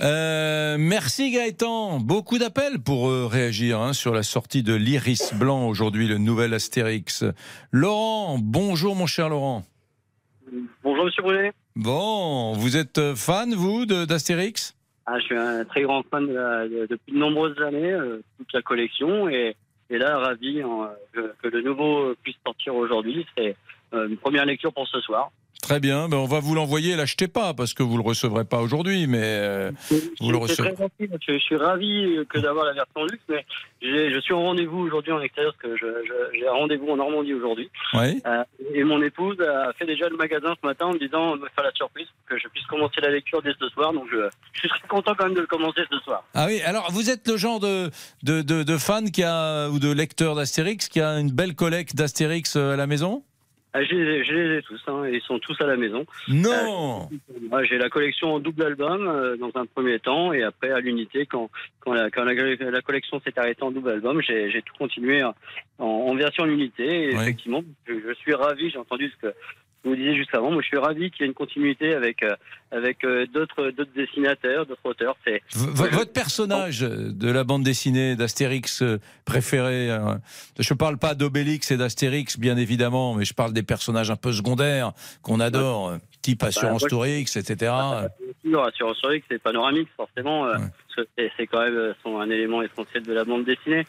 Euh, 0.00 0.76
merci 0.78 1.30
Gaëtan. 1.32 1.98
Beaucoup 2.00 2.38
d'appels 2.38 2.78
pour 2.80 3.08
euh, 3.08 3.26
réagir 3.26 3.80
hein, 3.80 3.92
sur 3.92 4.14
la 4.14 4.22
sortie 4.22 4.62
de 4.62 4.74
l'Iris 4.74 5.34
Blanc 5.34 5.66
aujourd'hui, 5.66 6.06
le 6.06 6.18
nouvel 6.18 6.54
Astérix. 6.54 7.24
Laurent, 7.72 8.38
bonjour 8.40 8.94
mon 8.94 9.06
cher 9.06 9.28
Laurent. 9.28 9.64
Bonjour 10.82 11.04
Monsieur 11.04 11.22
Brunet. 11.22 11.52
Bon, 11.76 12.52
vous 12.52 12.76
êtes 12.76 12.98
euh, 12.98 13.14
fan, 13.14 13.54
vous, 13.54 13.86
de- 13.86 14.04
d'Astérix? 14.04 14.76
Ah, 15.06 15.18
je 15.18 15.24
suis 15.24 15.36
un 15.36 15.64
très 15.64 15.82
grand 15.82 16.02
fan 16.10 16.26
de 16.26 16.32
la- 16.34 16.68
de- 16.68 16.86
depuis 16.88 17.12
de 17.12 17.18
nombreuses 17.18 17.60
années, 17.60 17.92
euh, 17.92 18.22
toute 18.38 18.52
la 18.52 18.62
collection, 18.62 19.28
et, 19.28 19.56
et 19.90 19.98
là, 19.98 20.18
ravi 20.18 20.60
hein, 20.62 20.90
que, 21.12 21.34
que 21.42 21.48
le 21.48 21.62
nouveau 21.62 22.14
puisse 22.22 22.36
sortir 22.44 22.74
aujourd'hui. 22.74 23.26
C'est 23.36 23.56
une 23.92 24.16
première 24.16 24.44
lecture 24.46 24.72
pour 24.72 24.86
ce 24.86 25.00
soir. 25.00 25.32
Très 25.70 25.78
bien, 25.78 26.08
ben, 26.08 26.16
on 26.16 26.26
va 26.26 26.40
vous 26.40 26.56
l'envoyer, 26.56 26.96
l'achetez 26.96 27.28
pas, 27.28 27.54
parce 27.54 27.74
que 27.74 27.84
vous 27.84 27.96
le 27.96 28.02
recevrez 28.02 28.44
pas 28.44 28.58
aujourd'hui, 28.58 29.06
mais 29.06 29.22
euh, 29.22 29.70
vous 30.20 30.32
le 30.32 30.36
recevrez. 30.36 30.74
très 30.74 30.82
gentil, 30.82 31.08
je 31.28 31.38
suis 31.38 31.54
ravi 31.54 32.26
que 32.28 32.40
d'avoir 32.40 32.64
la 32.64 32.72
version 32.72 33.04
luxe, 33.04 33.22
mais 33.28 33.46
je 33.80 34.18
suis 34.18 34.34
en 34.34 34.42
rendez-vous 34.42 34.80
aujourd'hui 34.80 35.12
en 35.12 35.20
extérieur, 35.20 35.54
parce 35.62 35.78
que 35.78 35.86
j'ai 36.34 36.48
un 36.48 36.50
rendez-vous 36.50 36.88
en 36.88 36.96
Normandie 36.96 37.34
aujourd'hui. 37.34 37.70
Oui. 37.94 38.20
Euh, 38.26 38.42
et 38.74 38.82
mon 38.82 39.00
épouse 39.00 39.40
a 39.40 39.72
fait 39.74 39.86
déjà 39.86 40.08
le 40.08 40.16
magasin 40.16 40.54
ce 40.60 40.66
matin 40.66 40.86
en 40.86 40.94
me 40.94 40.98
disant 40.98 41.36
de 41.36 41.42
me 41.42 41.48
faire 41.54 41.62
la 41.62 41.70
surprise 41.70 42.08
pour 42.08 42.36
que 42.36 42.42
je 42.42 42.48
puisse 42.48 42.66
commencer 42.66 43.00
la 43.00 43.10
lecture 43.10 43.40
dès 43.40 43.54
ce 43.60 43.68
soir. 43.68 43.92
Donc 43.92 44.08
je, 44.10 44.28
je 44.54 44.58
suis 44.58 44.68
très 44.70 44.88
content 44.88 45.14
quand 45.16 45.26
même 45.26 45.34
de 45.34 45.40
le 45.42 45.46
commencer 45.46 45.82
ce 45.88 46.00
soir. 46.00 46.24
Ah 46.34 46.46
oui, 46.48 46.60
alors 46.62 46.90
vous 46.90 47.10
êtes 47.10 47.28
le 47.28 47.36
genre 47.36 47.60
de, 47.60 47.90
de, 48.24 48.42
de, 48.42 48.64
de 48.64 48.76
fan 48.76 49.12
qui 49.12 49.22
a, 49.22 49.68
ou 49.68 49.78
de 49.78 49.92
lecteur 49.92 50.34
d'Astérix 50.34 50.88
qui 50.88 51.00
a 51.00 51.20
une 51.20 51.30
belle 51.30 51.54
collecte 51.54 51.94
d'Astérix 51.94 52.56
euh, 52.56 52.72
à 52.72 52.76
la 52.76 52.88
maison? 52.88 53.22
Ah, 53.72 53.84
je, 53.84 53.94
les 53.94 54.16
ai, 54.16 54.24
je 54.24 54.32
les 54.32 54.58
ai 54.58 54.62
tous, 54.62 54.80
hein, 54.88 55.06
ils 55.12 55.20
sont 55.20 55.38
tous 55.38 55.56
à 55.60 55.66
la 55.66 55.76
maison. 55.76 56.04
Non 56.28 57.08
Ouais, 57.52 57.66
J'ai 57.66 57.78
la 57.78 57.88
collection 57.88 58.34
en 58.34 58.40
double 58.40 58.64
album 58.64 59.06
euh, 59.06 59.36
dans 59.36 59.52
un 59.54 59.64
premier 59.64 60.00
temps 60.00 60.32
et 60.32 60.42
après 60.42 60.70
à 60.72 60.80
l'unité 60.80 61.24
quand, 61.26 61.50
quand, 61.78 61.92
la, 61.92 62.10
quand 62.10 62.24
la, 62.24 62.34
la 62.34 62.82
collection 62.82 63.20
s'est 63.20 63.38
arrêtée 63.38 63.62
en 63.62 63.70
double 63.70 63.90
album, 63.90 64.20
j'ai 64.22 64.62
tout 64.64 64.74
continué 64.76 65.22
en, 65.22 65.34
en 65.78 66.14
version 66.16 66.46
unité. 66.46 67.04
Et 67.04 67.14
effectivement, 67.14 67.62
je, 67.86 67.94
je 67.94 68.14
suis 68.14 68.34
ravi, 68.34 68.70
j'ai 68.70 68.78
entendu 68.78 69.08
ce 69.10 69.26
que, 69.28 69.34
vous 69.84 69.96
disais 69.96 70.14
juste 70.14 70.34
avant, 70.34 70.50
moi 70.50 70.60
je 70.62 70.66
suis 70.68 70.76
ravi 70.76 71.10
qu'il 71.10 71.22
y 71.22 71.24
ait 71.24 71.28
une 71.28 71.34
continuité 71.34 71.94
avec 71.94 72.22
euh, 72.22 72.34
avec 72.70 73.02
euh, 73.04 73.26
d'autres 73.32 73.70
d'autres 73.70 73.90
dessinateurs, 73.96 74.66
d'autres 74.66 74.80
auteurs. 74.84 75.16
C'est 75.26 75.42
votre 75.54 76.12
personnage 76.12 76.80
de 76.80 77.30
la 77.30 77.44
bande 77.44 77.62
dessinée 77.62 78.14
d'Astérix 78.16 78.82
euh, 78.82 78.98
préféré, 79.24 79.88
je 80.58 80.74
ne 80.74 80.76
parle 80.78 80.98
pas 80.98 81.14
d'Obélix 81.14 81.70
et 81.70 81.76
d'Astérix, 81.76 82.38
bien 82.38 82.56
évidemment, 82.56 83.14
mais 83.14 83.24
je 83.24 83.32
parle 83.34 83.52
des 83.52 83.62
personnages 83.62 84.10
un 84.10 84.16
peu 84.16 84.32
secondaires 84.32 84.92
qu'on 85.22 85.40
adore, 85.40 85.96
type 86.22 86.42
Assurance 86.42 86.82
moi, 86.82 86.88
je- 86.88 86.94
Tourix, 86.94 87.36
etc. 87.36 87.72
toujours 88.42 88.64
assurance 88.66 88.96
sur 88.98 89.12
X, 89.14 89.26
c'est 89.30 89.38
Panoramix 89.42 89.90
forcément, 89.96 90.44
parce 90.44 90.62
que 90.96 91.02
c'est- 91.16 91.32
c'est 91.36 91.46
quand 91.46 91.60
même 91.62 91.94
un 92.04 92.30
élément 92.30 92.62
essentiel 92.62 93.02
de 93.02 93.12
la 93.12 93.24
bande 93.24 93.44
dessinée. 93.44 93.86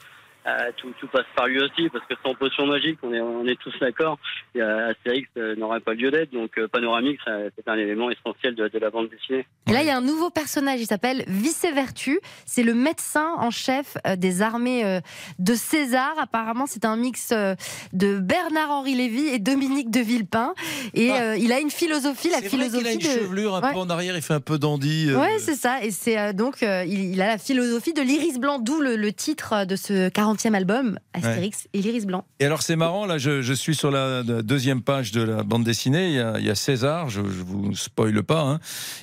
Euh, 0.47 0.71
tout, 0.77 0.91
tout 0.99 1.07
passe 1.07 1.25
par 1.35 1.45
lui 1.45 1.59
aussi, 1.61 1.87
parce 1.89 2.03
que 2.07 2.15
sans 2.25 2.33
potion 2.33 2.65
magique, 2.65 2.97
on 3.03 3.13
est, 3.13 3.21
on 3.21 3.45
est 3.45 3.59
tous 3.59 3.73
d'accord, 3.79 4.17
euh, 4.57 4.89
Astérix 4.89 5.29
euh, 5.37 5.55
n'aurait 5.55 5.81
pas 5.81 5.93
lieu 5.93 6.09
d'être, 6.09 6.31
donc 6.33 6.57
euh, 6.57 6.67
Panoramix, 6.67 7.21
c'est 7.55 7.67
un 7.67 7.75
élément 7.77 8.09
essentiel 8.09 8.55
de, 8.55 8.67
de 8.67 8.79
la 8.79 8.89
bande 8.89 9.07
dessinée. 9.09 9.45
Et 9.67 9.71
là, 9.73 9.81
il 9.81 9.87
y 9.87 9.91
a 9.91 9.97
un 9.97 10.01
nouveau 10.01 10.31
personnage, 10.31 10.79
il 10.81 10.87
s'appelle 10.87 11.23
Vice-Vertu. 11.27 12.19
C'est 12.47 12.63
le 12.63 12.73
médecin 12.73 13.33
en 13.37 13.51
chef 13.51 13.97
euh, 14.07 14.15
des 14.15 14.41
armées 14.41 14.83
euh, 14.83 14.99
de 15.37 15.53
César. 15.53 16.13
Apparemment, 16.17 16.65
c'est 16.65 16.85
un 16.85 16.95
mix 16.95 17.29
euh, 17.31 17.53
de 17.93 18.17
Bernard-Henri 18.19 18.95
Lévy 18.95 19.27
et 19.27 19.37
Dominique 19.39 19.91
de 19.91 19.99
Villepin. 19.99 20.53
Et 20.95 21.11
euh, 21.11 21.37
il 21.37 21.51
a 21.51 21.59
une 21.59 21.69
philosophie, 21.69 22.29
la 22.29 22.37
Ah. 22.37 22.39
Vrai 22.39 22.49
philosophie 22.49 22.77
qu'il 22.79 22.87
a 22.87 22.93
une 22.93 22.97
de. 22.99 23.03
chevelure 23.03 23.55
un 23.55 23.61
Ouais. 23.61 23.73
peu 23.73 23.77
en 23.79 23.89
arrière, 23.91 24.15
il 24.15 24.21
fait 24.23 24.33
un 24.33 24.39
peu 24.41 24.57
dandy. 24.57 25.09
euh, 25.11 25.19
Ouais, 25.19 25.37
c'est 25.37 25.53
ça. 25.55 25.83
Et 25.83 25.91
c'est 25.91 26.17
euh, 26.17 26.33
donc, 26.33 26.63
euh, 26.63 26.83
il, 26.87 27.13
il 27.13 27.21
a 27.21 27.27
la 27.27 27.37
philosophie 27.37 27.93
de 27.93 28.01
l'iris 28.01 28.39
blanc, 28.39 28.57
d'où 28.57 28.81
le, 28.81 28.95
le 28.95 29.13
titre 29.13 29.65
de 29.65 29.75
ce 29.75 30.09
40e 30.35 30.53
album, 30.55 30.99
Astérix 31.13 31.67
et 31.73 31.79
l'iris 31.79 32.05
blanc. 32.05 32.25
Et 32.39 32.45
alors 32.45 32.61
c'est 32.61 32.75
marrant, 32.75 33.05
là 33.05 33.17
je, 33.17 33.41
je 33.41 33.53
suis 33.53 33.75
sur 33.75 33.91
la, 33.91 34.23
la 34.23 34.41
deuxième 34.41 34.81
page 34.81 35.11
de 35.11 35.21
la 35.21 35.43
bande 35.43 35.63
dessinée, 35.63 36.07
il 36.09 36.15
y 36.15 36.19
a, 36.19 36.39
il 36.39 36.45
y 36.45 36.49
a 36.49 36.55
César, 36.55 37.09
je, 37.09 37.21
je 37.21 37.43
vous 37.43 37.75
spoile 37.75 38.23
pas, 38.23 38.41
hein. 38.41 38.59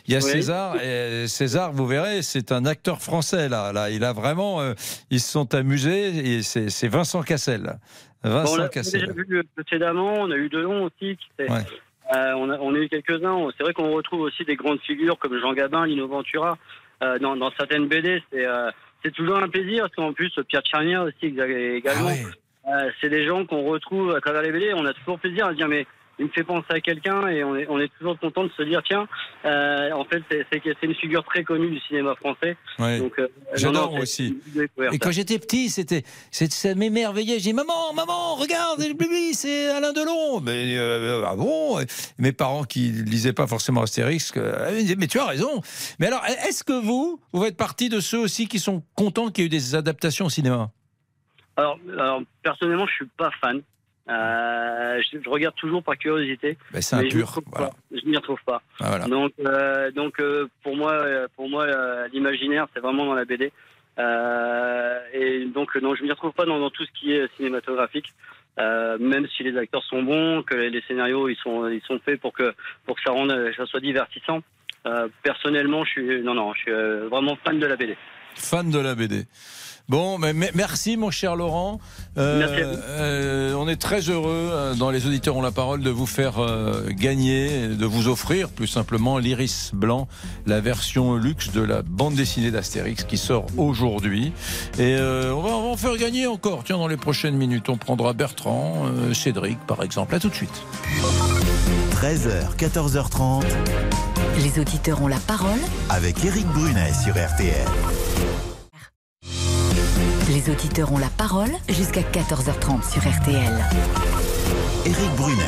il 0.06 0.14
y 0.14 0.16
a 0.16 0.20
Oui. 0.20 0.24
César, 0.30 0.76
et 0.82 1.26
César 1.28 1.72
vous 1.72 1.86
verrez 1.86 2.22
c'est 2.22 2.52
un 2.52 2.64
acteur 2.66 3.00
français 3.02 3.48
là, 3.48 3.72
là 3.72 3.90
il 3.90 4.04
a 4.04 4.12
vraiment, 4.12 4.60
euh, 4.60 4.74
ils 5.10 5.20
se 5.20 5.30
sont 5.32 5.54
amusés 5.54 6.08
et 6.34 6.42
c'est 6.42 6.70
c'est 6.70 6.88
Vincent 6.88 7.22
Cassel. 7.22 7.78
Bon, 8.24 8.30
on 8.30 8.32
Vincent 8.32 8.56
l'a 8.56 8.68
Cassel. 8.68 9.00
déjà 9.00 9.12
vu 9.12 9.44
précédemment, 9.56 10.14
on 10.14 10.30
a 10.30 10.36
eu 10.36 10.48
Delon 10.48 10.84
aussi. 10.84 11.16
qui 11.16 11.28
fait- 11.36 11.50
Ouais. 11.50 11.64
Euh, 12.16 12.32
on, 12.36 12.48
a, 12.50 12.56
on 12.58 12.74
a 12.74 12.78
eu 12.78 12.88
quelques-uns. 12.88 13.36
C'est 13.56 13.62
vrai 13.64 13.74
qu'on 13.74 13.92
retrouve 13.92 14.20
aussi 14.22 14.42
des 14.44 14.56
grandes 14.56 14.80
figures 14.80 15.18
comme 15.18 15.38
Jean 15.40 15.52
Gabin, 15.52 15.84
Lino 15.86 16.08
Ventura 16.08 16.56
dans, 17.20 17.36
dans 17.36 17.50
certaines 17.52 17.86
BD. 17.86 18.22
C'est 18.30 18.46
euh, 18.46 18.70
c'est 19.04 19.12
toujours 19.12 19.38
un 19.38 19.48
plaisir 19.48 19.82
parce 19.82 19.94
qu'en 19.94 20.12
plus 20.12 20.32
Pierre 20.48 20.62
Tchernia 20.62 21.04
aussi 21.04 21.26
également. 21.26 22.10
Euh, 22.68 22.90
c'est 23.00 23.08
des 23.08 23.26
gens 23.26 23.46
qu'on 23.46 23.62
retrouve 23.62 24.14
à 24.14 24.20
travers 24.20 24.42
les 24.42 24.52
BD. 24.52 24.72
On 24.74 24.84
a 24.84 24.92
toujours 24.92 25.18
plaisir 25.18 25.46
à 25.46 25.50
se 25.50 25.56
dire 25.56 25.68
mais 25.68 25.86
il 26.18 26.26
me 26.26 26.30
fait 26.30 26.44
penser 26.44 26.66
à 26.70 26.80
quelqu'un 26.80 27.28
et 27.28 27.44
on 27.44 27.56
est, 27.56 27.66
on 27.68 27.78
est 27.78 27.90
toujours 27.98 28.18
content 28.18 28.44
de 28.44 28.50
se 28.56 28.62
dire 28.62 28.82
tiens 28.84 29.06
euh, 29.44 29.92
en 29.92 30.04
fait 30.04 30.22
c'est 30.30 30.82
une 30.82 30.94
figure 30.94 31.24
très 31.24 31.44
connue 31.44 31.70
du 31.70 31.80
cinéma 31.80 32.14
français. 32.16 32.56
Ouais. 32.78 32.98
Donc 32.98 33.18
euh, 33.18 33.28
J'adore 33.54 33.94
aussi. 33.94 34.38
Et 34.92 34.98
quand 34.98 35.10
j'étais 35.10 35.38
petit, 35.38 35.68
c'était, 35.68 36.04
ça 36.30 36.74
m'émerveillait. 36.74 37.38
J'ai 37.38 37.52
maman, 37.52 37.92
maman, 37.94 38.34
regarde, 38.36 38.80
lui, 38.80 39.34
c'est 39.34 39.70
Alain 39.70 39.92
Delon. 39.92 40.40
Mais 40.40 40.76
euh, 40.76 41.24
ah 41.26 41.36
bon? 41.36 41.78
Mes 42.18 42.32
parents 42.32 42.64
qui 42.64 42.90
lisaient 42.90 43.32
pas 43.32 43.46
forcément 43.46 43.82
Astérix, 43.82 44.32
mais 44.96 45.06
tu 45.06 45.18
as 45.18 45.26
raison. 45.26 45.60
Mais 45.98 46.06
alors, 46.06 46.24
est-ce 46.46 46.64
que 46.64 46.72
vous, 46.72 47.20
vous 47.32 47.44
faites 47.44 47.56
partie 47.56 47.88
de 47.88 48.00
ceux 48.00 48.18
aussi 48.18 48.48
qui 48.48 48.58
sont 48.58 48.82
contents 48.94 49.30
qu'il 49.30 49.42
y 49.42 49.44
ait 49.44 49.46
eu 49.46 49.50
des 49.50 49.74
adaptations 49.74 50.26
au 50.26 50.30
cinéma? 50.30 50.70
Alors, 51.56 51.78
alors, 51.92 52.22
personnellement, 52.42 52.86
je 52.86 52.92
suis 52.92 53.06
pas 53.16 53.30
fan. 53.40 53.62
Euh, 54.08 55.02
je, 55.12 55.18
je 55.22 55.28
regarde 55.28 55.54
toujours 55.56 55.82
par 55.82 55.96
curiosité. 55.98 56.56
Ben, 56.72 56.80
c'est 56.80 56.96
un 56.96 57.02
je 57.04 57.08
pur, 57.08 57.26
retrouve 57.26 57.44
voilà. 57.52 57.68
pas. 57.68 57.74
Je 57.92 58.06
m'y 58.08 58.16
retrouve 58.16 58.42
pas. 58.44 58.62
Ah, 58.80 58.88
voilà. 58.88 59.06
Donc, 59.06 59.32
euh, 59.40 59.90
donc 59.90 60.20
euh, 60.20 60.46
pour 60.62 60.76
moi, 60.76 60.92
euh, 60.92 61.28
pour 61.36 61.48
moi, 61.48 61.64
euh, 61.64 62.08
l'imaginaire, 62.12 62.66
c'est 62.72 62.80
vraiment 62.80 63.04
dans 63.06 63.14
la 63.14 63.24
BD. 63.24 63.52
Euh, 63.98 64.98
et 65.12 65.44
donc, 65.46 65.74
non, 65.76 65.94
je 65.94 66.02
m'y 66.04 66.10
retrouve 66.10 66.32
pas 66.32 66.46
dans, 66.46 66.58
dans 66.58 66.70
tout 66.70 66.84
ce 66.84 66.92
qui 66.98 67.12
est 67.12 67.28
cinématographique. 67.36 68.12
Euh, 68.58 68.98
même 68.98 69.26
si 69.36 69.44
les 69.44 69.56
acteurs 69.56 69.84
sont 69.84 70.02
bons, 70.02 70.42
que 70.42 70.54
les, 70.54 70.70
les 70.70 70.82
scénarios 70.88 71.28
ils 71.28 71.36
sont 71.36 71.68
ils 71.68 71.82
sont 71.82 72.00
faits 72.00 72.20
pour 72.20 72.32
que 72.32 72.52
pour 72.86 72.96
que 72.96 73.02
ça 73.02 73.12
rende 73.12 73.52
ça 73.56 73.66
soit 73.66 73.78
divertissant. 73.80 74.40
Euh, 74.86 75.06
personnellement, 75.22 75.84
je 75.84 75.90
suis 75.90 76.22
non 76.22 76.34
non, 76.34 76.52
je 76.54 76.62
suis 76.62 76.72
vraiment 77.08 77.36
fan 77.44 77.60
de 77.60 77.66
la 77.66 77.76
BD. 77.76 77.96
Fan 78.38 78.70
de 78.70 78.78
la 78.78 78.94
BD. 78.94 79.26
Bon, 79.88 80.18
mais 80.18 80.34
merci 80.34 80.98
mon 80.98 81.10
cher 81.10 81.34
Laurent. 81.34 81.80
Euh, 82.18 82.38
Merci 82.40 82.60
à 82.60 82.66
vous. 82.66 82.76
euh, 82.88 83.54
on 83.54 83.66
est 83.68 83.80
très 83.80 84.00
heureux 84.00 84.50
euh, 84.52 84.74
dans 84.74 84.90
les 84.90 85.06
auditeurs 85.06 85.34
ont 85.34 85.40
la 85.40 85.50
parole 85.50 85.82
de 85.82 85.88
vous 85.88 86.04
faire 86.04 86.40
euh, 86.40 86.90
gagner, 86.90 87.68
de 87.68 87.86
vous 87.86 88.06
offrir 88.06 88.50
plus 88.50 88.66
simplement 88.66 89.16
l'iris 89.16 89.70
blanc, 89.72 90.06
la 90.46 90.60
version 90.60 91.16
luxe 91.16 91.52
de 91.52 91.62
la 91.62 91.80
bande 91.80 92.14
dessinée 92.16 92.50
d'Astérix 92.50 93.04
qui 93.04 93.16
sort 93.16 93.46
aujourd'hui. 93.56 94.32
Et 94.78 94.94
euh, 94.98 95.32
on, 95.32 95.40
va, 95.40 95.50
on 95.56 95.62
va 95.62 95.68
en 95.68 95.76
faire 95.78 95.96
gagner 95.96 96.26
encore. 96.26 96.64
Tiens, 96.64 96.76
dans 96.76 96.88
les 96.88 96.98
prochaines 96.98 97.36
minutes, 97.36 97.70
on 97.70 97.78
prendra 97.78 98.12
Bertrand, 98.12 98.88
euh, 98.88 99.14
Cédric 99.14 99.58
par 99.66 99.82
exemple. 99.82 100.14
À 100.14 100.20
tout 100.20 100.28
de 100.28 100.34
suite. 100.34 100.62
13h, 101.92 102.56
14h30 102.58 103.42
Les 104.38 104.60
auditeurs 104.60 105.02
ont 105.02 105.08
la 105.08 105.18
parole. 105.18 105.58
avec 105.90 106.24
Eric 106.24 106.46
Brunet 106.48 106.92
sur 106.92 107.12
RTL. 107.12 107.66
Les 110.28 110.50
auditeurs 110.50 110.92
ont 110.92 110.98
la 110.98 111.08
parole 111.08 111.50
jusqu'à 111.68 112.02
14h30 112.02 112.88
sur 112.88 113.02
RTL. 113.02 113.64
Eric 114.86 115.10
Brunet. 115.16 115.42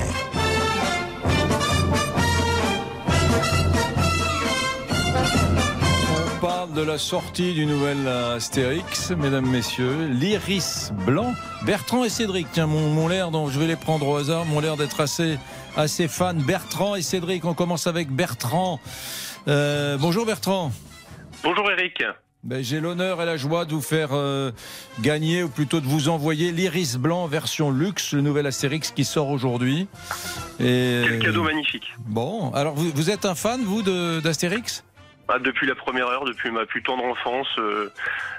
On 6.35 6.41
parle 6.41 6.73
de 6.73 6.83
la 6.83 6.99
sortie 6.99 7.53
du 7.53 7.67
nouvel 7.67 8.09
Astérix, 8.09 9.11
mesdames, 9.11 9.47
messieurs. 9.47 10.07
L'iris 10.09 10.91
blanc. 11.07 11.35
Bertrand 11.65 12.03
et 12.03 12.09
Cédric, 12.09 12.49
tiens, 12.53 12.67
mon, 12.67 12.89
mon 12.89 13.07
l'air, 13.07 13.31
dont 13.31 13.49
je 13.51 13.59
vais 13.61 13.67
les 13.67 13.77
prendre 13.77 14.09
au 14.09 14.17
hasard, 14.17 14.47
mon 14.47 14.59
l'air 14.59 14.77
d'être 14.77 15.01
assez, 15.01 15.39
assez 15.77 16.09
fan. 16.09 16.39
Bertrand 16.43 16.95
et 16.97 17.03
Cédric, 17.03 17.45
on 17.45 17.55
commence 17.55 17.87
avec 17.87 18.11
Bertrand. 18.11 18.81
Euh, 19.49 19.97
bonjour 19.99 20.27
Bertrand. 20.27 20.73
Bonjour 21.43 21.71
Eric. 21.71 22.03
Ben, 22.43 22.63
J'ai 22.63 22.81
l'honneur 22.81 23.21
et 23.21 23.27
la 23.27 23.37
joie 23.37 23.67
de 23.67 23.73
vous 23.73 23.83
faire 23.83 24.11
euh, 24.13 24.51
gagner, 25.01 25.43
ou 25.43 25.49
plutôt 25.49 25.81
de 25.81 25.87
vous 25.87 26.09
envoyer 26.09 26.53
l'Iris 26.53 26.97
Blanc 26.97 27.27
version 27.27 27.71
luxe, 27.71 28.15
le 28.15 28.23
nouvel 28.23 28.47
Astérix 28.47 28.91
qui 28.93 29.05
sort 29.05 29.29
aujourd'hui. 29.29 29.89
Et... 30.59 31.03
Quel 31.07 31.19
cadeau 31.19 31.43
magnifique. 31.43 31.93
Bon, 31.99 32.51
alors 32.55 32.75
vous, 32.75 32.91
vous 32.95 33.11
êtes 33.11 33.27
un 33.27 33.35
fan, 33.35 33.61
vous, 33.63 33.83
d'Astérix? 34.21 34.85
Ah, 35.33 35.39
depuis 35.39 35.67
la 35.67 35.77
première 35.77 36.09
heure, 36.09 36.25
depuis 36.25 36.51
ma 36.51 36.67
plus 36.67 36.83
tendre 36.83 37.05
enfance, 37.05 37.47
euh, 37.59 37.93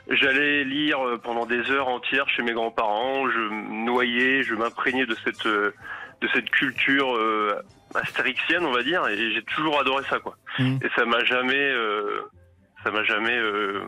j'allais 0.09 0.65
lire 0.65 0.99
euh, 0.99 1.17
pendant 1.17 1.45
des 1.45 1.71
heures 1.71 1.87
entières 1.87 2.27
chez 2.27 2.43
mes 2.43 2.51
grands-parents. 2.51 3.29
Je 3.29 3.39
me 3.39 3.85
noyais, 3.85 4.43
je 4.43 4.55
m'imprégnais 4.55 5.05
de 5.05 5.15
cette 5.23 5.45
euh, 5.45 5.73
de 6.21 6.27
cette 6.33 6.49
culture 6.49 7.15
euh, 7.15 7.63
astéриxienne, 7.95 8.63
on 8.63 8.71
va 8.71 8.83
dire, 8.83 9.05
et 9.07 9.33
j'ai 9.33 9.43
toujours 9.43 9.79
adoré 9.79 10.03
ça, 10.09 10.19
quoi. 10.19 10.37
Mm. 10.59 10.77
Et 10.83 10.89
ça 10.95 11.05
m'a 11.05 11.23
jamais, 11.25 11.55
euh, 11.55 12.21
ça 12.83 12.91
m'a 12.91 13.03
jamais, 13.03 13.35
euh, 13.35 13.83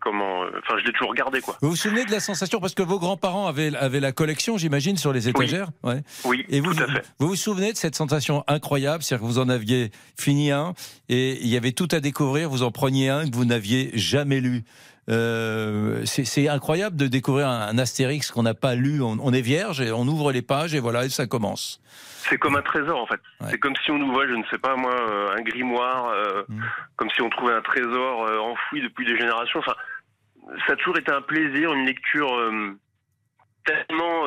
comment, 0.00 0.40
enfin, 0.40 0.78
je 0.80 0.86
l'ai 0.86 0.92
toujours 0.92 1.14
gardé, 1.14 1.40
quoi. 1.40 1.56
Vous 1.62 1.70
vous 1.70 1.76
souvenez 1.76 2.04
de 2.04 2.10
la 2.10 2.20
sensation 2.20 2.58
Parce 2.58 2.74
que 2.74 2.82
vos 2.82 2.98
grands-parents 2.98 3.46
avaient, 3.46 3.74
avaient 3.76 4.00
la 4.00 4.12
collection, 4.12 4.58
j'imagine, 4.58 4.96
sur 4.96 5.12
les 5.12 5.28
étagères. 5.28 5.68
Ouais. 5.84 6.02
Oui, 6.24 6.44
et 6.48 6.60
vous, 6.60 6.74
tout 6.74 6.82
à 6.82 6.86
fait. 6.88 7.04
Vous 7.20 7.28
vous 7.28 7.36
souvenez 7.36 7.72
de 7.72 7.78
cette 7.78 7.94
sensation 7.94 8.44
incroyable 8.48 9.02
C'est-à-dire 9.02 9.26
que 9.26 9.32
vous 9.32 9.38
en 9.38 9.48
aviez 9.48 9.92
fini 10.18 10.50
un 10.50 10.74
et 11.08 11.40
il 11.40 11.48
y 11.48 11.56
avait 11.56 11.72
tout 11.72 11.88
à 11.92 12.00
découvrir. 12.00 12.50
Vous 12.50 12.62
en 12.62 12.72
preniez 12.72 13.08
un 13.08 13.28
que 13.30 13.36
vous 13.36 13.44
n'aviez 13.44 13.90
jamais 13.94 14.40
lu. 14.40 14.64
Euh, 15.08 16.04
c'est 16.04 16.48
incroyable 16.48 16.96
de 16.96 17.06
découvrir 17.06 17.48
un, 17.48 17.68
un 17.68 17.78
Astérix 17.78 18.30
qu'on 18.30 18.42
n'a 18.42 18.54
pas 18.54 18.74
lu. 18.74 19.02
On, 19.02 19.16
on 19.20 19.32
est 19.32 19.40
vierge 19.40 19.80
et 19.80 19.90
on 19.90 20.02
ouvre 20.02 20.30
les 20.30 20.42
pages 20.42 20.74
et 20.74 20.80
voilà, 20.80 21.04
et 21.04 21.08
ça 21.08 21.26
commence. 21.26 21.80
C'est 22.28 22.38
comme 22.38 22.54
un 22.54 22.62
trésor 22.62 23.00
en 23.00 23.06
fait. 23.06 23.20
C'est 23.48 23.58
comme 23.58 23.74
si 23.82 23.90
on 23.90 24.00
ouvrait, 24.00 24.28
je 24.28 24.34
ne 24.34 24.44
sais 24.50 24.58
pas 24.58 24.76
moi, 24.76 24.94
euh, 24.94 25.34
un 25.36 25.40
grimoire, 25.40 26.10
euh, 26.10 26.44
comme 26.96 27.10
si 27.10 27.22
on 27.22 27.30
trouvait 27.30 27.54
un 27.54 27.62
trésor 27.62 28.26
euh, 28.26 28.38
enfoui 28.38 28.82
depuis 28.82 29.06
des 29.06 29.16
générations. 29.18 29.58
Enfin, 29.58 29.74
ça 30.66 30.74
a 30.74 30.76
toujours 30.76 30.98
été 30.98 31.10
un 31.10 31.22
plaisir, 31.22 31.72
une 31.72 31.86
lecture 31.86 32.30
tellement, 33.64 34.24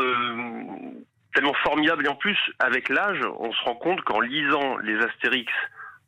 tellement 1.34 1.54
formidable. 1.64 2.06
Et 2.06 2.10
en 2.10 2.16
plus, 2.16 2.38
avec 2.60 2.90
l'âge, 2.90 3.20
on 3.40 3.52
se 3.52 3.64
rend 3.64 3.76
compte 3.76 4.02
qu'en 4.02 4.22
lisant 4.22 4.78
les 4.78 4.98
Astérix 5.04 5.52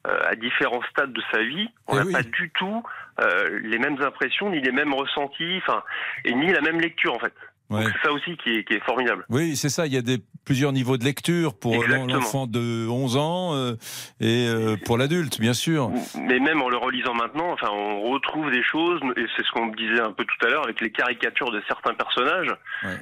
à 0.03 0.35
différents 0.35 0.83
stades 0.91 1.11
de 1.11 1.21
sa 1.31 1.41
vie, 1.41 1.67
on 1.87 1.95
n'a 1.95 2.05
pas 2.11 2.23
du 2.23 2.51
tout 2.51 2.83
euh, 3.21 3.59
les 3.63 3.77
mêmes 3.79 4.01
impressions, 4.01 4.49
ni 4.49 4.61
les 4.61 4.71
mêmes 4.71 4.93
ressentis, 4.93 5.57
enfin, 5.57 5.83
et 6.25 6.33
ni 6.33 6.51
la 6.51 6.61
même 6.61 6.79
lecture 6.79 7.13
en 7.13 7.19
fait. 7.19 7.33
Ouais. 7.71 7.81
C'est 7.83 8.07
ça 8.07 8.13
aussi 8.13 8.37
qui 8.37 8.51
est, 8.51 8.63
qui 8.63 8.73
est 8.75 8.83
formidable. 8.85 9.25
Oui, 9.27 9.55
c'est 9.55 9.69
ça. 9.69 9.87
Il 9.87 9.93
y 9.93 9.97
a 9.97 10.03
des, 10.03 10.19
plusieurs 10.45 10.71
niveaux 10.71 10.97
de 10.97 11.03
lecture 11.03 11.55
pour 11.57 11.83
l'enfant 11.87 12.45
de 12.45 12.87
11 12.87 13.17
ans 13.17 13.55
euh, 13.55 13.73
et 14.19 14.45
euh, 14.47 14.75
pour 14.85 14.99
l'adulte, 14.99 15.39
bien 15.41 15.53
sûr. 15.55 15.89
Mais 16.15 16.37
même 16.39 16.61
en 16.61 16.69
le 16.69 16.77
relisant 16.77 17.15
maintenant, 17.15 17.51
enfin, 17.53 17.69
on 17.71 18.03
retrouve 18.11 18.51
des 18.51 18.61
choses, 18.61 19.01
et 19.17 19.25
c'est 19.35 19.43
ce 19.43 19.51
qu'on 19.51 19.65
disait 19.69 19.99
un 19.99 20.11
peu 20.11 20.25
tout 20.25 20.45
à 20.45 20.49
l'heure 20.51 20.63
avec 20.65 20.79
les 20.79 20.91
caricatures 20.91 21.49
de 21.51 21.59
certains 21.67 21.95
personnages, 21.95 22.55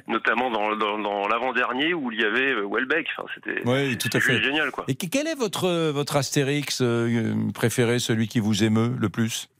notamment 0.08 0.50
dans, 0.50 0.74
dans, 0.76 0.98
dans 0.98 1.28
l'avant-dernier 1.28 1.92
où 1.92 2.10
il 2.10 2.22
y 2.22 2.24
avait 2.24 2.54
euh, 2.54 2.66
Welbeck. 2.66 3.06
Enfin, 3.18 3.28
c'était 3.34 3.60
Oui, 3.66 3.98
tout 3.98 4.08
à 4.14 4.20
fait. 4.20 4.32
c'était 4.32 4.44
génial, 4.44 4.70
quoi. 4.70 4.84
Et 4.88 4.94
que- 4.94 5.04
quel 5.12 5.26
est 5.26 5.38
votre, 5.38 5.90
votre 5.90 6.16
Astérix 6.16 6.80
euh, 6.80 7.34
préféré, 7.52 7.98
celui 7.98 8.28
qui 8.28 8.40
vous 8.40 8.64
émeut 8.64 8.94
le 8.98 9.10
plus? 9.10 9.50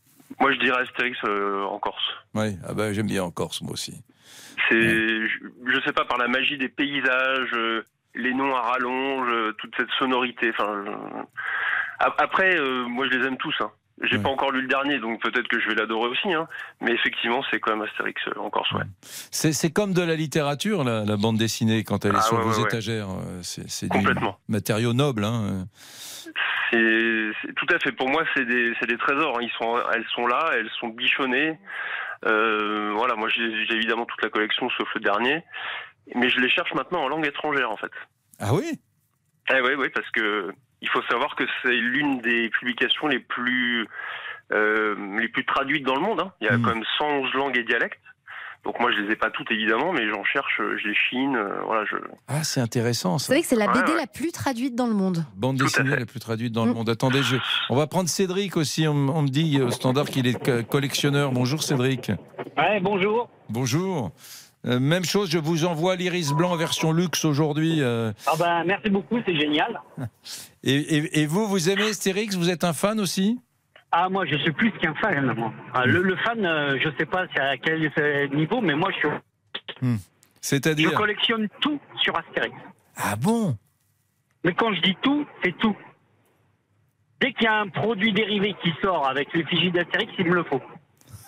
Moi, 0.41 0.53
je 0.53 0.59
dirais 0.59 0.83
Astérix 0.83 1.17
euh, 1.25 1.63
en 1.65 1.79
Corse. 1.79 2.03
Oui, 2.35 2.57
ah 2.69 2.75
ben, 2.75 2.93
j'aime 2.93 3.07
bien 3.07 3.23
en 3.23 3.31
Corse, 3.31 3.63
moi 3.63 3.73
aussi. 3.73 4.03
C'est, 4.69 4.81
je, 4.81 5.29
je 5.67 5.81
sais 5.85 5.93
pas, 5.93 6.05
par 6.05 6.19
la 6.19 6.29
magie 6.29 6.59
des 6.59 6.69
paysages, 6.69 7.53
euh, 7.55 7.85
les 8.15 8.33
noms 8.35 8.55
à 8.55 8.63
rallonge, 8.63 9.29
euh, 9.31 9.53
toute 9.59 9.75
cette 9.77 9.91
sonorité. 9.99 10.51
Enfin, 10.51 10.85
après, 11.99 12.59
moi, 12.89 13.07
je 13.11 13.19
les 13.19 13.27
aime 13.27 13.37
tous. 13.37 13.55
Hein. 13.61 13.71
J'ai 14.03 14.19
pas 14.19 14.29
encore 14.29 14.51
lu 14.51 14.61
le 14.63 14.67
dernier, 14.67 14.99
donc 14.99 15.23
peut-être 15.23 15.47
que 15.47 15.61
je 15.61 15.69
vais 15.69 15.77
l'adorer 15.77 16.09
aussi. 16.09 16.33
Hein. 16.33 16.49
Mais 16.81 16.93
effectivement, 16.93 17.45
c'est 17.51 17.61
quand 17.61 17.77
même 17.77 17.87
Astérix 17.89 18.21
en 18.37 18.51
Corse, 18.51 18.71
ouais. 18.73 18.83
C'est 19.31 19.53
c'est 19.53 19.71
comme 19.71 19.93
de 19.95 20.03
la 20.03 20.17
littérature, 20.17 20.83
la, 20.83 21.05
la 21.05 21.17
bande 21.17 21.39
dessinée, 21.39 21.85
quand 21.85 22.05
elle 22.05 22.15
est 22.15 22.19
Ah, 22.19 22.23
sur 22.23 22.41
vos 22.41 22.67
étagères. 22.67 23.07
C'est 23.43 23.89
du 23.89 23.99
matériau 24.49 24.95
noble. 24.95 25.25
Hein. 25.25 25.67
C'est 27.43 27.55
tout 27.55 27.67
à 27.75 27.79
fait. 27.79 27.93
Pour 27.93 28.09
moi, 28.09 28.25
c'est 28.35 28.45
des, 28.45 28.75
c'est 28.81 28.87
des 28.89 28.97
trésors. 28.99 29.37
hein. 29.39 29.43
Ils 29.43 29.53
sont, 29.59 29.81
elles 29.95 30.07
sont 30.15 30.27
là, 30.27 30.51
elles 30.55 30.71
sont 30.81 30.89
bichonnées. 30.89 31.59
Euh, 32.27 32.93
voilà, 32.97 33.15
moi, 33.17 33.29
j'ai 33.29 33.45
évidemment 33.75 34.07
toute 34.07 34.23
la 34.23 34.31
collection 34.31 34.69
sauf 34.71 34.89
le 34.95 35.01
dernier, 35.01 35.43
mais 36.15 36.29
je 36.31 36.41
les 36.41 36.49
cherche 36.49 36.73
maintenant 36.75 37.03
en 37.05 37.09
langue 37.09 37.27
étrangère, 37.27 37.71
en 37.71 37.77
fait. 37.77 37.93
Ah 38.41 38.55
oui? 38.55 38.81
Eh 39.51 39.61
oui, 39.61 39.75
oui, 39.77 39.89
parce 39.95 40.09
que 40.11 40.53
il 40.81 40.89
faut 40.89 41.03
savoir 41.11 41.35
que 41.37 41.45
c'est 41.63 41.71
l'une 41.73 42.21
des 42.21 42.49
publications 42.51 43.07
les 43.09 43.19
plus 43.21 43.87
euh, 44.53 44.95
les 45.19 45.29
plus 45.29 45.45
traduites 45.45 45.85
dans 45.85 45.95
le 45.95 46.01
monde. 46.03 46.21
hein. 46.21 46.33
Il 46.41 46.47
y 46.47 46.51
a 46.51 46.57
quand 46.57 46.75
même 46.75 46.85
111 46.99 47.33
langues 47.35 47.57
et 47.59 47.65
dialectes. 47.65 48.01
Donc 48.65 48.81
moi, 48.81 48.91
je 48.93 49.03
les 49.03 49.13
ai 49.13 49.17
pas 49.17 49.31
toutes 49.31 49.51
évidemment, 49.51 49.93
mais 49.93 50.09
j'en 50.09 50.25
cherche, 50.25 50.59
euh, 50.61 50.77
je 50.83 50.89
les 50.89 50.95
chine. 50.95 51.37
euh, 51.37 51.61
voilà, 51.67 51.85
je. 51.85 51.97
Ah, 52.29 52.43
c'est 52.45 52.61
intéressant 52.61 53.13
Vous 53.13 53.19
ça. 53.19 53.27
savez 53.29 53.43
que 53.43 53.47
c'est 53.47 53.57
la 53.57 53.67
BD 53.69 53.93
ouais. 53.93 53.97
la 53.99 54.07
plus 54.07 54.33
traduite 54.33 54.75
dans 54.75 54.87
le 54.87 54.95
monde. 54.95 55.25
Bande 55.37 55.57
dessinée 55.59 55.97
la 55.97 56.07
plus 56.07 56.21
traduite 56.21 56.53
dans 56.53 56.65
le 56.65 56.73
monde. 56.73 56.89
Attendez, 56.89 57.23
je... 57.23 57.37
on 57.69 57.77
va 57.77 57.87
prendre 57.87 58.09
Cédric 58.09 58.57
aussi. 58.57 58.89
On, 58.89 58.93
on 58.95 59.23
me 59.23 59.29
dit 59.29 59.61
au 59.61 59.71
standard 59.71 60.07
qu'il 60.07 60.27
est 60.27 60.43
co- 60.43 60.63
collectionneur. 60.63 61.31
Bonjour 61.33 61.63
Cédric. 61.63 62.11
Ouais, 62.57 62.81
bonjour. 62.81 63.29
Bonjour. 63.51 64.11
Euh, 64.67 64.81
même 64.81 65.05
chose, 65.05 65.29
je 65.31 65.37
vous 65.37 65.67
envoie 65.67 65.95
l'Iris 65.95 66.33
Blanc 66.33 66.57
version 66.57 66.93
luxe 66.93 67.27
aujourd'hui. 67.27 67.83
euh. 67.83 68.13
Ah 68.27 68.33
ben, 68.39 68.65
merci 68.65 68.89
beaucoup, 68.89 69.19
c'est 69.27 69.37
génial. 69.37 69.79
et, 70.65 70.75
et- 70.75 71.21
et 71.21 71.27
vous, 71.27 71.47
vous 71.47 71.69
aimez 71.69 71.91
Astérix 71.91 72.35
Vous 72.37 72.49
êtes 72.49 72.65
un 72.65 72.73
fan 72.73 72.99
aussi? 72.99 73.39
Ah, 73.97 74.09
moi, 74.09 74.27
je 74.27 74.35
suis 74.39 74.51
plus 74.51 74.73
qu'un 74.73 74.95
fan. 74.95 75.33
Moi. 75.37 75.53
Ah, 75.73 75.87
le, 75.87 76.03
le 76.03 76.17
fan, 76.17 76.45
euh, 76.45 76.77
je 76.83 76.89
sais 76.99 77.07
pas 77.07 77.27
à 77.39 77.57
quel 77.59 77.93
euh, 77.97 78.27
niveau, 78.29 78.61
mais 78.61 78.75
moi, 78.75 78.91
je, 78.91 78.97
suis- 78.99 79.17
je 79.83 79.97
C'est-à-dire 80.41 80.95
collectionne 80.95 81.49
tout 81.61 81.79
sur 82.03 82.17
Astérix. 82.19 82.57
Ah 82.97 83.15
bon? 83.15 83.57
Mais 84.43 84.53
quand 84.53 84.73
je 84.75 84.81
dis 84.81 84.97
tout, 85.01 85.25
c'est 85.45 85.57
tout. 85.59 85.77
Dès 87.21 87.33
qu'il 87.35 87.45
y 87.45 87.47
a 87.47 87.61
un 87.61 87.69
produit 87.69 88.13
dérivé 88.13 88.57
qui 88.65 88.73
sort 88.83 89.07
avec 89.09 89.33
l'effigie 89.33 89.71
d'Astérix, 89.71 90.13
il 90.19 90.27
me 90.27 90.35
le 90.35 90.43
faut. 90.45 90.61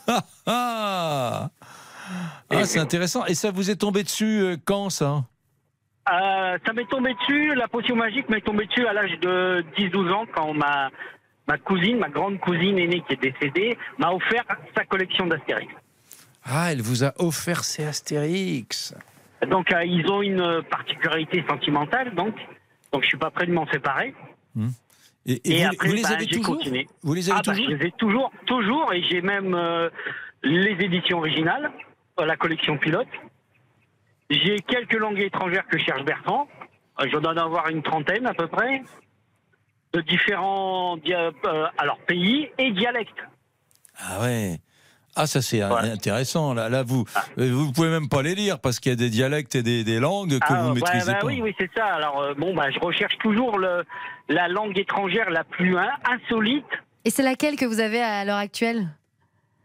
Ah, 0.09 0.23
ah 0.47 1.51
Ah, 2.51 2.65
c'est 2.65 2.79
intéressant. 2.81 3.27
Et 3.27 3.35
ça 3.35 3.51
vous 3.53 3.71
est 3.71 3.77
tombé 3.77 4.03
dessus 4.05 4.41
euh, 4.41 4.57
quand 4.65 4.91
ça? 4.91 5.25
Euh, 6.13 6.59
ça 6.65 6.73
m'est 6.73 6.89
tombé 6.89 7.15
dessus, 7.15 7.55
la 7.57 7.67
potion 7.67 7.97
magique 7.97 8.29
m'est 8.29 8.41
tombée 8.41 8.67
dessus 8.67 8.87
à 8.87 8.93
l'âge 8.93 9.19
de 9.21 9.65
10-12 9.77 10.13
ans 10.13 10.25
quand 10.33 10.55
ma, 10.55 10.91
ma 11.47 11.59
cousine, 11.59 11.99
ma 11.99 12.09
grande 12.09 12.39
cousine 12.41 12.79
aînée 12.79 13.03
qui 13.07 13.15
est 13.15 13.23
décédée, 13.33 13.77
m'a 13.99 14.13
offert 14.13 14.45
sa 14.77 14.85
collection 14.85 15.27
d'Astérix. 15.27 15.73
Ah, 16.45 16.73
elle 16.73 16.83
vous 16.83 17.05
a 17.05 17.13
offert 17.19 17.65
ses 17.65 17.85
Astérix. 17.85 18.95
Donc 19.49 19.73
euh, 19.73 19.85
ils 19.85 20.09
ont 20.11 20.23
une 20.23 20.63
particularité 20.71 21.45
sentimentale, 21.49 22.15
donc 22.15 22.35
donc 22.93 23.03
je 23.03 23.09
suis 23.09 23.19
pas 23.19 23.31
prêt 23.31 23.47
de 23.47 23.53
m'en 23.53 23.67
séparer. 23.67 24.15
Et, 25.27 25.41
et 25.45 25.65
vous, 25.65 25.69
après, 25.73 25.89
vous 25.89 25.95
les 25.95 26.03
bah, 26.03 26.09
avez 26.13 26.27
toujours 26.27 26.57
continué. 26.57 26.87
Vous 27.03 27.15
les 27.15 27.31
avez 27.31 27.39
ah, 27.39 27.43
bah, 27.45 27.53
toujours 27.53 27.71
Je 27.71 27.77
les 27.77 27.87
ai 27.87 27.93
toujours, 27.93 28.33
toujours, 28.47 28.93
et 28.93 29.03
j'ai 29.11 29.21
même 29.21 29.55
euh, 29.55 29.91
les 30.43 30.77
éditions 30.85 31.19
originales, 31.19 31.73
euh, 32.21 32.27
la 32.27 32.37
collection 32.37 32.79
pilote. 32.79 33.09
J'ai 34.31 34.61
quelques 34.61 34.95
langues 34.99 35.21
étrangères 35.21 35.67
que 35.67 35.79
cherche 35.79 36.05
Bertrand. 36.05 36.49
Je 37.01 37.17
dois 37.19 37.33
en 37.33 37.37
avoir 37.37 37.69
une 37.69 37.83
trentaine 37.83 38.27
à 38.27 38.35
peu 38.35 38.47
près, 38.47 38.83
de 39.97 40.03
différents 40.03 40.97
dia- 40.99 41.31
euh, 41.47 41.67
alors 41.79 41.99
pays 42.07 42.49
et 42.59 42.71
dialectes. 42.73 43.19
Ah 43.99 44.21
ouais. 44.21 44.59
Ah 45.19 45.27
ça 45.27 45.41
c'est 45.41 45.63
intéressant 45.63 46.53
là. 46.53 46.69
Là 46.69 46.83
vous 46.83 47.07
euh, 47.39 47.51
vous 47.51 47.73
pouvez 47.73 47.89
même 47.89 48.09
pas 48.11 48.21
les 48.23 48.35
lire 48.35 48.59
parce 48.61 48.79
qu'il 48.79 48.91
y 48.91 48.93
a 48.93 48.97
des 48.97 49.09
dialectes 49.09 49.55
et 49.55 49.63
des, 49.63 49.83
des 49.85 49.99
langues 49.99 50.39
que 50.39 50.45
Ah, 50.53 50.61
vous 50.63 50.69
ouais, 50.69 50.75
maîtrisez 50.75 51.13
bah 51.13 51.19
pas. 51.21 51.27
Oui, 51.27 51.41
oui, 51.43 51.55
c'est 51.59 51.71
ça. 51.75 51.87
Alors 51.87 52.21
euh, 52.21 52.35
bon, 52.35 52.55
bah, 52.55 52.71
je 52.71 52.79
recherche 52.79 53.17
toujours 53.19 53.59
le, 53.59 53.85
la 54.29 54.49
langue 54.49 54.77
étrangère 54.79 55.31
la 55.31 55.45
plus 55.45 55.79
hein, 55.79 55.89
insolite. 56.05 56.67
Et 57.07 57.11
c'est 57.11 57.23
laquelle 57.23 57.57
que 57.57 57.65
vous 57.65 57.81
avez 57.81 58.03
à 58.03 58.25
l'heure 58.27 58.37
actuelle? 58.37 58.89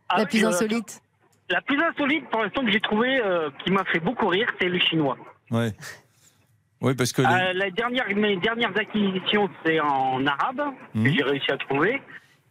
Ah 0.08 0.20
La 0.20 0.26
plus 0.26 0.46
euh, 0.46 0.50
insolite? 0.50 1.02
La 1.50 1.60
plus 1.62 1.78
insolite 1.84 2.30
pour 2.30 2.42
l'instant 2.42 2.64
que 2.64 2.72
j'ai 2.72 2.80
trouvé, 2.80 3.20
euh, 3.22 3.50
qui 3.66 3.72
m'a 3.72 3.84
fait 3.86 4.00
beaucoup 4.00 4.28
rire, 4.28 4.48
c'est 4.62 4.70
le 4.70 4.80
chinois. 4.80 5.18
Ouais. 5.50 5.74
Oui 6.82 6.94
parce 6.96 7.14
que 7.14 7.22
les- 7.22 7.28
Euh, 7.28 7.54
la 7.54 7.70
dernière, 7.72 8.06
mes 8.16 8.38
dernières 8.38 8.76
acquisitions, 8.76 9.50
c'est 9.66 9.80
en 9.80 10.26
arabe, 10.26 10.62
Mhm. 10.96 11.04
que 11.04 11.12
j'ai 11.14 11.24
réussi 11.24 11.52
à 11.52 11.58
trouver. 11.58 12.02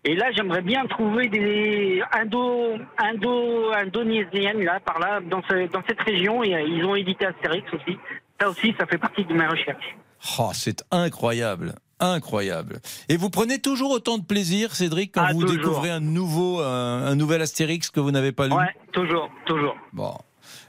Et 0.04 0.14
là, 0.14 0.30
j'aimerais 0.32 0.62
bien 0.62 0.86
trouver 0.86 1.28
des 1.28 2.00
indo, 2.12 2.76
indo, 2.98 3.70
indonésiennes, 3.74 4.62
là, 4.64 4.80
par 4.80 4.98
là, 4.98 5.20
dans, 5.20 5.42
ce- 5.42 5.70
dans 5.70 5.82
cette 5.86 6.00
région. 6.00 6.42
Et 6.42 6.54
euh, 6.54 6.62
ils 6.62 6.84
ont 6.84 6.94
édité 6.94 7.26
Astérix 7.26 7.66
aussi. 7.74 7.98
Ça 8.40 8.48
aussi, 8.48 8.74
ça 8.78 8.86
fait 8.86 8.96
partie 8.98 9.24
de 9.24 9.34
mes 9.34 9.46
recherches. 9.46 9.96
Oh, 10.38 10.50
c'est 10.54 10.82
incroyable. 10.90 11.74
Incroyable. 12.02 12.78
Et 13.10 13.18
vous 13.18 13.28
prenez 13.28 13.58
toujours 13.58 13.90
autant 13.90 14.16
de 14.16 14.24
plaisir, 14.24 14.74
Cédric, 14.74 15.12
quand 15.12 15.22
Ah, 15.26 15.32
vous 15.34 15.42
toujours. 15.42 15.56
découvrez 15.58 15.90
un 15.90 16.00
nouveau, 16.00 16.60
un, 16.60 17.02
un 17.06 17.14
nouvel 17.14 17.42
Astérix 17.42 17.90
que 17.90 18.00
vous 18.00 18.10
n'avez 18.10 18.32
pas 18.32 18.46
lu? 18.46 18.54
Ouais, 18.54 18.74
toujours, 18.92 19.28
toujours. 19.44 19.76
Bon. 19.92 20.14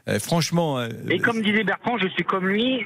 Eh, 0.07 0.19
franchement. 0.19 0.77
euh, 0.79 0.89
Et 1.09 1.19
comme 1.19 1.41
disait 1.41 1.63
Bertrand, 1.63 1.97
je 1.99 2.07
suis 2.09 2.23
comme 2.25 2.47
lui. 2.49 2.85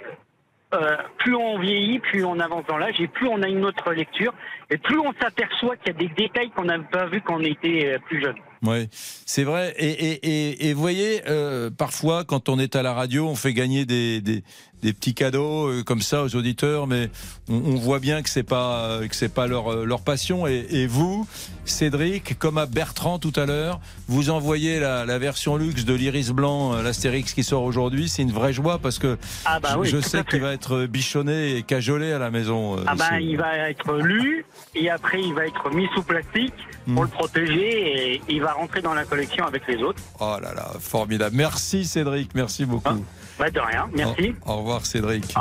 Euh, 0.74 0.98
plus 1.18 1.36
on 1.36 1.60
vieillit, 1.60 2.00
plus 2.00 2.26
on 2.26 2.40
avance 2.40 2.66
dans 2.68 2.78
l'âge, 2.78 3.00
et 3.00 3.08
plus 3.08 3.28
on 3.28 3.42
a 3.42 3.48
une 3.48 3.66
autre 3.66 3.94
lecture, 3.94 4.34
et 4.70 4.78
plus 4.78 5.00
on 5.00 5.14
s'aperçoit 5.22 5.76
qu'il 5.78 5.94
y 5.94 5.96
a 5.96 6.00
des 6.00 6.14
détails 6.16 6.50
qu'on 6.52 6.66
n'avait 6.66 6.84
pas 6.92 7.06
vus 7.08 7.22
quand 7.22 7.36
on 7.38 7.44
était 7.44 7.94
euh, 7.94 8.00
plus 8.08 8.22
jeune. 8.22 8.36
Oui, 8.64 8.88
c'est 8.92 9.44
vrai. 9.44 9.76
Et, 9.78 9.90
et, 9.90 10.20
et, 10.24 10.70
et 10.70 10.74
vous 10.74 10.82
voyez, 10.82 11.22
euh, 11.28 11.70
parfois, 11.70 12.24
quand 12.24 12.50
on 12.50 12.58
est 12.58 12.76
à 12.76 12.82
la 12.82 12.94
radio, 12.94 13.28
on 13.28 13.36
fait 13.36 13.54
gagner 13.54 13.86
des, 13.86 14.22
des, 14.22 14.44
des 14.82 14.92
petits 14.94 15.14
cadeaux 15.14 15.68
euh, 15.68 15.84
comme 15.84 16.02
ça 16.02 16.24
aux 16.24 16.36
auditeurs, 16.36 16.88
mais 16.88 17.10
on, 17.48 17.56
on 17.56 17.76
voit 17.76 18.00
bien 18.00 18.24
que 18.24 18.30
c'est 18.30 18.42
pas 18.44 18.86
euh, 18.86 19.08
que 19.08 19.16
c'est 19.16 19.32
pas 19.32 19.46
leur 19.46 19.72
euh, 19.72 19.86
leur 19.86 20.02
passion. 20.02 20.48
Et, 20.48 20.66
et 20.72 20.88
vous, 20.88 21.28
Cédric, 21.66 22.40
comme 22.40 22.58
à 22.58 22.66
Bertrand 22.66 23.20
tout 23.20 23.34
à 23.36 23.46
l'heure, 23.46 23.80
vous 24.08 24.32
envoyez 24.32 24.80
la, 24.80 25.06
la 25.06 25.20
version 25.20 25.58
luxe 25.58 25.86
de 25.86 25.94
l'Iris 25.94 26.32
Blanc, 26.32 26.82
l'Astérix 26.82 27.34
qui 27.34 27.44
sort 27.44 27.64
aujourd'hui. 27.64 28.10
C'est 28.10 28.24
une 28.24 28.32
vraie 28.32 28.54
joie 28.54 28.80
parce 28.80 28.98
que 28.98 29.20
Ah 29.46 29.60
bah 29.60 29.70
je, 29.74 29.78
oui, 29.80 29.90
je 29.90 30.00
sais 30.00 30.24
qu'il 30.24 30.42
va 30.42 30.54
être 30.54 30.88
bichonné 30.88 31.58
et 31.58 31.62
cajolé 31.62 32.12
à 32.14 32.20
la 32.20 32.32
maison. 32.32 32.78
Ah 32.88 32.96
bah, 32.96 33.20
il 33.20 33.38
va 33.38 33.70
être 33.70 33.94
lu, 33.98 34.46
et 34.74 34.90
après 34.90 35.22
il 35.22 35.34
va 35.34 35.46
être 35.46 35.70
mis 35.72 35.88
sous 35.96 36.04
plastique 36.04 36.54
pour 36.94 37.04
le 37.04 37.10
protéger, 37.10 38.14
et 38.14 38.22
il 38.30 38.42
va 38.42 38.54
rentrer 38.54 38.82
dans 38.82 38.94
la 38.94 39.06
collection 39.06 39.46
avec 39.46 39.68
les 39.68 39.82
autres. 39.82 40.02
Oh 40.20 40.38
là 40.42 40.54
là, 40.54 40.74
formidable. 40.80 41.36
Merci 41.36 41.86
Cédric, 41.86 42.36
merci 42.36 42.66
beaucoup. 42.66 43.04
Bah 43.38 43.50
de 43.50 43.60
rien, 43.60 43.88
merci. 43.96 44.34
Au, 44.46 44.52
au 44.52 44.58
revoir 44.58 44.86
Cédric. 44.86 45.34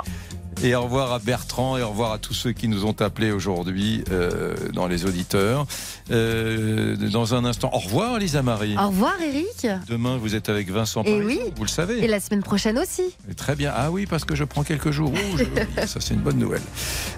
Et 0.63 0.75
au 0.75 0.83
revoir 0.83 1.13
à 1.13 1.19
Bertrand 1.19 1.77
et 1.77 1.83
au 1.83 1.89
revoir 1.91 2.13
à 2.13 2.19
tous 2.19 2.33
ceux 2.33 2.53
qui 2.53 2.69
nous 2.69 2.87
ont 2.87 2.95
appelés 3.01 3.33
aujourd'hui 3.33 4.05
euh, 4.11 4.55
dans 4.73 4.87
les 4.87 5.05
auditeurs. 5.05 5.67
Euh, 6.11 6.97
dans 6.97 7.35
un 7.35 7.45
instant, 7.45 7.71
au 7.73 7.79
revoir 7.79 8.19
Lisa 8.19 8.43
Marie. 8.43 8.77
Au 8.79 8.89
revoir 8.89 9.15
Eric 9.21 9.67
Demain, 9.89 10.17
vous 10.17 10.35
êtes 10.35 10.49
avec 10.49 10.71
Vincent 10.71 11.03
Et 11.05 11.21
oui. 11.23 11.41
vous 11.57 11.65
le 11.65 11.69
savez. 11.69 12.03
Et 12.03 12.07
la 12.07 12.21
semaine 12.21 12.43
prochaine 12.43 12.79
aussi. 12.79 13.03
Très 13.37 13.57
bien. 13.57 13.73
Ah 13.75 13.91
oui, 13.91 14.07
parce 14.07 14.25
que 14.25 14.35
je 14.35 14.45
prends 14.45 14.63
quelques 14.63 14.91
jours 14.91 15.13
Ça, 15.87 16.01
c'est 16.01 16.15
une 16.15 16.21
bonne 16.21 16.39
nouvelle. 16.39 16.63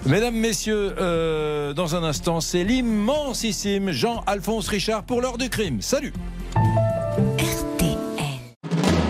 Mesdames, 0.05 0.35
Messieurs, 0.35 0.95
euh, 0.99 1.73
dans 1.73 1.95
un 1.95 2.03
instant, 2.03 2.41
c'est 2.41 2.63
l'immensissime 2.63 3.91
Jean-Alphonse 3.91 4.67
Richard 4.67 5.03
pour 5.03 5.21
l'heure 5.21 5.37
du 5.37 5.49
crime. 5.49 5.81
Salut 5.81 6.11